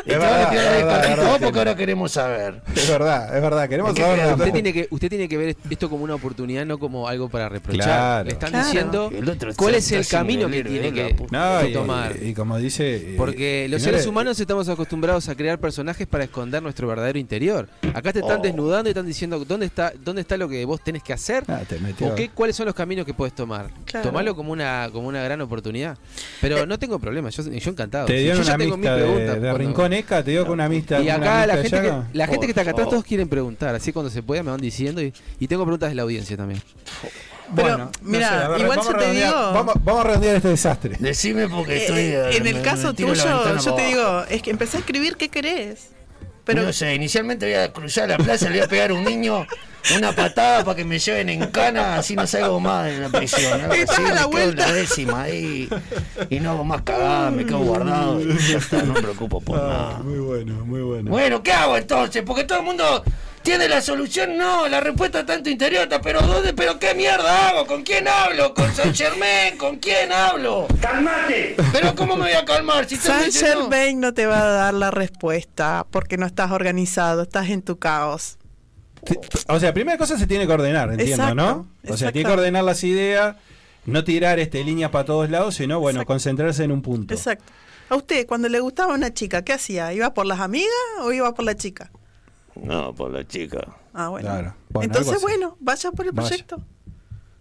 Y 0.04 0.10
te 0.10 0.18
van 0.18 0.20
verdad, 0.28 0.42
a 0.42 0.50
tirar 0.50 0.64
es 0.64 0.70
el 0.80 0.84
verdad, 0.84 1.04
es 1.04 1.10
verdad 1.10 1.30
vos 1.30 1.38
porque 1.40 1.58
ahora 1.58 1.76
queremos 1.76 2.12
saber. 2.12 2.62
Es 2.74 2.88
verdad, 2.88 3.36
es 3.36 3.42
verdad. 3.42 3.68
Queremos 3.68 3.94
¿Qué 3.94 4.02
saber 4.02 4.34
Usted 4.34 4.52
tiene, 4.52 4.72
que, 4.72 4.88
usted 4.90 5.08
tiene 5.08 5.28
que 5.28 5.36
ver 5.36 5.56
esto 5.70 5.88
como 5.88 6.04
una 6.04 6.14
oportunidad, 6.14 6.66
no 6.66 6.78
como 6.78 7.06
algo 7.08 7.28
para 7.28 7.48
reprochar. 7.48 7.84
Claro. 7.84 8.24
Le 8.24 8.32
están 8.32 8.50
Claro. 8.50 8.64
diciendo 8.66 9.12
cuál 9.56 9.74
es 9.76 9.92
el 9.92 10.06
camino 10.06 10.48
que 10.48 10.64
tiene 10.64 10.92
que, 10.92 11.14
puta. 11.14 11.36
No, 11.56 11.60
que 11.62 11.70
y, 11.70 11.72
tomar. 11.72 12.16
y 12.20 12.34
como 12.34 12.56
dice. 12.58 12.87
Eh, 12.96 13.14
Porque 13.16 13.66
los 13.68 13.82
seres 13.82 14.06
humanos 14.06 14.38
estamos 14.40 14.68
acostumbrados 14.68 15.28
a 15.28 15.34
crear 15.34 15.58
personajes 15.58 16.06
para 16.06 16.24
esconder 16.24 16.62
nuestro 16.62 16.88
verdadero 16.88 17.18
interior. 17.18 17.68
Acá 17.94 18.12
te 18.12 18.20
están 18.20 18.42
desnudando 18.42 18.88
y 18.88 18.92
están 18.92 19.06
diciendo 19.06 19.44
dónde 19.46 19.66
está, 19.66 19.92
dónde 20.04 20.22
está 20.22 20.36
lo 20.36 20.48
que 20.48 20.64
vos 20.64 20.82
tenés 20.82 21.02
que 21.02 21.12
hacer 21.12 21.44
Ah, 21.48 21.62
te 21.68 21.78
metió. 21.78 22.08
o 22.08 22.14
qué, 22.14 22.28
cuáles 22.30 22.56
son 22.56 22.66
los 22.66 22.74
caminos 22.74 23.04
que 23.06 23.14
puedes 23.14 23.34
tomar. 23.34 23.70
Claro. 23.84 24.08
Tomalo 24.08 24.34
como 24.34 24.52
una, 24.52 24.88
como 24.92 25.08
una 25.08 25.22
gran 25.22 25.40
oportunidad. 25.40 25.96
Pero 26.40 26.66
no 26.66 26.78
tengo 26.78 26.98
problema, 26.98 27.30
yo, 27.30 27.42
yo 27.50 27.70
encantado. 27.70 28.06
Te 28.06 28.14
Si 28.16 28.22
dieron 28.24 28.38
yo 28.38 28.44
ya 28.44 28.54
una 28.54 28.64
mis 28.64 28.72
de, 28.74 28.78
preguntas 28.94 29.34
de 29.34 29.40
cuando- 29.40 29.58
Rincón 29.58 29.92
Eca, 29.92 30.22
te 30.24 30.30
dio 30.32 30.44
con 30.44 30.54
una 30.54 30.68
mixta. 30.68 31.00
Y 31.00 31.08
acá 31.08 31.46
la 31.46 31.56
gente, 31.56 31.80
que, 31.80 31.92
la 32.12 32.26
gente 32.26 32.46
que 32.46 32.50
está 32.52 32.62
acá 32.62 32.70
atrás 32.70 32.84
favor. 32.84 32.90
todos 32.94 33.04
quieren 33.04 33.28
preguntar, 33.28 33.74
así 33.74 33.92
cuando 33.92 34.10
se 34.10 34.22
pueda 34.22 34.42
me 34.42 34.50
van 34.50 34.60
diciendo 34.60 35.02
y, 35.02 35.12
y 35.40 35.46
tengo 35.48 35.64
preguntas 35.64 35.88
de 35.90 35.94
la 35.94 36.02
audiencia 36.02 36.36
también. 36.36 36.60
Pero, 37.56 37.68
Bueno, 37.68 37.84
no 38.02 38.08
mira, 38.10 38.28
sé, 38.28 38.34
a 38.34 38.48
ver, 38.48 38.60
igual 38.60 38.78
yo 38.82 38.94
te 38.96 39.10
digo- 39.12 39.52
Vamos, 39.52 39.74
vamos 39.82 40.00
a 40.04 40.06
redondear 40.08 40.36
este 40.36 40.48
desastre. 40.48 40.96
Decime 40.98 41.48
porque 41.48 41.76
Eh, 41.76 41.80
estoy. 41.82 41.98
eh, 42.00 42.36
en 42.36 42.42
me- 42.42 42.50
el 42.50 42.56
me 42.56 42.62
caso 42.62 42.92
tuyo, 42.94 43.14
yo 43.14 43.74
te 43.74 43.86
digo, 43.86 44.24
es 44.28 44.42
que 44.42 44.50
empecé 44.50 44.76
a 44.76 44.80
escribir 44.80 45.16
qué 45.16 45.28
querés. 45.28 45.88
Pero 46.44 46.62
no 46.62 46.72
sé, 46.72 46.94
inicialmente 46.94 47.44
voy 47.44 47.56
a 47.56 47.70
cruzar 47.74 48.08
la 48.08 48.16
plaza, 48.16 48.46
le 48.46 48.52
voy 48.56 48.60
a 48.64 48.68
pegar 48.68 48.90
a 48.90 48.94
un 48.94 49.04
niño 49.04 49.46
una 49.96 50.12
patada 50.12 50.64
para 50.64 50.76
que 50.76 50.84
me 50.84 50.98
lleven 50.98 51.28
en 51.28 51.46
cana, 51.50 51.96
así 51.96 52.16
no 52.16 52.26
salgo 52.26 52.58
más 52.58 52.88
en 52.88 53.02
la 53.02 53.08
prisión. 53.10 53.60
algo 53.60 53.74
Estás 53.74 53.98
así, 53.98 54.06
a 54.06 54.14
la 54.14 54.14
me 54.14 54.16
quedo 54.16 54.24
en 54.24 54.30
vuelta. 54.54 54.66
la 54.66 54.72
décima 54.72 55.22
ahí 55.24 55.68
y 56.30 56.40
no 56.40 56.50
hago 56.52 56.64
más 56.64 56.80
cagadas, 56.82 57.32
me 57.34 57.44
quedo 57.44 57.58
guardado 57.58 58.18
y 58.22 58.34
ya 58.50 58.58
está, 58.58 58.82
no 58.82 58.94
me 58.94 59.00
preocupo 59.02 59.42
por 59.42 59.58
nada. 59.58 59.96
Ah, 59.98 60.02
muy 60.02 60.18
bueno, 60.20 60.54
muy 60.64 60.80
bueno. 60.80 61.10
Bueno, 61.10 61.42
¿qué 61.42 61.52
hago 61.52 61.76
entonces? 61.76 62.22
Porque 62.26 62.44
todo 62.44 62.60
el 62.60 62.64
mundo 62.64 63.04
tiene 63.42 63.68
la 63.68 63.80
solución, 63.80 64.36
no, 64.36 64.68
la 64.68 64.80
respuesta 64.80 65.20
está 65.20 65.34
en 65.34 65.42
tu 65.42 65.50
interior, 65.50 65.84
está, 65.84 66.00
pero 66.00 66.20
¿dónde? 66.22 66.52
¿Pero 66.52 66.78
qué 66.78 66.94
mierda 66.94 67.48
hago? 67.48 67.66
¿Con 67.66 67.82
quién 67.82 68.06
hablo? 68.06 68.52
¿Con 68.54 68.72
San 68.74 68.94
Germain? 68.94 69.56
¿Con 69.56 69.76
quién 69.78 70.12
hablo? 70.12 70.66
¡Calmate! 70.80 71.56
¿Pero 71.72 71.94
cómo 71.94 72.16
me 72.16 72.24
voy 72.24 72.32
a 72.32 72.44
calmar? 72.44 72.86
Si 72.86 72.96
diciendo- 72.96 73.30
Germain 73.32 74.00
no 74.00 74.12
te 74.12 74.26
va 74.26 74.40
a 74.42 74.46
dar 74.48 74.74
la 74.74 74.90
respuesta 74.90 75.86
porque 75.90 76.16
no 76.18 76.26
estás 76.26 76.50
organizado, 76.50 77.22
estás 77.22 77.48
en 77.48 77.62
tu 77.62 77.78
caos. 77.78 78.36
O 79.46 79.58
sea, 79.60 79.72
primera 79.72 79.96
cosa 79.96 80.18
se 80.18 80.26
tiene 80.26 80.46
que 80.46 80.52
ordenar, 80.52 80.90
entiendo, 80.90 81.14
Exacto, 81.14 81.34
¿no? 81.34 81.50
O 81.50 81.64
sea, 81.84 81.92
exacto. 81.92 82.12
tiene 82.14 82.28
que 82.28 82.32
ordenar 82.34 82.64
las 82.64 82.84
ideas, 82.84 83.36
no 83.86 84.04
tirar 84.04 84.38
este 84.38 84.62
líneas 84.64 84.90
para 84.90 85.04
todos 85.06 85.30
lados, 85.30 85.54
sino, 85.54 85.80
bueno, 85.80 85.98
Exacto. 86.00 86.12
concentrarse 86.12 86.64
en 86.64 86.72
un 86.72 86.82
punto. 86.82 87.14
Exacto. 87.14 87.44
A 87.88 87.96
usted, 87.96 88.26
cuando 88.26 88.48
le 88.50 88.60
gustaba 88.60 88.92
una 88.92 89.14
chica, 89.14 89.42
¿qué 89.42 89.54
hacía? 89.54 89.92
¿Iba 89.94 90.12
por 90.12 90.26
las 90.26 90.40
amigas 90.40 90.68
o 91.00 91.12
iba 91.12 91.32
por 91.34 91.44
la 91.46 91.56
chica? 91.56 91.90
No, 92.62 92.94
por 92.94 93.10
la 93.12 93.26
chica. 93.26 93.76
Ah, 93.92 94.08
bueno. 94.08 94.28
Claro. 94.28 94.54
Bueno, 94.70 94.92
algo 94.92 95.00
Entonces, 95.00 95.22
bueno, 95.22 95.56
vaya 95.60 95.92
por 95.92 96.06
el 96.06 96.12
Vaya. 96.12 96.28
proyecto. 96.28 96.62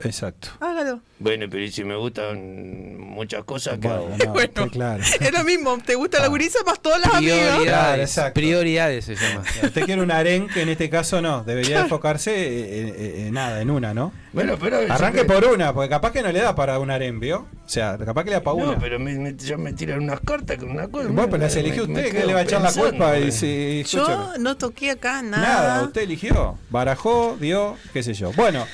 Exacto. 0.04 0.50
Hágalo. 0.60 1.02
Bueno, 1.20 1.48
pero 1.50 1.64
¿y 1.64 1.72
si 1.72 1.84
me 1.84 1.96
gustan 1.96 2.98
muchas 3.00 3.44
cosas, 3.44 3.80
¿qué 3.80 3.88
hago? 3.88 4.06
Bueno, 4.10 4.26
no, 4.26 4.32
Bueno. 4.34 4.70
claro. 4.72 5.04
Es 5.20 5.32
lo 5.34 5.44
mismo, 5.44 5.76
te 5.84 5.96
gusta 5.96 6.20
la 6.20 6.28
gurisa 6.28 6.60
más 6.66 6.80
todas 6.80 7.02
las 7.02 7.16
amigas. 7.16 7.38
Claro, 7.40 7.56
Prioridades, 7.58 8.10
exacto. 8.10 8.34
prioridades 8.36 9.06
se 9.06 9.16
llama. 9.16 9.42
Usted 9.64 9.86
quiere 9.86 10.02
un 10.04 10.12
harén 10.12 10.48
que 10.50 10.62
en 10.62 10.70
este 10.70 10.90
caso 10.92 11.20
no, 11.22 11.44
debería 11.44 11.80
enfocarse 11.82 12.80
en, 12.80 12.88
en- 12.90 13.26
en 13.28 13.34
nada, 13.34 13.60
en 13.62 13.72
una, 13.72 13.96
¿no? 13.96 14.14
Bueno, 14.34 14.56
pero... 14.60 14.78
Arranque 14.88 15.20
siempre- 15.22 15.42
por 15.42 15.46
una, 15.54 15.74
porque 15.74 15.90
capaz 15.90 16.12
que 16.12 16.22
no 16.22 16.32
le 16.32 16.42
da 16.42 16.54
para 16.54 16.78
un 16.78 16.92
harén, 16.92 17.20
¿vio? 17.20 17.48
O 17.66 17.70
sea, 17.70 17.98
capaz 17.98 18.24
que 18.24 18.30
le 18.30 18.36
da 18.36 18.44
para 18.44 18.54
una. 18.56 18.66
No, 18.74 18.80
pero 18.80 19.00
me, 19.00 19.16
me- 19.18 19.36
ya 19.36 19.58
me 19.58 19.74
tiran 19.74 20.04
unas 20.04 20.20
cartas 20.20 20.58
con 20.58 20.70
una 20.70 20.88
cosa. 20.88 21.08
Bueno, 21.08 21.28
pero 21.32 21.42
las 21.44 21.56
eligió 21.56 21.84
usted, 21.84 21.96
me 22.04 22.12
que 22.12 22.24
le 22.26 22.34
va 22.36 22.42
a 22.42 22.44
echar 22.44 22.62
la 22.62 22.72
culpa 22.72 23.18
y 23.18 23.32
si. 23.32 23.84
Yo 23.88 24.34
no 24.38 24.56
toqué 24.58 24.92
acá 24.92 25.24
nada. 25.24 25.42
Nada, 25.48 25.84
usted 25.84 26.02
eligió, 26.04 26.60
barajó, 26.70 27.36
dio, 27.40 27.76
qué 27.94 28.04
sé 28.04 28.14
yo. 28.14 28.32
Bueno, 28.34 28.68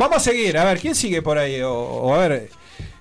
vamos 0.00 0.16
a 0.16 0.20
seguir. 0.20 0.56
A 0.58 0.64
ver, 0.64 0.78
¿quién 0.80 0.94
sigue 0.94 1.22
por 1.22 1.38
ahí? 1.38 1.60
O, 1.60 1.72
o 1.72 2.14
a 2.14 2.18
ver, 2.26 2.48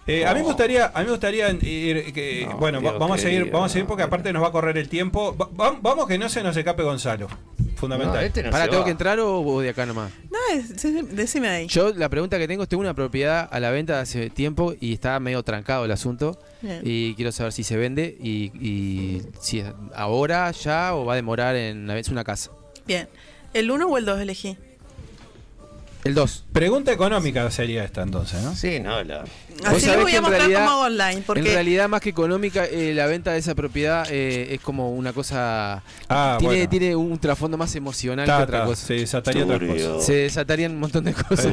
eh, 0.05 0.26
a 0.26 0.34
mí 0.34 0.39
me 0.39 0.45
gustaría, 0.45 0.88
a 0.93 0.99
mí 0.99 1.05
me 1.05 1.11
gustaría 1.11 1.49
ir, 1.51 2.13
que, 2.13 2.45
No, 2.49 2.57
bueno, 2.57 2.81
va- 2.81 2.93
vamos 2.97 3.19
a 3.19 3.21
seguir, 3.21 3.49
vamos 3.51 3.69
a 3.71 3.73
seguir 3.73 3.88
porque 3.88 4.03
aparte 4.03 4.31
nos 4.34 4.43
va 4.43 4.47
a 4.47 4.51
correr 4.51 4.77
el 4.77 4.89
tiempo. 4.89 5.35
Va- 5.38 5.49
va- 5.59 5.77
vamos 5.81 6.07
que 6.07 6.17
no 6.17 6.27
se 6.30 6.41
nos 6.43 6.55
escape 6.57 6.84
Gonzalo, 6.84 7.27
fundamental. 7.76 8.15
No, 8.15 8.21
este 8.21 8.43
no 8.43 8.49
¿Para 8.51 8.65
tengo 8.65 8.80
va. 8.80 8.85
que 8.85 8.91
entrar 8.91 9.19
o, 9.19 9.39
o 9.41 9.61
de 9.61 9.69
acá 9.69 9.85
nomás? 9.85 10.11
No, 10.31 10.38
es- 10.55 11.15
decime 11.15 11.47
ahí. 11.49 11.67
Yo 11.67 11.93
la 11.93 12.09
pregunta 12.09 12.38
que 12.39 12.47
tengo 12.47 12.63
es, 12.63 12.69
tengo 12.69 12.81
una 12.81 12.95
propiedad 12.95 13.47
a 13.51 13.59
la 13.59 13.69
venta 13.69 13.99
hace 14.01 14.30
tiempo 14.31 14.73
y 14.81 14.93
está 14.93 15.19
medio 15.19 15.43
trancado 15.43 15.85
el 15.85 15.91
asunto 15.91 16.39
Bien. 16.61 16.81
y 16.84 17.13
quiero 17.13 17.31
saber 17.31 17.53
si 17.53 17.63
se 17.63 17.77
vende 17.77 18.17
y, 18.19 18.51
y 18.59 19.21
si 19.39 19.59
es 19.59 19.67
ahora, 19.95 20.49
ya 20.51 20.95
o 20.95 21.05
va 21.05 21.13
a 21.13 21.15
demorar 21.17 21.55
en 21.55 21.88
es 21.91 22.09
una 22.09 22.23
casa. 22.23 22.49
Bien. 22.88 23.07
¿El 23.53 23.69
1 23.69 23.88
o 23.88 23.97
el 23.97 24.05
2 24.05 24.19
elegí? 24.21 24.57
El 26.05 26.15
2. 26.15 26.45
Pregunta 26.53 26.93
económica 26.93 27.51
sería 27.51 27.84
esta 27.84 28.01
entonces, 28.03 28.41
¿no? 28.41 28.55
Sí, 28.55 28.80
no, 28.80 29.03
la... 29.03 29.26
Así 29.65 29.81
sabés 29.81 30.01
voy 30.03 30.13
a 30.13 30.17
en 30.17 30.21
mostrar 30.21 30.39
realidad- 30.41 30.59
cómo 30.65 30.71
hago 30.71 30.81
online. 30.85 31.13
En 31.13 31.23
Porque 31.23 31.41
realidad, 31.41 31.89
más 31.89 31.99
que 31.99 32.09
económica, 32.09 32.65
eh, 32.65 32.93
la 32.93 33.05
venta 33.07 33.34
de 33.34 33.39
esa 33.39 33.53
propiedad 33.55 34.07
eh, 34.09 34.53
es 34.53 34.61
como 34.61 34.91
una 34.93 35.11
cosa... 35.11 35.84
Ah, 36.07 36.38
tiene, 36.39 36.55
bueno. 36.55 36.69
tiene 36.69 36.95
un 36.95 37.19
trasfondo 37.19 37.57
más 37.57 37.76
emocional 37.76 38.26
Ta, 38.26 38.38
que 38.38 38.43
otra 38.43 38.59
ta, 38.61 38.65
cosa. 38.65 38.85
se 38.88 38.93
desataría 38.93 39.43
otra 39.43 39.59
cosa. 39.59 39.99
Se 40.01 40.13
desatarían 40.13 40.71
un 40.71 40.80
montón 40.80 41.03
de 41.03 41.13
cosas. 41.13 41.47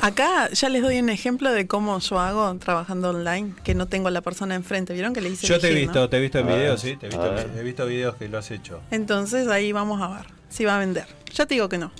Acá 0.00 0.50
ya 0.50 0.68
les 0.68 0.82
doy 0.82 0.98
un 0.98 1.10
ejemplo 1.10 1.52
de 1.52 1.66
cómo 1.68 1.98
yo 2.00 2.18
hago 2.18 2.54
trabajando 2.56 3.10
online, 3.10 3.54
que 3.62 3.74
no 3.74 3.86
tengo 3.86 4.08
a 4.08 4.10
la 4.10 4.22
persona 4.22 4.54
enfrente. 4.56 4.92
¿Vieron 4.92 5.12
que 5.12 5.20
le 5.20 5.28
hice 5.30 5.46
Yo 5.46 5.60
te 5.60 5.70
he 5.70 5.74
visto, 5.74 6.00
no? 6.00 6.08
te 6.08 6.16
he 6.16 6.20
visto 6.20 6.38
en 6.40 6.46
videos, 6.48 6.80
sí, 6.80 6.96
te 6.96 7.06
he 7.06 7.08
visto, 7.10 7.38
en- 7.38 7.58
he 7.58 7.62
visto 7.62 7.86
videos 7.86 8.16
que 8.16 8.28
lo 8.28 8.38
has 8.38 8.50
hecho. 8.50 8.80
Entonces 8.90 9.46
ahí 9.48 9.70
vamos 9.72 10.00
a 10.02 10.08
ver 10.08 10.26
si 10.48 10.64
va 10.64 10.76
a 10.76 10.78
vender. 10.80 11.06
Ya 11.32 11.46
te 11.46 11.54
digo 11.54 11.68
que 11.68 11.78
no. 11.78 11.92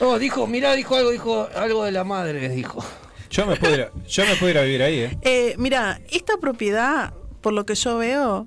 Oh, 0.00 0.18
dijo, 0.18 0.46
mirá, 0.46 0.74
dijo 0.74 0.96
algo, 0.96 1.10
dijo 1.10 1.48
algo 1.54 1.84
de 1.84 1.92
la 1.92 2.04
madre, 2.04 2.48
dijo. 2.48 2.84
Yo 3.30 3.46
me 3.46 3.56
puedo 3.56 3.74
ir 3.74 3.88
yo 4.06 4.26
me 4.26 4.36
puedo 4.36 4.50
ir 4.50 4.58
a 4.58 4.62
vivir 4.62 4.82
ahí, 4.82 4.98
¿eh? 4.98 5.18
Eh, 5.22 5.54
mira, 5.56 6.00
esta 6.10 6.36
propiedad, 6.36 7.14
por 7.40 7.54
lo 7.54 7.64
que 7.64 7.74
yo 7.74 7.96
veo, 7.96 8.46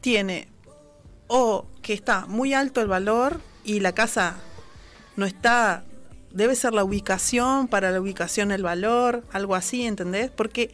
tiene 0.00 0.48
o 1.28 1.66
que 1.80 1.92
está 1.92 2.26
muy 2.26 2.54
alto 2.54 2.80
el 2.80 2.88
valor 2.88 3.40
y 3.64 3.80
la 3.80 3.92
casa 3.92 4.36
no 5.16 5.26
está, 5.26 5.84
debe 6.32 6.56
ser 6.56 6.72
la 6.72 6.82
ubicación, 6.82 7.68
para 7.68 7.90
la 7.92 8.00
ubicación 8.00 8.50
el 8.50 8.62
valor, 8.62 9.22
algo 9.32 9.54
así, 9.54 9.86
¿entendés? 9.86 10.30
Porque 10.30 10.70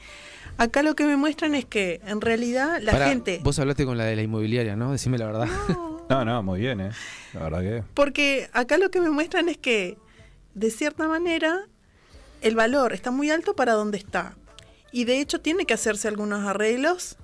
acá 0.57 0.83
lo 0.83 0.95
que 0.97 1.05
me 1.05 1.17
muestran 1.17 1.55
es 1.55 1.65
que 1.65 2.01
en 2.07 2.21
realidad 2.21 2.81
la 2.81 2.93
Pará, 2.93 3.09
gente... 3.09 3.41
Vos 3.43 3.59
hablaste 3.59 3.85
con 3.85 3.99
la 3.99 4.05
de 4.05 4.17
la 4.17 4.23
inmobiliaria, 4.23 4.77
¿no? 4.77 4.93
Decime 4.93 5.19
la 5.19 5.27
verdad. 5.27 5.49
No, 5.69 6.00
no, 6.25 6.43
muy 6.43 6.61
bien, 6.61 6.81
¿eh? 6.81 6.91
La 7.35 7.41
verdad 7.41 7.61
que... 7.61 7.83
Porque 7.95 8.49
acá 8.53 8.77
lo 8.79 8.91
que 8.91 9.01
me 9.01 9.11
muestran 9.11 9.49
es 9.49 9.57
que, 9.59 9.97
de 10.55 10.71
cierta 10.71 11.07
manera, 11.09 11.67
el 12.43 12.55
valor 12.57 12.93
está 12.93 13.11
muy 13.11 13.31
alto 13.31 13.55
para 13.55 13.73
donde 13.73 13.99
está. 13.99 14.35
Y 14.93 15.05
de 15.05 15.21
hecho 15.21 15.41
tiene 15.41 15.67
que 15.67 15.75
hacerse 15.75 16.09
algunos 16.09 16.45
arreglos 16.47 17.17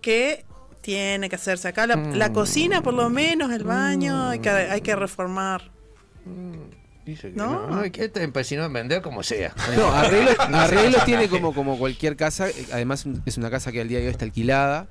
que 0.00 0.44
tiene 0.80 1.28
que 1.28 1.36
hacerse. 1.36 1.68
Acá 1.68 1.86
la, 1.86 1.96
la 1.96 2.32
cocina, 2.32 2.82
por 2.82 2.94
lo 2.94 3.08
menos, 3.10 3.52
el 3.52 3.64
baño, 3.64 4.28
hay, 4.28 4.38
que, 4.38 4.48
hay 4.50 4.80
que 4.80 4.96
reformar. 4.96 5.70
Dice 7.04 7.30
que 7.32 7.36
No. 7.36 7.50
no, 7.50 7.66
no, 7.68 7.80
hay 7.80 7.90
que 7.90 8.08
te 8.08 8.22
empecinó 8.22 8.64
en 8.64 8.72
vender 8.72 9.02
como 9.02 9.22
sea. 9.22 9.54
No, 9.76 9.88
arreglos, 9.92 10.36
arreglos 10.38 11.04
tiene 11.04 11.28
como, 11.28 11.54
como 11.54 11.78
cualquier 11.78 12.16
casa. 12.16 12.48
eh, 12.48 12.66
Además, 12.72 13.04
es 13.26 13.36
una 13.36 13.50
casa 13.50 13.72
que 13.72 13.80
al 13.82 13.88
día 13.88 13.98
de 13.98 14.06
hoy 14.06 14.10
está 14.10 14.24
alquilada. 14.24 14.88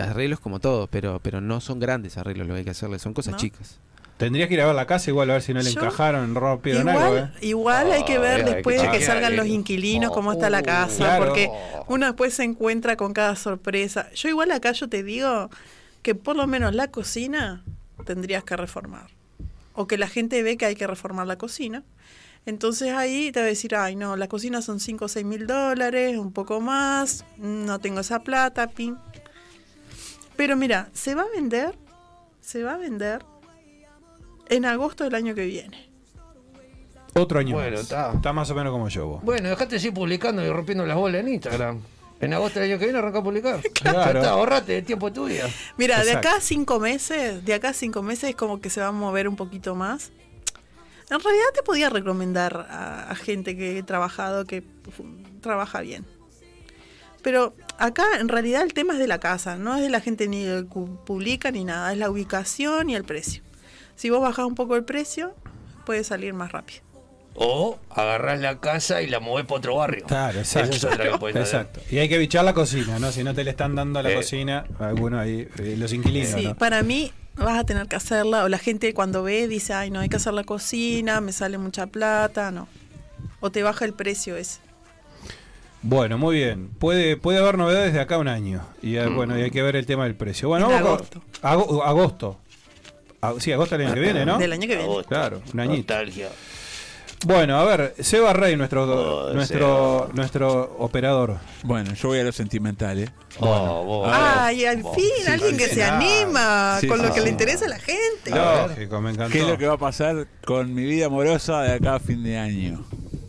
Arreglos 0.00 0.40
como 0.40 0.60
todo, 0.60 0.86
pero, 0.88 1.20
pero 1.22 1.40
no 1.40 1.60
son 1.60 1.78
grandes 1.78 2.16
arreglos 2.18 2.46
lo 2.46 2.54
que 2.54 2.58
hay 2.58 2.64
que 2.64 2.70
hacerle, 2.70 2.98
son 2.98 3.14
cosas 3.14 3.32
¿No? 3.32 3.38
chicas. 3.38 3.78
Tendrías 4.16 4.46
que 4.48 4.54
ir 4.54 4.60
a 4.60 4.66
ver 4.66 4.74
la 4.76 4.86
casa 4.86 5.10
igual 5.10 5.28
a 5.30 5.34
ver 5.34 5.42
si 5.42 5.52
no 5.52 5.60
le 5.60 5.70
Yo- 5.72 5.80
encajaron, 5.80 6.34
rompieron 6.36 6.88
algo, 6.88 7.16
¿eh? 7.16 7.30
Igual, 7.40 7.86
igual 7.88 7.92
hay 7.92 8.04
que 8.04 8.18
Oh, 8.18 8.20
ver 8.20 8.44
que 8.44 8.50
después 8.54 8.80
de 8.80 8.90
que 8.90 9.00
salgan 9.04 9.36
los 9.36 9.46
inquilinos 9.46 10.12
cómo 10.12 10.32
está 10.32 10.50
la 10.50 10.62
casa, 10.62 10.96
Claro. 10.98 11.24
porque 11.24 11.50
uno 11.88 12.06
después 12.06 12.32
se 12.34 12.44
encuentra 12.44 12.96
con 12.96 13.12
cada 13.12 13.34
sorpresa. 13.34 14.08
Yo 14.14 14.28
igual 14.28 14.52
acá 14.52 14.70
yo 14.72 14.88
te 14.88 15.02
digo 15.02 15.50
que 16.02 16.14
por 16.14 16.36
lo 16.36 16.46
menos 16.46 16.74
la 16.76 16.88
cocina 16.92 17.64
tendrías 18.04 18.44
que 18.44 18.56
reformar. 18.56 19.08
O 19.74 19.88
que 19.88 19.98
la 19.98 20.06
gente 20.06 20.42
ve 20.44 20.56
que 20.56 20.66
hay 20.66 20.76
que 20.76 20.86
reformar 20.86 21.26
la 21.26 21.36
cocina. 21.36 21.82
Entonces 22.46 22.92
ahí 22.92 23.32
te 23.32 23.40
va 23.40 23.46
a 23.46 23.48
decir, 23.48 23.74
ay 23.74 23.96
no, 23.96 24.14
la 24.16 24.28
cocina 24.28 24.62
son 24.62 24.78
5 24.78 25.06
o 25.06 25.08
6 25.08 25.24
mil 25.26 25.46
dólares, 25.48 26.18
un 26.18 26.30
poco 26.32 26.60
más, 26.60 27.24
no 27.38 27.80
tengo 27.80 27.98
esa 28.00 28.20
plata, 28.22 28.68
pin. 28.68 28.96
Pero 30.36 30.56
mira, 30.56 30.88
se 30.92 31.14
va 31.14 31.22
a 31.22 31.28
vender, 31.34 31.74
se 32.40 32.62
va 32.62 32.74
a 32.74 32.76
vender 32.76 33.24
en 34.48 34.64
agosto 34.64 35.04
del 35.04 35.14
año 35.14 35.34
que 35.34 35.46
viene. 35.46 35.90
Otro 37.14 37.38
año 37.38 37.54
Bueno, 37.54 37.72
más. 37.76 37.80
está. 37.82 38.12
Está 38.12 38.32
más 38.32 38.50
o 38.50 38.54
menos 38.54 38.72
como 38.72 38.88
yo 38.88 39.06
vos. 39.06 39.22
Bueno, 39.22 39.48
dejate 39.48 39.76
de 39.76 39.80
seguir 39.80 39.94
publicando 39.94 40.44
y 40.44 40.50
rompiendo 40.50 40.84
las 40.84 40.96
bolas 40.96 41.20
en 41.20 41.28
Instagram. 41.28 41.80
En 42.20 42.32
agosto 42.32 42.58
del 42.58 42.70
año 42.70 42.78
que 42.78 42.86
viene 42.86 42.98
arranca 42.98 43.18
a 43.20 43.22
publicar. 43.22 43.60
Claro. 43.74 44.20
Está, 44.20 44.32
ahorrate 44.32 44.78
el 44.78 44.84
tiempo 44.84 45.08
de 45.10 45.14
tu 45.14 45.26
vida. 45.26 45.48
Mira, 45.76 46.02
de 46.04 46.12
acá 46.12 46.36
a 46.36 46.40
cinco 46.40 46.80
meses, 46.80 47.44
de 47.44 47.54
acá 47.54 47.68
a 47.68 47.72
cinco 47.72 48.02
meses 48.02 48.30
es 48.30 48.36
como 48.36 48.60
que 48.60 48.70
se 48.70 48.80
va 48.80 48.88
a 48.88 48.92
mover 48.92 49.28
un 49.28 49.36
poquito 49.36 49.74
más. 49.74 50.10
En 51.10 51.20
realidad 51.20 51.44
te 51.54 51.62
podía 51.62 51.90
recomendar 51.90 52.66
a, 52.68 53.10
a 53.10 53.14
gente 53.14 53.56
que 53.56 53.78
he 53.78 53.82
trabajado 53.82 54.44
que 54.46 54.64
trabaja 55.40 55.82
bien. 55.82 56.04
Pero 57.24 57.56
acá 57.78 58.04
en 58.20 58.28
realidad 58.28 58.62
el 58.62 58.72
tema 58.74 58.92
es 58.92 59.00
de 59.00 59.08
la 59.08 59.18
casa, 59.18 59.56
no 59.56 59.74
es 59.74 59.82
de 59.82 59.88
la 59.90 60.00
gente 60.00 60.28
ni 60.28 60.44
que 60.44 60.64
publica 61.04 61.50
ni 61.50 61.64
nada, 61.64 61.90
es 61.92 61.98
la 61.98 62.10
ubicación 62.10 62.90
y 62.90 62.94
el 62.94 63.02
precio. 63.04 63.42
Si 63.96 64.10
vos 64.10 64.20
bajás 64.20 64.44
un 64.46 64.54
poco 64.54 64.76
el 64.76 64.84
precio, 64.84 65.34
puede 65.86 66.04
salir 66.04 66.34
más 66.34 66.52
rápido. 66.52 66.80
O 67.36 67.78
agarrás 67.90 68.38
la 68.40 68.60
casa 68.60 69.02
y 69.02 69.08
la 69.08 69.18
movés 69.18 69.44
para 69.46 69.58
otro 69.58 69.76
barrio. 69.76 70.04
Claro, 70.06 70.38
exacto. 70.38 70.76
Esa 70.76 70.88
es 70.88 70.94
otra 70.94 71.18
que. 71.18 71.38
Exacto. 71.40 71.80
Y 71.90 71.98
hay 71.98 72.08
que 72.08 72.18
bichar 72.18 72.44
la 72.44 72.54
cocina, 72.54 72.98
¿no? 73.00 73.10
Si 73.10 73.24
no 73.24 73.34
te 73.34 73.42
le 73.42 73.50
están 73.50 73.74
dando 73.74 73.98
a 73.98 74.02
la 74.02 74.10
Eh. 74.12 74.14
cocina, 74.16 74.66
algunos 74.78 75.20
ahí, 75.20 75.48
eh, 75.58 75.74
los 75.76 75.92
inquilinos, 75.92 76.30
Sí, 76.30 76.44
¿no? 76.46 76.54
para 76.54 76.82
mí 76.84 77.10
vas 77.36 77.58
a 77.58 77.64
tener 77.64 77.88
que 77.88 77.96
hacerla, 77.96 78.44
o 78.44 78.48
la 78.48 78.58
gente 78.58 78.94
cuando 78.94 79.24
ve 79.24 79.48
dice, 79.48 79.72
ay, 79.72 79.90
no, 79.90 79.98
hay 80.00 80.08
que 80.08 80.16
hacer 80.16 80.32
la 80.34 80.44
cocina, 80.44 81.20
me 81.20 81.32
sale 81.32 81.58
mucha 81.58 81.86
plata, 81.88 82.52
no. 82.52 82.68
O 83.40 83.50
te 83.50 83.62
baja 83.64 83.84
el 83.84 83.94
precio 83.94 84.36
ese. 84.36 84.60
Bueno, 85.86 86.16
muy 86.16 86.36
bien. 86.36 86.70
Puede, 86.78 87.16
puede 87.18 87.38
haber 87.38 87.58
novedades 87.58 87.92
de 87.92 88.00
acá 88.00 88.14
a 88.14 88.18
un 88.18 88.28
año. 88.28 88.62
Y 88.82 88.96
eh, 88.96 89.06
bueno, 89.06 89.38
y 89.38 89.42
hay 89.42 89.50
que 89.50 89.62
ver 89.62 89.76
el 89.76 89.84
tema 89.84 90.04
del 90.04 90.14
precio. 90.14 90.48
Bueno, 90.48 90.70
En 90.70 90.82
vamos 90.82 91.02
con- 91.02 91.22
ago- 91.42 91.84
agosto. 91.84 92.38
Ah, 93.20 93.34
sí, 93.38 93.52
agosto 93.52 93.76
del 93.76 93.86
año 93.88 93.94
que 93.94 94.00
viene, 94.00 94.24
¿no? 94.24 94.38
Del 94.38 94.52
año 94.52 94.62
que 94.62 94.66
viene. 94.76 94.82
Agosto. 94.84 95.08
Claro, 95.10 95.42
un 95.52 95.60
añito. 95.60 95.92
Nostalgia. 95.94 96.28
Bueno, 97.26 97.58
a 97.58 97.64
ver, 97.64 97.94
Seba 98.00 98.32
Rey, 98.34 98.56
nuestro, 98.56 98.84
Oh, 98.84 99.32
nuestro, 99.32 100.10
nuestro 100.14 100.76
operador. 100.78 101.38
Bueno, 101.62 101.92
yo 101.94 102.08
voy 102.08 102.18
a 102.18 102.24
lo 102.24 102.32
sentimental, 102.32 102.98
¿eh? 102.98 103.08
Oh, 103.40 103.82
vos. 103.84 104.10
Ay, 104.12 104.64
al 104.66 104.78
fin, 104.82 104.90
sí, 105.22 105.26
alguien 105.30 105.56
que 105.56 105.68
sí, 105.68 105.74
se 105.76 105.84
anima 105.84 106.78
Sí, 106.80 106.86
con 106.86 106.98
sí, 106.98 107.06
lo 107.06 107.12
que 107.14 107.20
sí. 107.20 107.24
le 107.24 107.30
interesa 107.30 107.64
a 107.66 107.68
la 107.68 107.78
gente. 107.78 108.30
Lógico, 108.30 109.00
me 109.00 109.10
encantó. 109.10 109.32
¿Qué 109.32 109.40
es 109.40 109.46
lo 109.48 109.56
que 109.58 109.66
va 109.66 109.74
a 109.74 109.78
pasar 109.78 110.26
con 110.46 110.74
mi 110.74 110.84
vida 110.84 111.06
amorosa 111.06 111.62
de 111.62 111.72
acá 111.74 111.94
a 111.96 112.00
fin 112.00 112.22
de 112.22 112.38
año? 112.38 112.84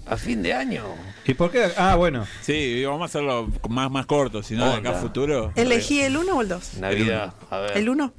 A 0.07 0.17
fin 0.17 0.41
de 0.43 0.53
año. 0.53 0.83
¿Y 1.27 1.33
por 1.33 1.51
qué? 1.51 1.71
Ah, 1.77 1.95
bueno. 1.95 2.27
Sí, 2.41 2.83
vamos 2.85 3.01
a 3.01 3.05
hacerlo 3.05 3.49
más, 3.69 3.89
más 3.89 4.05
corto, 4.05 4.43
si 4.43 4.53
no, 4.55 4.69
de 4.69 4.75
acá 4.75 4.91
a 4.91 5.01
futuro. 5.01 5.51
Elegí 5.55 6.01
el 6.01 6.17
1 6.17 6.35
o 6.35 6.41
el 6.41 6.47
2. 6.47 6.77
Navidad. 6.77 7.33
A 7.49 7.57
ver. 7.59 7.77
El 7.77 7.89
1. 7.89 8.13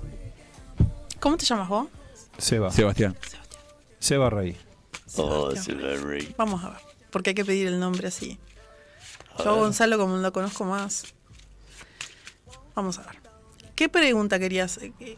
¿Cómo 1.20 1.37
te 1.37 1.45
llamas 1.45 1.69
vos? 1.69 1.89
Seba. 2.39 2.70
Sebastián. 2.70 3.16
Seba 3.99 4.28
Rey. 4.31 4.57
Oh, 5.16 5.51
Sebastián. 5.51 5.78
Silver 5.78 6.05
Ray. 6.05 6.35
Vamos 6.37 6.65
a 6.65 6.70
ver, 6.70 6.78
porque 7.11 7.31
hay 7.31 7.35
que 7.35 7.45
pedir 7.45 7.69
el 7.69 7.78
nombre 7.81 8.09
así. 8.09 8.39
Yo 9.39 9.51
a 9.51 9.55
Gonzalo 9.55 9.99
como 9.99 10.16
lo 10.16 10.33
conozco 10.33 10.65
más. 10.65 11.15
Vamos 12.74 12.99
a 12.99 13.03
ver. 13.03 13.16
¿Qué 13.74 13.89
pregunta 13.89 14.39
querías? 14.39 14.78
Eh, 14.78 15.16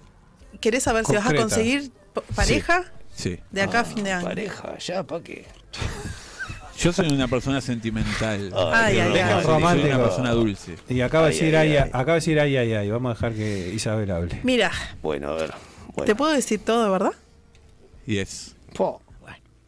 ¿Querés 0.60 0.82
saber 0.84 1.04
si 1.06 1.14
vas 1.14 1.26
a 1.26 1.34
conseguir 1.34 1.90
pareja 2.34 2.84
Sí. 3.14 3.38
de 3.50 3.62
acá 3.62 3.80
a 3.80 3.84
fin 3.84 4.04
de 4.04 4.12
año? 4.12 4.26
Pareja, 4.26 4.76
ya, 4.78 5.02
¿para 5.04 5.22
qué? 5.22 5.46
Yo 6.78 6.92
soy 6.92 7.08
una 7.08 7.26
persona 7.28 7.60
sentimental. 7.60 8.52
Ay, 8.72 8.98
ay, 9.00 9.10
Soy 9.10 9.18
ay. 9.20 9.42
Romántico. 9.44 9.88
una 9.88 9.98
persona 10.04 10.30
dulce. 10.32 10.76
Y 10.88 11.00
acaba 11.00 11.26
de 11.28 11.32
decir 11.34 11.56
ay, 11.56 11.70
ay, 11.72 11.76
ay. 11.76 11.88
acaba 11.88 12.12
de 12.12 12.14
decir 12.14 12.38
ay, 12.40 12.56
ay, 12.56 12.72
ay. 12.74 12.90
Vamos 12.90 13.10
a 13.10 13.14
dejar 13.14 13.32
que 13.34 13.72
Isabel 13.74 14.10
hable. 14.10 14.40
Mira, 14.44 14.70
Bueno, 15.02 15.30
a 15.30 15.34
ver. 15.34 15.52
Bueno. 15.94 16.04
¿te 16.06 16.14
puedo 16.14 16.32
decir 16.32 16.60
todo, 16.64 16.90
verdad? 16.92 17.12
Y 18.06 18.18
es. 18.18 18.54
Po. 18.74 19.02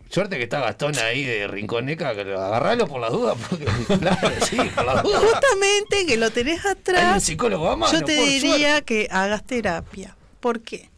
Suerte 0.09 0.39
que 0.39 0.43
está 0.43 0.59
Gastón 0.59 0.93
ahí 0.99 1.23
de 1.25 1.47
Rinconeca, 1.47 2.17
que 2.17 2.25
lo- 2.25 2.41
agarralo 2.41 2.89
por 2.89 3.01
las 3.01 3.13
dudas, 3.13 3.37
porque 3.49 3.65
claro, 4.01 4.29
sí, 4.43 4.57
por 4.75 4.85
las 4.85 5.05
dudas. 5.05 5.23
Justamente 5.23 6.05
que 6.05 6.17
lo 6.17 6.33
tenés 6.33 6.65
Hay 6.65 6.73
un 6.73 6.79
atrás, 6.81 7.23
psicólogo 7.23 7.71
a 7.71 7.77
mano, 7.77 7.93
yo 7.93 8.05
te 8.05 8.15
diría 8.15 8.81
que 8.81 9.07
hagas 9.09 9.45
terapia. 9.45 10.17
¿Por 10.41 10.63
qué? 10.63 10.91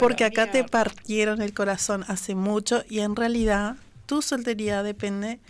Porque 0.00 0.24
acá 0.24 0.50
te 0.50 0.64
partieron 0.64 1.42
el 1.42 1.52
corazón 1.52 2.04
hace 2.08 2.34
mucho 2.34 2.82
y 2.88 3.00
en 3.00 3.16
realidad 3.16 3.76
tu 4.06 4.22
soltería 4.22 4.82
depende 4.82 5.40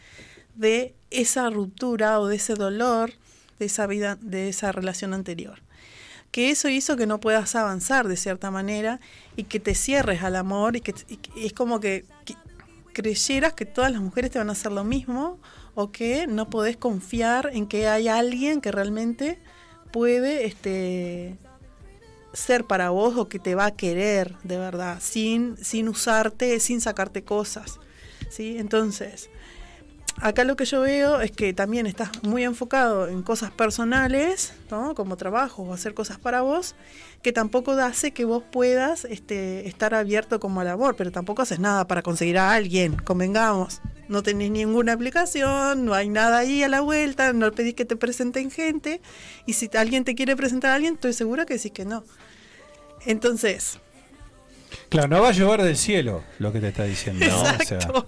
de 0.54 0.94
esa 1.10 1.50
ruptura 1.50 2.18
o 2.18 2.26
de 2.26 2.36
ese 2.36 2.54
dolor 2.54 3.12
de 3.58 3.66
esa 3.66 3.86
vida, 3.86 4.16
de 4.20 4.48
esa 4.48 4.72
relación 4.72 5.14
anterior. 5.14 5.62
Que 6.30 6.50
eso 6.50 6.68
hizo 6.68 6.96
que 6.96 7.06
no 7.06 7.20
puedas 7.20 7.54
avanzar 7.54 8.08
de 8.08 8.16
cierta 8.16 8.50
manera 8.50 9.00
y 9.36 9.44
que 9.44 9.60
te 9.60 9.74
cierres 9.74 10.22
al 10.22 10.36
amor 10.36 10.76
y 10.76 10.80
que, 10.80 10.94
y 11.36 11.46
es 11.46 11.52
como 11.52 11.80
que, 11.80 12.04
que 12.24 12.34
creyeras 12.92 13.54
que 13.54 13.64
todas 13.64 13.90
las 13.92 14.00
mujeres 14.00 14.30
te 14.30 14.38
van 14.38 14.48
a 14.48 14.52
hacer 14.52 14.72
lo 14.72 14.84
mismo 14.84 15.38
o 15.74 15.92
que 15.92 16.26
no 16.26 16.50
podés 16.50 16.76
confiar 16.76 17.50
en 17.52 17.66
que 17.66 17.88
hay 17.88 18.08
alguien 18.08 18.60
que 18.60 18.72
realmente 18.72 19.38
puede 19.92 20.46
este, 20.46 21.38
ser 22.32 22.64
para 22.64 22.90
vos 22.90 23.16
o 23.16 23.28
que 23.28 23.38
te 23.38 23.54
va 23.54 23.66
a 23.66 23.76
querer 23.76 24.36
de 24.42 24.58
verdad, 24.58 24.98
sin, 25.00 25.56
sin 25.62 25.88
usarte, 25.88 26.60
sin 26.60 26.80
sacarte 26.80 27.24
cosas. 27.24 27.78
¿Sí? 28.30 28.58
Entonces, 28.58 29.30
acá 30.20 30.44
lo 30.44 30.56
que 30.56 30.64
yo 30.64 30.80
veo 30.80 31.20
es 31.20 31.30
que 31.30 31.52
también 31.52 31.86
estás 31.86 32.10
muy 32.22 32.44
enfocado 32.44 33.08
en 33.08 33.22
cosas 33.22 33.50
personales, 33.50 34.52
¿no? 34.70 34.94
como 34.94 35.16
trabajo 35.16 35.62
o 35.62 35.74
hacer 35.74 35.94
cosas 35.94 36.18
para 36.18 36.42
vos, 36.42 36.74
que 37.22 37.32
tampoco 37.32 37.72
hace 37.72 38.12
que 38.12 38.24
vos 38.24 38.42
puedas 38.50 39.04
este, 39.04 39.68
estar 39.68 39.94
abierto 39.94 40.40
como 40.40 40.60
al 40.60 40.68
amor, 40.68 40.96
pero 40.96 41.12
tampoco 41.12 41.42
haces 41.42 41.58
nada 41.58 41.86
para 41.86 42.02
conseguir 42.02 42.38
a 42.38 42.52
alguien, 42.52 42.96
convengamos. 42.96 43.80
No 44.08 44.22
tenés 44.22 44.52
ninguna 44.52 44.92
aplicación, 44.92 45.84
no 45.84 45.92
hay 45.92 46.08
nada 46.08 46.38
ahí 46.38 46.62
a 46.62 46.68
la 46.68 46.80
vuelta, 46.80 47.32
no 47.32 47.50
pedís 47.50 47.74
que 47.74 47.84
te 47.84 47.96
presenten 47.96 48.52
gente, 48.52 49.00
y 49.46 49.54
si 49.54 49.68
alguien 49.76 50.04
te 50.04 50.14
quiere 50.14 50.36
presentar 50.36 50.70
a 50.70 50.74
alguien, 50.76 50.94
estoy 50.94 51.12
segura 51.12 51.44
que 51.44 51.54
decís 51.54 51.72
que 51.72 51.84
no. 51.84 52.04
Entonces, 53.04 53.80
Claro, 54.88 55.08
no 55.08 55.22
va 55.22 55.28
a 55.28 55.32
llover 55.32 55.62
del 55.62 55.76
cielo 55.76 56.22
lo 56.38 56.52
que 56.52 56.60
te 56.60 56.68
está 56.68 56.84
diciendo. 56.84 57.24
¿no? 57.26 57.36
O 57.40 57.44
sea, 57.44 57.52
exacto. 57.54 58.06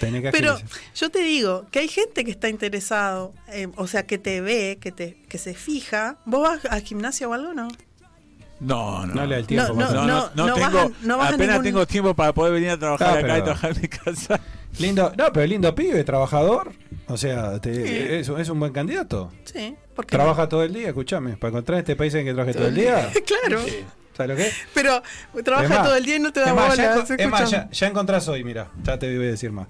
tenés 0.00 0.22
que 0.22 0.30
Pero 0.30 0.58
yo 0.94 1.10
te 1.10 1.20
digo 1.20 1.66
que 1.70 1.78
hay 1.80 1.88
gente 1.88 2.24
que 2.24 2.30
está 2.30 2.48
interesado, 2.48 3.32
eh, 3.48 3.68
o 3.76 3.86
sea, 3.86 4.06
que 4.06 4.18
te 4.18 4.40
ve, 4.40 4.78
que 4.80 4.92
te 4.92 5.16
que 5.28 5.38
se 5.38 5.54
fija. 5.54 6.18
¿Vos 6.24 6.42
vas 6.42 6.64
al 6.72 6.82
gimnasio 6.82 7.30
o 7.30 7.32
algo, 7.34 7.54
no? 7.54 7.68
No, 8.58 9.06
no. 9.06 9.14
No 9.14 9.26
le 9.26 9.34
da 9.34 9.40
el 9.40 9.46
tiempo. 9.46 9.74
No. 9.74 9.90
No, 9.92 9.92
no, 9.92 10.06
no, 10.06 10.30
no 10.46 10.54
tengo, 10.54 10.60
vas 10.70 10.74
a- 10.74 10.90
no 11.02 11.18
vas 11.18 11.32
a 11.32 11.34
apenas 11.34 11.48
ningún- 11.56 11.62
tengo 11.64 11.86
tiempo 11.86 12.14
para 12.14 12.32
poder 12.32 12.52
venir 12.54 12.70
a 12.70 12.78
trabajar 12.78 13.08
Ah, 13.08 13.12
acá 13.12 13.20
pero- 13.22 13.38
y 13.38 13.42
trabajar 13.42 13.72
en 13.76 13.82
mi 13.82 13.88
casa. 13.88 14.40
Lindo, 14.78 15.12
no, 15.16 15.32
pero 15.32 15.46
lindo 15.46 15.74
pibe, 15.74 16.04
trabajador. 16.04 16.72
O 17.08 17.16
sea, 17.16 17.58
te- 17.60 18.18
es, 18.20 18.28
es 18.28 18.48
un 18.48 18.60
buen 18.60 18.72
candidato. 18.72 19.32
Sí, 19.44 19.74
porque 19.94 20.14
Trabaja 20.16 20.48
todo 20.48 20.62
el 20.64 20.72
día, 20.74 20.88
escúchame. 20.88 21.36
Para 21.36 21.50
encontrar 21.50 21.78
este 21.78 21.96
país 21.96 22.12
en 22.14 22.24
que 22.26 22.34
trabaje 22.34 22.54
todo 22.54 22.68
el 22.68 22.74
día. 22.74 23.10
claro. 23.26 23.62
¿Sabes 24.16 24.30
lo 24.30 24.36
que 24.36 24.46
es? 24.48 24.54
Pero 24.74 25.02
trabaja 25.44 25.82
todo 25.82 25.96
el 25.96 26.04
día 26.04 26.16
y 26.16 26.20
no 26.20 26.32
te 26.32 26.40
da 26.40 26.46
ya, 26.46 26.52
bola. 26.52 27.04
es 27.18 27.28
más, 27.28 27.50
ya, 27.50 27.68
ya 27.70 27.86
encontrás 27.86 28.26
hoy, 28.28 28.44
mira. 28.44 28.70
Ya 28.82 28.98
te 28.98 29.14
voy 29.16 29.26
a 29.26 29.30
decir 29.30 29.52
más. 29.52 29.68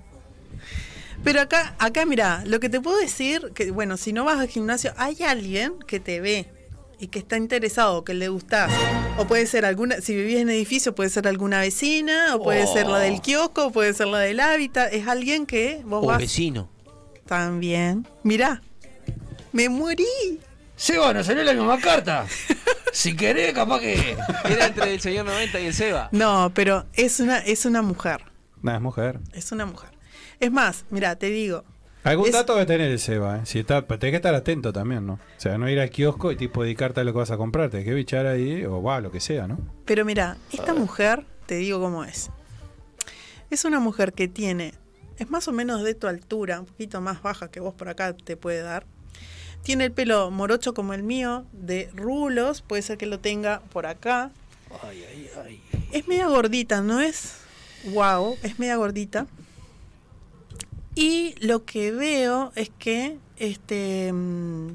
Pero 1.25 1.41
acá, 1.41 1.75
acá 1.79 2.07
mira, 2.07 2.43
lo 2.47 2.61
que 2.61 2.69
te 2.69 2.81
puedo 2.81 2.99
decir, 2.99 3.51
que 3.55 3.71
bueno, 3.73 3.97
si 3.97 4.13
no 4.13 4.25
vas 4.25 4.39
al 4.39 4.49
gimnasio, 4.49 4.93
hay 4.97 5.23
alguien 5.25 5.75
que 5.87 5.99
te 5.99 6.21
ve 6.21 6.47
y 7.01 7.09
que 7.09 7.19
está 7.19 7.37
interesado, 7.37 8.05
que 8.05 8.15
le 8.15 8.29
gustás. 8.29 8.71
O 9.19 9.27
puede 9.27 9.47
ser 9.47 9.65
alguna, 9.65 10.01
si 10.01 10.15
vivís 10.15 10.37
en 10.37 10.49
edificio, 10.51 10.95
puede 10.95 11.11
ser 11.11 11.27
alguna 11.27 11.61
vecina, 11.61 12.37
o 12.37 12.43
puede 12.43 12.67
ser 12.67 12.87
la 12.87 13.01
del 13.01 13.21
kiosco, 13.21 13.67
o 13.67 13.73
puede 13.73 13.93
ser 13.95 14.07
la 14.07 14.21
del 14.21 14.39
hábitat. 14.39 14.93
Es 14.93 15.09
alguien 15.09 15.47
que 15.47 15.83
vos 15.85 16.05
O 16.05 16.07
vas 16.07 16.19
vecino. 16.19 16.69
también. 17.27 18.07
Mirá, 18.23 18.63
me 19.53 19.69
morí. 19.69 20.05
Seba, 20.77 21.13
nos 21.15 21.27
salió 21.27 21.43
la 21.43 21.55
misma 21.55 21.79
carta. 21.81 22.27
Si 22.93 23.17
querés, 23.17 23.53
capaz 23.55 23.81
que. 23.81 24.17
Era 24.45 24.67
entre 24.67 24.95
el 24.95 25.01
señor 25.01 25.27
90 25.27 25.61
y 25.61 25.67
el 25.67 25.75
Seba. 25.75 26.09
No, 26.13 26.51
pero 26.55 26.85
es 26.95 27.19
una, 27.21 27.39
es 27.39 27.65
una 27.67 27.83
mujer. 27.83 28.23
Nada, 28.63 28.79
es 28.79 28.83
mujer. 28.83 29.21
Es 29.33 29.53
una 29.53 29.67
mujer. 29.67 29.91
Es 30.41 30.51
más, 30.53 30.85
mira, 30.91 31.17
te 31.17 31.27
digo. 31.31 31.65
Algún 32.05 32.27
Es- 32.29 32.33
dato 32.33 32.55
debe 32.55 32.67
tener 32.67 32.91
el 32.91 32.99
Seba, 32.99 33.39
¿eh? 33.39 33.41
Si 33.45 33.59
está, 33.59 33.87
pero 33.87 33.99
tenés 33.99 34.13
que 34.13 34.17
estar 34.17 34.35
atento 34.35 34.73
también, 34.73 35.07
¿no? 35.07 35.15
O 35.15 35.19
sea, 35.41 35.59
no 35.59 35.69
ir 35.69 35.81
al 35.81 35.91
kiosco 35.91 36.31
y 36.31 36.37
tipo 36.37 36.63
dedicarte 36.63 37.01
a 37.01 37.05
lo 37.05 37.13
que 37.13 37.19
vas 37.19 37.31
a 37.31 37.37
comprar. 37.37 37.69
Tenés 37.71 37.85
que 37.87 37.95
bichar 37.95 38.27
ahí 38.27 38.65
o 38.65 38.83
va, 38.83 39.01
lo 39.01 39.11
que 39.11 39.21
sea, 39.21 39.49
¿no? 39.49 39.59
Pero 39.85 40.05
mira, 40.05 40.37
esta 40.53 40.73
mujer, 40.75 41.25
te 41.47 41.57
digo 41.57 41.81
cómo 41.81 42.05
es. 42.05 42.31
Es 43.51 43.65
una 43.65 43.81
mujer 43.81 44.13
que 44.13 44.29
tiene, 44.29 44.75
es 45.19 45.31
más 45.31 45.49
o 45.49 45.53
menos 45.53 45.83
de 45.83 45.95
tu 45.95 46.07
altura, 46.07 46.61
un 46.61 46.67
poquito 46.67 47.01
más 47.01 47.23
baja 47.23 47.51
que 47.51 47.61
vos 47.61 47.75
por 47.75 47.89
acá 47.89 48.13
te 48.15 48.37
puede 48.37 48.61
dar. 48.63 48.87
Tiene 49.67 49.87
el 49.87 49.91
pelo 49.91 50.31
morocho 50.31 50.75
como 50.75 50.95
el 50.95 51.03
mío, 51.03 51.45
de 51.51 51.91
rulos, 51.93 52.63
puede 52.63 52.83
ser 52.83 52.99
que 52.99 53.07
lo 53.07 53.19
tenga 53.19 53.63
por 53.73 53.87
acá. 53.87 54.31
Es 55.91 56.07
media 56.07 56.29
gordita, 56.29 56.83
no 56.83 57.01
es 57.01 57.39
wow, 57.93 58.37
es 58.45 58.61
media 58.61 58.77
gordita. 58.77 59.27
Y 60.95 61.35
lo 61.41 61.65
que 61.65 61.91
veo 61.91 62.53
es 62.55 62.71
que 62.79 63.19
este 63.39 64.13
mm, 64.13 64.69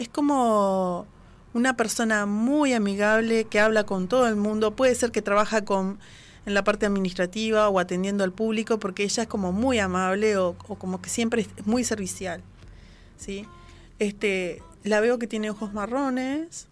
es 0.00 0.08
como 0.08 1.06
una 1.54 1.76
persona 1.76 2.26
muy 2.26 2.72
amigable 2.72 3.44
que 3.44 3.60
habla 3.60 3.86
con 3.86 4.08
todo 4.08 4.26
el 4.26 4.34
mundo. 4.34 4.74
Puede 4.74 4.96
ser 4.96 5.12
que 5.12 5.22
trabaja 5.22 5.64
con 5.64 6.00
en 6.44 6.54
la 6.54 6.64
parte 6.64 6.86
administrativa 6.86 7.68
o 7.68 7.78
atendiendo 7.78 8.24
al 8.24 8.32
público 8.32 8.80
porque 8.80 9.04
ella 9.04 9.22
es 9.22 9.28
como 9.28 9.52
muy 9.52 9.78
amable 9.78 10.36
o, 10.38 10.56
o 10.66 10.74
como 10.74 11.00
que 11.00 11.08
siempre 11.08 11.42
es 11.42 11.66
muy 11.68 11.84
servicial. 11.84 12.42
¿Sí? 13.18 13.46
Este, 13.98 14.62
la 14.84 15.00
veo 15.00 15.18
que 15.18 15.26
tiene 15.26 15.50
ojos 15.50 15.72
marrones 15.72 16.66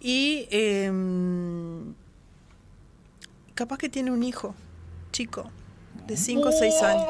y 0.00 0.46
em, 0.50 1.94
capaz 3.54 3.78
que 3.78 3.88
tiene 3.88 4.10
un 4.10 4.22
hijo 4.22 4.54
chico 5.12 5.50
de 6.06 6.16
5 6.16 6.48
o 6.48 6.52
6 6.52 6.82
años. 6.82 7.06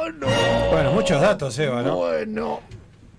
Bueno, 0.70 0.92
muchos 0.92 1.20
datos, 1.20 1.58
Eva, 1.58 1.82
¿no? 1.82 1.96
Bueno, 1.96 2.60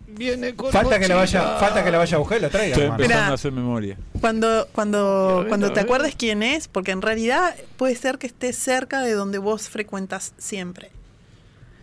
viene 0.07 0.56
con 0.56 0.72
Falta 0.72 0.99
que 0.99 1.07
la 1.07 1.15
vaya, 1.15 1.41
mochila. 1.41 1.60
falta 1.60 1.84
que 1.84 1.91
la 1.91 1.98
vaya 1.99 2.15
a 2.15 2.19
buscar 2.19 2.38
y 2.40 2.41
lo 2.41 2.49
traiga. 2.49 2.76
Estoy 2.76 2.90
empezando 2.90 3.32
a 3.32 3.36
hacer 3.36 3.52
memoria. 3.52 3.98
Cuando, 4.19 4.68
cuando, 4.72 5.45
cuando 5.48 5.68
a 5.68 5.74
te 5.74 5.80
acuerdes 5.80 6.15
quién 6.15 6.41
es, 6.44 6.68
porque 6.68 6.91
en 6.91 7.02
realidad 7.02 7.56
puede 7.78 7.95
ser 7.95 8.18
que 8.18 8.28
esté 8.28 8.53
cerca 8.53 9.02
de 9.02 9.14
donde 9.14 9.38
vos 9.38 9.69
frecuentas 9.69 10.34
siempre. 10.38 10.91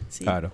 Sí. 0.09 0.25
Claro. 0.25 0.51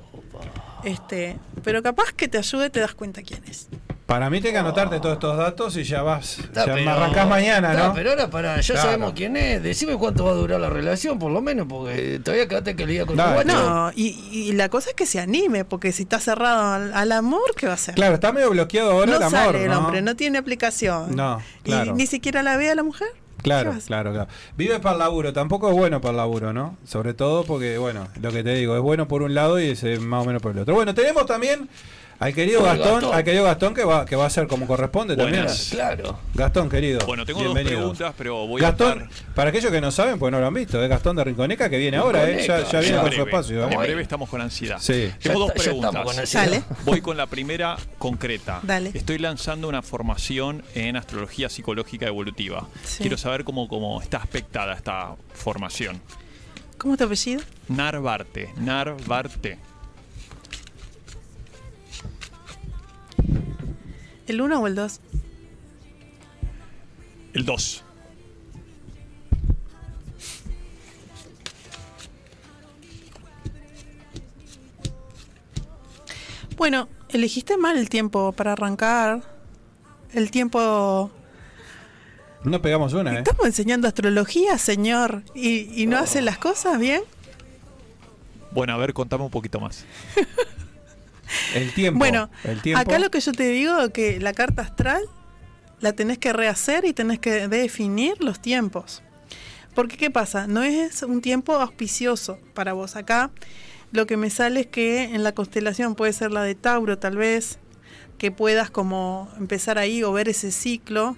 Este, 0.85 1.39
pero 1.62 1.82
capaz 1.82 2.12
que 2.12 2.28
te 2.28 2.39
ayude, 2.39 2.70
te 2.70 2.81
das 2.81 2.94
cuenta 2.94 3.23
quién 3.23 3.43
es. 3.48 3.69
Para 4.07 4.28
mí 4.28 4.40
tengo 4.40 4.55
que 4.55 4.59
anotarte 4.59 4.98
todos 4.98 5.12
estos 5.15 5.36
datos 5.36 5.77
y 5.77 5.85
ya 5.85 6.02
vas. 6.02 6.40
Está, 6.40 6.66
ya 6.66 6.74
pero- 6.74 6.85
me 6.85 6.90
arrancás 6.90 7.28
mañana, 7.28 7.70
está, 7.73 7.89
¿no? 7.89 7.94
Pero 7.94 8.11
ahora 8.11 8.28
para, 8.28 8.61
ya 8.61 8.74
Claro. 8.74 8.89
sabemos 8.89 9.12
quién 9.15 9.36
es. 9.36 9.62
Decime 9.62 9.97
cuánto 9.98 10.24
va 10.24 10.32
a 10.32 10.35
durar 10.35 10.59
la 10.61 10.69
relación, 10.69 11.16
por 11.20 11.31
lo 11.31 11.40
menos, 11.40 11.69
porque 11.69 12.19
todavía 12.19 12.48
quedaste 12.48 12.74
que 12.74 12.86
lidia 12.86 13.07
con 13.07 13.15
tu 13.15 13.23
Dale. 13.23 13.44
guacho. 13.44 13.62
No, 13.70 13.93
y, 13.94 14.09
y 14.32 14.52
la 14.55 14.69
cosa 14.69 14.90
es 14.90 14.97
que 14.97 15.07
se 15.07 15.20
anime, 15.20 15.65
porque 15.65 15.93
si 15.93 16.02
está 16.02 16.19
cerrado 16.19 16.73
al, 16.74 16.93
al 16.93 17.12
amor, 17.12 17.55
¿qué 17.57 17.66
va 17.66 17.73
a 17.73 17.77
hacer? 17.77 17.94
Claro, 17.94 18.15
está 18.15 18.32
medio 18.32 18.51
bloqueado 18.51 18.90
ahora 18.90 19.07
no 19.12 19.16
el 19.19 19.23
amor, 19.23 19.31
sale 19.44 19.65
el 19.66 19.70
¿no? 19.70 19.78
hombre, 19.78 20.02
no 20.02 20.16
tiene 20.16 20.39
aplicación. 20.39 21.15
No, 21.15 21.40
claro. 21.62 21.93
Y 21.93 21.94
ni 21.94 22.07
siquiera 22.09 22.43
la 22.43 22.57
ve 22.57 22.69
a 22.69 22.74
la 22.74 22.82
mujer. 22.82 23.07
Claro, 23.43 23.71
¿Qué 23.71 23.77
vas 23.77 23.85
a 23.85 23.87
claro, 23.87 24.12
claro. 24.12 24.29
Vive 24.57 24.81
para 24.81 24.95
el 24.95 24.99
laburo, 24.99 25.33
tampoco 25.33 25.69
es 25.71 25.77
bueno 25.77 26.01
para 26.01 26.12
el 26.12 26.17
laburo, 26.19 26.53
¿no? 26.53 26.77
Sobre 26.85 27.15
todo 27.15 27.45
porque, 27.45 27.79
bueno, 27.79 28.09
lo 28.21 28.33
que 28.33 28.43
te 28.43 28.55
digo, 28.55 28.77
es 28.77 28.83
bueno 28.83 29.09
por 29.09 29.23
un 29.23 29.35
lado 29.35 29.61
y 29.61 29.71
es 29.71 29.83
eh, 29.85 29.99
más 29.99 30.23
o 30.23 30.27
menos 30.27 30.43
por 30.43 30.53
el 30.53 30.59
otro. 30.59 30.75
Bueno, 30.75 30.95
tenemos 30.95 31.27
también 31.27 31.69
al 32.21 32.35
querido 32.35 32.63
Gastón, 32.63 32.93
Gastón. 33.01 33.15
al 33.15 33.25
querido 33.25 33.45
Gastón 33.45 33.75
que 33.75 33.85
va, 33.85 34.05
que 34.07 34.15
va 34.15 34.27
a 34.27 34.31
ser 34.31 34.47
como 34.47 34.67
corresponde 34.67 35.17
también. 35.17 35.47
Claro. 35.71 36.19
Gastón, 36.35 36.69
querido. 36.69 37.01
Bueno, 37.07 37.25
tengo 37.25 37.41
bienvenido. 37.41 37.81
dos 37.81 37.97
preguntas, 37.97 38.15
pero 38.17 38.47
voy 38.47 38.63
a 38.63 38.67
Gastón, 38.69 39.03
estar 39.11 39.35
para 39.35 39.49
aquellos 39.51 39.73
que 39.73 39.81
no 39.81 39.91
saben, 39.91 40.19
pues 40.19 40.31
no 40.31 40.39
lo 40.39 40.47
han 40.47 40.55
visto, 40.55 40.83
es 40.83 40.89
Gastón 40.89 41.17
de 41.17 41.25
Rinconeca 41.25 41.71
que 41.71 41.79
viene 41.79 41.97
ahora, 41.97 42.29
¿eh? 42.31 42.47
Ya, 42.47 42.81
viene 42.81 42.99
con 42.99 43.13
su 43.13 43.23
espacio. 43.23 43.65
¿eh? 43.67 43.73
En 43.73 43.81
breve 43.81 44.03
estamos 44.03 44.29
con 44.29 44.41
ansiedad. 44.41 44.79
Sí. 44.81 45.11
Tengo 45.23 45.35
Ya 45.41 45.45
dos 45.47 45.53
con 45.53 45.63
preguntas. 45.63 46.19
ansiedad. 46.19 46.45
Dale. 46.45 46.63
Voy 46.85 47.01
con 47.01 47.17
la 47.17 47.27
primera 47.27 47.77
concreta. 47.99 48.61
Dale. 48.63 48.91
Estoy 48.93 49.19
lanzando 49.19 49.67
una 49.69 49.81
formación 49.83 50.63
en 50.75 50.97
astrología 50.97 51.49
psicológica 51.49 52.07
evolutiva. 52.07 52.69
Sí. 52.85 52.99
Quiero 53.01 53.17
saber 53.17 53.45
cómo, 53.45 53.67
cómo 53.67 54.03
está 54.03 54.19
aspectada 54.19 54.75
esta 54.75 55.17
formación. 55.33 56.01
¿Cómo 56.77 56.95
es 56.95 56.99
tu 56.99 57.05
apellido? 57.05 57.43
Narvarte, 57.69 58.51
Narvarte. 58.57 59.59
¿El 64.31 64.40
1 64.40 64.61
o 64.61 64.66
el 64.69 64.77
2? 64.77 65.01
El 67.32 67.44
2. 67.44 67.85
Bueno, 76.57 76.89
elegiste 77.09 77.57
mal 77.57 77.77
el 77.77 77.89
tiempo 77.89 78.31
para 78.31 78.52
arrancar. 78.52 79.24
El 80.12 80.31
tiempo... 80.31 81.11
No 82.44 82.62
pegamos 82.62 82.93
una, 82.93 83.15
¿eh? 83.15 83.19
Estamos 83.19 83.47
enseñando 83.47 83.89
astrología, 83.89 84.59
señor. 84.59 85.24
¿Y, 85.35 85.82
y 85.82 85.86
no 85.86 85.98
hace 85.98 86.23
las 86.23 86.39
cosas 86.39 86.78
bien? 86.78 87.02
Bueno, 88.52 88.74
a 88.74 88.77
ver, 88.77 88.94
contame 88.94 89.24
un 89.24 89.31
poquito 89.32 89.59
más. 89.59 89.85
El 91.55 91.73
tiempo. 91.73 91.98
Bueno, 91.98 92.31
el 92.44 92.61
tiempo. 92.61 92.81
acá 92.81 92.98
lo 92.98 93.11
que 93.11 93.20
yo 93.20 93.32
te 93.32 93.48
digo 93.48 93.78
es 93.81 93.90
que 93.90 94.20
la 94.20 94.32
carta 94.32 94.62
astral 94.62 95.02
la 95.81 95.93
tenés 95.93 96.19
que 96.19 96.32
rehacer 96.32 96.85
y 96.85 96.93
tenés 96.93 97.19
que 97.19 97.48
definir 97.48 98.23
los 98.23 98.40
tiempos. 98.40 99.02
Porque 99.74 99.97
¿qué 99.97 100.11
pasa? 100.11 100.47
No 100.47 100.62
es 100.62 101.02
un 101.02 101.20
tiempo 101.20 101.55
auspicioso 101.55 102.39
para 102.55 102.73
vos. 102.73 102.97
Acá 102.97 103.31
lo 103.93 104.07
que 104.07 104.16
me 104.16 104.31
sale 104.31 104.61
es 104.61 104.66
que 104.66 105.05
en 105.05 105.24
la 105.24 105.32
constelación 105.32 105.94
puede 105.94 106.12
ser 106.12 106.32
la 106.32 106.43
de 106.43 106.55
Tauro 106.55 106.98
tal 106.98 107.16
vez, 107.16 107.59
que 108.19 108.31
puedas 108.31 108.70
como 108.70 109.31
empezar 109.39 109.78
ahí 109.78 110.02
o 110.02 110.12
ver 110.12 110.28
ese 110.28 110.52
ciclo 110.52 111.16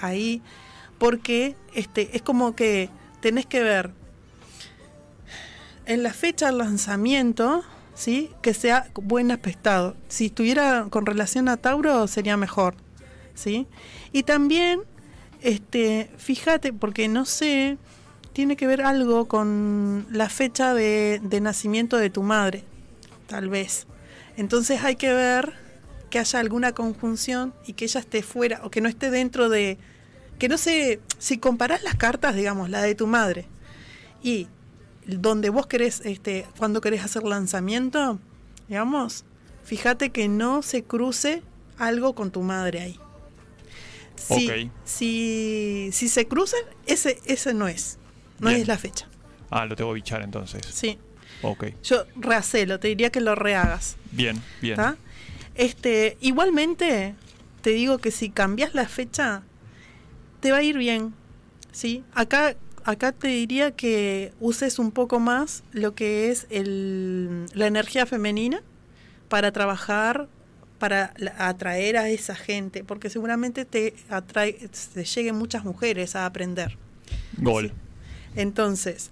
ahí, 0.00 0.42
porque 0.98 1.56
este, 1.74 2.16
es 2.16 2.22
como 2.22 2.54
que 2.54 2.88
tenés 3.20 3.46
que 3.46 3.62
ver 3.62 3.90
en 5.86 6.02
la 6.02 6.12
fecha 6.12 6.46
del 6.46 6.58
lanzamiento, 6.58 7.64
¿sí? 7.94 8.30
Que 8.42 8.54
sea 8.54 8.88
buen 8.94 9.30
aspectado. 9.30 9.96
Si 10.08 10.26
estuviera 10.26 10.86
con 10.90 11.06
relación 11.06 11.48
a 11.48 11.56
Tauro 11.56 12.06
sería 12.06 12.36
mejor, 12.36 12.74
¿sí? 13.34 13.66
Y 14.12 14.24
también, 14.24 14.80
este, 15.40 16.10
fíjate, 16.16 16.72
porque 16.72 17.08
no 17.08 17.24
sé, 17.24 17.78
tiene 18.32 18.56
que 18.56 18.66
ver 18.66 18.82
algo 18.82 19.26
con 19.28 20.06
la 20.10 20.28
fecha 20.28 20.74
de, 20.74 21.20
de 21.22 21.40
nacimiento 21.40 21.96
de 21.96 22.10
tu 22.10 22.22
madre, 22.22 22.64
tal 23.26 23.48
vez. 23.48 23.86
Entonces 24.36 24.82
hay 24.82 24.96
que 24.96 25.12
ver 25.12 25.54
que 26.10 26.18
haya 26.18 26.38
alguna 26.38 26.72
conjunción 26.72 27.54
y 27.66 27.72
que 27.72 27.86
ella 27.86 28.00
esté 28.00 28.22
fuera 28.22 28.60
o 28.64 28.70
que 28.70 28.80
no 28.80 28.88
esté 28.88 29.10
dentro 29.10 29.48
de... 29.48 29.78
Que 30.38 30.48
no 30.48 30.58
sé, 30.58 31.00
si 31.18 31.38
comparás 31.38 31.84
las 31.84 31.94
cartas, 31.94 32.34
digamos, 32.34 32.68
la 32.68 32.82
de 32.82 32.96
tu 32.96 33.06
madre 33.06 33.46
y 34.24 34.48
donde 35.06 35.50
vos 35.50 35.66
querés, 35.66 36.00
este, 36.04 36.46
cuando 36.58 36.80
querés 36.80 37.02
hacer 37.04 37.22
lanzamiento, 37.24 38.18
digamos, 38.68 39.24
fíjate 39.64 40.10
que 40.10 40.28
no 40.28 40.62
se 40.62 40.84
cruce 40.84 41.42
algo 41.78 42.14
con 42.14 42.30
tu 42.30 42.42
madre 42.42 42.80
ahí. 42.80 43.00
Si, 44.16 44.48
Ok. 44.48 44.70
si, 44.84 45.90
si 45.92 46.08
se 46.08 46.26
cruzan, 46.26 46.60
ese, 46.86 47.20
ese 47.26 47.52
no 47.52 47.68
es. 47.68 47.98
No 48.38 48.48
Bien. 48.48 48.62
es 48.62 48.68
la 48.68 48.78
fecha. 48.78 49.08
Ah, 49.50 49.66
lo 49.66 49.76
tengo 49.76 49.90
que 49.90 49.96
bichar 49.96 50.22
entonces. 50.22 50.62
Sí. 50.70 50.98
Ok. 51.42 51.66
Yo 51.82 52.04
rehacelo, 52.16 52.80
te 52.80 52.88
diría 52.88 53.10
que 53.10 53.20
lo 53.20 53.34
rehagas. 53.34 53.96
Bien, 54.12 54.40
bien. 54.62 54.76
¿tá? 54.76 54.96
Este, 55.54 56.16
igualmente, 56.20 57.14
te 57.60 57.70
digo 57.70 57.98
que 57.98 58.10
si 58.10 58.30
cambias 58.30 58.74
la 58.74 58.88
fecha, 58.88 59.42
te 60.40 60.50
va 60.52 60.58
a 60.58 60.62
ir 60.62 60.78
bien. 60.78 61.12
¿sí? 61.72 62.04
Acá, 62.14 62.56
acá 62.84 63.12
te 63.12 63.28
diría 63.28 63.72
que 63.72 64.32
uses 64.40 64.78
un 64.78 64.90
poco 64.90 65.18
más 65.20 65.64
lo 65.72 65.94
que 65.94 66.30
es 66.30 66.46
el, 66.50 67.46
la 67.54 67.66
energía 67.66 68.06
femenina 68.06 68.62
para 69.28 69.52
trabajar, 69.52 70.28
para 70.78 71.14
atraer 71.38 71.96
a 71.96 72.08
esa 72.10 72.34
gente, 72.34 72.84
porque 72.84 73.10
seguramente 73.10 73.64
te 73.64 73.94
atrae, 74.10 74.52
te 74.92 75.04
lleguen 75.04 75.36
muchas 75.36 75.64
mujeres 75.64 76.14
a 76.14 76.26
aprender. 76.26 76.76
Gol. 77.38 77.72
Entonces, 78.36 79.10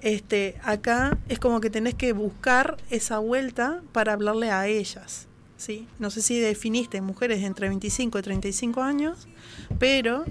este, 0.00 0.56
acá 0.62 1.18
es 1.28 1.38
como 1.38 1.60
que 1.60 1.68
tenés 1.68 1.94
que 1.94 2.12
buscar 2.12 2.78
esa 2.90 3.18
vuelta 3.18 3.82
para 3.92 4.14
hablarle 4.14 4.50
a 4.50 4.66
ellas. 4.66 5.26
¿Sí? 5.60 5.86
No 5.98 6.10
sé 6.10 6.22
si 6.22 6.40
definiste 6.40 7.00
mujeres 7.02 7.42
entre 7.42 7.68
25 7.68 8.18
y 8.18 8.22
35 8.22 8.82
años, 8.82 9.28
pero 9.78 10.24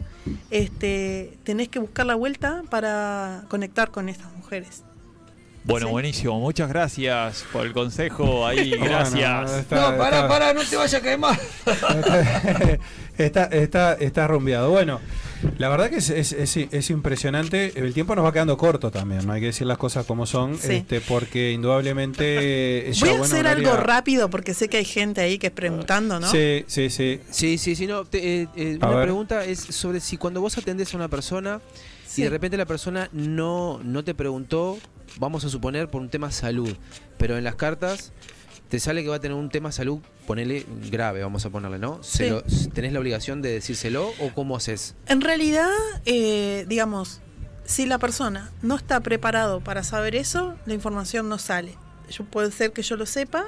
este, 0.50 1.38
tenés 1.44 1.70
que 1.70 1.80
buscar 1.80 2.06
la 2.06 2.16
vuelta 2.16 2.64
para 2.70 3.44
conectar 3.48 3.92
con 3.92 4.10
estas 4.10 4.34
mujeres. 4.34 4.84
Bueno, 5.66 5.88
Sí. 5.88 5.92
buenísimo. 5.92 6.40
Muchas 6.40 6.68
gracias 6.70 7.46
por 7.52 7.66
el 7.66 7.74
consejo 7.74 8.48
ahí. 8.48 8.70
Bueno, 8.80 8.86
Gracias. 8.86 9.52
está- 9.52 9.76
No, 9.92 9.98
pará, 9.98 10.16
está- 10.18 10.28
pará, 10.28 10.54
no 10.54 10.64
te 10.64 10.76
vayas 10.76 10.94
a 10.96 11.02
quemar. 11.02 11.40
está, 13.18 13.44
está, 13.46 13.94
está 13.94 14.28
rumbeado. 14.28 14.72
Bueno, 14.72 15.00
la 15.58 15.70
verdad 15.70 15.90
que 15.90 15.98
es, 15.98 16.10
es, 16.10 16.32
es- 16.34 16.58
es 16.58 16.90
impresionante. 16.90 17.72
El 17.76 17.94
tiempo 17.94 18.16
nos 18.16 18.26
va 18.26 18.32
quedando 18.34 18.58
corto 18.58 18.92
también, 18.92 19.26
no 19.26 19.34
hay 19.34 19.40
que 19.42 19.48
decir 19.48 19.68
las 19.68 19.78
cosas 19.78 20.06
como 20.06 20.26
son, 20.26 20.58
Sí. 20.58 20.74
este, 20.76 21.02
porque 21.02 21.52
indudablemente. 21.52 22.90
es 22.90 23.00
Voy 23.00 23.10
a 23.10 23.12
bueno 23.14 23.26
hacer 23.26 23.48
algo 23.48 23.76
rápido 23.78 24.30
porque 24.30 24.54
sé 24.54 24.68
que 24.70 24.78
hay 24.78 24.86
gente 24.86 25.22
ahí 25.22 25.38
que 25.38 25.48
es 25.48 25.54
preguntando, 25.54 26.20
¿no? 26.20 26.30
Sí, 26.30 26.64
sí, 26.68 26.90
sí. 26.90 27.20
Sí, 27.30 27.58
sí, 27.58 27.76
sí, 27.76 27.88
no. 27.88 28.06
te- 28.06 28.42
eh, 28.44 28.48
eh, 28.56 28.76
una 28.78 28.90
ver. 28.90 29.04
pregunta 29.04 29.46
es 29.46 29.60
sobre 29.60 30.00
si 30.00 30.18
cuando 30.18 30.42
vos 30.42 30.58
atendés 30.58 30.94
a 30.94 30.98
una 30.98 31.08
persona 31.08 31.62
Sí. 32.08 32.22
y 32.22 32.24
de 32.26 32.30
repente 32.32 32.58
la 32.58 32.66
persona 32.66 33.10
no, 33.14 33.80
no 33.84 34.04
te 34.04 34.14
preguntó, 34.16 34.78
vamos 35.20 35.46
a 35.46 35.50
suponer 35.50 35.90
por 35.90 36.02
un 36.02 36.10
tema 36.10 36.32
salud, 36.32 36.76
pero 37.18 37.38
en 37.38 37.44
las 37.44 37.56
cartas 37.56 38.12
te 38.70 38.80
sale 38.80 39.02
que 39.04 39.10
va 39.10 39.16
a 39.16 39.20
tener 39.20 39.36
un 39.36 39.50
tema 39.50 39.72
salud, 39.72 40.00
ponele 40.28 40.66
grave, 40.92 41.22
vamos 41.24 41.46
a 41.46 41.50
ponerle, 41.50 41.80
¿no? 41.80 42.02
Se 42.04 42.26
Sí. 42.26 42.30
lo- 42.30 42.44
¿Tenés 42.74 42.94
la 42.94 43.00
obligación 43.00 43.42
de 43.42 43.52
decírselo 43.52 44.10
o 44.20 44.34
cómo 44.34 44.56
haces? 44.56 44.96
En 45.08 45.22
realidad, 45.22 45.70
eh, 46.06 46.66
digamos, 46.68 47.22
si 47.66 47.86
la 47.86 47.98
persona 48.00 48.52
no 48.62 48.76
está 48.76 49.00
preparado 49.02 49.62
para 49.62 49.84
saber 49.84 50.16
eso, 50.16 50.56
la 50.66 50.74
información 50.74 51.28
no 51.30 51.38
sale. 51.38 51.76
Yo, 52.10 52.24
puede 52.26 52.52
ser 52.52 52.72
que 52.72 52.82
yo 52.82 52.96
lo 52.96 53.06
sepa, 53.06 53.46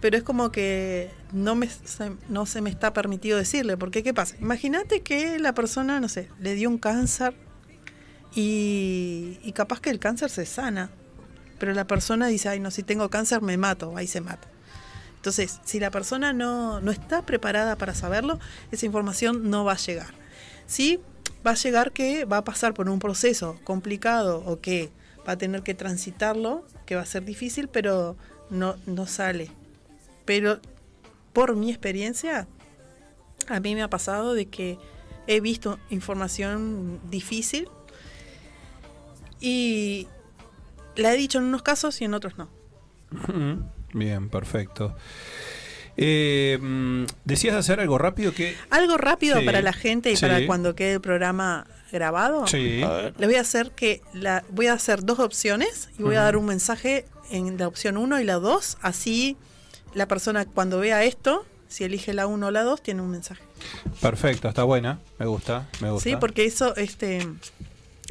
pero 0.00 0.16
es 0.16 0.22
como 0.22 0.50
que 0.52 1.10
no, 1.32 1.54
me, 1.54 1.68
se, 1.68 2.12
no 2.28 2.46
se 2.46 2.60
me 2.60 2.70
está 2.70 2.92
permitido 2.92 3.38
decirle. 3.38 3.76
Porque, 3.76 4.02
¿qué 4.02 4.14
pasa? 4.14 4.36
Imagínate 4.40 5.02
que 5.02 5.38
la 5.38 5.52
persona, 5.54 6.00
no 6.00 6.08
sé, 6.08 6.28
le 6.40 6.54
dio 6.54 6.68
un 6.70 6.78
cáncer 6.78 7.34
y, 8.34 9.38
y 9.42 9.52
capaz 9.52 9.80
que 9.80 9.90
el 9.90 9.98
cáncer 9.98 10.30
se 10.30 10.46
sana, 10.46 10.90
pero 11.60 11.74
la 11.74 11.86
persona 11.86 12.26
dice, 12.26 12.48
ay, 12.48 12.58
no, 12.58 12.70
si 12.70 12.82
tengo 12.82 13.10
cáncer 13.10 13.42
me 13.42 13.56
mato, 13.58 13.96
ahí 13.96 14.06
se 14.06 14.22
mata. 14.22 14.48
Entonces, 15.16 15.60
si 15.64 15.78
la 15.78 15.90
persona 15.90 16.32
no, 16.32 16.80
no 16.80 16.90
está 16.90 17.26
preparada 17.26 17.76
para 17.76 17.94
saberlo, 17.94 18.40
esa 18.72 18.86
información 18.86 19.50
no 19.50 19.64
va 19.64 19.74
a 19.74 19.76
llegar. 19.76 20.14
Sí, 20.66 20.98
va 21.46 21.50
a 21.50 21.54
llegar 21.54 21.92
que 21.92 22.24
va 22.24 22.38
a 22.38 22.44
pasar 22.44 22.72
por 22.72 22.88
un 22.88 22.98
proceso 22.98 23.60
complicado 23.62 24.42
o 24.46 24.60
que 24.60 24.90
va 25.28 25.34
a 25.34 25.36
tener 25.36 25.62
que 25.62 25.74
transitarlo, 25.74 26.64
que 26.86 26.94
va 26.96 27.02
a 27.02 27.06
ser 27.06 27.26
difícil, 27.26 27.68
pero 27.68 28.16
no, 28.48 28.76
no 28.86 29.06
sale. 29.06 29.50
Pero 30.24 30.58
por 31.34 31.54
mi 31.54 31.68
experiencia, 31.68 32.48
a 33.48 33.60
mí 33.60 33.74
me 33.74 33.82
ha 33.82 33.90
pasado 33.90 34.32
de 34.32 34.46
que 34.46 34.78
he 35.26 35.40
visto 35.40 35.78
información 35.90 36.98
difícil 37.10 37.68
y 39.38 40.08
la 41.00 41.12
he 41.12 41.16
dicho 41.16 41.38
en 41.38 41.44
unos 41.44 41.62
casos 41.62 42.00
y 42.00 42.04
en 42.04 42.14
otros 42.14 42.34
no. 42.38 42.48
Bien, 43.92 44.28
perfecto. 44.28 44.96
Eh, 45.96 46.58
decías 47.24 47.54
hacer 47.56 47.80
algo 47.80 47.98
rápido 47.98 48.32
que... 48.32 48.56
Algo 48.70 48.96
rápido 48.96 49.38
Sí, 49.38 49.44
para 49.44 49.60
la 49.60 49.72
gente 49.72 50.10
y 50.10 50.16
sí. 50.16 50.22
para 50.22 50.46
cuando 50.46 50.74
quede 50.74 50.94
el 50.94 51.00
programa 51.00 51.66
grabado. 51.92 52.46
Sí. 52.46 52.82
Les 53.18 53.28
voy 53.28 53.34
a 53.36 53.40
hacer 53.40 53.72
que 53.72 54.00
la, 54.14 54.44
voy 54.50 54.68
a 54.68 54.74
hacer 54.74 55.04
dos 55.04 55.18
opciones 55.18 55.88
y 55.98 56.02
voy 56.02 56.14
a 56.14 56.22
dar 56.22 56.36
un 56.36 56.46
mensaje 56.46 57.04
en 57.30 57.58
la 57.58 57.66
opción 57.68 57.96
1 57.96 58.20
y 58.20 58.24
la 58.24 58.34
2, 58.34 58.78
así 58.80 59.36
la 59.94 60.06
persona 60.06 60.44
cuando 60.46 60.78
vea 60.78 61.04
esto, 61.04 61.44
si 61.68 61.84
elige 61.84 62.14
la 62.14 62.26
1 62.26 62.46
o 62.46 62.50
la 62.50 62.62
2, 62.62 62.82
tiene 62.82 63.02
un 63.02 63.10
mensaje. 63.10 63.42
Perfecto, 64.00 64.48
está 64.48 64.62
buena. 64.64 65.00
Me 65.18 65.26
gusta, 65.26 65.68
me 65.80 65.90
gusta. 65.90 66.08
Sí, 66.08 66.16
porque 66.16 66.44
eso 66.44 66.74
este 66.76 67.26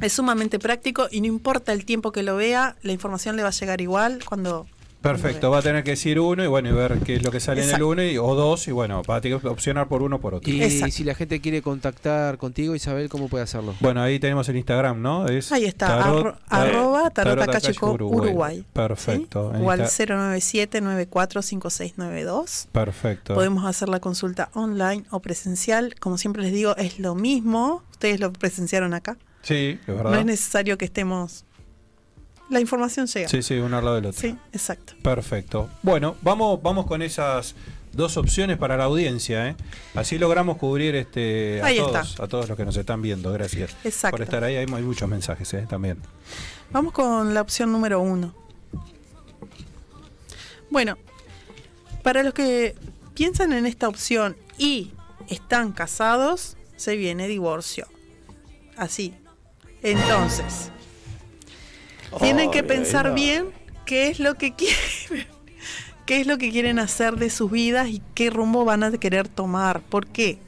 es 0.01 0.13
sumamente 0.13 0.59
práctico 0.59 1.07
y 1.11 1.21
no 1.21 1.27
importa 1.27 1.73
el 1.73 1.85
tiempo 1.85 2.11
que 2.11 2.23
lo 2.23 2.35
vea, 2.35 2.75
la 2.81 2.91
información 2.91 3.35
le 3.35 3.43
va 3.43 3.49
a 3.49 3.51
llegar 3.51 3.81
igual 3.81 4.19
cuando 4.25 4.65
Perfecto, 5.01 5.49
va 5.49 5.59
a 5.59 5.61
tener 5.61 5.85
que 5.85 5.91
decir 5.91 6.19
uno 6.19 6.43
y 6.43 6.47
bueno, 6.47 6.67
y 6.67 6.73
ver 6.73 6.99
qué 6.99 7.15
es 7.15 7.23
lo 7.23 7.31
que 7.31 7.39
sale 7.39 7.63
en 7.63 7.73
el 7.73 7.81
uno 7.83 8.03
y, 8.03 8.17
o 8.17 8.35
dos 8.35 8.67
y 8.67 8.71
bueno, 8.73 9.01
va 9.09 9.15
a 9.15 9.21
tener 9.21 9.39
que 9.39 9.47
opcionar 9.47 9.87
por 9.87 10.01
uno 10.01 10.17
o 10.17 10.19
por 10.19 10.33
otro. 10.33 10.51
Y 10.51 10.69
si 10.91 11.05
la 11.05 11.15
gente 11.15 11.39
quiere 11.39 11.61
contactar 11.61 12.37
contigo, 12.37 12.75
Isabel, 12.75 13.07
¿cómo 13.07 13.29
puede 13.29 13.45
hacerlo? 13.45 13.73
Bueno, 13.79 14.01
ahí 14.01 14.19
tenemos 14.19 14.49
el 14.49 14.57
Instagram, 14.57 15.01
¿no? 15.01 15.25
Es 15.27 15.53
Ahí 15.53 15.63
está, 15.63 16.01
tarot- 16.03 16.21
arro- 16.33 16.37
arroba 16.49 17.09
tarot 17.11 17.39
tarot 17.39 17.55
Akashiko 17.55 17.91
Uruguay. 17.93 18.65
Perfecto. 18.73 19.53
en 19.55 19.61
o 19.61 19.71
al 19.71 19.79
Insta- 19.83 20.05
097-945692. 21.49 22.67
Perfecto. 22.71 23.33
Podemos 23.35 23.65
hacer 23.65 23.89
la 23.89 23.99
consulta 23.99 24.49
online 24.53 25.05
o 25.11 25.21
presencial. 25.21 25.95
Como 25.99 26.17
siempre 26.17 26.43
les 26.43 26.51
digo, 26.51 26.75
es 26.77 26.99
lo 26.99 27.15
mismo. 27.15 27.83
Ustedes 27.91 28.19
lo 28.19 28.31
presenciaron 28.33 28.93
acá. 28.93 29.17
Sí, 29.41 29.79
es 29.81 29.87
verdad. 29.87 30.11
No 30.11 30.19
es 30.19 30.25
necesario 30.25 30.77
que 30.77 30.85
estemos. 30.85 31.45
La 32.49 32.59
información 32.59 33.05
llega. 33.07 33.29
Sí, 33.29 33.43
sí, 33.43 33.55
uno 33.55 33.77
al 33.77 33.85
lado 33.85 33.95
del 33.95 34.07
otro. 34.07 34.19
Sí, 34.19 34.35
exacto. 34.51 34.93
Perfecto. 35.03 35.69
Bueno, 35.83 36.15
vamos, 36.21 36.61
vamos 36.63 36.87
con 36.87 37.01
esas 37.01 37.55
dos 37.93 38.17
opciones 38.17 38.57
para 38.57 38.75
la 38.77 38.85
audiencia, 38.85 39.49
¿eh? 39.49 39.55
Así 39.93 40.17
logramos 40.17 40.57
cubrir 40.57 40.95
este 40.95 41.61
a 41.61 41.75
todos, 41.75 42.19
a 42.19 42.27
todos 42.27 42.49
los 42.49 42.57
que 42.57 42.65
nos 42.65 42.75
están 42.77 43.01
viendo. 43.01 43.31
Gracias 43.31 43.75
Exacto. 43.83 44.17
por 44.17 44.23
estar 44.23 44.43
ahí. 44.43 44.55
Hay, 44.55 44.65
hay 44.71 44.83
muchos 44.83 45.07
mensajes, 45.07 45.53
¿eh? 45.53 45.67
También. 45.69 45.97
Vamos 46.71 46.93
con 46.93 47.33
la 47.33 47.41
opción 47.41 47.71
número 47.71 47.99
uno. 47.99 48.33
Bueno, 50.69 50.97
para 52.03 52.23
los 52.23 52.33
que 52.33 52.75
piensan 53.15 53.53
en 53.53 53.65
esta 53.65 53.87
opción 53.87 54.37
y 54.57 54.91
están 55.27 55.71
casados, 55.71 56.57
se 56.77 56.95
viene 56.95 57.27
divorcio. 57.27 57.87
Así. 58.77 59.13
Entonces, 59.81 60.71
tienen 62.19 62.51
que 62.51 62.63
pensar 62.63 63.13
bien 63.13 63.51
qué 63.85 64.07
es 64.07 64.19
lo 64.19 64.35
que 64.35 64.53
quieren, 64.55 65.27
qué 66.05 66.21
es 66.21 66.27
lo 66.27 66.37
que 66.37 66.51
quieren 66.51 66.79
hacer 66.79 67.15
de 67.15 67.29
sus 67.29 67.51
vidas 67.51 67.87
y 67.89 68.01
qué 68.15 68.29
rumbo 68.29 68.65
van 68.65 68.83
a 68.83 68.91
querer 68.91 69.27
tomar. 69.27 69.81
¿Por 69.81 70.07
qué? 70.07 70.39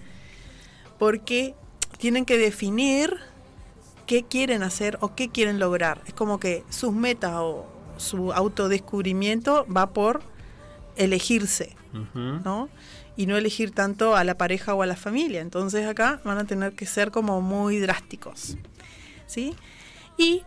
Porque 0.97 1.55
tienen 1.97 2.25
que 2.25 2.37
definir 2.37 3.15
qué 4.05 4.23
quieren 4.23 4.63
hacer 4.63 4.97
o 5.01 5.15
qué 5.15 5.29
quieren 5.29 5.59
lograr. 5.59 6.01
Es 6.05 6.13
como 6.13 6.39
que 6.39 6.63
sus 6.69 6.93
metas 6.93 7.33
o 7.35 7.65
su 7.97 8.33
autodescubrimiento 8.33 9.65
va 9.65 9.93
por 9.93 10.21
elegirse, 10.95 11.75
¿no? 12.13 12.69
Y 13.15 13.25
no 13.25 13.37
elegir 13.37 13.71
tanto 13.71 14.15
a 14.15 14.23
la 14.23 14.37
pareja 14.37 14.73
o 14.73 14.81
a 14.81 14.85
la 14.85 14.95
familia. 14.95 15.41
Entonces 15.41 15.87
acá 15.87 16.19
van 16.23 16.39
a 16.39 16.45
tener 16.45 16.73
que 16.73 16.85
ser 16.85 17.11
como 17.11 17.41
muy 17.41 17.79
drásticos, 17.79 18.57
Y 20.17 20.43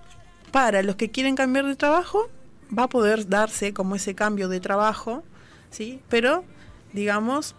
para 0.52 0.82
los 0.82 0.96
que 0.96 1.10
quieren 1.10 1.36
cambiar 1.36 1.66
de 1.66 1.76
trabajo, 1.76 2.28
va 2.76 2.84
a 2.84 2.88
poder 2.88 3.28
darse 3.28 3.72
como 3.72 3.96
ese 3.96 4.14
cambio 4.14 4.48
de 4.48 4.60
trabajo, 4.60 5.22
¿sí? 5.70 6.00
Pero, 6.08 6.44
digamos, 6.92 7.56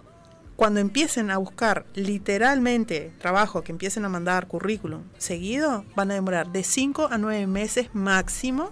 cuando 0.55 0.79
empiecen 0.79 1.31
a 1.31 1.37
buscar 1.37 1.85
literalmente 1.95 3.11
trabajo, 3.19 3.61
que 3.61 3.73
empiecen 3.73 4.05
a 4.05 4.09
mandar 4.09 4.47
currículum 4.47 5.03
seguido, 5.17 5.83
van 5.95 6.11
a 6.11 6.13
demorar 6.13 6.51
de 6.51 6.63
5 6.63 7.09
a 7.11 7.17
9 7.17 7.45
meses 7.47 7.89
máximo 7.93 8.71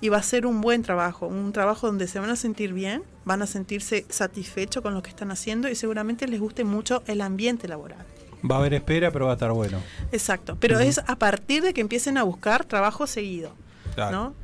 y 0.00 0.10
va 0.10 0.18
a 0.18 0.22
ser 0.22 0.46
un 0.46 0.60
buen 0.60 0.82
trabajo, 0.82 1.26
un 1.26 1.52
trabajo 1.52 1.88
donde 1.88 2.06
se 2.06 2.20
van 2.20 2.30
a 2.30 2.36
sentir 2.36 2.72
bien, 2.72 3.02
van 3.24 3.42
a 3.42 3.46
sentirse 3.46 4.06
satisfechos 4.08 4.82
con 4.82 4.94
lo 4.94 5.02
que 5.02 5.10
están 5.10 5.32
haciendo 5.32 5.68
y 5.68 5.74
seguramente 5.74 6.28
les 6.28 6.40
guste 6.40 6.62
mucho 6.62 7.02
el 7.06 7.20
ambiente 7.20 7.66
laboral. 7.66 8.06
Va 8.48 8.56
a 8.56 8.58
haber 8.58 8.74
espera, 8.74 9.10
pero 9.10 9.26
va 9.26 9.32
a 9.32 9.34
estar 9.34 9.52
bueno. 9.52 9.80
Exacto, 10.12 10.56
pero 10.60 10.78
es 10.78 10.98
a 10.98 11.16
partir 11.16 11.62
de 11.62 11.72
que 11.72 11.80
empiecen 11.80 12.18
a 12.18 12.22
buscar 12.22 12.64
trabajo 12.64 13.06
seguido. 13.06 13.52
Claro. 13.94 14.16
¿no? 14.16 14.34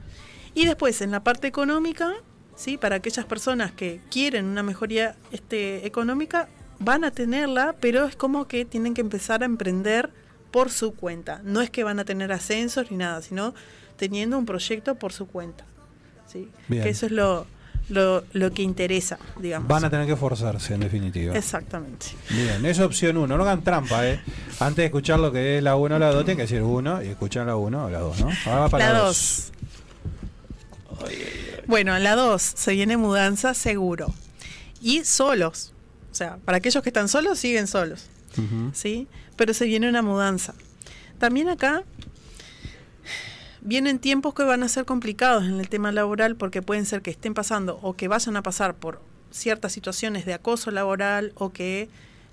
Y 0.55 0.67
después, 0.67 1.01
en 1.03 1.11
la 1.11 1.23
parte 1.23 1.47
económica, 1.47 2.15
¿sí? 2.57 2.77
para 2.77 2.97
aquellas 2.97 3.27
personas 3.27 3.73
que 3.73 4.01
quieren 4.11 4.47
una 4.47 4.63
mejoría 4.63 5.17
este, 5.33 5.87
económica, 5.87 6.49
van 6.79 7.05
a 7.05 7.11
tenerla, 7.11 7.75
pero 7.79 8.07
es 8.07 8.17
como 8.17 8.49
que 8.49 8.65
tienen 8.65 8.95
que 8.95 9.03
empezar 9.03 9.43
a 9.43 9.47
emprender 9.47 10.11
por 10.51 10.71
su 10.71 10.95
cuenta. 10.95 11.41
No 11.45 11.61
es 11.61 11.71
que 11.71 11.85
van 11.85 12.01
a 12.01 12.05
tener 12.05 12.33
ascensos 12.33 12.91
ni 12.91 12.97
nada, 12.97 13.23
sino 13.23 13.55
teniendo 13.97 14.39
un 14.39 14.47
proyecto 14.47 14.95
por 14.95 15.13
su 15.13 15.27
cuenta. 15.27 15.65
¿sí? 16.27 16.49
Bien. 16.69 16.83
Que 16.83 16.89
eso 16.89 17.07
es 17.07 17.13
lo, 17.13 17.47
lo, 17.91 18.25
lo 18.33 18.53
que 18.53 18.63
interesa, 18.63 19.19
digamos. 19.39 19.69
Van 19.69 19.85
a 19.85 19.91
tener 19.91 20.07
que 20.07 20.17
forzarse, 20.17 20.75
en 20.75 20.81
definitiva. 20.81 21.37
Exactamente. 21.37 22.07
Bien, 22.31 22.65
es 22.65 22.79
opción 22.81 23.17
uno. 23.17 23.37
No 23.37 23.43
hagan 23.43 23.63
trampa, 23.63 24.07
¿eh? 24.09 24.21
Antes 24.61 24.77
de 24.77 24.85
escuchar 24.87 25.19
lo 25.19 25.31
que 25.33 25.59
es 25.59 25.63
la 25.63 25.77
1 25.77 25.97
o 25.97 25.99
la 25.99 26.13
2, 26.13 26.25
tienen 26.25 26.37
que 26.39 26.43
decir 26.43 26.63
uno 26.63 27.03
y 27.03 27.09
escuchar 27.09 27.47
la 27.47 27.57
1 27.57 27.85
o 27.85 27.91
la 27.91 27.99
2, 27.99 28.21
¿no? 28.21 28.31
Ahora 28.47 28.61
va 28.61 28.69
para 28.69 28.87
La 28.87 28.93
la 28.93 28.99
dos. 29.01 29.53
Bueno, 31.67 31.99
la 31.99 32.17
2 32.17 32.43
se 32.43 32.73
viene 32.73 32.97
mudanza 32.97 33.55
seguro. 33.55 34.13
Y 34.81 35.05
solos. 35.05 35.73
O 36.11 36.15
sea, 36.15 36.39
para 36.45 36.59
aquellos 36.59 36.83
que 36.83 36.89
están 36.89 37.09
solos, 37.09 37.39
siguen 37.39 37.67
solos. 37.67 38.07
Ujú. 38.37 38.71
¿Sí? 38.73 39.09
Pero 39.37 39.55
se 39.55 39.67
viene 39.67 39.89
una 39.89 40.03
mudanza. 40.03 40.55
También 41.19 41.49
acá 41.49 41.85
vienen 43.63 43.99
tiempos 43.99 44.35
que 44.35 44.43
van 44.43 44.63
a 44.63 44.69
ser 44.69 44.85
complicados 44.85 45.45
en 45.45 45.61
el 45.61 45.69
tema 45.69 45.93
laboral 45.93 46.37
porque 46.37 46.63
pueden 46.63 46.87
ser 46.87 47.03
que 47.03 47.11
estén 47.11 47.35
pasando 47.35 47.79
o 47.83 47.95
que 47.95 48.09
vayan 48.09 48.37
a 48.37 48.43
pasar 48.43 48.75
por 48.75 49.01
ciertas 49.31 49.73
situaciones 49.73 50.27
de 50.27 50.35
acoso 50.35 50.71
laboral 50.71 51.33
o 51.37 51.51
que 51.51 51.89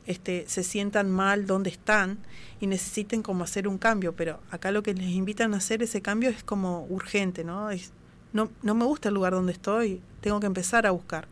este, 0.08 0.46
se 0.48 0.64
sientan 0.64 1.12
mal 1.12 1.46
donde 1.46 1.70
están 1.70 2.18
y 2.60 2.68
necesiten 2.68 3.22
como 3.22 3.44
hacer 3.44 3.68
un 3.68 3.78
cambio, 3.78 4.14
pero 4.14 4.40
acá 4.50 4.72
lo 4.72 4.82
que 4.82 4.94
les 4.94 5.10
invitan 5.10 5.54
a 5.54 5.58
hacer 5.58 5.84
ese 5.84 6.02
cambio 6.02 6.30
es 6.30 6.44
como 6.44 6.86
urgente, 6.90 7.44
¿no? 7.44 7.70
No, 8.34 8.50
no 8.64 8.76
me 8.76 8.86
gusta 8.86 9.10
el 9.10 9.16
lugar 9.16 9.34
donde 9.34 9.52
estoy, 9.52 10.02
tengo 10.22 10.40
que 10.40 10.48
empezar 10.48 10.88
a 10.88 10.92
buscar. 10.92 11.28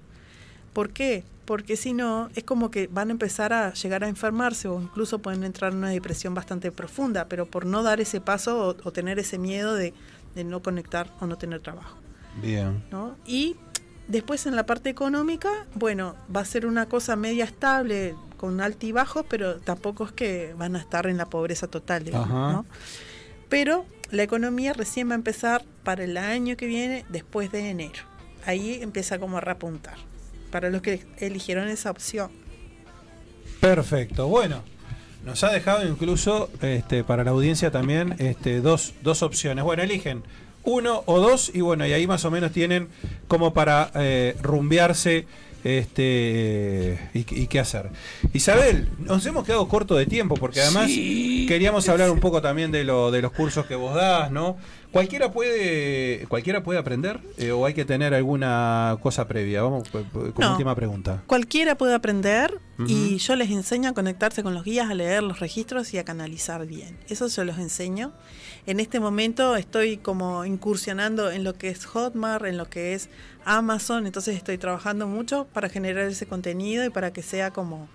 ¿Por 0.73 0.91
qué? 0.91 1.23
Porque 1.45 1.77
si 1.77 1.93
no, 1.93 2.29
es 2.35 2.43
como 2.43 2.71
que 2.71 2.87
van 2.87 3.09
a 3.09 3.11
empezar 3.11 3.53
a 3.53 3.73
llegar 3.73 4.03
a 4.03 4.07
enfermarse 4.07 4.67
o 4.67 4.81
incluso 4.81 5.19
pueden 5.19 5.43
entrar 5.43 5.71
en 5.71 5.79
una 5.79 5.89
depresión 5.89 6.33
bastante 6.33 6.71
profunda, 6.71 7.27
pero 7.27 7.45
por 7.45 7.65
no 7.65 7.83
dar 7.83 8.01
ese 8.01 8.19
paso 8.19 8.69
o, 8.69 8.75
o 8.83 8.91
tener 8.91 9.19
ese 9.19 9.37
miedo 9.37 9.75
de, 9.75 9.93
de 10.33 10.43
no 10.43 10.61
conectar 10.61 11.11
o 11.19 11.27
no 11.27 11.37
tener 11.37 11.61
trabajo. 11.61 11.97
Bien. 12.41 12.83
¿no? 12.91 13.15
Y 13.25 13.55
después 14.07 14.45
en 14.45 14.55
la 14.55 14.65
parte 14.65 14.89
económica, 14.89 15.49
bueno, 15.75 16.15
va 16.33 16.41
a 16.41 16.45
ser 16.45 16.65
una 16.65 16.87
cosa 16.87 17.15
media 17.15 17.45
estable, 17.45 18.15
con 18.37 18.61
altibajos, 18.61 19.25
pero 19.27 19.57
tampoco 19.57 20.05
es 20.05 20.11
que 20.11 20.53
van 20.57 20.75
a 20.75 20.79
estar 20.79 21.07
en 21.07 21.17
la 21.17 21.25
pobreza 21.25 21.67
total, 21.67 22.03
digamos, 22.03 22.29
Ajá. 22.29 22.51
¿no? 22.51 22.65
Pero 23.49 23.85
la 24.11 24.23
economía 24.23 24.73
recién 24.73 25.09
va 25.09 25.13
a 25.13 25.15
empezar 25.15 25.63
para 25.83 26.03
el 26.03 26.17
año 26.17 26.57
que 26.57 26.65
viene, 26.65 27.05
después 27.09 27.51
de 27.51 27.69
enero. 27.69 28.03
Ahí 28.45 28.79
empieza 28.81 29.17
como 29.19 29.37
a 29.37 29.41
repuntar, 29.41 29.97
para 30.55 30.69
los 30.69 30.81
que 30.81 31.01
eligieron 31.19 31.67
esa 31.67 31.91
opción. 31.91 32.31
Perfecto. 33.59 34.27
Bueno, 34.29 34.63
nos 35.25 35.43
ha 35.43 35.51
dejado 35.51 35.85
incluso 35.85 36.49
este, 36.61 37.03
para 37.03 37.25
la 37.25 37.31
audiencia 37.31 37.71
también 37.71 38.15
este, 38.19 38.61
dos, 38.61 38.93
dos 39.03 39.21
opciones. 39.21 39.65
Bueno, 39.65 39.83
eligen 39.83 40.23
uno 40.63 41.03
o 41.07 41.19
dos 41.19 41.51
y 41.53 41.59
bueno, 41.59 41.85
y 41.85 41.91
ahí 41.91 42.07
más 42.07 42.23
o 42.23 42.31
menos 42.31 42.53
tienen 42.53 42.87
como 43.27 43.53
para 43.53 43.91
eh, 43.95 44.37
rumbearse 44.41 45.27
Este 45.65 46.99
y, 47.13 47.19
y 47.41 47.47
qué 47.47 47.59
hacer. 47.59 47.89
Isabel, 48.33 48.87
nos 48.99 49.25
hemos 49.25 49.43
quedado 49.45 49.67
corto 49.67 49.95
de 49.95 50.05
tiempo 50.05 50.35
porque 50.35 50.61
además 50.61 50.85
Sí. 50.87 51.45
queríamos 51.49 51.89
hablar 51.89 52.11
un 52.11 52.19
poco 52.21 52.41
también 52.41 52.71
de 52.71 52.85
lo 52.85 53.11
de 53.11 53.21
los 53.21 53.31
cursos 53.33 53.65
que 53.65 53.75
vos 53.75 53.93
das, 53.95 54.31
¿no? 54.31 54.55
Cualquiera 54.95 55.29
puede 55.29 56.25
cualquiera 56.29 56.63
puede 56.63 56.79
aprender 56.79 57.19
eh, 57.37 57.51
o 57.51 57.65
hay 57.65 57.73
que 57.73 57.83
tener 57.83 58.13
alguna 58.13 58.97
cosa 59.01 59.27
previa. 59.27 59.61
Vamos 59.61 59.89
pues, 59.91 60.05
pues, 60.13 60.31
con 60.31 60.45
No. 60.45 60.51
última 60.51 60.73
pregunta. 60.73 61.21
Cualquiera 61.27 61.75
puede 61.75 61.93
aprender 61.93 62.61
y 62.87 63.17
yo 63.17 63.35
les 63.35 63.51
enseño 63.51 63.89
a 63.89 63.93
conectarse 63.93 64.41
con 64.41 64.53
los 64.53 64.63
guías, 64.63 64.89
a 64.89 64.93
leer 64.93 65.21
los 65.21 65.41
registros 65.41 65.93
y 65.93 65.97
a 65.97 66.05
canalizar 66.05 66.65
bien. 66.65 66.97
Eso 67.09 67.27
se 67.27 67.43
los 67.43 67.57
enseño. 67.57 68.13
En 68.67 68.79
este 68.79 69.01
momento 69.01 69.57
estoy 69.57 69.97
como 69.97 70.45
incursionando 70.45 71.29
en 71.29 71.43
lo 71.43 71.55
que 71.55 71.67
es 71.67 71.85
Hotmart, 71.85 72.45
en 72.45 72.57
lo 72.57 72.69
que 72.69 72.93
es 72.93 73.09
Amazon, 73.43 74.05
entonces 74.05 74.37
estoy 74.37 74.57
trabajando 74.57 75.07
mucho 75.07 75.45
para 75.51 75.67
generar 75.67 76.05
ese 76.05 76.25
contenido 76.25 76.85
y 76.85 76.89
para 76.89 77.11
que 77.11 77.21
sea 77.21 77.51
como 77.51 77.89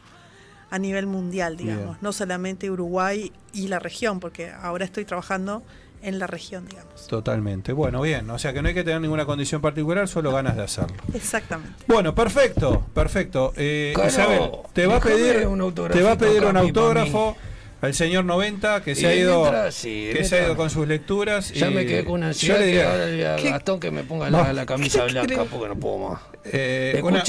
a 0.68 0.78
nivel 0.78 1.06
mundial, 1.06 1.56
digamos, 1.56 1.85
Bien. 1.85 1.98
no 2.02 2.12
solamente 2.12 2.70
Uruguay 2.70 3.32
y 3.55 3.68
la 3.68 3.78
región, 3.78 4.20
porque 4.20 4.51
ahora 4.51 4.85
estoy 4.85 5.05
trabajando 5.06 5.62
en 6.02 6.18
la 6.18 6.27
región, 6.27 6.66
digamos. 6.68 7.06
Totalmente. 7.06 7.72
Bueno, 7.72 8.01
bien. 8.02 8.28
O 8.31 8.39
sea 8.39 8.52
que 8.52 8.62
no 8.62 8.68
hay 8.68 8.74
que 8.74 8.85
tener 8.85 9.01
ninguna 9.01 9.27
condición 9.27 9.60
particular, 9.60 10.09
solo 10.09 10.32
ganas 10.32 10.56
de 10.56 10.62
hacerlo. 10.62 10.97
Exactamente. 11.14 11.85
Bueno, 11.86 12.14
perfecto, 12.14 12.86
perfecto. 12.94 13.52
Eh, 13.56 13.94
Isabel, 14.06 14.51
te 14.72 14.86
va 14.86 14.97
a 14.97 15.01
pedir 15.01 15.47
un 15.47 15.59
te 15.59 15.62
autografito 15.64 16.05
va 16.06 16.12
a 16.12 16.18
pedir 16.18 16.44
un 16.44 16.56
autógrafo 16.56 17.36
al 17.82 17.94
señor 17.94 18.27
90 18.27 18.82
que 18.82 18.94
se 18.94 19.06
ha 19.06 19.14
ido 19.14 19.40
mientras, 19.40 19.74
sí, 19.74 20.10
que 20.12 20.22
se 20.24 20.39
ha 20.39 20.44
ido 20.44 20.56
con 20.56 20.68
sus 20.68 20.86
lecturas 20.86 21.51
Ya 21.55 21.70
y 21.70 21.74
me 21.74 21.86
quedé 21.86 22.05
con 22.05 22.14
una 22.16 22.32
yo 22.32 22.55
ansiedad 22.55 22.59
que 22.59 22.82
ahora 22.85 23.06
le 23.06 23.10
diría 23.12 23.35
a 23.35 23.36
¿qué- 23.36 23.51
Gastón 23.52 23.81
que 23.81 23.90
me 23.90 24.05
ponga 24.05 24.28
la, 24.28 24.52
la 24.52 24.66
camisa 24.66 25.06
¿Qué 25.06 25.12
blanca 25.12 25.44
porque 25.44 25.68
no 25.68 25.77
puedo 25.81 25.98
más. 26.10 26.20
eh, 26.44 27.01
una, 27.02 27.22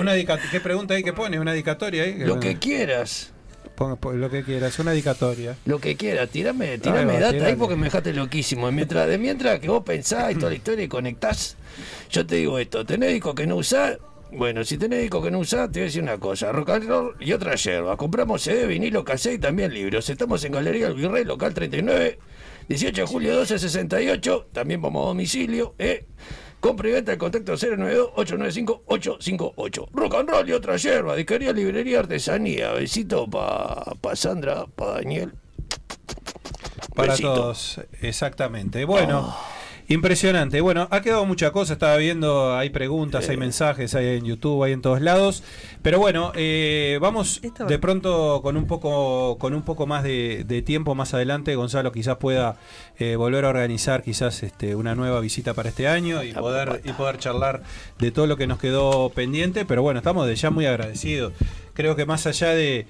una, 0.00 0.14
¿Qué 0.50 0.60
pregunta 0.60 0.94
ahí 0.94 1.04
que 1.04 1.12
pone? 1.12 1.38
¿Una 1.38 1.52
dedicatoria 1.52 2.02
ahí? 2.02 2.16
Lo 2.18 2.40
que 2.40 2.58
quieras. 2.58 3.30
Ponga- 3.82 4.14
lo 4.16 4.30
que 4.30 4.42
quieras, 4.44 4.78
una 4.78 4.92
dedicatoria. 4.92 5.56
Lo 5.64 5.78
que 5.78 5.96
quieras, 5.96 6.28
tirame, 6.30 6.78
data 7.20 7.46
ahí 7.46 7.54
porque 7.56 7.76
me 7.76 7.84
dejaste 7.84 8.12
loquísimo. 8.12 8.68
Y 8.68 8.72
Mientras, 8.72 9.08
de 9.08 9.18
mientras 9.18 9.60
que 9.60 9.68
vos 9.68 9.82
pensás 9.84 10.32
y 10.32 10.34
toda 10.36 10.50
la 10.50 10.56
historia 10.56 10.84
y 10.84 10.88
conectás, 10.88 11.56
yo 12.10 12.26
te 12.26 12.36
digo 12.36 12.58
esto, 12.58 12.84
tenés 12.86 13.12
disco 13.12 13.34
que 13.34 13.46
no 13.46 13.56
usás, 13.56 13.98
bueno, 14.30 14.64
si 14.64 14.78
tenés 14.78 15.00
disco 15.02 15.22
que 15.22 15.30
no 15.30 15.40
usás, 15.40 15.70
te 15.70 15.80
voy 15.80 15.82
a 15.82 15.84
decir 15.86 16.02
una 16.02 16.18
cosa, 16.18 16.52
rock 16.52 16.70
and 16.70 16.88
roll 16.88 17.16
y 17.20 17.32
otra 17.32 17.54
yerba. 17.54 17.96
Compramos 17.96 18.42
CD, 18.42 18.66
vinilo, 18.66 19.04
cassette 19.04 19.34
y 19.34 19.38
también 19.38 19.74
libros. 19.74 20.08
Estamos 20.08 20.42
en 20.44 20.52
Galería 20.52 20.86
El 20.86 20.94
Virrey, 20.94 21.24
local 21.24 21.52
39, 21.52 22.18
18 22.68 23.00
de 23.02 23.06
julio 23.06 23.30
1268, 23.32 24.48
también 24.52 24.80
vamos 24.80 25.04
a 25.04 25.08
domicilio, 25.08 25.74
eh. 25.78 26.06
Compra 26.62 26.88
y 26.88 26.92
venta 26.92 27.10
el 27.10 27.18
contacto 27.18 27.54
092-895-858. 27.54 29.88
Rock 29.92 30.14
and 30.14 30.30
roll 30.30 30.48
y 30.48 30.52
otra 30.52 30.76
yerba. 30.76 31.16
Disquería, 31.16 31.52
librería, 31.52 31.98
artesanía. 31.98 32.70
Besito 32.70 33.28
para 33.28 33.96
pa 34.00 34.14
Sandra, 34.14 34.66
para 34.76 34.92
Daniel. 34.92 35.32
Para 36.94 37.14
Besito. 37.14 37.34
todos, 37.34 37.80
exactamente. 38.00 38.84
Bueno, 38.84 39.36
impresionante. 39.88 40.60
Bueno, 40.60 40.88
ha 40.90 41.00
quedado 41.00 41.24
mucha 41.26 41.50
cosa. 41.50 41.74
Estaba 41.74 41.96
viendo, 41.96 42.56
hay 42.56 42.70
preguntas, 42.70 43.28
hay 43.28 43.36
mensajes, 43.36 43.94
hay 43.94 44.16
en 44.16 44.24
YouTube, 44.24 44.62
hay 44.64 44.72
en 44.72 44.82
todos 44.82 45.00
lados. 45.00 45.42
Pero 45.82 45.98
bueno, 45.98 46.32
eh, 46.34 46.98
vamos 47.00 47.40
de 47.42 47.78
pronto 47.78 48.40
con 48.42 48.56
un 48.56 48.66
poco, 48.66 49.38
con 49.38 49.54
un 49.54 49.62
poco 49.62 49.86
más 49.86 50.02
de, 50.02 50.44
de 50.46 50.62
tiempo 50.62 50.94
más 50.94 51.14
adelante. 51.14 51.54
Gonzalo 51.54 51.92
quizás 51.92 52.16
pueda 52.16 52.56
eh, 52.98 53.16
volver 53.16 53.44
a 53.44 53.48
organizar 53.48 54.02
quizás 54.02 54.42
este, 54.42 54.74
una 54.74 54.94
nueva 54.94 55.20
visita 55.20 55.54
para 55.54 55.68
este 55.68 55.88
año 55.88 56.22
y 56.22 56.32
poder, 56.32 56.80
y 56.84 56.92
poder 56.92 57.18
charlar 57.18 57.62
de 57.98 58.10
todo 58.10 58.26
lo 58.26 58.36
que 58.36 58.46
nos 58.46 58.58
quedó 58.58 59.10
pendiente. 59.10 59.64
Pero 59.64 59.82
bueno, 59.82 59.98
estamos 59.98 60.26
de 60.26 60.36
ya 60.36 60.50
muy 60.50 60.66
agradecidos. 60.66 61.32
Creo 61.74 61.96
que 61.96 62.06
más 62.06 62.26
allá 62.26 62.50
de, 62.50 62.86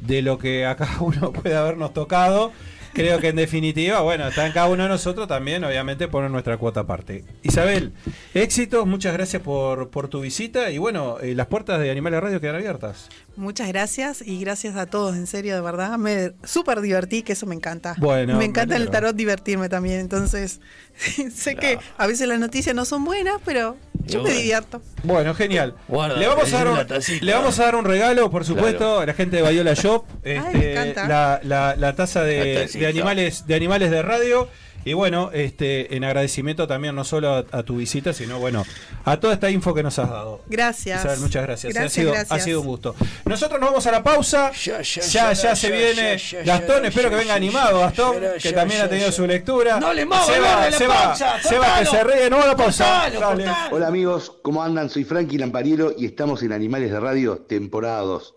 de 0.00 0.22
lo 0.22 0.38
que 0.38 0.66
a 0.66 0.76
cada 0.76 0.96
uno 1.00 1.32
puede 1.32 1.56
habernos 1.56 1.92
tocado. 1.92 2.52
Creo 2.94 3.18
que 3.18 3.28
en 3.28 3.36
definitiva, 3.36 4.02
bueno, 4.02 4.28
está 4.28 4.46
en 4.46 4.52
cada 4.52 4.68
uno 4.68 4.84
de 4.84 4.88
nosotros 4.88 5.26
también, 5.26 5.64
obviamente, 5.64 6.06
poner 6.06 6.30
nuestra 6.30 6.58
cuota 6.58 6.80
aparte. 6.80 7.24
Isabel, 7.42 7.92
éxitos, 8.34 8.86
muchas 8.86 9.12
gracias 9.12 9.42
por, 9.42 9.90
por 9.90 10.06
tu 10.06 10.20
visita 10.20 10.70
y 10.70 10.78
bueno, 10.78 11.18
eh, 11.20 11.34
las 11.34 11.48
puertas 11.48 11.80
de 11.80 11.90
Animales 11.90 12.22
Radio 12.22 12.40
quedan 12.40 12.54
abiertas. 12.54 13.08
Muchas 13.36 13.66
gracias 13.68 14.22
y 14.24 14.38
gracias 14.38 14.76
a 14.76 14.86
todos, 14.86 15.16
en 15.16 15.26
serio, 15.26 15.54
de 15.56 15.60
verdad. 15.60 15.98
Me 15.98 16.32
súper 16.44 16.80
divertí, 16.80 17.22
que 17.22 17.32
eso 17.32 17.46
me 17.46 17.54
encanta. 17.54 17.96
Bueno, 17.98 18.36
me 18.38 18.44
encanta 18.44 18.76
me 18.78 18.84
el 18.84 18.90
tarot 18.90 19.16
divertirme 19.16 19.68
también, 19.68 19.98
entonces 20.00 20.60
sé 21.34 21.56
que 21.56 21.78
a 21.98 22.06
veces 22.06 22.28
las 22.28 22.38
noticias 22.38 22.74
no 22.76 22.84
son 22.84 23.04
buenas, 23.04 23.36
pero 23.44 23.76
yo 24.06 24.22
me 24.22 24.30
divierto. 24.30 24.80
Bueno, 25.02 25.34
genial. 25.34 25.74
Guarda, 25.88 26.16
le, 26.16 26.26
vamos 26.28 26.52
a 26.52 26.64
dar 26.64 26.68
un, 26.68 26.78
le 27.20 27.32
vamos 27.32 27.58
a 27.58 27.64
dar 27.64 27.74
un 27.76 27.84
regalo, 27.84 28.30
por 28.30 28.44
supuesto, 28.44 28.78
Claro. 28.78 29.00
a 29.00 29.06
la 29.06 29.14
gente 29.14 29.36
de 29.36 29.42
Bayola 29.42 29.74
Shop. 29.74 30.04
me 30.22 30.36
este, 30.36 30.72
encanta. 30.72 31.08
la, 31.08 31.40
la- 31.42 31.76
la 31.76 31.94
taza 31.96 32.22
de, 32.22 32.68
La 32.72 32.78
de 32.80 32.86
animales, 32.86 33.46
de 33.46 33.54
animales 33.54 33.90
de 33.90 34.02
radio. 34.02 34.48
Y 34.84 34.92
bueno, 34.92 35.30
este, 35.32 35.96
en 35.96 36.04
agradecimiento 36.04 36.66
también 36.66 36.94
no 36.94 37.04
solo 37.04 37.34
a, 37.34 37.44
a 37.52 37.62
tu 37.62 37.76
visita, 37.78 38.12
sino 38.12 38.38
bueno, 38.38 38.64
a 39.04 39.18
toda 39.18 39.34
esta 39.34 39.50
info 39.50 39.72
que 39.74 39.82
nos 39.82 39.98
has 39.98 40.10
dado. 40.10 40.42
Gracias. 40.46 41.00
Isabel, 41.00 41.20
muchas 41.20 41.42
gracias. 41.44 41.72
Gracias, 41.72 41.92
ha, 41.92 41.94
sido, 41.94 42.12
gracias. 42.12 42.32
ha 42.32 42.44
sido 42.44 42.60
un 42.60 42.66
gusto. 42.66 42.94
Nosotros 43.24 43.60
nos 43.60 43.70
vamos 43.70 43.86
a 43.86 43.92
la 43.92 44.02
pausa. 44.02 44.52
Ya, 44.52 44.82
ya, 44.82 45.02
Ya, 45.02 45.32
ya, 45.32 45.32
ya 45.32 45.56
se 45.56 45.68
ya, 45.70 45.74
viene 45.76 46.18
ya, 46.18 46.42
ya, 46.42 46.58
Gastón. 46.58 46.82
ya, 46.82 46.88
espero 46.88 47.04
ya, 47.04 47.10
que 47.10 47.16
venga 47.16 47.28
ya, 47.28 47.34
animado, 47.34 47.80
Gastón, 47.80 48.16
ya, 48.20 48.34
que 48.38 48.52
también 48.52 48.78
ya, 48.80 48.84
ha 48.84 48.88
tenido 48.88 49.06
ya. 49.08 49.12
su 49.12 49.26
lectura. 49.26 49.80
No 49.80 49.92
le 49.92 50.04
muevas, 50.04 50.26
Seba, 50.26 50.70
Seba, 50.72 50.94
pausa, 50.94 51.42
Seba, 51.42 51.78
que 51.78 51.86
se 51.86 52.04
ríe. 52.04 52.30
No, 52.30 52.46
la 52.46 52.56
pausa. 52.56 52.84
Cortalo, 52.84 53.20
Dale. 53.20 53.44
cortalo. 53.44 53.76
Hola 53.76 53.86
amigos, 53.88 54.32
¿cómo 54.42 54.62
andan? 54.62 54.90
Soy 54.90 55.04
Frankie 55.04 55.38
Lampariero 55.38 55.94
y 55.96 56.06
estamos 56.06 56.42
en 56.42 56.52
Animales 56.52 56.90
de 56.90 57.00
Radio, 57.00 57.38
temporada 57.38 58.00
2. 58.00 58.34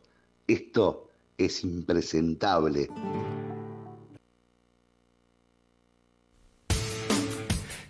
Esto 0.47 1.09
es 1.37 1.63
impresentable. 1.63 2.89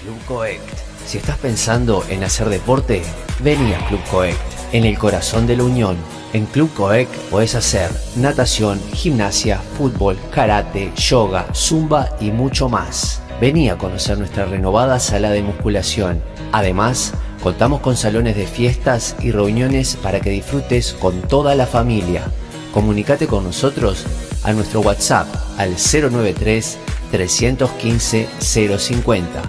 Club 0.00 0.24
Coect. 0.26 0.62
Si 1.04 1.18
estás 1.18 1.38
pensando 1.38 2.04
en 2.08 2.22
hacer 2.22 2.48
deporte, 2.48 3.02
vení 3.40 3.74
a 3.74 3.84
Club 3.88 4.00
Coect, 4.10 4.38
en 4.72 4.84
el 4.84 4.96
corazón 4.96 5.46
de 5.48 5.56
la 5.56 5.64
Unión. 5.64 5.96
En 6.32 6.46
Club 6.46 6.72
Coect 6.72 7.12
puedes 7.30 7.56
hacer 7.56 7.90
natación, 8.14 8.80
gimnasia, 8.94 9.58
fútbol, 9.76 10.16
karate, 10.30 10.92
yoga, 10.94 11.46
zumba 11.52 12.16
y 12.20 12.30
mucho 12.30 12.68
más. 12.68 13.20
Vení 13.40 13.68
a 13.68 13.76
conocer 13.76 14.18
nuestra 14.18 14.46
renovada 14.46 15.00
sala 15.00 15.30
de 15.30 15.42
musculación. 15.42 16.22
Además, 16.52 17.12
contamos 17.42 17.80
con 17.80 17.96
salones 17.96 18.36
de 18.36 18.46
fiestas 18.46 19.16
y 19.20 19.32
reuniones 19.32 19.96
para 19.96 20.20
que 20.20 20.30
disfrutes 20.30 20.94
con 20.94 21.20
toda 21.22 21.54
la 21.54 21.66
familia. 21.66 22.24
Comunicate 22.72 23.26
con 23.26 23.44
nosotros 23.44 24.06
a 24.44 24.52
nuestro 24.52 24.80
WhatsApp 24.80 25.26
al 25.58 25.76
093 25.76 26.78
315 27.10 28.28
050. 28.40 29.42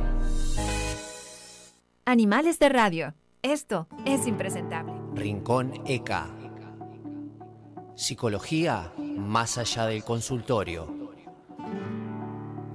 Animales 2.06 2.60
de 2.60 2.68
radio. 2.70 3.14
Esto 3.42 3.88
es 4.06 4.28
impresentable. 4.28 4.92
Rincón 5.16 5.72
ECA. 5.86 6.28
Psicología 8.00 8.94
más 8.98 9.58
allá 9.58 9.86
del 9.88 10.06
consultorio. 10.06 10.88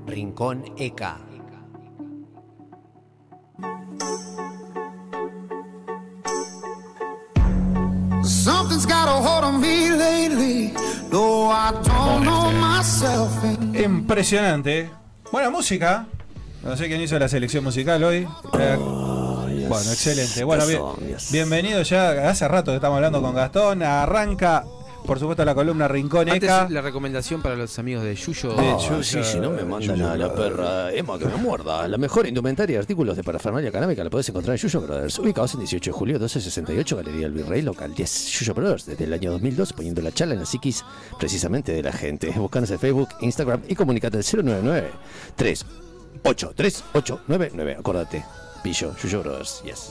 Rincón 0.06 0.64
ECA. 0.76 1.16
Impresionante. 13.82 14.90
Buena 15.32 15.50
música. 15.50 16.06
No 16.62 16.76
sé 16.76 16.86
quién 16.88 17.00
hizo 17.00 17.18
la 17.18 17.28
selección 17.28 17.64
musical 17.64 18.02
hoy. 18.04 18.26
Eh, 18.58 18.76
bueno, 19.68 19.90
excelente. 19.90 20.44
Bueno, 20.44 20.66
bien- 20.66 21.16
bienvenido 21.30 21.82
ya. 21.82 22.28
Hace 22.28 22.48
rato 22.48 22.72
que 22.72 22.76
estamos 22.76 22.96
hablando 22.96 23.20
con 23.22 23.34
Gastón. 23.34 23.82
Arranca, 23.82 24.64
por 25.06 25.18
supuesto, 25.18 25.44
la 25.44 25.54
columna 25.54 25.86
Rincón 25.86 26.28
Antes, 26.28 26.50
la 26.70 26.80
recomendación 26.80 27.42
para 27.42 27.54
los 27.56 27.78
amigos 27.78 28.04
de 28.04 28.14
Yuyo. 28.14 28.54
De 28.54 28.68
Ah, 28.68 28.78
Yuyo, 28.80 29.02
sí, 29.02 29.22
si 29.22 29.38
no 29.38 29.50
me 29.50 29.62
mandan 29.64 30.00
a 30.02 30.16
la 30.16 30.34
perra 30.34 30.90
Emma 30.92 31.18
que 31.18 31.26
me 31.26 31.36
muerda. 31.36 31.86
La 31.88 31.98
mejor 31.98 32.26
indumentaria 32.26 32.74
y 32.74 32.78
artículos 32.78 33.16
de 33.16 33.22
parafernalia 33.22 33.70
canábica 33.70 34.02
la 34.02 34.10
podés 34.10 34.28
encontrar 34.30 34.56
en 34.56 34.62
Yuyo 34.62 34.80
Brothers, 34.80 35.18
ubicados 35.18 35.52
en 35.54 35.60
18 35.60 35.90
de 35.90 35.96
julio 35.96 36.14
1268, 36.14 36.96
Galería 36.96 37.26
El 37.26 37.32
Virrey, 37.32 37.62
local 37.62 37.94
10. 37.94 38.26
Yuyo 38.38 38.54
Brothers, 38.54 38.86
desde 38.86 39.04
el 39.04 39.12
año 39.12 39.30
2002, 39.32 39.72
poniendo 39.74 40.00
la 40.02 40.12
chala 40.12 40.32
en 40.34 40.40
la 40.40 40.46
psiquis 40.46 40.84
precisamente 41.18 41.72
de 41.72 41.82
la 41.82 41.92
gente. 41.92 42.30
Buscanos 42.36 42.70
en 42.70 42.78
Facebook, 42.78 43.08
Instagram 43.20 43.62
y 43.68 43.74
comunicate 43.74 44.16
al 44.16 44.24
099 44.24 44.90
383899 45.36 47.76
Acordate, 47.78 48.24
Pillo, 48.62 48.94
Yuyo 49.02 49.22
Brothers, 49.22 49.62
yes. 49.64 49.90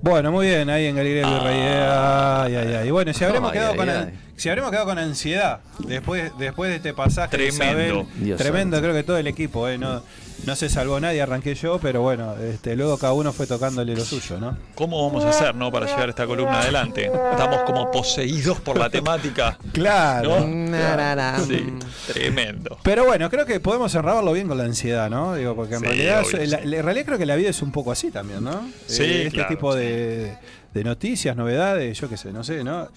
Bueno, 0.00 0.30
muy 0.30 0.46
bien, 0.46 0.70
ahí 0.70 0.86
en 0.86 0.94
del 0.94 1.06
Virrey. 1.06 1.60
Ay, 1.60 2.54
ay, 2.54 2.74
ay. 2.74 2.88
Y 2.88 2.90
bueno, 2.90 3.12
si 3.12 3.24
habremos, 3.24 3.50
Ay, 3.50 3.58
quedado 3.58 3.72
ay, 3.72 3.78
con 3.78 3.90
ay. 3.90 4.18
si 4.36 4.48
habremos 4.48 4.70
quedado 4.70 4.86
con 4.86 4.98
ansiedad 4.98 5.60
después, 5.86 6.30
después 6.38 6.70
de 6.70 6.76
este 6.76 6.94
pasaje 6.94 7.36
Tremendo. 7.36 8.06
Isabel, 8.16 8.36
tremendo, 8.36 8.80
creo 8.80 8.94
que 8.94 9.02
todo 9.02 9.18
el 9.18 9.26
equipo, 9.26 9.68
eh, 9.68 9.76
no, 9.76 10.02
no 10.46 10.56
se 10.56 10.68
salvó 10.68 10.98
nadie, 11.00 11.20
arranqué 11.20 11.54
yo, 11.54 11.78
pero 11.78 12.00
bueno, 12.02 12.34
este, 12.36 12.74
luego 12.76 12.96
cada 12.96 13.12
uno 13.12 13.32
fue 13.32 13.46
tocándole 13.46 13.94
lo 13.94 14.04
suyo, 14.04 14.38
¿no? 14.38 14.56
¿Cómo 14.74 15.04
vamos 15.06 15.24
a 15.24 15.30
hacer, 15.30 15.54
no, 15.54 15.70
para 15.70 15.86
llevar 15.86 16.08
esta 16.08 16.26
columna 16.26 16.60
adelante? 16.60 17.06
Estamos 17.06 17.62
como 17.66 17.90
poseídos 17.90 18.58
por 18.60 18.78
la 18.78 18.88
temática. 18.88 19.58
Claro. 19.72 20.40
¿no? 20.46 21.44
Sí, 21.46 21.66
tremendo. 22.12 22.78
Pero 22.82 23.04
bueno, 23.04 23.28
creo 23.30 23.44
que 23.46 23.60
podemos 23.60 23.94
enrabarlo 23.94 24.32
bien 24.32 24.48
con 24.48 24.56
la 24.58 24.64
ansiedad, 24.64 25.10
¿no? 25.10 25.34
Digo, 25.34 25.54
porque 25.54 25.74
en 25.74 25.80
Sí, 25.80 25.86
realidad, 25.86 26.22
obvio, 26.24 26.46
la- 26.46 26.58
sí. 26.62 26.74
en 26.74 26.82
realidad 26.84 27.04
creo 27.06 27.18
que 27.18 27.26
la 27.26 27.36
vida 27.36 27.50
es 27.50 27.60
un 27.62 27.72
poco 27.72 27.92
así 27.92 28.10
también, 28.10 28.42
¿no? 28.44 28.68
Sí, 28.86 29.02
Eh, 29.02 29.22
este 29.26 29.30
claro, 29.38 29.48
tipo 29.50 29.72
sí. 29.74 29.78
de, 29.80 30.36
de 30.72 30.84
noticias, 30.84 31.36
novedades, 31.36 31.98
yo 32.00 32.08
qué 32.08 32.16
sé, 32.16 32.32
no 32.32 32.44
sé, 32.44 32.64
¿no? 32.64 32.88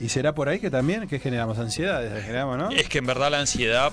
Y 0.00 0.08
será 0.08 0.34
por 0.34 0.48
ahí 0.48 0.58
que 0.58 0.70
también 0.70 1.06
que 1.06 1.18
generamos 1.20 1.58
ansiedades, 1.58 2.24
generamos, 2.24 2.58
¿no? 2.58 2.70
Es 2.70 2.88
que 2.88 2.98
en 2.98 3.06
verdad 3.06 3.30
la 3.30 3.38
ansiedad 3.40 3.92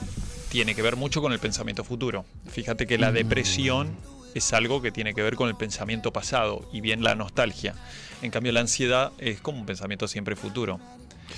tiene 0.52 0.76
que 0.76 0.82
ver 0.82 0.98
mucho 0.98 1.22
con 1.22 1.32
el 1.32 1.40
pensamiento 1.40 1.84
futuro. 1.86 2.26
Fíjate 2.49 2.86
que 2.86 2.98
Mm. 2.98 3.02
la 3.02 3.11
depresión 3.14 3.95
es 4.36 4.52
algo 4.53 4.82
que 4.82 4.91
tiene 4.91 5.14
que 5.14 5.22
ver 5.23 5.36
con 5.36 5.48
el 5.48 5.56
pensamiento 5.56 6.11
pasado 6.11 6.68
y 6.73 6.82
bien 6.82 7.03
la 7.03 7.15
nostalgia. 7.15 7.73
En 8.22 8.32
cambio 8.32 8.52
la 8.52 8.60
ansiedad 8.60 9.11
es 9.18 9.40
como 9.40 9.60
un 9.60 9.65
pensamiento 9.65 10.07
siempre 10.10 10.36
futuro. 10.36 10.80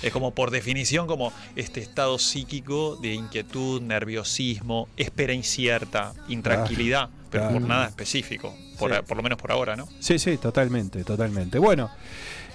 Es 0.02 0.12
como 0.12 0.32
por 0.34 0.50
definición 0.50 1.06
como 1.06 1.32
este 1.54 1.78
estado 1.80 2.18
psíquico 2.18 2.96
de 2.96 3.14
inquietud, 3.14 3.80
nerviosismo, 3.80 4.88
espera 4.96 5.32
incierta, 5.32 6.12
intranquilidad, 6.28 7.08
pero 7.30 7.48
por 7.50 7.62
nada 7.62 7.86
específico, 7.86 8.52
por, 8.78 8.92
Sí. 8.92 8.98
por 9.06 9.16
lo 9.16 9.22
menos 9.22 9.38
por 9.38 9.52
ahora, 9.52 9.76
¿no? 9.76 9.86
Sí, 10.00 10.18
sí, 10.18 10.36
totalmente, 10.38 11.04
totalmente. 11.04 11.58
Bueno, 11.60 11.88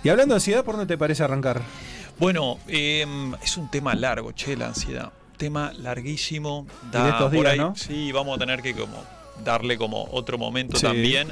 y 0.03 0.09
hablando 0.09 0.33
de 0.35 0.37
ansiedad, 0.39 0.65
¿por 0.65 0.75
dónde 0.75 0.93
te 0.93 0.97
parece 0.97 1.23
arrancar? 1.23 1.61
Bueno, 2.19 2.59
em, 2.67 3.33
es 3.35 3.55
un 3.55 3.71
tema 3.71 3.95
largo, 3.95 4.33
che, 4.33 4.57
la 4.57 4.67
ansiedad. 4.67 5.13
Tema 5.39 5.71
larguísimo. 5.77 6.67
Y 6.89 6.97
de 6.97 7.09
estos 7.09 7.21
por 7.23 7.31
días, 7.31 7.53
ahí- 7.53 7.57
¿no? 7.59 7.75
Sí, 7.75 8.11
vamos 8.11 8.35
a 8.35 8.39
tener 8.39 8.61
que 8.61 8.73
como 8.75 9.03
darle 9.43 9.77
como 9.77 10.03
otro 10.11 10.37
momento 10.37 10.75
Sí. 10.77 10.83
también. 10.85 11.29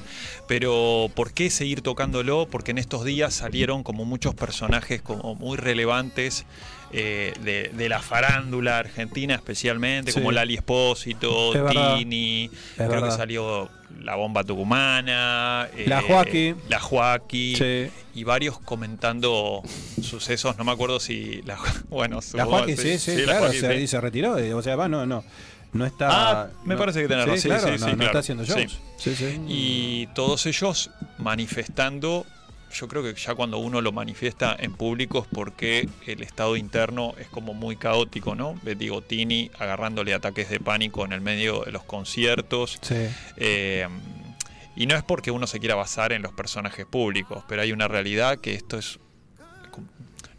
Pero 0.47 1.11
¿por 1.13 1.33
qué 1.33 1.49
seguir 1.49 1.81
tocándolo? 1.81 2.47
Porque 2.49 2.71
en 2.71 2.77
estos 2.77 3.03
días 3.03 3.33
salieron 3.33 3.83
como 3.83 4.05
muchos 4.05 4.33
personajes 4.33 5.01
como 5.01 5.35
muy 5.35 5.57
relevantes 5.57 6.45
eh, 6.93 7.33
de, 7.41 7.69
de 7.73 7.89
la 7.89 7.99
farándula 8.01 8.77
argentina 8.79 9.35
especialmente, 9.35 10.11
Sí. 10.11 10.19
como 10.19 10.31
Lali 10.31 10.55
Espósito, 10.55 11.53
Es. 11.53 11.69
Tini, 11.97 12.49
creo 12.75 12.89
verdad. 12.89 13.09
que 13.09 13.15
salió 13.15 13.69
la 14.01 14.15
bomba 14.15 14.43
tucumana, 14.43 15.67
eh, 15.75 15.85
La 15.87 16.01
Joaquí. 16.01 16.55
la 16.69 16.79
Joaquí, 16.79 17.55
Sí. 17.55 17.89
y 18.15 18.23
varios 18.23 18.59
comentando 18.59 19.61
sucesos, 20.01 20.57
no 20.57 20.63
me 20.63 20.71
acuerdo 20.71 20.99
si 20.99 21.41
la 21.43 21.57
bueno, 21.89 22.19
La 22.33 22.45
sí, 22.75 22.97
sí, 22.99 23.15
la 23.17 23.23
claro, 23.23 23.39
Joaquí, 23.45 23.59
se, 23.59 23.75
sí. 23.75 23.81
y 23.83 23.87
se 23.87 23.99
retiró, 24.01 24.37
eh, 24.37 24.53
o 24.53 24.61
sea, 24.61 24.75
va, 24.75 24.87
no, 24.87 25.05
no, 25.05 25.23
no 25.73 25.85
está... 25.85 26.07
Ah, 26.43 26.47
me 26.63 26.75
no- 26.75 26.79
parece 26.79 27.01
que 27.01 27.07
tenés 27.07 27.25
razón, 27.25 27.39
sí, 27.41 27.47
claro, 27.49 27.63
sí, 27.65 27.71
no, 27.71 27.77
sí, 27.77 27.83
no 27.85 27.89
claro. 27.97 28.03
está 28.05 28.19
haciendo 28.19 28.45
shows. 28.45 28.79
Y 29.47 30.07
todos 30.07 30.45
ellos 30.45 30.89
manifestando, 31.17 32.25
yo 32.71 32.87
creo 32.87 33.03
que 33.03 33.13
ya 33.13 33.35
cuando 33.35 33.57
uno 33.57 33.81
lo 33.81 33.91
manifiesta 33.91 34.55
en 34.59 34.73
público 34.73 35.19
es 35.19 35.27
porque 35.31 35.87
el 36.05 36.21
estado 36.21 36.55
interno 36.55 37.13
es 37.17 37.27
como 37.27 37.53
muy 37.53 37.75
caótico, 37.75 38.35
¿no? 38.35 38.59
Digo, 38.63 39.01
Tini 39.01 39.49
agarrándole 39.57 40.13
ataques 40.13 40.49
de 40.49 40.59
pánico 40.59 41.05
en 41.05 41.13
el 41.13 41.21
medio 41.21 41.61
de 41.61 41.71
los 41.71 41.83
conciertos. 41.83 42.77
Sí. 42.81 43.07
Eh, 43.37 43.87
y 44.75 44.85
no 44.85 44.95
es 44.95 45.03
porque 45.03 45.31
uno 45.31 45.47
se 45.47 45.59
quiera 45.59 45.75
basar 45.75 46.11
en 46.13 46.21
los 46.21 46.33
personajes 46.33 46.85
públicos, 46.85 47.43
pero 47.47 47.63
hay 47.63 47.71
una 47.71 47.87
realidad 47.87 48.37
que 48.39 48.53
esto 48.53 48.77
es 48.77 48.99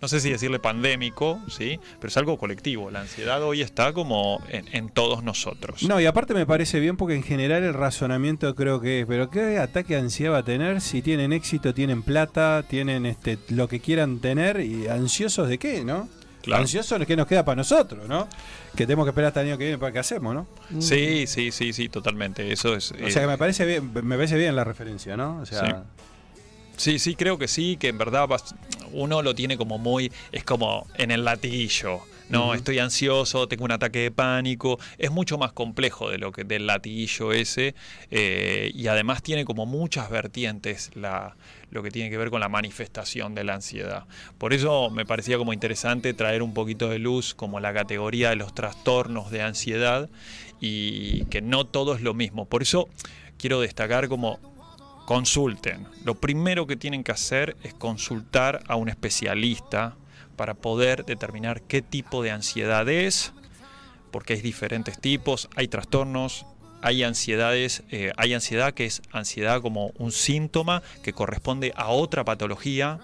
no 0.01 0.09
sé 0.09 0.21
si 0.21 0.31
decirle 0.31 0.59
pandémico, 0.59 1.41
¿sí? 1.49 1.81
Pero 1.99 2.09
es 2.09 2.17
algo 2.17 2.39
colectivo. 2.39 2.91
La 2.91 3.01
ansiedad 3.01 3.43
hoy 3.43 3.63
está 3.63 3.93
como 3.93 4.43
en, 4.49 4.67
en 4.73 4.89
todos 4.91 5.25
nosotros. 5.25 5.83
No, 5.83 6.01
y 6.01 6.07
aparte 6.07 6.35
me 6.35 6.47
parece 6.47 6.79
bien 6.81 6.97
porque 6.97 7.15
en 7.15 7.23
general 7.23 7.65
el 7.65 7.75
razonamiento 7.75 8.55
creo 8.55 8.81
que 8.81 9.01
es, 9.01 9.07
pero 9.07 9.31
¿qué 9.31 9.59
ataque 9.59 9.95
de 9.95 10.01
ansiedad 10.01 10.33
va 10.35 10.39
a 10.39 10.45
tener 10.45 10.81
si 10.81 11.03
tienen 11.03 11.33
éxito, 11.33 11.75
tienen 11.75 12.03
plata, 12.03 12.65
tienen 12.69 13.07
este 13.07 13.39
lo 13.49 13.69
que 13.69 13.81
quieran 13.81 14.21
tener 14.21 14.61
y 14.61 14.87
ansiosos 14.89 15.49
de 15.49 15.59
qué, 15.59 15.85
¿no? 15.85 16.09
Claro. 16.43 16.63
Ansiosos 16.63 16.99
de 16.99 17.05
qué 17.05 17.17
nos 17.17 17.27
queda 17.27 17.45
para 17.45 17.57
nosotros, 17.57 18.09
¿no? 18.09 18.29
Que 18.77 18.87
tenemos 18.87 19.05
que 19.05 19.11
esperar 19.11 19.29
hasta 19.29 19.43
el 19.43 19.49
año 19.49 19.59
que 19.59 19.65
viene 19.65 19.79
para 19.79 19.93
que 19.93 19.99
hacemos, 19.99 20.35
¿no? 20.35 20.47
Sí, 20.81 21.27
sí, 21.27 21.51
sí, 21.51 21.73
sí, 21.73 21.89
totalmente. 21.89 22.51
Eso 22.53 22.75
es. 22.75 22.93
O 22.93 23.11
sea 23.11 23.23
que 23.23 23.29
me 23.29 23.37
parece 23.37 23.67
bien, 23.67 23.93
me 23.93 24.17
parece 24.17 24.37
bien 24.37 24.55
la 24.55 24.65
referencia, 24.65 25.17
¿no? 25.17 25.41
O 25.41 25.47
sea, 25.47 25.61
Sí, 25.61 25.75
sí, 26.99 27.15
creo 27.15 27.39
que 27.39 27.49
sí, 27.49 27.77
que 27.77 27.89
en 27.89 27.99
verdad 27.99 28.27
vas- 28.27 28.55
uno 28.93 29.23
lo 29.23 29.35
tiene 29.35 29.57
como 29.57 29.79
muy, 29.79 30.11
es 30.33 30.45
como 30.45 30.87
en 30.95 31.11
el 31.11 31.25
latiguillo. 31.25 32.01
No, 32.31 32.53
estoy 32.53 32.79
ansioso, 32.79 33.49
tengo 33.49 33.65
un 33.65 33.73
ataque 33.73 34.01
de 34.01 34.11
pánico. 34.11 34.79
Es 34.99 35.11
mucho 35.11 35.39
más 35.39 35.53
complejo 35.53 36.11
de 36.11 36.19
lo 36.19 36.31
que 36.31 36.45
del 36.45 36.67
latiguillo 36.67 37.33
ese 37.33 37.75
eh, 38.11 38.71
y 38.75 38.87
además 38.89 39.23
tiene 39.23 39.47
como 39.47 39.65
muchas 39.65 40.11
vertientes 40.11 40.91
la, 40.95 41.37
lo 41.71 41.83
que 41.83 41.91
tiene 41.91 42.11
que 42.11 42.19
ver 42.19 42.29
con 42.29 42.41
la 42.41 42.51
manifestación 42.51 43.35
de 43.35 43.45
la 43.45 43.55
ansiedad. 43.55 44.05
Por 44.37 44.53
eso 44.53 44.91
me 44.91 45.07
parecía 45.07 45.39
como 45.39 45.55
interesante 45.55 46.13
traer 46.13 46.43
un 46.43 46.53
poquito 46.53 46.91
de 46.91 46.99
luz 46.99 47.35
como 47.35 47.61
la 47.61 47.73
categoría 47.73 48.29
de 48.29 48.37
los 48.37 48.55
trastornos 48.55 49.31
de 49.31 49.41
ansiedad 49.41 50.11
y 50.61 51.25
que 51.27 51.41
no 51.41 51.65
todo 51.65 51.95
es 51.95 52.03
lo 52.03 52.13
mismo. 52.13 52.45
Por 52.45 52.61
eso 52.61 52.91
quiero 53.39 53.59
destacar 53.61 54.09
como 54.09 54.39
consulten. 55.09 55.87
Lo 56.05 56.17
primero 56.17 56.67
que 56.67 56.77
tienen 56.77 57.03
que 57.03 57.13
hacer 57.13 57.57
es 57.63 57.73
consultar 57.73 58.63
a 58.69 58.77
un 58.77 58.91
especialista 58.91 59.97
para 60.37 60.53
poder 60.53 61.07
determinar 61.07 61.63
qué 61.63 61.81
tipo 61.81 62.23
de 62.23 62.31
ansiedad 62.31 62.87
es, 62.91 63.33
porque 64.11 64.35
hay 64.35 64.43
diferentes 64.43 65.01
tipos, 65.01 65.49
hay 65.57 65.67
trastornos, 65.67 66.45
hay 66.83 67.05
ansiedades, 67.05 67.85
eh, 67.91 68.13
hay 68.19 68.35
ansiedad 68.35 68.75
que 68.75 68.85
es 68.85 69.01
ansiedad 69.11 69.63
como 69.63 69.93
un 69.97 70.13
síntoma 70.13 70.83
que 71.03 71.15
corresponde 71.15 71.73
a 71.75 71.89
otra 71.89 72.23
patología. 72.27 73.01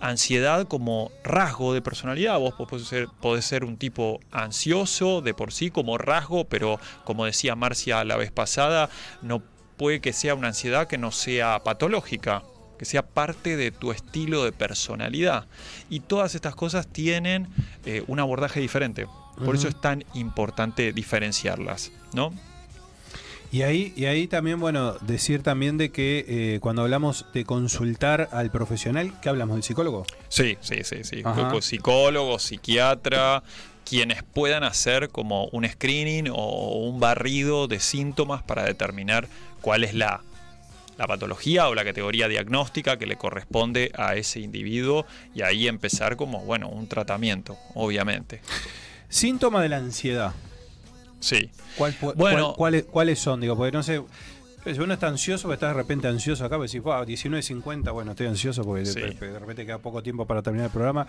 Ansiedad 0.00 0.66
como 0.66 1.12
rasgo 1.22 1.74
de 1.74 1.82
personalidad. 1.82 2.38
Vos 2.38 2.54
podés 2.54 2.88
ser, 2.88 3.08
podés 3.20 3.44
ser 3.44 3.62
un 3.62 3.76
tipo 3.76 4.18
ansioso 4.32 5.20
de 5.20 5.34
por 5.34 5.52
sí 5.52 5.70
como 5.70 5.98
rasgo, 5.98 6.46
pero 6.46 6.80
como 7.04 7.26
decía 7.26 7.54
Marcia 7.54 8.02
la 8.04 8.16
vez 8.16 8.32
pasada, 8.32 8.88
no 9.20 9.42
puede 9.82 10.00
que 10.00 10.12
sea 10.12 10.36
una 10.36 10.46
ansiedad 10.46 10.86
que 10.86 10.96
no 10.96 11.10
sea 11.10 11.58
patológica, 11.64 12.44
que 12.78 12.84
sea 12.84 13.02
parte 13.02 13.56
de 13.56 13.72
tu 13.72 13.90
estilo 13.90 14.44
de 14.44 14.52
personalidad. 14.52 15.46
Y 15.90 15.98
todas 15.98 16.36
estas 16.36 16.54
cosas 16.54 16.86
tienen 16.86 17.48
eh, 17.84 18.04
un 18.06 18.20
abordaje 18.20 18.60
diferente. 18.60 19.08
Por 19.44 19.56
eso 19.56 19.66
es 19.66 19.80
tan 19.80 20.04
importante 20.14 20.92
diferenciarlas, 20.92 21.90
¿no? 22.14 22.32
Y 23.50 23.62
ahí, 23.62 23.92
y 23.96 24.04
ahí 24.04 24.28
también, 24.28 24.60
bueno, 24.60 24.92
decir 25.00 25.42
también 25.42 25.78
de 25.78 25.90
que 25.90 26.26
eh, 26.28 26.60
cuando 26.60 26.82
hablamos 26.82 27.26
de 27.34 27.44
consultar 27.44 28.28
al 28.30 28.52
profesional, 28.52 29.12
¿qué 29.20 29.30
hablamos? 29.30 29.56
¿Del 29.56 29.64
psicólogo? 29.64 30.06
Sí, 30.28 30.58
sí, 30.60 30.84
sí, 30.84 31.02
sí. 31.02 31.22
Ajá. 31.24 31.60
Psicólogo, 31.60 32.38
psiquiatra, 32.38 33.42
quienes 33.84 34.22
puedan 34.22 34.64
hacer 34.64 35.08
como 35.08 35.46
un 35.46 35.68
screening 35.68 36.28
o 36.32 36.78
un 36.78 37.00
barrido 37.00 37.66
de 37.66 37.80
síntomas 37.80 38.42
para 38.42 38.64
determinar 38.64 39.28
cuál 39.62 39.82
es 39.84 39.94
la, 39.94 40.20
la 40.98 41.06
patología 41.06 41.68
o 41.68 41.74
la 41.74 41.84
categoría 41.84 42.28
diagnóstica 42.28 42.98
que 42.98 43.06
le 43.06 43.16
corresponde 43.16 43.90
a 43.96 44.14
ese 44.16 44.40
individuo 44.40 45.06
y 45.34 45.40
ahí 45.42 45.66
empezar 45.68 46.16
como, 46.16 46.40
bueno, 46.44 46.68
un 46.68 46.86
tratamiento, 46.88 47.56
obviamente. 47.74 48.42
Síntoma 49.08 49.62
de 49.62 49.68
la 49.70 49.78
ansiedad. 49.78 50.32
Sí. 51.20 51.50
¿Cuál, 51.76 51.94
pu- 51.98 52.14
Bueno. 52.14 52.46
cuál- 52.48 52.56
cuáles, 52.56 52.84
¿Cuáles 52.84 53.18
son? 53.18 53.40
Digo, 53.40 53.56
porque 53.56 53.72
no 53.72 53.82
sé. 53.82 54.02
Si 54.64 54.78
uno 54.78 54.94
está 54.94 55.08
ansioso, 55.08 55.42
porque 55.48 55.54
está 55.54 55.68
de 55.68 55.74
repente 55.74 56.06
ansioso 56.06 56.44
acá, 56.44 56.56
pues 56.56 56.70
decís, 56.70 56.84
wow, 56.84 57.04
19.50, 57.04 57.92
bueno, 57.92 58.12
estoy 58.12 58.28
ansioso 58.28 58.62
porque 58.62 58.86
Sí. 58.86 59.00
de 59.00 59.38
repente 59.40 59.66
queda 59.66 59.78
poco 59.78 60.04
tiempo 60.04 60.24
para 60.24 60.40
terminar 60.40 60.66
el 60.66 60.72
programa. 60.72 61.08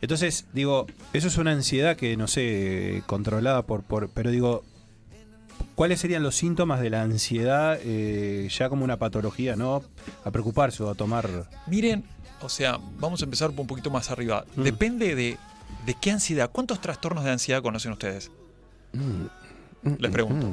Entonces, 0.00 0.46
digo, 0.52 0.86
eso 1.12 1.26
es 1.26 1.36
una 1.38 1.50
ansiedad 1.50 1.96
que, 1.96 2.16
no 2.16 2.28
sé, 2.28 3.02
controlada 3.06 3.62
por. 3.62 3.82
por 3.82 4.10
pero 4.10 4.30
digo, 4.30 4.64
¿cuáles 5.78 6.00
serían 6.00 6.24
los 6.24 6.34
síntomas 6.34 6.80
de 6.80 6.90
la 6.90 7.02
ansiedad 7.02 7.78
eh, 7.84 8.48
ya 8.50 8.68
como 8.68 8.82
una 8.84 8.96
patología, 8.96 9.54
¿no? 9.54 9.82
A 10.24 10.30
preocuparse 10.32 10.82
o 10.82 10.90
a 10.90 10.94
tomar. 10.96 11.28
Miren, 11.68 12.02
o 12.42 12.48
sea, 12.48 12.78
vamos 12.98 13.22
a 13.22 13.24
empezar 13.24 13.50
un 13.50 13.66
poquito 13.66 13.88
más 13.90 14.10
arriba. 14.10 14.44
Mm. 14.56 14.62
Depende 14.64 15.14
de, 15.14 15.36
de 15.86 15.94
qué 16.00 16.10
ansiedad. 16.10 16.50
¿Cuántos 16.50 16.80
trastornos 16.80 17.22
de 17.24 17.30
ansiedad 17.30 17.62
conocen 17.62 17.92
ustedes? 17.92 18.30
Les 19.98 20.10
pregunto. 20.10 20.48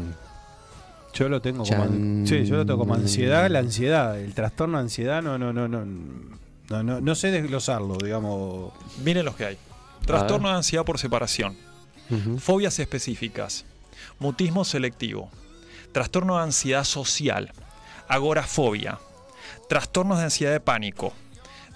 Yo 1.13 1.27
lo 1.29 1.41
tengo 1.41 1.63
como. 1.63 1.69
Chan. 1.69 1.81
an- 1.91 2.27
Sí, 2.27 2.45
yo 2.45 2.57
lo 2.57 2.65
tengo 2.65 2.79
como 2.79 2.93
ansiedad, 2.93 3.49
la 3.49 3.59
ansiedad, 3.59 4.19
el 4.19 4.33
trastorno 4.35 4.77
de 4.77 4.83
ansiedad, 4.83 5.23
no, 5.23 5.37
no, 5.37 5.51
no, 5.51 5.67
no. 5.67 5.85
No, 6.69 6.81
no, 6.83 6.99
no 7.01 7.15
sé 7.15 7.31
desglosarlo, 7.31 7.97
digamos. 7.97 8.73
Miren 9.03 9.25
los 9.25 9.35
que 9.35 9.45
hay. 9.45 9.57
Trastorno 10.05 10.49
de 10.49 10.55
ansiedad 10.55 10.83
por 10.85 10.99
separación. 10.99 11.55
Fobias 12.37 12.77
específicas. 12.79 13.65
Mutismo 14.19 14.63
selectivo. 14.65 15.29
Trastorno 15.91 16.37
de 16.37 16.43
ansiedad 16.43 16.83
social. 16.83 17.51
Agorafobia. 18.07 18.99
Trastornos 19.69 20.17
de 20.19 20.25
ansiedad 20.25 20.51
de 20.51 20.59
pánico. 20.59 21.13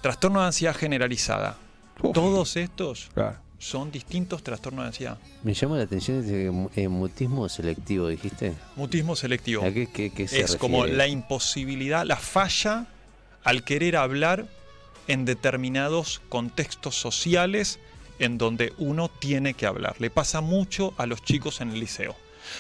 Trastorno 0.02 0.40
de 0.42 0.48
ansiedad 0.48 0.76
generalizada. 0.76 1.58
Todos 2.14 2.56
estos 2.56 3.10
son 3.58 3.92
distintos 3.92 4.42
trastornos 4.42 4.84
de 4.84 4.88
ansiedad. 4.88 5.18
Me 5.44 5.54
llama 5.54 5.78
la 5.78 5.84
atención 5.84 6.24
ese 6.24 6.50
mu- 6.50 6.70
eh, 6.76 6.88
mutismo 6.88 7.50
selectivo, 7.50 8.08
dijiste. 8.08 8.54
Mutismo 8.78 9.16
selectivo. 9.18 9.66
¿A 9.66 9.72
qué, 9.72 9.88
qué- 9.92 10.12
qué 10.12 10.28
se 10.28 10.40
es 10.42 10.56
como 10.56 10.86
la 10.86 11.08
imposibilidad, 11.08 12.06
la 12.06 12.16
falla 12.16 12.86
al 13.44 13.64
querer 13.66 13.98
hablar 13.98 14.46
en 15.08 15.26
determinados 15.26 16.22
contextos 16.30 16.96
sociales 16.96 17.80
en 18.20 18.38
donde 18.38 18.74
uno 18.78 19.10
tiene 19.10 19.54
que 19.54 19.66
hablar. 19.66 19.96
Le 20.00 20.10
pasa 20.10 20.40
mucho 20.40 20.94
a 20.98 21.06
los 21.06 21.22
chicos 21.24 21.60
en 21.62 21.72
el 21.72 21.80
liceo. 21.80 22.16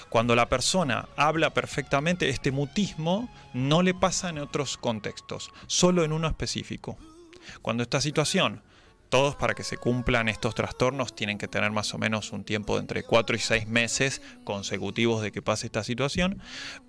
Cuando 0.10 0.36
la 0.36 0.49
persona 0.49 1.07
habla 1.18 1.52
perfectamente, 1.52 2.30
este 2.30 2.52
mutismo 2.52 3.30
no 3.53 3.82
le 3.82 3.94
pasa 3.94 4.30
en 4.30 4.40
otros 4.40 4.78
contextos, 4.78 5.52
solo 5.68 6.03
en 6.03 6.11
uno 6.14 6.28
específico. 6.28 6.98
Cuando 7.61 7.84
esta 7.84 7.99
situación, 8.02 8.61
todos 9.10 9.36
para 9.36 9.56
que 9.56 9.64
se 9.64 9.76
cumplan 9.78 10.30
estos 10.30 10.53
trastornos 10.53 11.16
tienen 11.16 11.40
que 11.40 11.48
tener 11.48 11.72
más 11.72 11.91
o 11.95 11.98
menos 11.98 12.32
un 12.32 12.44
tiempo 12.44 12.76
de 12.76 12.82
entre 12.82 13.02
4 13.03 13.36
y 13.36 13.40
6 13.40 13.68
meses 13.68 14.22
consecutivos 14.44 15.24
de 15.24 15.32
que 15.32 15.41
pase 15.41 15.66
esta 15.66 15.84
situación, 15.84 16.40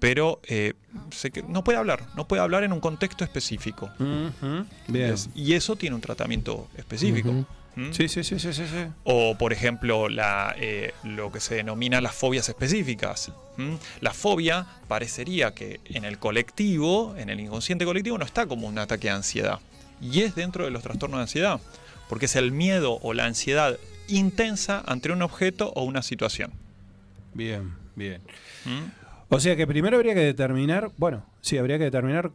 pero 0.01 0.39
eh, 0.47 0.75
se 1.13 1.31
que- 1.31 1.43
no 1.43 1.65
puede 1.65 1.79
hablar, 1.79 2.07
no 2.17 2.29
puede 2.29 2.43
hablar 2.43 2.63
en 2.63 2.75
un 2.75 2.81
contexto 2.81 3.25
específico. 3.25 3.91
Bien. 4.89 5.15
Es- 5.15 5.31
y 5.35 5.55
eso 5.55 5.77
tiene 5.77 5.95
un 5.97 6.03
tratamiento 6.03 6.69
específico. 6.77 7.47
¿Mm? 7.81 7.93
Sí, 7.93 8.09
sí, 8.09 8.23
sí, 8.25 8.39
sí, 8.39 8.53
sí, 8.53 8.67
sí. 8.67 8.93
O, 9.05 9.37
por 9.39 9.55
ejemplo, 9.55 10.11
la, 10.11 10.55
eh, 10.59 10.93
lo 11.03 11.33
que 11.33 11.41
se 11.41 11.55
denomina 11.55 12.03
las 12.03 12.15
fobias 12.15 12.49
específicas. 12.49 13.33
La 14.01 14.15
fobia 14.15 14.67
parecería 14.89 15.55
que 15.55 15.81
en 15.85 16.07
el 16.07 16.19
colectivo, 16.19 17.15
en 17.17 17.29
el 17.29 17.41
inconsciente 17.41 17.85
colectivo, 17.85 18.17
no 18.17 18.25
está 18.25 18.47
como 18.47 18.67
un 18.67 18.79
ataque 18.79 19.09
de 19.09 19.15
ansiedad. 19.15 19.61
Y 20.01 20.21
es 20.21 20.35
dentro 20.35 20.65
de 20.65 20.71
los 20.71 20.83
trastornos 20.83 21.19
de 21.19 21.23
ansiedad. 21.23 21.61
Porque 22.09 22.27
es 22.27 22.37
el 22.37 22.53
miedo 22.53 22.99
o 23.03 23.13
la 23.13 23.27
ansiedad 23.27 23.79
intensa 24.09 24.83
ante 24.87 25.13
un 25.13 25.23
objeto 25.23 25.73
o 25.75 25.85
una 25.85 26.03
situación. 26.03 26.53
Bien, 27.35 27.75
bien. 27.97 28.21
O 29.29 29.41
sea 29.41 29.57
que 29.57 29.67
primero 29.67 29.97
habría 29.97 30.15
que 30.15 30.21
determinar, 30.21 30.91
bueno, 30.97 31.25
sí, 31.41 31.57
habría 31.57 31.79
que 31.79 31.85
determinar 31.85 32.33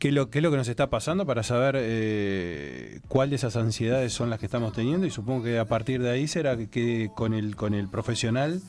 qué, 0.00 0.10
lo, 0.10 0.30
qué 0.30 0.38
es 0.38 0.42
lo 0.42 0.50
que 0.50 0.56
nos 0.56 0.66
está 0.66 0.90
pasando 0.90 1.26
para 1.26 1.44
saber 1.44 1.76
eh, 1.78 3.00
cuál 3.06 3.30
de 3.30 3.36
esas 3.36 3.54
ansiedades 3.54 4.12
son 4.12 4.30
las 4.30 4.40
que 4.40 4.46
estamos 4.46 4.72
teniendo 4.72 5.06
y 5.06 5.10
supongo 5.10 5.44
que 5.44 5.58
a 5.58 5.66
partir 5.66 6.02
de 6.02 6.10
ahí 6.10 6.26
será 6.26 6.56
que, 6.56 6.68
que 6.68 7.10
con, 7.14 7.34
el, 7.34 7.54
con 7.54 7.74
el 7.74 7.86
profesional 7.86 8.60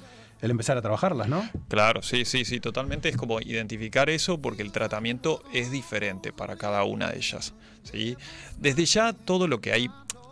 el 0.41 0.51
empezar 0.51 0.77
a 0.77 0.81
trabajarlas, 0.81 1.27
¿no? 1.27 1.47
Claro, 1.67 2.01
sí, 2.01 2.25
sí, 2.25 2.45
sí, 2.45 2.59
totalmente. 2.59 3.09
Es 3.09 3.15
como 3.15 3.39
identificar 3.41 4.09
eso 4.09 4.41
porque 4.41 4.63
el 4.63 4.71
tratamiento 4.71 5.43
es 5.53 5.69
diferente 5.69 6.33
para 6.33 6.55
cada 6.57 6.83
una 6.83 7.11
de 7.11 7.17
ellas. 7.17 7.53
¿sí? 7.83 8.17
Desde 8.57 8.85
ya 8.85 9.13
todo 9.13 9.47
lo 9.47 9.61
que 9.61 9.71
hay 9.71 9.87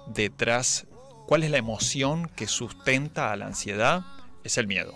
detrás, 0.08 0.88
cuál 1.28 1.44
es 1.44 1.52
la 1.52 1.58
emoción 1.58 2.28
que 2.36 2.48
sustenta 2.48 3.32
a 3.32 3.38
la 3.38 3.46
ansiedad, 3.46 4.02
es 4.44 4.58
el 4.58 4.66
miedo. 4.66 4.96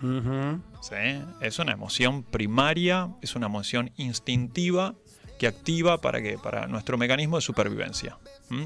¿sí? 0.00 1.24
Es 1.40 1.58
una 1.58 1.72
emoción 1.72 2.22
primaria, 2.22 3.10
es 3.22 3.34
una 3.34 3.46
emoción 3.46 3.90
instintiva 3.96 4.94
que 5.40 5.46
activa 5.46 6.02
para 6.02 6.20
que 6.20 6.36
para 6.36 6.66
nuestro 6.66 6.98
mecanismo 6.98 7.36
de 7.36 7.40
supervivencia. 7.40 8.18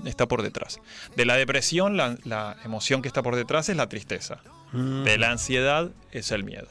Está 0.04 0.26
por 0.26 0.42
detrás. 0.42 0.80
De 1.14 1.24
la 1.24 1.36
depresión, 1.36 1.96
la, 1.96 2.18
la 2.24 2.56
emoción 2.64 3.00
que 3.00 3.06
está 3.06 3.22
por 3.22 3.36
detrás 3.36 3.68
es 3.68 3.76
la 3.76 3.88
tristeza. 3.88 4.40
De 4.72 5.16
la 5.18 5.30
ansiedad 5.30 5.92
es 6.10 6.32
el 6.32 6.42
miedo. 6.42 6.66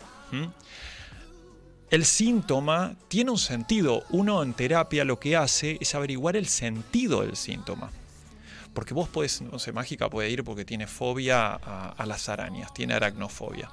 El 1.90 2.04
síntoma 2.04 2.96
tiene 3.08 3.32
un 3.32 3.38
sentido. 3.38 4.04
Uno 4.10 4.44
en 4.44 4.54
terapia 4.54 5.06
lo 5.06 5.22
que 5.22 5.38
hace 5.38 5.78
es 5.80 5.96
averiguar 5.96 6.36
el 6.36 6.48
sentido 6.48 7.22
del 7.22 7.38
síntoma. 7.38 7.90
Porque 8.74 8.94
vos 8.94 9.08
podés, 9.08 9.42
no 9.42 9.58
sé, 9.58 9.72
mágica 9.72 10.10
puede 10.10 10.30
ir 10.32 10.44
porque 10.44 10.66
tiene 10.66 10.86
fobia 10.86 11.54
a, 11.54 11.94
a 11.96 12.06
las 12.06 12.28
arañas, 12.28 12.74
tiene 12.74 12.94
aracnofobia. 12.96 13.70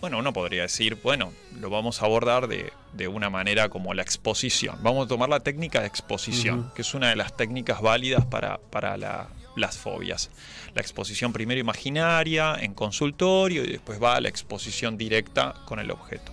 Bueno, 0.00 0.18
uno 0.18 0.32
podría 0.32 0.62
decir, 0.62 0.96
bueno, 1.02 1.32
lo 1.58 1.70
vamos 1.70 2.00
a 2.00 2.04
abordar 2.04 2.46
de, 2.46 2.72
de 2.92 3.08
una 3.08 3.30
manera 3.30 3.68
como 3.68 3.94
la 3.94 4.02
exposición. 4.02 4.76
Vamos 4.82 5.06
a 5.06 5.08
tomar 5.08 5.28
la 5.28 5.40
técnica 5.40 5.80
de 5.80 5.88
exposición, 5.88 6.70
que 6.76 6.82
es 6.82 6.94
una 6.94 7.08
de 7.08 7.16
las 7.16 7.36
técnicas 7.36 7.80
válidas 7.82 8.24
para, 8.24 8.58
para 8.58 8.96
la- 8.96 9.28
las 9.56 9.76
fobias. 9.76 10.30
La 10.74 10.82
exposición 10.82 11.32
primero 11.32 11.58
imaginaria, 11.60 12.54
en 12.60 12.74
consultorio, 12.74 13.64
y 13.64 13.72
después 13.72 14.00
va 14.00 14.14
a 14.14 14.20
la 14.20 14.28
exposición 14.28 14.96
directa 14.96 15.54
con 15.64 15.80
el 15.80 15.90
objeto. 15.90 16.30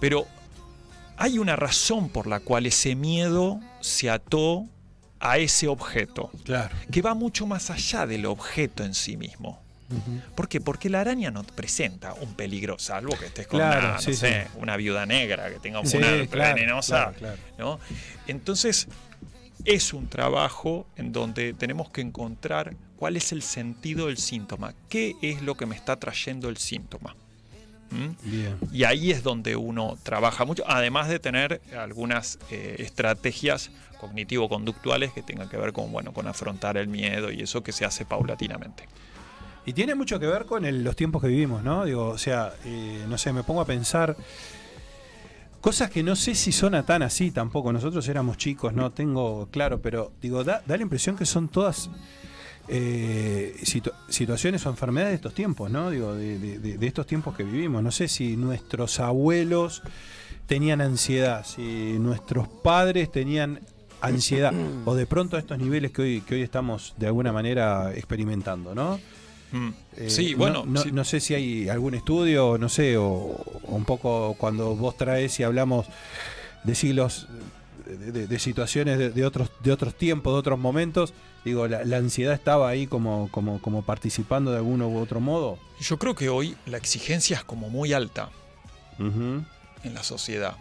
Pero 0.00 0.26
hay 1.18 1.38
una 1.38 1.56
razón 1.56 2.08
por 2.08 2.26
la 2.26 2.40
cual 2.40 2.64
ese 2.64 2.94
miedo 2.94 3.60
se 3.80 4.08
ató 4.08 4.64
a 5.20 5.36
ese 5.36 5.68
objeto, 5.68 6.30
Claro. 6.44 6.74
que 6.90 7.02
va 7.02 7.12
mucho 7.12 7.46
más 7.46 7.68
allá 7.70 8.06
del 8.06 8.24
objeto 8.24 8.82
en 8.82 8.94
sí 8.94 9.18
mismo. 9.18 9.60
¿Por 10.34 10.48
qué? 10.48 10.60
Porque 10.60 10.90
la 10.90 11.00
araña 11.00 11.30
no 11.30 11.42
presenta 11.44 12.12
un 12.14 12.34
peligro, 12.34 12.78
salvo 12.78 13.16
que 13.16 13.26
estés 13.26 13.46
con 13.46 13.58
Claro, 13.60 13.86
una, 13.86 13.94
no 13.94 14.00
sé, 14.00 14.14
sí. 14.14 14.26
una 14.56 14.76
viuda 14.76 15.06
negra, 15.06 15.48
que 15.50 15.58
tenga 15.60 15.84
Sí, 15.86 15.98
claro, 16.30 16.54
venenosa. 16.54 17.12
claro, 17.12 17.18
claro. 17.18 17.38
¿no? 17.58 17.80
Entonces, 18.26 18.86
es 19.64 19.92
un 19.94 20.08
trabajo 20.08 20.86
en 20.96 21.12
donde 21.12 21.54
tenemos 21.54 21.90
que 21.90 22.00
encontrar 22.02 22.74
cuál 22.96 23.16
es 23.16 23.32
el 23.32 23.42
sentido 23.42 24.06
del 24.08 24.18
síntoma, 24.18 24.74
qué 24.88 25.16
es 25.22 25.40
lo 25.42 25.54
que 25.56 25.66
me 25.66 25.74
está 25.74 25.96
trayendo 25.96 26.48
el 26.48 26.58
síntoma. 26.58 27.16
¿Mm? 27.90 28.30
Bien. 28.30 28.56
Y 28.70 28.84
ahí 28.84 29.10
es 29.10 29.22
donde 29.22 29.56
uno 29.56 29.96
trabaja 30.02 30.44
mucho, 30.44 30.62
además 30.66 31.08
de 31.08 31.18
tener 31.18 31.62
algunas 31.74 32.38
eh, 32.50 32.76
estrategias 32.80 33.70
cognitivo-conductuales 33.98 35.12
que 35.12 35.22
tengan 35.22 35.48
que 35.48 35.56
ver 35.56 35.72
con, 35.72 35.90
bueno, 35.90 36.12
con 36.12 36.26
afrontar 36.28 36.76
el 36.76 36.88
miedo 36.88 37.32
y 37.32 37.40
eso 37.42 37.62
que 37.62 37.72
se 37.72 37.84
hace 37.86 38.04
paulatinamente. 38.04 38.84
Y 39.68 39.74
tiene 39.74 39.94
mucho 39.94 40.18
que 40.18 40.26
ver 40.26 40.46
con 40.46 40.64
el- 40.64 40.82
los 40.82 40.96
tiempos 40.96 41.20
que 41.20 41.28
vivimos, 41.28 41.62
¿no? 41.62 41.84
Digo, 41.84 42.08
o 42.08 42.16
sea, 42.18 42.54
eh, 42.64 43.04
no 43.06 43.18
sé, 43.18 43.34
me 43.34 43.42
pongo 43.42 43.60
a 43.60 43.66
pensar 43.66 44.16
cosas 45.60 45.90
que 45.90 46.02
no 46.02 46.16
sé 46.16 46.34
si 46.34 46.52
son 46.52 46.82
tan 46.86 47.02
así 47.02 47.30
tampoco. 47.32 47.70
Nosotros 47.72 48.08
éramos 48.08 48.38
chicos, 48.38 48.72
no 48.72 48.92
tengo 48.92 49.48
claro, 49.50 49.80
pero 49.82 50.12
digo, 50.22 50.42
da, 50.42 50.62
da 50.66 50.76
la 50.76 50.82
impresión 50.82 51.16
que 51.16 51.26
son 51.26 51.48
todas 51.48 51.90
eh, 52.70 53.56
situ- 53.62 53.92
situaciones 54.08 54.64
o 54.66 54.70
enfermedades 54.70 55.12
de 55.12 55.16
estos 55.16 55.34
tiempos, 55.34 55.70
¿no? 55.70 55.90
Digo, 55.90 56.14
de- 56.14 56.38
de- 56.38 56.76
de 56.78 56.86
estos 56.86 57.06
tiempos 57.06 57.34
que 57.36 57.42
vivimos. 57.42 57.82
No 57.82 57.90
sé 57.90 58.08
si 58.08 58.36
nuestros 58.36 59.00
abuelos 59.00 59.82
tenían 60.46 60.80
ansiedad, 60.80 61.44
si 61.46 61.98
nuestros 61.98 62.46
padres 62.48 63.10
tenían 63.12 63.60
ansiedad, 64.00 64.52
o 64.84 64.94
de 64.94 65.06
pronto 65.06 65.36
a 65.36 65.40
estos 65.40 65.58
niveles 65.58 65.92
que 65.92 66.02
hoy, 66.02 66.20
que 66.20 66.34
hoy 66.36 66.42
estamos 66.42 66.94
de 66.98 67.06
alguna 67.06 67.32
manera 67.32 67.92
experimentando, 67.94 68.74
¿no? 68.74 69.00
Mm. 69.52 69.68
Eh, 69.96 70.10
sí, 70.10 70.32
no- 70.32 70.38
bueno, 70.38 70.64
no, 70.66 70.82
sí. 70.82 70.92
no 70.92 71.04
sé 71.04 71.20
si 71.20 71.34
hay 71.34 71.68
algún 71.68 71.94
estudio, 71.94 72.58
no 72.58 72.68
sé, 72.68 72.96
o, 72.96 73.04
o 73.06 73.74
un 73.74 73.84
poco 73.84 74.34
cuando 74.38 74.74
vos 74.76 74.96
traes 74.96 75.38
y 75.40 75.42
hablamos 75.42 75.86
de 76.64 76.74
siglos, 76.74 77.26
de, 77.86 78.12
de- 78.12 78.26
de 78.26 78.38
situaciones 78.38 78.98
de, 78.98 79.10
de 79.10 79.24
otros, 79.24 79.50
de 79.62 79.72
otros 79.72 79.94
tiempos, 79.94 80.34
de 80.34 80.38
otros 80.40 80.58
momentos, 80.58 81.14
digo, 81.44 81.66
la, 81.68 81.84
la 81.84 81.96
ansiedad 81.96 82.34
estaba 82.34 82.68
ahí 82.68 82.86
como, 82.86 83.28
como, 83.30 83.60
como 83.62 83.82
participando 83.82 84.50
de 84.50 84.58
alguno 84.58 84.88
u 84.88 84.98
otro 84.98 85.20
modo. 85.20 85.58
Yo 85.80 85.98
creo 85.98 86.14
que 86.14 86.28
hoy 86.28 86.54
la 86.66 86.76
exigencia 86.76 87.38
es 87.38 87.44
como 87.44 87.70
muy 87.70 87.92
alta 87.94 88.28
en 88.98 89.46
la 89.94 90.02
sociedad. 90.02 90.56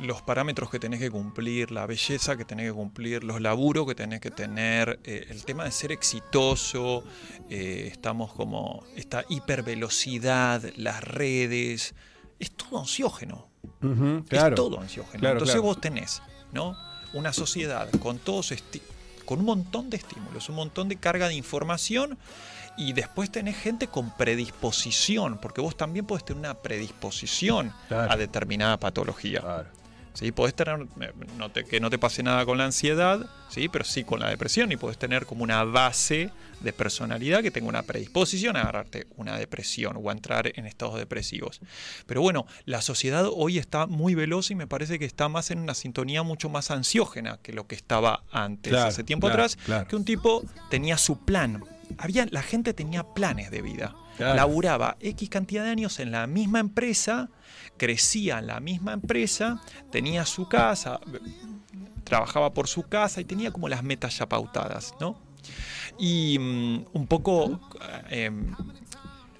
Los 0.00 0.22
parámetros 0.22 0.70
que 0.70 0.78
tenés 0.78 1.00
que 1.00 1.10
cumplir, 1.10 1.70
la 1.70 1.86
belleza 1.86 2.36
que 2.36 2.44
tenés 2.44 2.66
que 2.66 2.72
cumplir, 2.72 3.24
los 3.24 3.40
laburos 3.40 3.86
que 3.86 3.94
tenés 3.94 4.20
que 4.20 4.30
tener, 4.30 4.98
eh, 5.04 5.26
el 5.30 5.44
tema 5.44 5.64
de 5.64 5.70
ser 5.72 5.92
exitoso, 5.92 7.04
eh, 7.50 7.88
estamos 7.90 8.32
como 8.32 8.84
esta 8.96 9.24
hipervelocidad, 9.28 10.62
las 10.76 11.02
redes, 11.02 11.94
es 12.38 12.50
todo 12.52 12.80
ansiógeno. 12.80 13.48
Claro. 14.28 14.48
Es 14.48 14.54
todo 14.54 14.80
ansiógeno. 14.80 15.20
Claro, 15.20 15.34
Entonces 15.34 15.54
claro. 15.56 15.62
vos 15.62 15.80
tenés, 15.80 16.22
¿no? 16.52 16.76
Una 17.14 17.32
sociedad 17.32 17.88
con 18.00 18.18
todos 18.18 18.52
con 19.24 19.40
un 19.40 19.44
montón 19.46 19.90
de 19.90 19.96
estímulos, 19.96 20.48
un 20.48 20.54
montón 20.56 20.88
de 20.88 20.96
carga 20.96 21.28
de 21.28 21.34
información 21.34 22.16
y 22.78 22.92
después 22.92 23.30
tenés 23.30 23.56
gente 23.56 23.88
con 23.88 24.10
predisposición, 24.16 25.38
porque 25.40 25.60
vos 25.60 25.76
también 25.76 26.06
podés 26.06 26.24
tener 26.24 26.38
una 26.38 26.54
predisposición 26.54 27.72
Claro. 27.88 28.12
a 28.12 28.16
determinada 28.16 28.76
patología. 28.78 29.40
Claro. 29.40 29.68
¿Sí? 30.16 30.32
Podés 30.32 30.54
tener, 30.54 30.78
no 31.36 31.50
te- 31.50 31.64
que 31.64 31.78
no 31.78 31.90
te 31.90 31.98
pase 31.98 32.22
nada 32.22 32.44
con 32.46 32.56
la 32.58 32.64
ansiedad, 32.64 33.28
¿sí? 33.50 33.68
pero 33.68 33.84
sí 33.84 34.02
con 34.02 34.18
la 34.20 34.30
depresión 34.30 34.72
y 34.72 34.76
podés 34.76 34.96
tener 34.98 35.26
como 35.26 35.44
una 35.44 35.62
base 35.64 36.30
de 36.60 36.72
personalidad 36.72 37.42
que 37.42 37.50
tenga 37.50 37.68
una 37.68 37.82
predisposición 37.82 38.56
a 38.56 38.62
agarrarte 38.62 39.06
una 39.16 39.36
depresión 39.38 39.98
o 40.02 40.08
a 40.08 40.12
entrar 40.12 40.50
en 40.54 40.64
estados 40.66 40.96
depresivos. 40.96 41.60
Pero 42.06 42.22
bueno, 42.22 42.46
la 42.64 42.80
sociedad 42.80 43.26
hoy 43.30 43.58
está 43.58 43.86
muy 43.86 44.14
veloz 44.14 44.50
y 44.50 44.54
me 44.54 44.66
parece 44.66 44.98
que 44.98 45.04
está 45.04 45.28
más 45.28 45.50
en 45.50 45.58
una 45.58 45.74
sintonía 45.74 46.22
mucho 46.22 46.48
más 46.48 46.70
ansiógena 46.70 47.38
que 47.42 47.52
lo 47.52 47.66
que 47.66 47.74
estaba 47.74 48.22
antes, 48.32 48.72
Claro, 48.72 48.88
hace 48.88 49.04
tiempo 49.04 49.26
claro, 49.26 49.42
atrás, 49.42 49.58
claro. 49.66 49.86
que 49.86 49.96
un 49.96 50.06
tipo 50.06 50.42
tenía 50.70 50.96
su 50.96 51.24
plan. 51.26 51.62
Había, 51.98 52.26
la 52.30 52.42
gente 52.42 52.72
tenía 52.72 53.04
planes 53.04 53.50
de 53.50 53.60
vida. 53.60 53.94
Laburaba 54.18 54.96
X 55.00 55.28
cantidad 55.28 55.62
de 55.64 55.70
años 55.70 56.00
en 56.00 56.10
la 56.10 56.26
misma 56.26 56.58
empresa, 56.58 57.28
crecía 57.76 58.38
en 58.38 58.46
la 58.48 58.60
misma 58.60 58.92
empresa, 58.92 59.60
tenía 59.90 60.24
su 60.26 60.48
casa, 60.48 61.00
trabajaba 62.04 62.52
por 62.54 62.68
su 62.68 62.84
casa 62.84 63.20
y 63.20 63.24
tenía 63.24 63.50
como 63.50 63.68
las 63.68 63.82
metas 63.82 64.18
ya 64.18 64.28
pautadas, 64.28 64.94
¿no? 65.00 65.20
Y 65.98 66.38
mm, 66.38 66.84
un 66.92 67.06
poco 67.06 67.60
eh, 68.10 68.30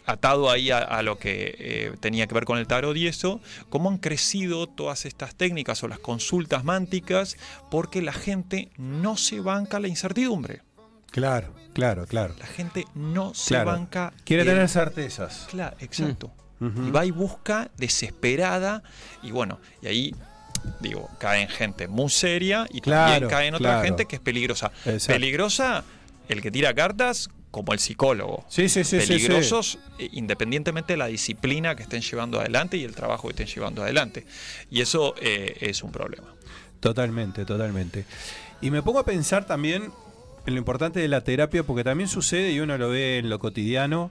atado 0.04 0.50
ahí 0.50 0.70
a, 0.70 0.78
a 0.78 1.02
lo 1.02 1.18
que 1.18 1.54
eh, 1.58 1.92
tenía 2.00 2.26
que 2.26 2.34
ver 2.34 2.44
con 2.44 2.58
el 2.58 2.66
tarot 2.66 2.96
y 2.96 3.06
eso, 3.08 3.40
cómo 3.68 3.90
han 3.90 3.98
crecido 3.98 4.66
todas 4.68 5.04
estas 5.04 5.34
técnicas 5.34 5.82
o 5.82 5.88
las 5.88 5.98
consultas 5.98 6.64
mánticas 6.64 7.36
porque 7.70 8.02
la 8.02 8.12
gente 8.12 8.70
no 8.76 9.16
se 9.16 9.40
banca 9.40 9.80
la 9.80 9.88
incertidumbre. 9.88 10.62
Claro, 11.10 11.54
claro, 11.72 12.06
claro. 12.06 12.34
La 12.38 12.46
gente 12.46 12.84
no 12.94 13.32
se 13.34 13.48
Claro. 13.54 13.70
banca. 13.72 14.12
Quiere 14.24 14.42
el- 14.42 14.48
tener 14.48 14.68
certezas. 14.68 15.46
Claro, 15.50 15.76
exacto. 15.80 16.30
Y 16.60 16.90
va 16.90 17.04
y 17.04 17.10
busca 17.10 17.70
desesperada. 17.76 18.82
Y 19.22 19.30
bueno, 19.30 19.58
y 19.82 19.86
ahí, 19.86 20.14
digo, 20.80 21.10
cae 21.18 21.42
en 21.42 21.48
gente 21.48 21.86
muy 21.88 22.10
seria 22.10 22.66
y 22.70 22.80
Claro, 22.80 23.12
también 23.12 23.30
cae 23.30 23.46
en 23.48 23.54
otra 23.54 23.70
claro. 23.70 23.84
gente 23.84 24.06
que 24.06 24.16
es 24.16 24.22
peligrosa. 24.22 24.72
Exacto. 24.84 25.12
Peligrosa 25.12 25.84
el 26.28 26.40
que 26.40 26.50
tira 26.50 26.74
cartas 26.74 27.28
como 27.50 27.72
el 27.72 27.78
psicólogo. 27.78 28.44
Sí, 28.48 28.68
sí, 28.68 28.84
sí, 28.84 29.00
sí, 29.00 29.06
sí. 29.06 29.12
Peligrosos 29.14 29.78
eh, 29.98 30.08
independientemente 30.12 30.92
de 30.92 30.96
la 30.98 31.06
disciplina 31.06 31.74
que 31.74 31.82
estén 31.84 32.02
llevando 32.02 32.40
adelante 32.40 32.76
y 32.76 32.84
el 32.84 32.94
trabajo 32.94 33.28
que 33.28 33.32
estén 33.32 33.46
llevando 33.46 33.82
adelante. 33.82 34.26
Y 34.70 34.80
eso 34.80 35.14
eh, 35.20 35.56
es 35.60 35.82
un 35.82 35.92
problema. 35.92 36.34
Totalmente, 36.80 37.44
totalmente. 37.44 38.04
Y 38.60 38.70
me 38.70 38.82
pongo 38.82 38.98
a 38.98 39.04
pensar 39.04 39.46
también 39.46 39.90
en 40.46 40.54
lo 40.54 40.58
importante 40.58 41.00
de 41.00 41.08
la 41.08 41.22
terapia, 41.22 41.62
porque 41.64 41.82
también 41.82 42.08
sucede, 42.08 42.52
y 42.52 42.60
uno 42.60 42.78
lo 42.78 42.90
ve 42.90 43.18
en 43.18 43.28
lo 43.28 43.38
cotidiano, 43.38 44.10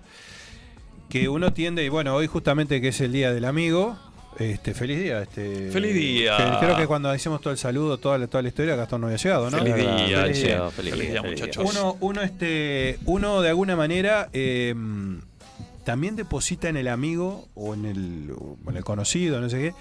que 1.10 1.30
uno 1.30 1.54
tiende, 1.54 1.84
y 1.84 1.90
bueno, 1.90 2.16
hoy 2.16 2.28
justamente 2.28 2.82
que 2.82 2.90
es 2.90 3.02
el 3.02 3.12
Día 3.12 3.32
del 3.34 3.46
Amigo, 3.46 3.98
este, 4.38 4.74
feliz 4.74 5.00
día. 5.00 5.22
Este, 5.22 5.70
Feliz 5.72 5.94
día. 5.94 6.36
que 6.36 6.66
Creo 6.66 6.76
que 6.76 6.88
cuando 6.88 7.14
hicimos 7.16 7.40
todo 7.40 7.52
el 7.54 7.58
saludo, 7.58 7.98
toda 8.00 8.18
la, 8.18 8.28
toda 8.28 8.42
la 8.42 8.50
historia, 8.50 8.76
Gastón 8.76 9.00
no 9.02 9.08
había 9.08 9.18
llegado, 9.18 9.50
¿no? 9.50 9.58
Feliz 9.60 9.76
día, 9.76 9.86
feliz 9.88 10.44
día, 10.44 10.70
feliz, 10.72 10.92
feliz 10.94 11.12
día, 11.12 11.22
día, 11.22 11.30
muchachos. 11.32 11.66
Uno, 11.74 11.98
uno, 12.02 12.22
este, 12.22 13.00
uno 13.06 13.42
de 13.42 13.48
alguna 13.50 13.78
manera 13.78 14.28
eh, 14.34 14.76
también 15.86 16.16
deposita 16.18 16.68
en 16.68 16.76
el 16.78 16.88
amigo 16.90 17.48
o 17.56 17.74
en 17.76 17.86
el, 17.86 18.32
o 18.38 18.58
en 18.70 18.76
el 18.76 18.84
conocido, 18.84 19.40
no 19.40 19.50
sé 19.50 19.58
qué, 19.58 19.74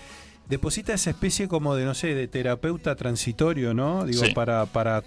deposita 0.49 0.93
esa 0.95 1.11
especie 1.11 1.49
como 1.49 1.75
de, 1.75 1.85
no 1.85 1.95
sé, 1.95 2.15
de 2.15 2.29
terapeuta 2.29 2.95
transitorio, 2.95 3.75
¿no? 3.75 4.05
Digo, 4.05 4.25
Sí. 4.25 4.33
para, 4.35 4.67
para, 4.67 5.03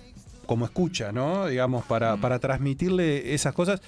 como 0.46 0.66
escucha, 0.66 1.12
¿no? 1.14 1.48
Digamos, 1.48 1.86
para, 1.86 2.16
Mm. 2.18 2.22
para 2.22 2.40
transmitirle 2.40 3.34
esas 3.34 3.54
cosas. 3.54 3.82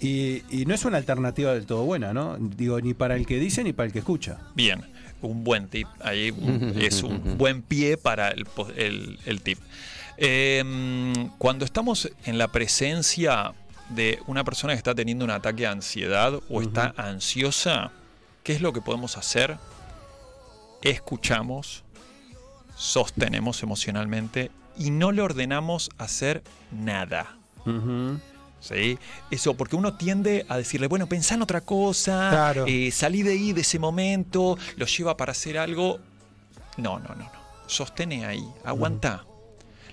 Y, 0.00 0.42
y 0.50 0.64
no 0.66 0.74
es 0.74 0.84
una 0.84 0.96
alternativa 0.96 1.52
del 1.52 1.66
todo 1.66 1.84
buena, 1.84 2.12
¿no? 2.14 2.36
Digo, 2.38 2.80
ni 2.80 2.94
para 2.94 3.16
el 3.16 3.26
que 3.26 3.38
dice 3.38 3.62
ni 3.64 3.72
para 3.72 3.86
el 3.88 3.92
que 3.92 3.98
escucha. 3.98 4.38
Bien, 4.54 4.82
un 5.20 5.44
buen 5.44 5.68
tip. 5.68 5.86
Ahí 6.00 6.32
es 6.78 7.02
un 7.02 7.36
buen 7.36 7.60
pie 7.62 7.96
para 7.98 8.30
el, 8.30 8.46
po- 8.46 8.68
el- 8.76 9.18
el 9.26 9.42
tip. 9.42 9.58
Eh, 10.16 10.62
cuando 11.38 11.64
estamos 11.64 12.10
en 12.24 12.38
la 12.38 12.48
presencia 12.48 13.52
de 13.90 14.18
una 14.26 14.44
persona 14.44 14.72
que 14.74 14.78
está 14.78 14.94
teniendo 14.94 15.24
un 15.24 15.30
ataque 15.32 15.62
de 15.62 15.68
ansiedad 15.68 16.32
o 16.48 16.62
está 16.62 16.94
ansiosa, 16.96 17.90
¿qué 18.42 18.52
es 18.54 18.60
lo 18.62 18.72
que 18.72 18.80
podemos 18.80 19.16
hacer? 19.18 19.56
Escuchamos, 20.82 21.84
sostenemos 22.76 23.62
emocionalmente 23.62 24.50
y 24.78 24.90
no 24.90 25.12
le 25.12 25.20
ordenamos 25.22 25.90
hacer 25.98 26.42
nada. 26.70 27.36
¿Sí? 28.60 28.98
Eso, 29.30 29.54
porque 29.54 29.74
uno 29.76 29.94
tiende 29.96 30.44
a 30.48 30.56
decirle, 30.58 30.86
bueno, 30.86 31.06
pensá 31.08 31.34
en 31.34 31.42
otra 31.42 31.62
cosa, 31.62 32.28
Claro. 32.30 32.64
eh, 32.68 32.90
salí 32.92 33.22
de 33.22 33.32
ahí, 33.32 33.52
de 33.52 33.62
ese 33.62 33.78
momento, 33.78 34.58
lo 34.76 34.86
lleva 34.86 35.16
para 35.16 35.32
hacer 35.32 35.56
algo. 35.58 35.98
No, 36.76 36.98
no, 36.98 37.08
no, 37.10 37.24
no. 37.24 37.30
Sostene 37.66 38.26
ahí, 38.26 38.44
aguanta. 38.64 39.24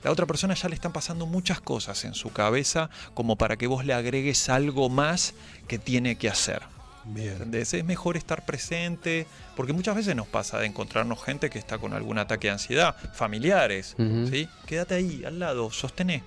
La 0.03 0.11
otra 0.11 0.25
persona 0.25 0.53
ya 0.53 0.69
le 0.69 0.75
están 0.75 0.91
pasando 0.93 1.25
muchas 1.25 1.59
cosas 1.59 2.03
en 2.05 2.13
su 2.13 2.31
cabeza 2.31 2.89
como 3.13 3.35
para 3.35 3.57
que 3.57 3.67
vos 3.67 3.83
le 3.85 3.93
agregues 3.93 4.47
algo 4.49 4.89
más 4.89 5.33
que 5.67 5.79
tiene 5.79 6.17
que 6.17 6.29
hacer. 6.29 6.61
Bien. 7.05 7.49
Es 7.53 7.73
mejor 7.85 8.17
estar 8.17 8.45
presente, 8.45 9.27
porque 9.55 9.71
muchas 9.73 9.95
veces 9.95 10.13
nos 10.15 10.27
pasa 10.27 10.59
de 10.59 10.65
encontrarnos 10.65 11.23
gente 11.23 11.49
que 11.49 11.57
está 11.57 11.77
con 11.77 11.93
algún 11.93 12.17
ataque 12.19 12.47
de 12.47 12.53
ansiedad, 12.53 12.95
familiares. 13.13 13.95
¿sí? 14.29 14.47
Quédate 14.65 14.95
ahí, 14.95 15.23
al 15.25 15.39
lado, 15.39 15.71
sostené, 15.71 16.23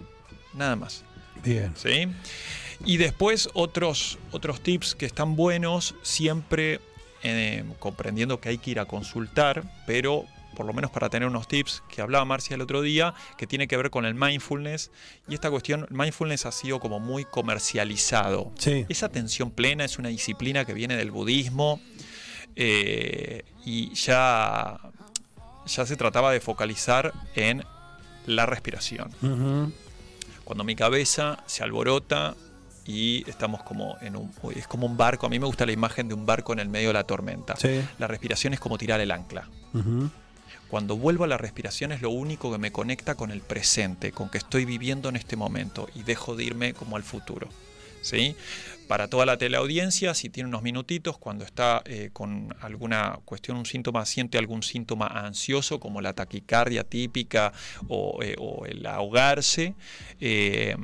nada 0.54 0.76
más. 0.76 1.04
Bien. 1.42 1.72
¿sí? 1.76 2.08
Y 2.84 2.96
después 2.96 3.48
otros, 3.54 4.18
otros 4.30 4.60
tips 4.62 4.94
que 4.94 5.06
están 5.06 5.36
buenos, 5.36 5.94
siempre 6.02 6.80
eh, 7.22 7.64
comprendiendo 7.78 8.40
que 8.40 8.48
hay 8.48 8.58
que 8.58 8.70
ir 8.70 8.80
a 8.80 8.86
consultar, 8.86 9.64
pero 9.86 10.24
por 10.56 10.66
lo 10.66 10.72
menos 10.72 10.90
para 10.90 11.08
tener 11.08 11.28
unos 11.28 11.48
tips 11.48 11.82
que 11.88 12.02
hablaba 12.02 12.24
Marcia 12.24 12.54
el 12.54 12.60
otro 12.60 12.82
día, 12.82 13.14
que 13.38 13.46
tiene 13.46 13.68
que 13.68 13.76
ver 13.76 13.90
con 13.90 14.04
el 14.04 14.14
mindfulness. 14.14 14.90
Y 15.28 15.34
esta 15.34 15.50
cuestión, 15.50 15.86
el 15.88 15.96
mindfulness 15.96 16.46
ha 16.46 16.52
sido 16.52 16.80
como 16.80 17.00
muy 17.00 17.24
comercializado. 17.24 18.52
Sí. 18.58 18.84
Esa 18.88 19.06
atención 19.06 19.50
plena 19.50 19.84
es 19.84 19.98
una 19.98 20.08
disciplina 20.08 20.64
que 20.64 20.74
viene 20.74 20.96
del 20.96 21.10
budismo 21.10 21.80
eh, 22.56 23.44
y 23.64 23.94
ya, 23.94 24.78
ya 25.66 25.86
se 25.86 25.96
trataba 25.96 26.32
de 26.32 26.40
focalizar 26.40 27.12
en 27.34 27.64
la 28.26 28.44
respiración 28.44 29.08
Ujú. 29.22 29.72
Cuando 30.50 30.64
mi 30.64 30.74
cabeza 30.74 31.44
se 31.46 31.62
alborota 31.62 32.34
y 32.84 33.22
estamos 33.30 33.62
como 33.62 33.96
en 34.00 34.16
un 34.16 34.32
es 34.56 34.66
como 34.66 34.84
un 34.84 34.96
barco, 34.96 35.26
a 35.26 35.28
mí 35.28 35.38
me 35.38 35.46
gusta 35.46 35.64
la 35.64 35.70
imagen 35.70 36.08
de 36.08 36.14
un 36.14 36.26
barco 36.26 36.52
en 36.52 36.58
el 36.58 36.68
medio 36.68 36.88
de 36.88 36.94
la 36.94 37.04
tormenta. 37.04 37.54
Sí. 37.54 37.80
La 38.00 38.08
respiración 38.08 38.52
es 38.52 38.58
como 38.58 38.76
tirar 38.76 38.98
el 38.98 39.12
ancla. 39.12 39.48
Cuando 40.68 40.96
vuelvo 40.96 41.22
a 41.22 41.28
la 41.28 41.38
respiración 41.38 41.92
es 41.92 42.02
lo 42.02 42.10
único 42.10 42.50
que 42.50 42.58
me 42.58 42.72
conecta 42.72 43.14
con 43.14 43.30
el 43.30 43.42
presente, 43.42 44.10
con 44.10 44.28
que 44.28 44.38
estoy 44.38 44.64
viviendo 44.64 45.08
en 45.08 45.14
este 45.14 45.36
momento 45.36 45.86
y 45.94 46.02
dejo 46.02 46.34
de 46.34 46.42
irme 46.42 46.74
como 46.74 46.96
al 46.96 47.04
futuro. 47.04 47.48
¿sí? 48.02 48.34
Para 48.90 49.06
toda 49.06 49.24
la 49.24 49.38
teleaudiencia, 49.38 50.14
si 50.14 50.30
tiene 50.30 50.48
unos 50.48 50.62
minutitos, 50.62 51.16
cuando 51.16 51.44
está 51.44 51.80
eh, 51.84 52.10
con 52.12 52.52
alguna 52.60 53.20
cuestión, 53.24 53.56
un 53.56 53.64
síntoma, 53.64 54.04
siente 54.04 54.36
algún 54.36 54.64
síntoma 54.64 55.06
ansioso, 55.06 55.78
como 55.78 56.00
la 56.00 56.12
taquicardia 56.12 56.82
típica 56.82 57.52
o, 57.86 58.20
eh, 58.20 58.34
o 58.40 58.66
el 58.66 58.84
ahogarse, 58.84 59.76
eh, 60.18 60.74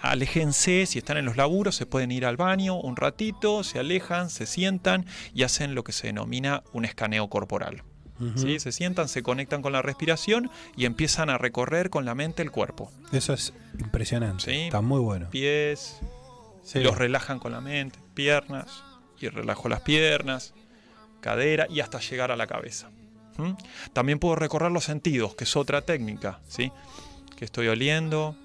aléjense, 0.00 0.86
si 0.86 1.00
están 1.00 1.16
en 1.16 1.24
los 1.24 1.36
laburos, 1.36 1.74
se 1.74 1.86
pueden 1.86 2.12
ir 2.12 2.24
al 2.24 2.36
baño 2.36 2.78
un 2.80 2.94
ratito, 2.94 3.64
se 3.64 3.80
alejan, 3.80 4.30
se 4.30 4.46
sientan 4.46 5.04
y 5.34 5.42
hacen 5.42 5.74
lo 5.74 5.82
que 5.82 5.90
se 5.90 6.06
denomina 6.06 6.62
un 6.72 6.84
escaneo 6.84 7.28
corporal. 7.28 7.82
¿sí? 8.36 8.60
Se 8.60 8.70
sientan, 8.70 9.08
se 9.08 9.24
conectan 9.24 9.60
con 9.60 9.72
la 9.72 9.82
respiración 9.82 10.52
y 10.76 10.84
empiezan 10.84 11.30
a 11.30 11.36
recorrer 11.36 11.90
con 11.90 12.04
la 12.04 12.14
mente 12.14 12.42
el 12.42 12.52
cuerpo. 12.52 12.92
Eso 13.10 13.32
es 13.32 13.52
impresionante. 13.80 14.44
Sí. 14.44 14.60
Está 14.66 14.80
muy 14.80 15.00
bueno. 15.00 15.28
Pies, 15.30 16.00
Sí. 16.66 16.80
los 16.80 16.98
relajan 16.98 17.38
con 17.38 17.52
la 17.52 17.60
mente, 17.60 17.98
piernas, 18.14 18.82
y 19.20 19.28
relajo 19.28 19.68
las 19.68 19.80
piernas, 19.82 20.52
cadera 21.20 21.66
y 21.70 21.78
hasta 21.80 22.00
llegar 22.00 22.32
a 22.32 22.36
la 22.36 22.48
cabeza. 22.48 22.90
¿Mm? 23.38 23.52
También 23.92 24.18
puedo 24.18 24.34
recorrer 24.34 24.72
los 24.72 24.84
sentidos, 24.84 25.36
que 25.36 25.44
es 25.44 25.56
otra 25.56 25.82
técnica, 25.82 26.40
¿sí? 26.48 26.72
Que 27.36 27.44
estoy 27.44 27.68
oliendo, 27.68 28.36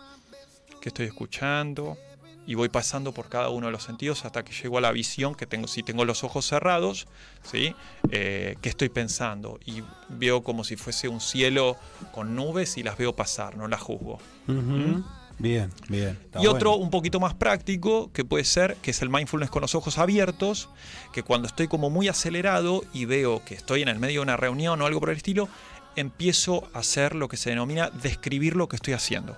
que 0.82 0.90
estoy 0.90 1.08
escuchando, 1.08 1.98
y 2.46 2.56
voy 2.56 2.70
pasando 2.70 3.12
por 3.12 3.30
cada 3.30 3.50
uno 3.50 3.68
de 3.68 3.72
los 3.72 3.84
sentidos 3.84 4.26
hasta 4.26 4.44
que 4.44 4.52
llego 4.54 4.78
a 4.78 4.82
la 4.82 4.92
visión 4.92 5.36
que 5.36 5.46
tengo, 5.46 5.68
si 5.68 5.84
tengo 5.84 6.06
los 6.06 6.24
ojos 6.24 6.46
cerrados, 6.46 7.08
¿sí? 7.44 7.76
Eh, 8.12 8.56
¿Qué 8.62 8.70
estoy 8.70 8.90
pensando? 8.90 9.60
Y 9.66 9.84
veo 10.10 10.44
como 10.44 10.64
si 10.64 10.76
fuese 10.76 11.08
un 11.08 11.22
cielo 11.22 11.78
con 12.12 12.36
nubes 12.36 12.78
y 12.78 12.84
las 12.84 12.98
veo 12.98 13.16
pasar, 13.16 13.58
no 13.58 13.68
las 13.68 13.82
juzgo. 13.82 14.20
Ujú. 14.48 15.04
Bien, 15.42 15.72
bien. 15.90 16.20
Y 16.40 16.46
otro 16.46 16.72
bueno. 16.72 16.84
un 16.86 16.92
poquito 16.92 17.20
más 17.20 17.34
práctico 17.34 18.12
que 18.14 18.24
puede 18.24 18.44
ser, 18.44 18.76
que 18.78 18.92
es 18.92 19.02
el 19.02 19.10
mindfulness 19.10 19.50
con 19.50 19.62
los 19.62 19.74
ojos 19.74 19.98
abiertos, 19.98 20.70
que 21.14 21.24
cuando 21.24 21.48
estoy 21.48 21.68
como 21.68 21.90
muy 21.90 22.08
acelerado 22.08 22.84
y 22.94 23.06
veo 23.06 23.44
que 23.44 23.56
estoy 23.56 23.82
en 23.82 23.88
el 23.88 23.98
medio 23.98 24.20
de 24.20 24.24
una 24.24 24.38
reunión 24.38 24.82
o 24.82 24.86
algo 24.86 25.00
por 25.00 25.10
el 25.10 25.18
estilo, 25.18 25.50
empiezo 25.96 26.70
a 26.74 26.80
hacer 26.80 27.16
lo 27.16 27.28
que 27.28 27.38
se 27.38 27.50
denomina 27.50 27.90
describir 27.90 28.56
lo 28.56 28.70
que 28.70 28.76
estoy 28.76 28.94
haciendo. 28.94 29.36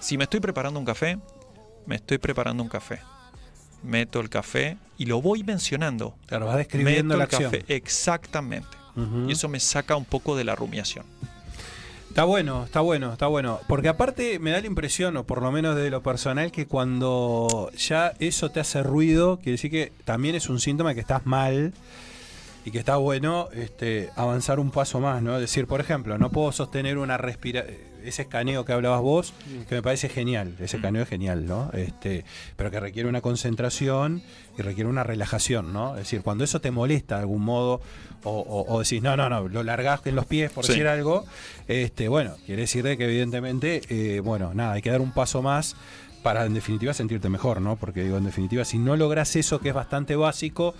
Si 0.00 0.16
me 0.16 0.24
estoy 0.24 0.40
preparando 0.40 0.80
un 0.80 0.86
café, 0.86 1.18
me 1.86 1.96
estoy 1.96 2.18
preparando 2.18 2.62
un 2.62 2.68
café. 2.68 3.00
Meto 3.82 4.20
el 4.20 4.30
café 4.30 4.78
y 4.96 5.04
lo 5.04 5.20
voy 5.20 5.44
mencionando. 5.44 6.16
Claro, 6.26 6.46
vas 6.46 6.56
describiendo 6.56 7.14
Meto 7.14 7.18
la 7.18 7.24
el 7.24 7.30
acción. 7.30 7.50
café, 7.52 7.64
exactamente. 7.74 8.76
Y 9.28 9.32
eso 9.32 9.48
me 9.48 9.58
saca 9.58 9.96
un 9.96 10.04
poco 10.04 10.36
de 10.36 10.44
la 10.44 10.54
rumiación. 10.54 11.04
Está 12.14 12.22
bueno, 12.22 12.62
está 12.62 12.80
bueno, 12.80 13.12
está 13.12 13.26
bueno. 13.26 13.58
Porque 13.66 13.88
aparte 13.88 14.38
me 14.38 14.52
da 14.52 14.60
la 14.60 14.68
impresión, 14.68 15.16
o 15.16 15.24
por 15.24 15.42
lo 15.42 15.50
menos 15.50 15.74
de 15.74 15.90
lo 15.90 16.00
personal, 16.00 16.52
que 16.52 16.64
cuando 16.64 17.72
ya 17.76 18.12
eso 18.20 18.52
te 18.52 18.60
hace 18.60 18.84
ruido, 18.84 19.38
quiere 19.38 19.50
decir 19.50 19.72
que 19.72 19.92
también 20.04 20.36
es 20.36 20.48
un 20.48 20.60
síntoma 20.60 20.90
de 20.90 20.94
que 20.94 21.00
estás 21.00 21.26
mal 21.26 21.72
y 22.64 22.70
que 22.70 22.78
está 22.78 22.98
bueno 22.98 23.48
este, 23.52 24.10
avanzar 24.14 24.60
un 24.60 24.70
paso 24.70 25.00
más, 25.00 25.24
¿no? 25.24 25.34
Es 25.34 25.40
decir, 25.40 25.66
por 25.66 25.80
ejemplo, 25.80 26.16
no 26.16 26.30
puedo 26.30 26.52
sostener 26.52 26.98
una 26.98 27.16
respira 27.16 27.64
ese 28.04 28.22
escaneo 28.22 28.64
que 28.64 28.72
hablabas 28.72 29.00
vos, 29.00 29.34
que 29.68 29.74
me 29.74 29.82
parece 29.82 30.08
genial, 30.08 30.54
ese 30.60 30.76
escaneo 30.76 31.02
es 31.02 31.08
genial, 31.08 31.46
¿no? 31.46 31.70
Este, 31.72 32.24
pero 32.56 32.70
que 32.70 32.78
requiere 32.78 33.08
una 33.08 33.22
concentración 33.22 34.22
y 34.58 34.62
requiere 34.62 34.88
una 34.88 35.02
relajación, 35.02 35.72
¿no? 35.72 35.94
Es 35.96 36.02
decir, 36.02 36.22
cuando 36.22 36.44
eso 36.44 36.60
te 36.60 36.70
molesta 36.70 37.16
de 37.16 37.22
algún 37.22 37.42
modo, 37.42 37.80
o, 38.24 38.30
o- 38.40 38.74
o 38.74 38.80
decís, 38.80 39.00
no, 39.02 39.16
no, 39.16 39.28
no, 39.28 39.48
lo 39.48 39.62
largaste 39.62 40.10
en 40.10 40.16
los 40.16 40.26
pies 40.26 40.50
por 40.50 40.64
Sí. 40.64 40.72
decir 40.72 40.88
algo, 40.88 41.24
este, 41.68 42.08
bueno, 42.08 42.34
quiere 42.46 42.62
decir 42.62 42.82
de 42.82 42.96
que 42.96 43.04
evidentemente, 43.04 43.82
eh, 43.88 44.20
bueno, 44.20 44.52
nada, 44.54 44.72
hay 44.72 44.82
que 44.82 44.90
dar 44.90 45.00
un 45.00 45.12
paso 45.12 45.42
más 45.42 45.76
para 46.22 46.46
en 46.46 46.54
definitiva 46.54 46.94
sentirte 46.94 47.28
mejor, 47.28 47.60
¿no? 47.60 47.76
Porque 47.76 48.02
digo, 48.02 48.16
en 48.16 48.24
definitiva, 48.24 48.64
si 48.64 48.78
no 48.78 48.96
logras 48.96 49.36
eso 49.36 49.60
que 49.60 49.68
es 49.68 49.74
bastante 49.74 50.16
básico, 50.16 50.74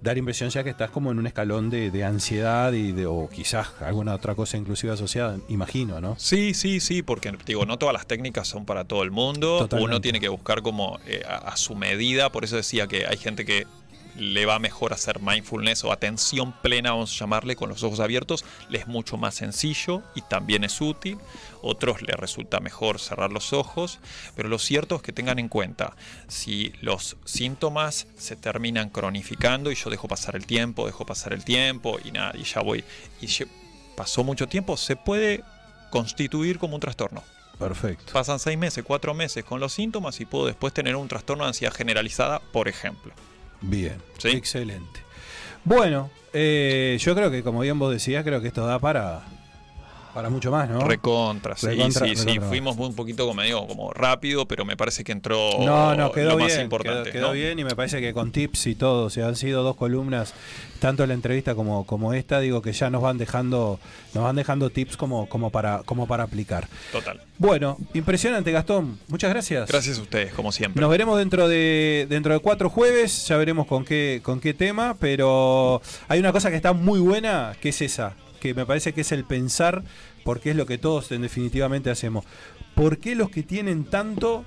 da 0.00 0.12
la 0.12 0.20
impresión 0.20 0.50
ya 0.50 0.62
que 0.62 0.70
estás 0.70 0.90
como 0.90 1.10
en 1.10 1.18
un 1.18 1.26
escalón 1.26 1.68
de, 1.68 1.90
de 1.90 2.04
ansiedad 2.04 2.72
y 2.72 2.92
de, 2.92 3.04
o 3.06 3.28
quizás 3.28 3.70
alguna 3.80 4.14
otra 4.14 4.36
cosa 4.36 4.56
inclusive 4.56 4.92
asociada, 4.92 5.36
imagino, 5.48 6.00
¿no? 6.00 6.14
Sí, 6.16 6.54
sí, 6.54 6.78
sí, 6.78 7.02
porque 7.02 7.32
digo, 7.44 7.66
no 7.66 7.76
todas 7.76 7.92
las 7.92 8.06
técnicas 8.06 8.46
son 8.46 8.66
para 8.66 8.84
todo 8.84 9.02
el 9.02 9.10
mundo. 9.10 9.58
Totalmente. 9.58 9.84
Uno 9.92 10.00
tiene 10.00 10.20
que 10.20 10.28
buscar 10.28 10.62
como 10.62 11.00
eh, 11.06 11.22
a, 11.28 11.38
a 11.38 11.56
su 11.56 11.74
medida. 11.74 12.30
Por 12.30 12.44
eso 12.44 12.54
decía 12.54 12.86
que 12.86 13.04
hay 13.04 13.16
gente 13.16 13.44
que 13.44 13.66
le 14.16 14.46
va 14.46 14.58
mejor 14.58 14.92
hacer 14.92 15.20
mindfulness 15.20 15.84
o 15.84 15.92
atención 15.92 16.52
plena, 16.62 16.92
vamos 16.92 17.12
a 17.14 17.18
llamarle, 17.18 17.56
con 17.56 17.68
los 17.68 17.82
ojos 17.82 18.00
abiertos. 18.00 18.44
Le 18.68 18.78
es 18.78 18.86
mucho 18.86 19.16
más 19.16 19.34
sencillo 19.34 20.02
y 20.14 20.22
también 20.22 20.64
es 20.64 20.80
útil. 20.80 21.18
Otros 21.62 22.02
les 22.02 22.16
resulta 22.16 22.60
mejor 22.60 23.00
cerrar 23.00 23.32
los 23.32 23.52
ojos. 23.52 23.98
Pero 24.36 24.48
lo 24.48 24.58
cierto 24.58 24.96
es 24.96 25.02
que 25.02 25.12
tengan 25.12 25.38
en 25.38 25.48
cuenta, 25.48 25.96
si 26.28 26.72
los 26.80 27.16
síntomas 27.24 28.06
se 28.16 28.36
terminan 28.36 28.90
cronificando 28.90 29.70
y 29.70 29.74
yo 29.74 29.90
dejo 29.90 30.08
pasar 30.08 30.36
el 30.36 30.46
tiempo, 30.46 30.86
dejo 30.86 31.06
pasar 31.06 31.32
el 31.32 31.44
tiempo 31.44 31.98
y 32.04 32.12
nada, 32.12 32.32
y 32.36 32.44
ya 32.44 32.60
voy. 32.60 32.84
Y 33.20 33.28
pasó 33.96 34.24
mucho 34.24 34.46
tiempo, 34.48 34.76
se 34.76 34.96
puede 34.96 35.42
constituir 35.90 36.58
como 36.58 36.74
un 36.74 36.80
trastorno. 36.80 37.22
Perfecto. 37.58 38.12
Pasan 38.12 38.38
seis 38.38 38.58
meses, 38.58 38.84
cuatro 38.84 39.14
meses 39.14 39.44
con 39.44 39.60
los 39.60 39.72
síntomas 39.72 40.20
y 40.20 40.24
puedo 40.24 40.46
después 40.46 40.74
tener 40.74 40.96
un 40.96 41.08
trastorno 41.08 41.44
de 41.44 41.48
ansiedad 41.48 41.72
generalizada, 41.72 42.40
por 42.40 42.68
ejemplo. 42.68 43.14
Bien, 43.68 43.96
¿Sí? 44.18 44.28
excelente. 44.28 45.00
Bueno, 45.64 46.10
eh, 46.32 46.98
yo 47.00 47.14
creo 47.14 47.30
que 47.30 47.42
como 47.42 47.60
bien 47.60 47.78
vos 47.78 47.92
decías, 47.92 48.24
creo 48.24 48.40
que 48.40 48.48
esto 48.48 48.66
da 48.66 48.78
para, 48.78 49.22
para 50.14 50.30
mucho 50.30 50.50
más, 50.50 50.70
¿no? 50.70 50.80
Recontra, 50.80 51.56
sí, 51.56 51.66
Recontra, 51.66 52.06
sí, 52.06 52.16
sí. 52.16 52.38
Fuimos 52.40 52.76
un 52.78 52.94
poquito 52.94 53.24
como 53.26 53.42
medio 53.42 53.66
como 53.66 53.92
rápido, 53.92 54.46
pero 54.46 54.64
me 54.64 54.76
parece 54.76 55.02
que 55.04 55.12
entró 55.12 55.50
No, 55.60 55.94
no, 55.94 56.12
quedó 56.12 56.30
lo 56.30 56.36
bien. 56.36 56.46
más 56.46 56.52
quedó- 56.54 56.62
importante. 56.62 57.10
quedó 57.10 57.26
¿no? 57.28 57.32
bien 57.32 57.58
y 57.58 57.64
me 57.64 57.74
parece 57.74 58.00
que 58.00 58.12
con 58.14 58.30
tips 58.32 58.66
y 58.68 58.74
todo, 58.76 59.06
o 59.06 59.10
sea, 59.10 59.26
han 59.26 59.36
sido 59.36 59.62
dos 59.62 59.76
columnas, 59.76 60.32
tanto 60.78 61.06
la 61.06 61.14
entrevista 61.14 61.54
como, 61.54 61.84
como 61.84 62.14
esta, 62.14 62.40
digo 62.40 62.62
que 62.62 62.72
ya 62.72 62.90
nos 62.90 63.02
van 63.02 63.18
dejando, 63.18 63.80
nos 64.14 64.24
van 64.24 64.36
dejando 64.36 64.70
tips 64.70 64.96
como, 64.96 65.28
como 65.28 65.50
para, 65.50 65.82
como 65.84 66.06
para 66.06 66.22
aplicar. 66.24 66.68
Total. 66.92 67.20
Bueno, 67.38 67.76
impresionante 67.94 68.52
Gastón, 68.52 68.98
muchas 69.08 69.30
gracias. 69.30 69.68
Gracias 69.68 69.98
a 69.98 70.02
ustedes, 70.02 70.32
como 70.34 70.52
siempre. 70.52 70.80
Nos 70.80 70.90
veremos 70.90 71.18
dentro 71.18 71.48
de 71.48 72.06
dentro 72.08 72.32
de 72.32 72.38
cuatro 72.38 72.70
jueves, 72.70 73.26
ya 73.26 73.36
veremos 73.36 73.66
con 73.66 73.84
qué 73.84 74.20
con 74.22 74.38
qué 74.38 74.54
tema, 74.54 74.96
pero 75.00 75.82
hay 76.06 76.20
una 76.20 76.30
cosa 76.32 76.50
que 76.50 76.56
está 76.56 76.72
muy 76.72 77.00
buena, 77.00 77.56
que 77.60 77.70
es 77.70 77.82
esa, 77.82 78.14
que 78.44 78.52
me 78.52 78.66
parece 78.66 78.92
que 78.92 79.00
es 79.00 79.10
el 79.12 79.24
pensar, 79.24 79.82
porque 80.22 80.50
es 80.50 80.56
lo 80.56 80.66
que 80.66 80.76
todos 80.76 81.10
en 81.12 81.22
definitivamente 81.22 81.88
hacemos. 81.90 82.26
¿Por 82.74 82.98
qué 82.98 83.14
los 83.14 83.30
que 83.30 83.42
tienen 83.42 83.84
tanto 83.84 84.44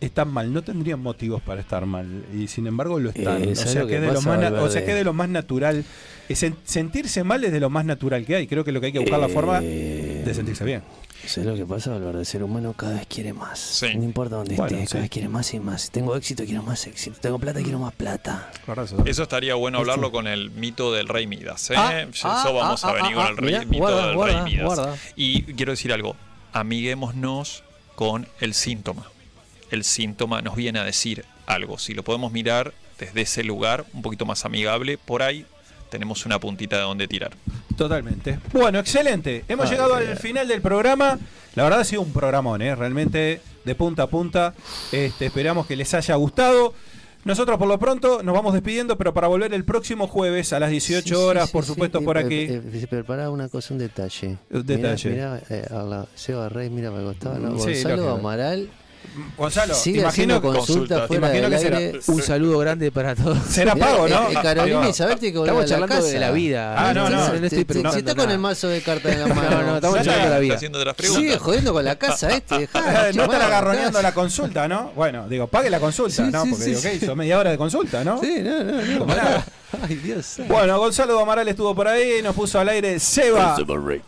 están 0.00 0.32
mal? 0.32 0.52
No 0.52 0.62
tendrían 0.62 0.98
motivos 0.98 1.40
para 1.42 1.60
estar 1.60 1.86
mal 1.86 2.24
y 2.34 2.48
sin 2.48 2.66
embargo 2.66 2.98
lo 2.98 3.10
están. 3.10 3.44
Eh, 3.44 3.52
o, 3.52 3.54
¿sabes 3.54 3.70
sea, 3.72 3.82
lo 3.82 3.86
que 3.86 3.94
que 3.94 4.00
de 4.00 4.06
lo 4.08 4.20
más 4.20 4.52
o 4.52 4.68
sea 4.68 4.84
que 4.84 4.94
de 4.94 5.04
lo 5.04 5.12
más 5.12 5.28
natural. 5.28 5.84
es 6.28 6.42
sen- 6.42 6.56
sentirse 6.64 7.22
mal 7.22 7.44
es 7.44 7.52
de 7.52 7.60
lo 7.60 7.70
más 7.70 7.84
natural 7.84 8.24
que 8.26 8.34
hay. 8.34 8.46
Creo 8.48 8.64
que 8.64 8.72
lo 8.72 8.80
que 8.80 8.86
hay 8.86 8.92
que 8.92 8.98
buscar 8.98 9.20
la 9.20 9.28
forma 9.28 9.60
Eh, 9.62 10.22
de 10.26 10.34
sentirse 10.34 10.64
bien. 10.64 10.82
¿Sabes 11.28 11.46
lo 11.50 11.54
que 11.56 11.66
pasa, 11.66 11.90
Valverde? 11.90 12.20
El 12.20 12.26
ser 12.26 12.42
humano 12.42 12.72
cada 12.72 12.94
vez 12.94 13.06
quiere 13.06 13.32
más. 13.32 13.58
Sí. 13.58 13.94
No 13.96 14.04
importa 14.04 14.36
dónde 14.36 14.54
Bueno, 14.56 14.76
esté, 14.76 14.86
sí. 14.86 14.92
cada 14.92 15.02
vez 15.02 15.10
quiere 15.10 15.28
más 15.28 15.52
y 15.54 15.60
más. 15.60 15.82
Si 15.82 15.90
tengo 15.90 16.16
éxito, 16.16 16.44
quiero 16.44 16.62
más 16.62 16.86
éxito. 16.86 17.18
Tengo 17.20 17.38
plata, 17.38 17.62
quiero 17.62 17.78
más 17.78 17.92
plata. 17.94 18.50
Eso 19.04 19.22
estaría 19.24 19.54
bueno 19.54 19.78
hablarlo 19.78 20.10
con 20.12 20.26
el 20.26 20.50
mito 20.50 20.92
del 20.92 21.08
rey 21.08 21.26
Midas. 21.26 21.70
¿eh? 21.70 21.74
Ah, 21.76 22.00
Eso 22.02 22.28
ah, 22.28 22.50
vamos 22.52 22.84
ah, 22.84 22.88
a 22.90 22.92
venir 22.92 23.12
ah, 23.12 23.14
con 23.14 23.24
ah, 23.26 23.28
el 23.30 23.36
rey- 23.36 23.46
mirá, 23.46 23.64
mito 23.64 23.78
guarda, 23.78 24.06
del 24.06 24.16
guarda, 24.16 24.44
rey 24.44 24.52
Midas. 24.52 24.64
guarda. 24.66 24.96
Y 25.16 25.42
quiero 25.54 25.72
decir 25.72 25.92
algo, 25.92 26.16
amiguémonos 26.52 27.62
con 27.94 28.26
el 28.40 28.54
síntoma. 28.54 29.06
El 29.70 29.84
síntoma 29.84 30.42
nos 30.42 30.54
viene 30.56 30.78
a 30.78 30.84
decir 30.84 31.24
algo. 31.46 31.78
Si 31.78 31.94
lo 31.94 32.02
podemos 32.02 32.32
mirar 32.32 32.72
desde 32.98 33.22
ese 33.22 33.42
lugar 33.44 33.84
un 33.92 34.02
poquito 34.02 34.26
más 34.26 34.44
amigable, 34.44 34.98
por 34.98 35.22
ahí 35.22 35.44
tenemos 35.96 36.26
una 36.26 36.38
puntita 36.38 36.76
de 36.76 36.82
donde 36.82 37.08
tirar. 37.08 37.30
Totalmente. 37.74 38.38
Bueno, 38.52 38.78
excelente. 38.78 39.46
Hemos 39.48 39.70
llegado 39.70 39.94
al 39.94 40.18
final 40.18 40.46
del 40.46 40.60
programa. 40.60 41.18
La 41.54 41.62
verdad 41.62 41.80
ha 41.80 41.84
sido 41.84 42.02
un 42.02 42.12
programón, 42.12 42.60
¿eh? 42.60 42.74
realmente 42.74 43.40
de 43.64 43.74
punta 43.74 44.02
a 44.02 44.06
punta. 44.08 44.52
Este, 44.92 45.24
esperamos 45.24 45.66
que 45.66 45.74
les 45.74 45.94
haya 45.94 46.14
gustado. 46.16 46.74
Nosotros 47.24 47.56
por 47.56 47.66
lo 47.66 47.78
pronto 47.78 48.22
nos 48.22 48.34
vamos 48.34 48.52
despidiendo, 48.52 48.98
pero 48.98 49.14
para 49.14 49.26
volver 49.26 49.54
el 49.54 49.64
próximo 49.64 50.06
jueves 50.06 50.52
a 50.52 50.60
las 50.60 50.68
18 50.68 51.26
horas, 51.26 51.50
por 51.50 51.64
supuesto, 51.64 52.02
por 52.02 52.18
aquí. 52.18 52.40
Eh, 52.40 52.62
eh, 52.62 52.86
prepará 52.88 53.30
una 53.30 53.48
cosa, 53.48 53.72
un 53.72 53.78
detalle. 53.78 54.36
Un 54.50 54.66
detalle. 54.66 55.10
Mira, 55.10 55.40
a 55.70 55.82
la 55.82 56.06
Seba 56.14 56.50
Rey, 56.50 56.68
mira 56.68 56.94
el 56.94 57.04
costado. 57.04 57.38
¿no? 57.38 57.58
Sí, 57.58 57.72
Gonzalo. 57.72 58.10
Amaral. 58.10 58.68
Gonzalo, 59.36 59.74
sigue 59.74 60.00
imagino- 60.00 60.40
consulta. 60.42 61.06
fuera 61.06 61.28
Imagino 61.28 61.48
del 61.50 61.58
que 61.58 62.00
será-. 62.02 62.12
Un 62.14 62.22
saludo 62.22 62.58
grande 62.58 62.90
para 62.92 63.14
todos. 63.14 63.38
Será 63.48 63.74
pago, 63.74 64.08
¿no? 64.08 64.28
Eh, 64.28 64.32
eh, 64.32 64.38
Carolina 64.42 64.88
Isabel 64.88 65.18
que 65.18 65.28
Estamos 65.28 65.66
charlando 65.66 65.94
casa. 65.96 66.08
de 66.08 66.18
la 66.18 66.30
vida. 66.30 66.74
Ah, 66.76 66.92
no, 66.94 67.08
no. 67.10 67.16
no 67.28 67.46
estoy 67.46 67.64
Si- 67.92 67.98
está 67.98 68.14
con 68.14 68.30
el 68.30 68.38
mazo 68.38 68.68
de 68.68 68.80
cartas 68.82 69.12
en 69.12 69.20
la 69.20 69.34
mano. 69.34 69.50
No, 69.56 69.62
no, 69.62 69.74
estamos 69.76 69.96
charlando 69.98 70.24
de 70.24 70.48
la 70.48 70.54
está 70.54 71.02
vida. 71.02 71.14
Sigue 71.14 71.38
jodiendo 71.38 71.72
con 71.72 71.84
la 71.84 71.96
casa 71.96 72.30
este. 72.30 72.68
no 73.14 73.26
va, 73.26 73.46
agarroneando 73.46 74.02
la 74.02 74.12
consulta, 74.12 74.68
¿no? 74.68 74.92
Bueno, 74.94 75.28
digo, 75.28 75.46
pague 75.46 75.70
la 75.70 75.80
consulta, 75.80 76.22
¿no? 76.30 76.44
Porque 76.44 76.64
digo. 76.64 76.80
¿qué 76.82 76.94
hizo? 76.94 77.16
Media 77.16 77.38
hora 77.38 77.50
de 77.50 77.58
consulta, 77.58 78.04
¿no? 78.04 78.20
Sí, 78.20 78.40
no, 78.42 78.62
no, 78.64 78.82
no. 79.06 79.06
Ay, 79.88 79.94
Dios. 79.96 80.36
Bueno, 80.48 80.78
Gonzalo 80.78 81.18
Amaral 81.18 81.48
estuvo 81.48 81.74
por 81.74 81.88
ahí, 81.88 82.22
nos 82.22 82.34
puso 82.34 82.58
al 82.60 82.68
aire 82.68 82.98
Seba, 82.98 83.56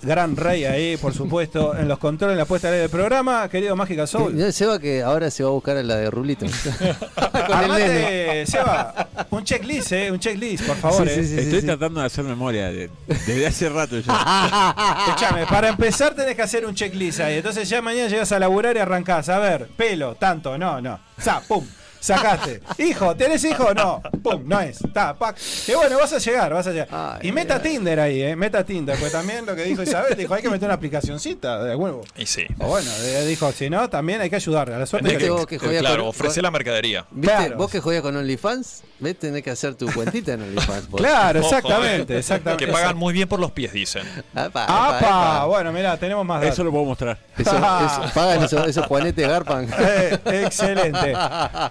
gran 0.02 0.36
rey 0.36 0.64
ahí, 0.64 0.96
por 0.96 1.12
supuesto, 1.14 1.76
en 1.76 1.88
los 1.88 1.98
controles, 1.98 2.34
en 2.34 2.38
la 2.38 2.44
puesta 2.44 2.68
al 2.68 2.74
aire 2.74 2.82
del 2.82 2.90
programa. 2.90 3.48
Querido 3.48 3.76
Mágica 3.76 4.06
Soul. 4.06 4.52
Seba 4.52 4.78
que 4.78 5.02
ahora 5.02 5.30
se 5.30 5.42
va 5.42 5.50
a 5.50 5.52
buscar 5.52 5.76
a 5.76 5.82
la 5.82 5.96
de 5.96 6.10
Rulito. 6.10 6.46
con 7.46 7.62
el 7.64 7.68
nene. 7.68 7.84
Armate, 8.04 8.46
Seba, 8.46 9.08
un 9.30 9.44
checklist, 9.44 9.92
¿eh? 9.92 10.10
Un 10.10 10.18
checklist, 10.18 10.64
por 10.66 10.76
favor. 10.76 11.08
Sí, 11.08 11.24
sí, 11.24 11.34
eh. 11.34 11.40
Estoy 11.42 11.60
sí. 11.60 11.66
tratando 11.66 12.00
de 12.00 12.06
hacer 12.06 12.24
memoria 12.24 12.70
de- 12.70 12.90
desde 13.06 13.46
hace 13.46 13.68
rato 13.68 13.98
ya. 13.98 15.04
Escuchame, 15.06 15.46
para 15.46 15.68
empezar 15.68 16.14
tenés 16.14 16.34
que 16.36 16.42
hacer 16.42 16.64
un 16.66 16.74
checklist 16.74 17.20
ahí. 17.20 17.36
Entonces 17.38 17.68
ya 17.68 17.82
mañana 17.82 18.08
llegas 18.08 18.30
a 18.32 18.38
laburar 18.38 18.76
y 18.76 18.80
arrancás. 18.80 19.28
A 19.28 19.38
ver, 19.38 19.68
pelo, 19.76 20.14
tanto, 20.14 20.56
no, 20.58 20.80
no. 20.80 20.98
Sa, 21.18 21.40
pum. 21.40 21.64
Sacaste. 22.00 22.60
Hijo, 22.78 23.14
¿tenés 23.16 23.44
hijo? 23.44 23.72
No. 23.74 24.02
Pum, 24.22 24.42
no 24.46 24.60
es. 24.60 24.78
Ta, 24.92 25.14
pac. 25.14 25.36
Y 25.66 25.72
bueno, 25.72 25.98
vas 25.98 26.12
a 26.12 26.18
llegar, 26.18 26.52
vas 26.54 26.66
a 26.66 26.70
llegar. 26.70 26.88
Ay, 26.90 27.28
y 27.28 27.32
meta 27.32 27.60
Tinder 27.60 27.98
ahí, 28.00 28.22
eh. 28.22 28.36
Meta 28.36 28.64
Tinder. 28.64 28.96
Pues 28.98 29.12
también 29.12 29.44
lo 29.46 29.54
que 29.56 29.64
dijo 29.64 29.82
Isabel, 29.82 30.16
dijo, 30.16 30.34
hay 30.34 30.42
que 30.42 30.50
meter 30.50 30.66
una 30.66 30.74
aplicacioncita 30.74 31.62
de 31.64 31.74
huevo. 31.74 32.02
Y 32.16 32.26
sí. 32.26 32.46
O 32.58 32.66
bueno, 32.68 32.90
dijo, 33.26 33.50
si 33.52 33.68
no, 33.70 33.88
también 33.90 34.20
hay 34.20 34.30
que 34.30 34.36
ayudar. 34.36 34.70
A 34.70 34.78
la 34.78 34.86
suerte 34.86 35.10
que- 35.12 35.18
que- 35.18 35.30
vos 35.30 35.46
que 35.46 35.58
claro, 35.58 36.02
con- 36.02 36.08
ofrecer 36.08 36.42
la 36.42 36.50
mercadería. 36.50 37.04
¿Viste? 37.10 37.34
Claro. 37.36 37.56
Vos 37.56 37.70
que 37.70 37.80
jodías 37.80 38.02
con 38.02 38.16
OnlyFans, 38.16 38.82
ves, 39.00 39.18
tenés 39.18 39.42
que 39.42 39.50
hacer 39.50 39.74
tu 39.74 39.90
cuentita 39.92 40.32
en 40.34 40.42
OnlyFans. 40.42 40.88
vos. 40.88 41.00
Claro, 41.00 41.40
exactamente, 41.40 42.14
eh. 42.14 42.18
exactamente. 42.18 42.66
Que 42.66 42.72
pagan 42.72 42.96
muy 42.96 43.12
bien 43.12 43.28
por 43.28 43.40
los 43.40 43.50
pies, 43.52 43.72
dicen. 43.72 44.02
Apa, 44.34 44.64
¡Apa! 44.64 44.98
apa. 44.98 45.44
Bueno, 45.46 45.72
mirá, 45.72 45.96
tenemos 45.96 46.24
más 46.24 46.40
datos. 46.40 46.54
Eso 46.54 46.64
lo 46.64 46.70
puedo 46.70 46.84
mostrar. 46.84 47.18
Eso, 47.36 47.50
eso- 47.56 48.02
pagan 48.14 48.42
esos, 48.44 48.66
esos 48.68 48.86
juanetes 48.86 49.28
Garpan. 49.28 49.68
Eh, 49.78 50.18
excelente. 50.44 51.12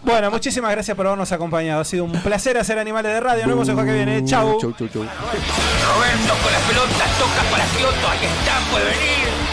Bueno, 0.03 0.16
muchísimas 0.31 0.71
gracias 0.71 0.97
por 0.97 1.05
habernos 1.07 1.31
acompañado. 1.31 1.81
Ha 1.81 1.85
sido 1.85 2.03
un 2.03 2.11
placer 2.11 2.57
hacer 2.57 2.79
Animales 2.79 3.13
de 3.13 3.19
Radio. 3.19 3.41
Nos 3.43 3.49
vemos 3.49 3.69
el 3.69 3.75
jueves 3.75 3.91
que 3.91 4.05
viene. 4.05 4.25
Chau. 4.25 4.57
Chau, 4.59 4.73
chau, 4.73 4.87
chau. 4.87 5.03
Roberto 5.03 6.33
con 6.43 6.51
las 6.51 6.61
pelotas 6.63 7.17
toca 7.19 7.43
para 7.51 7.65
Kioto, 7.65 8.07
ahí 8.09 8.25
está, 8.25 8.59
puede 8.71 8.85
venir. 8.85 9.46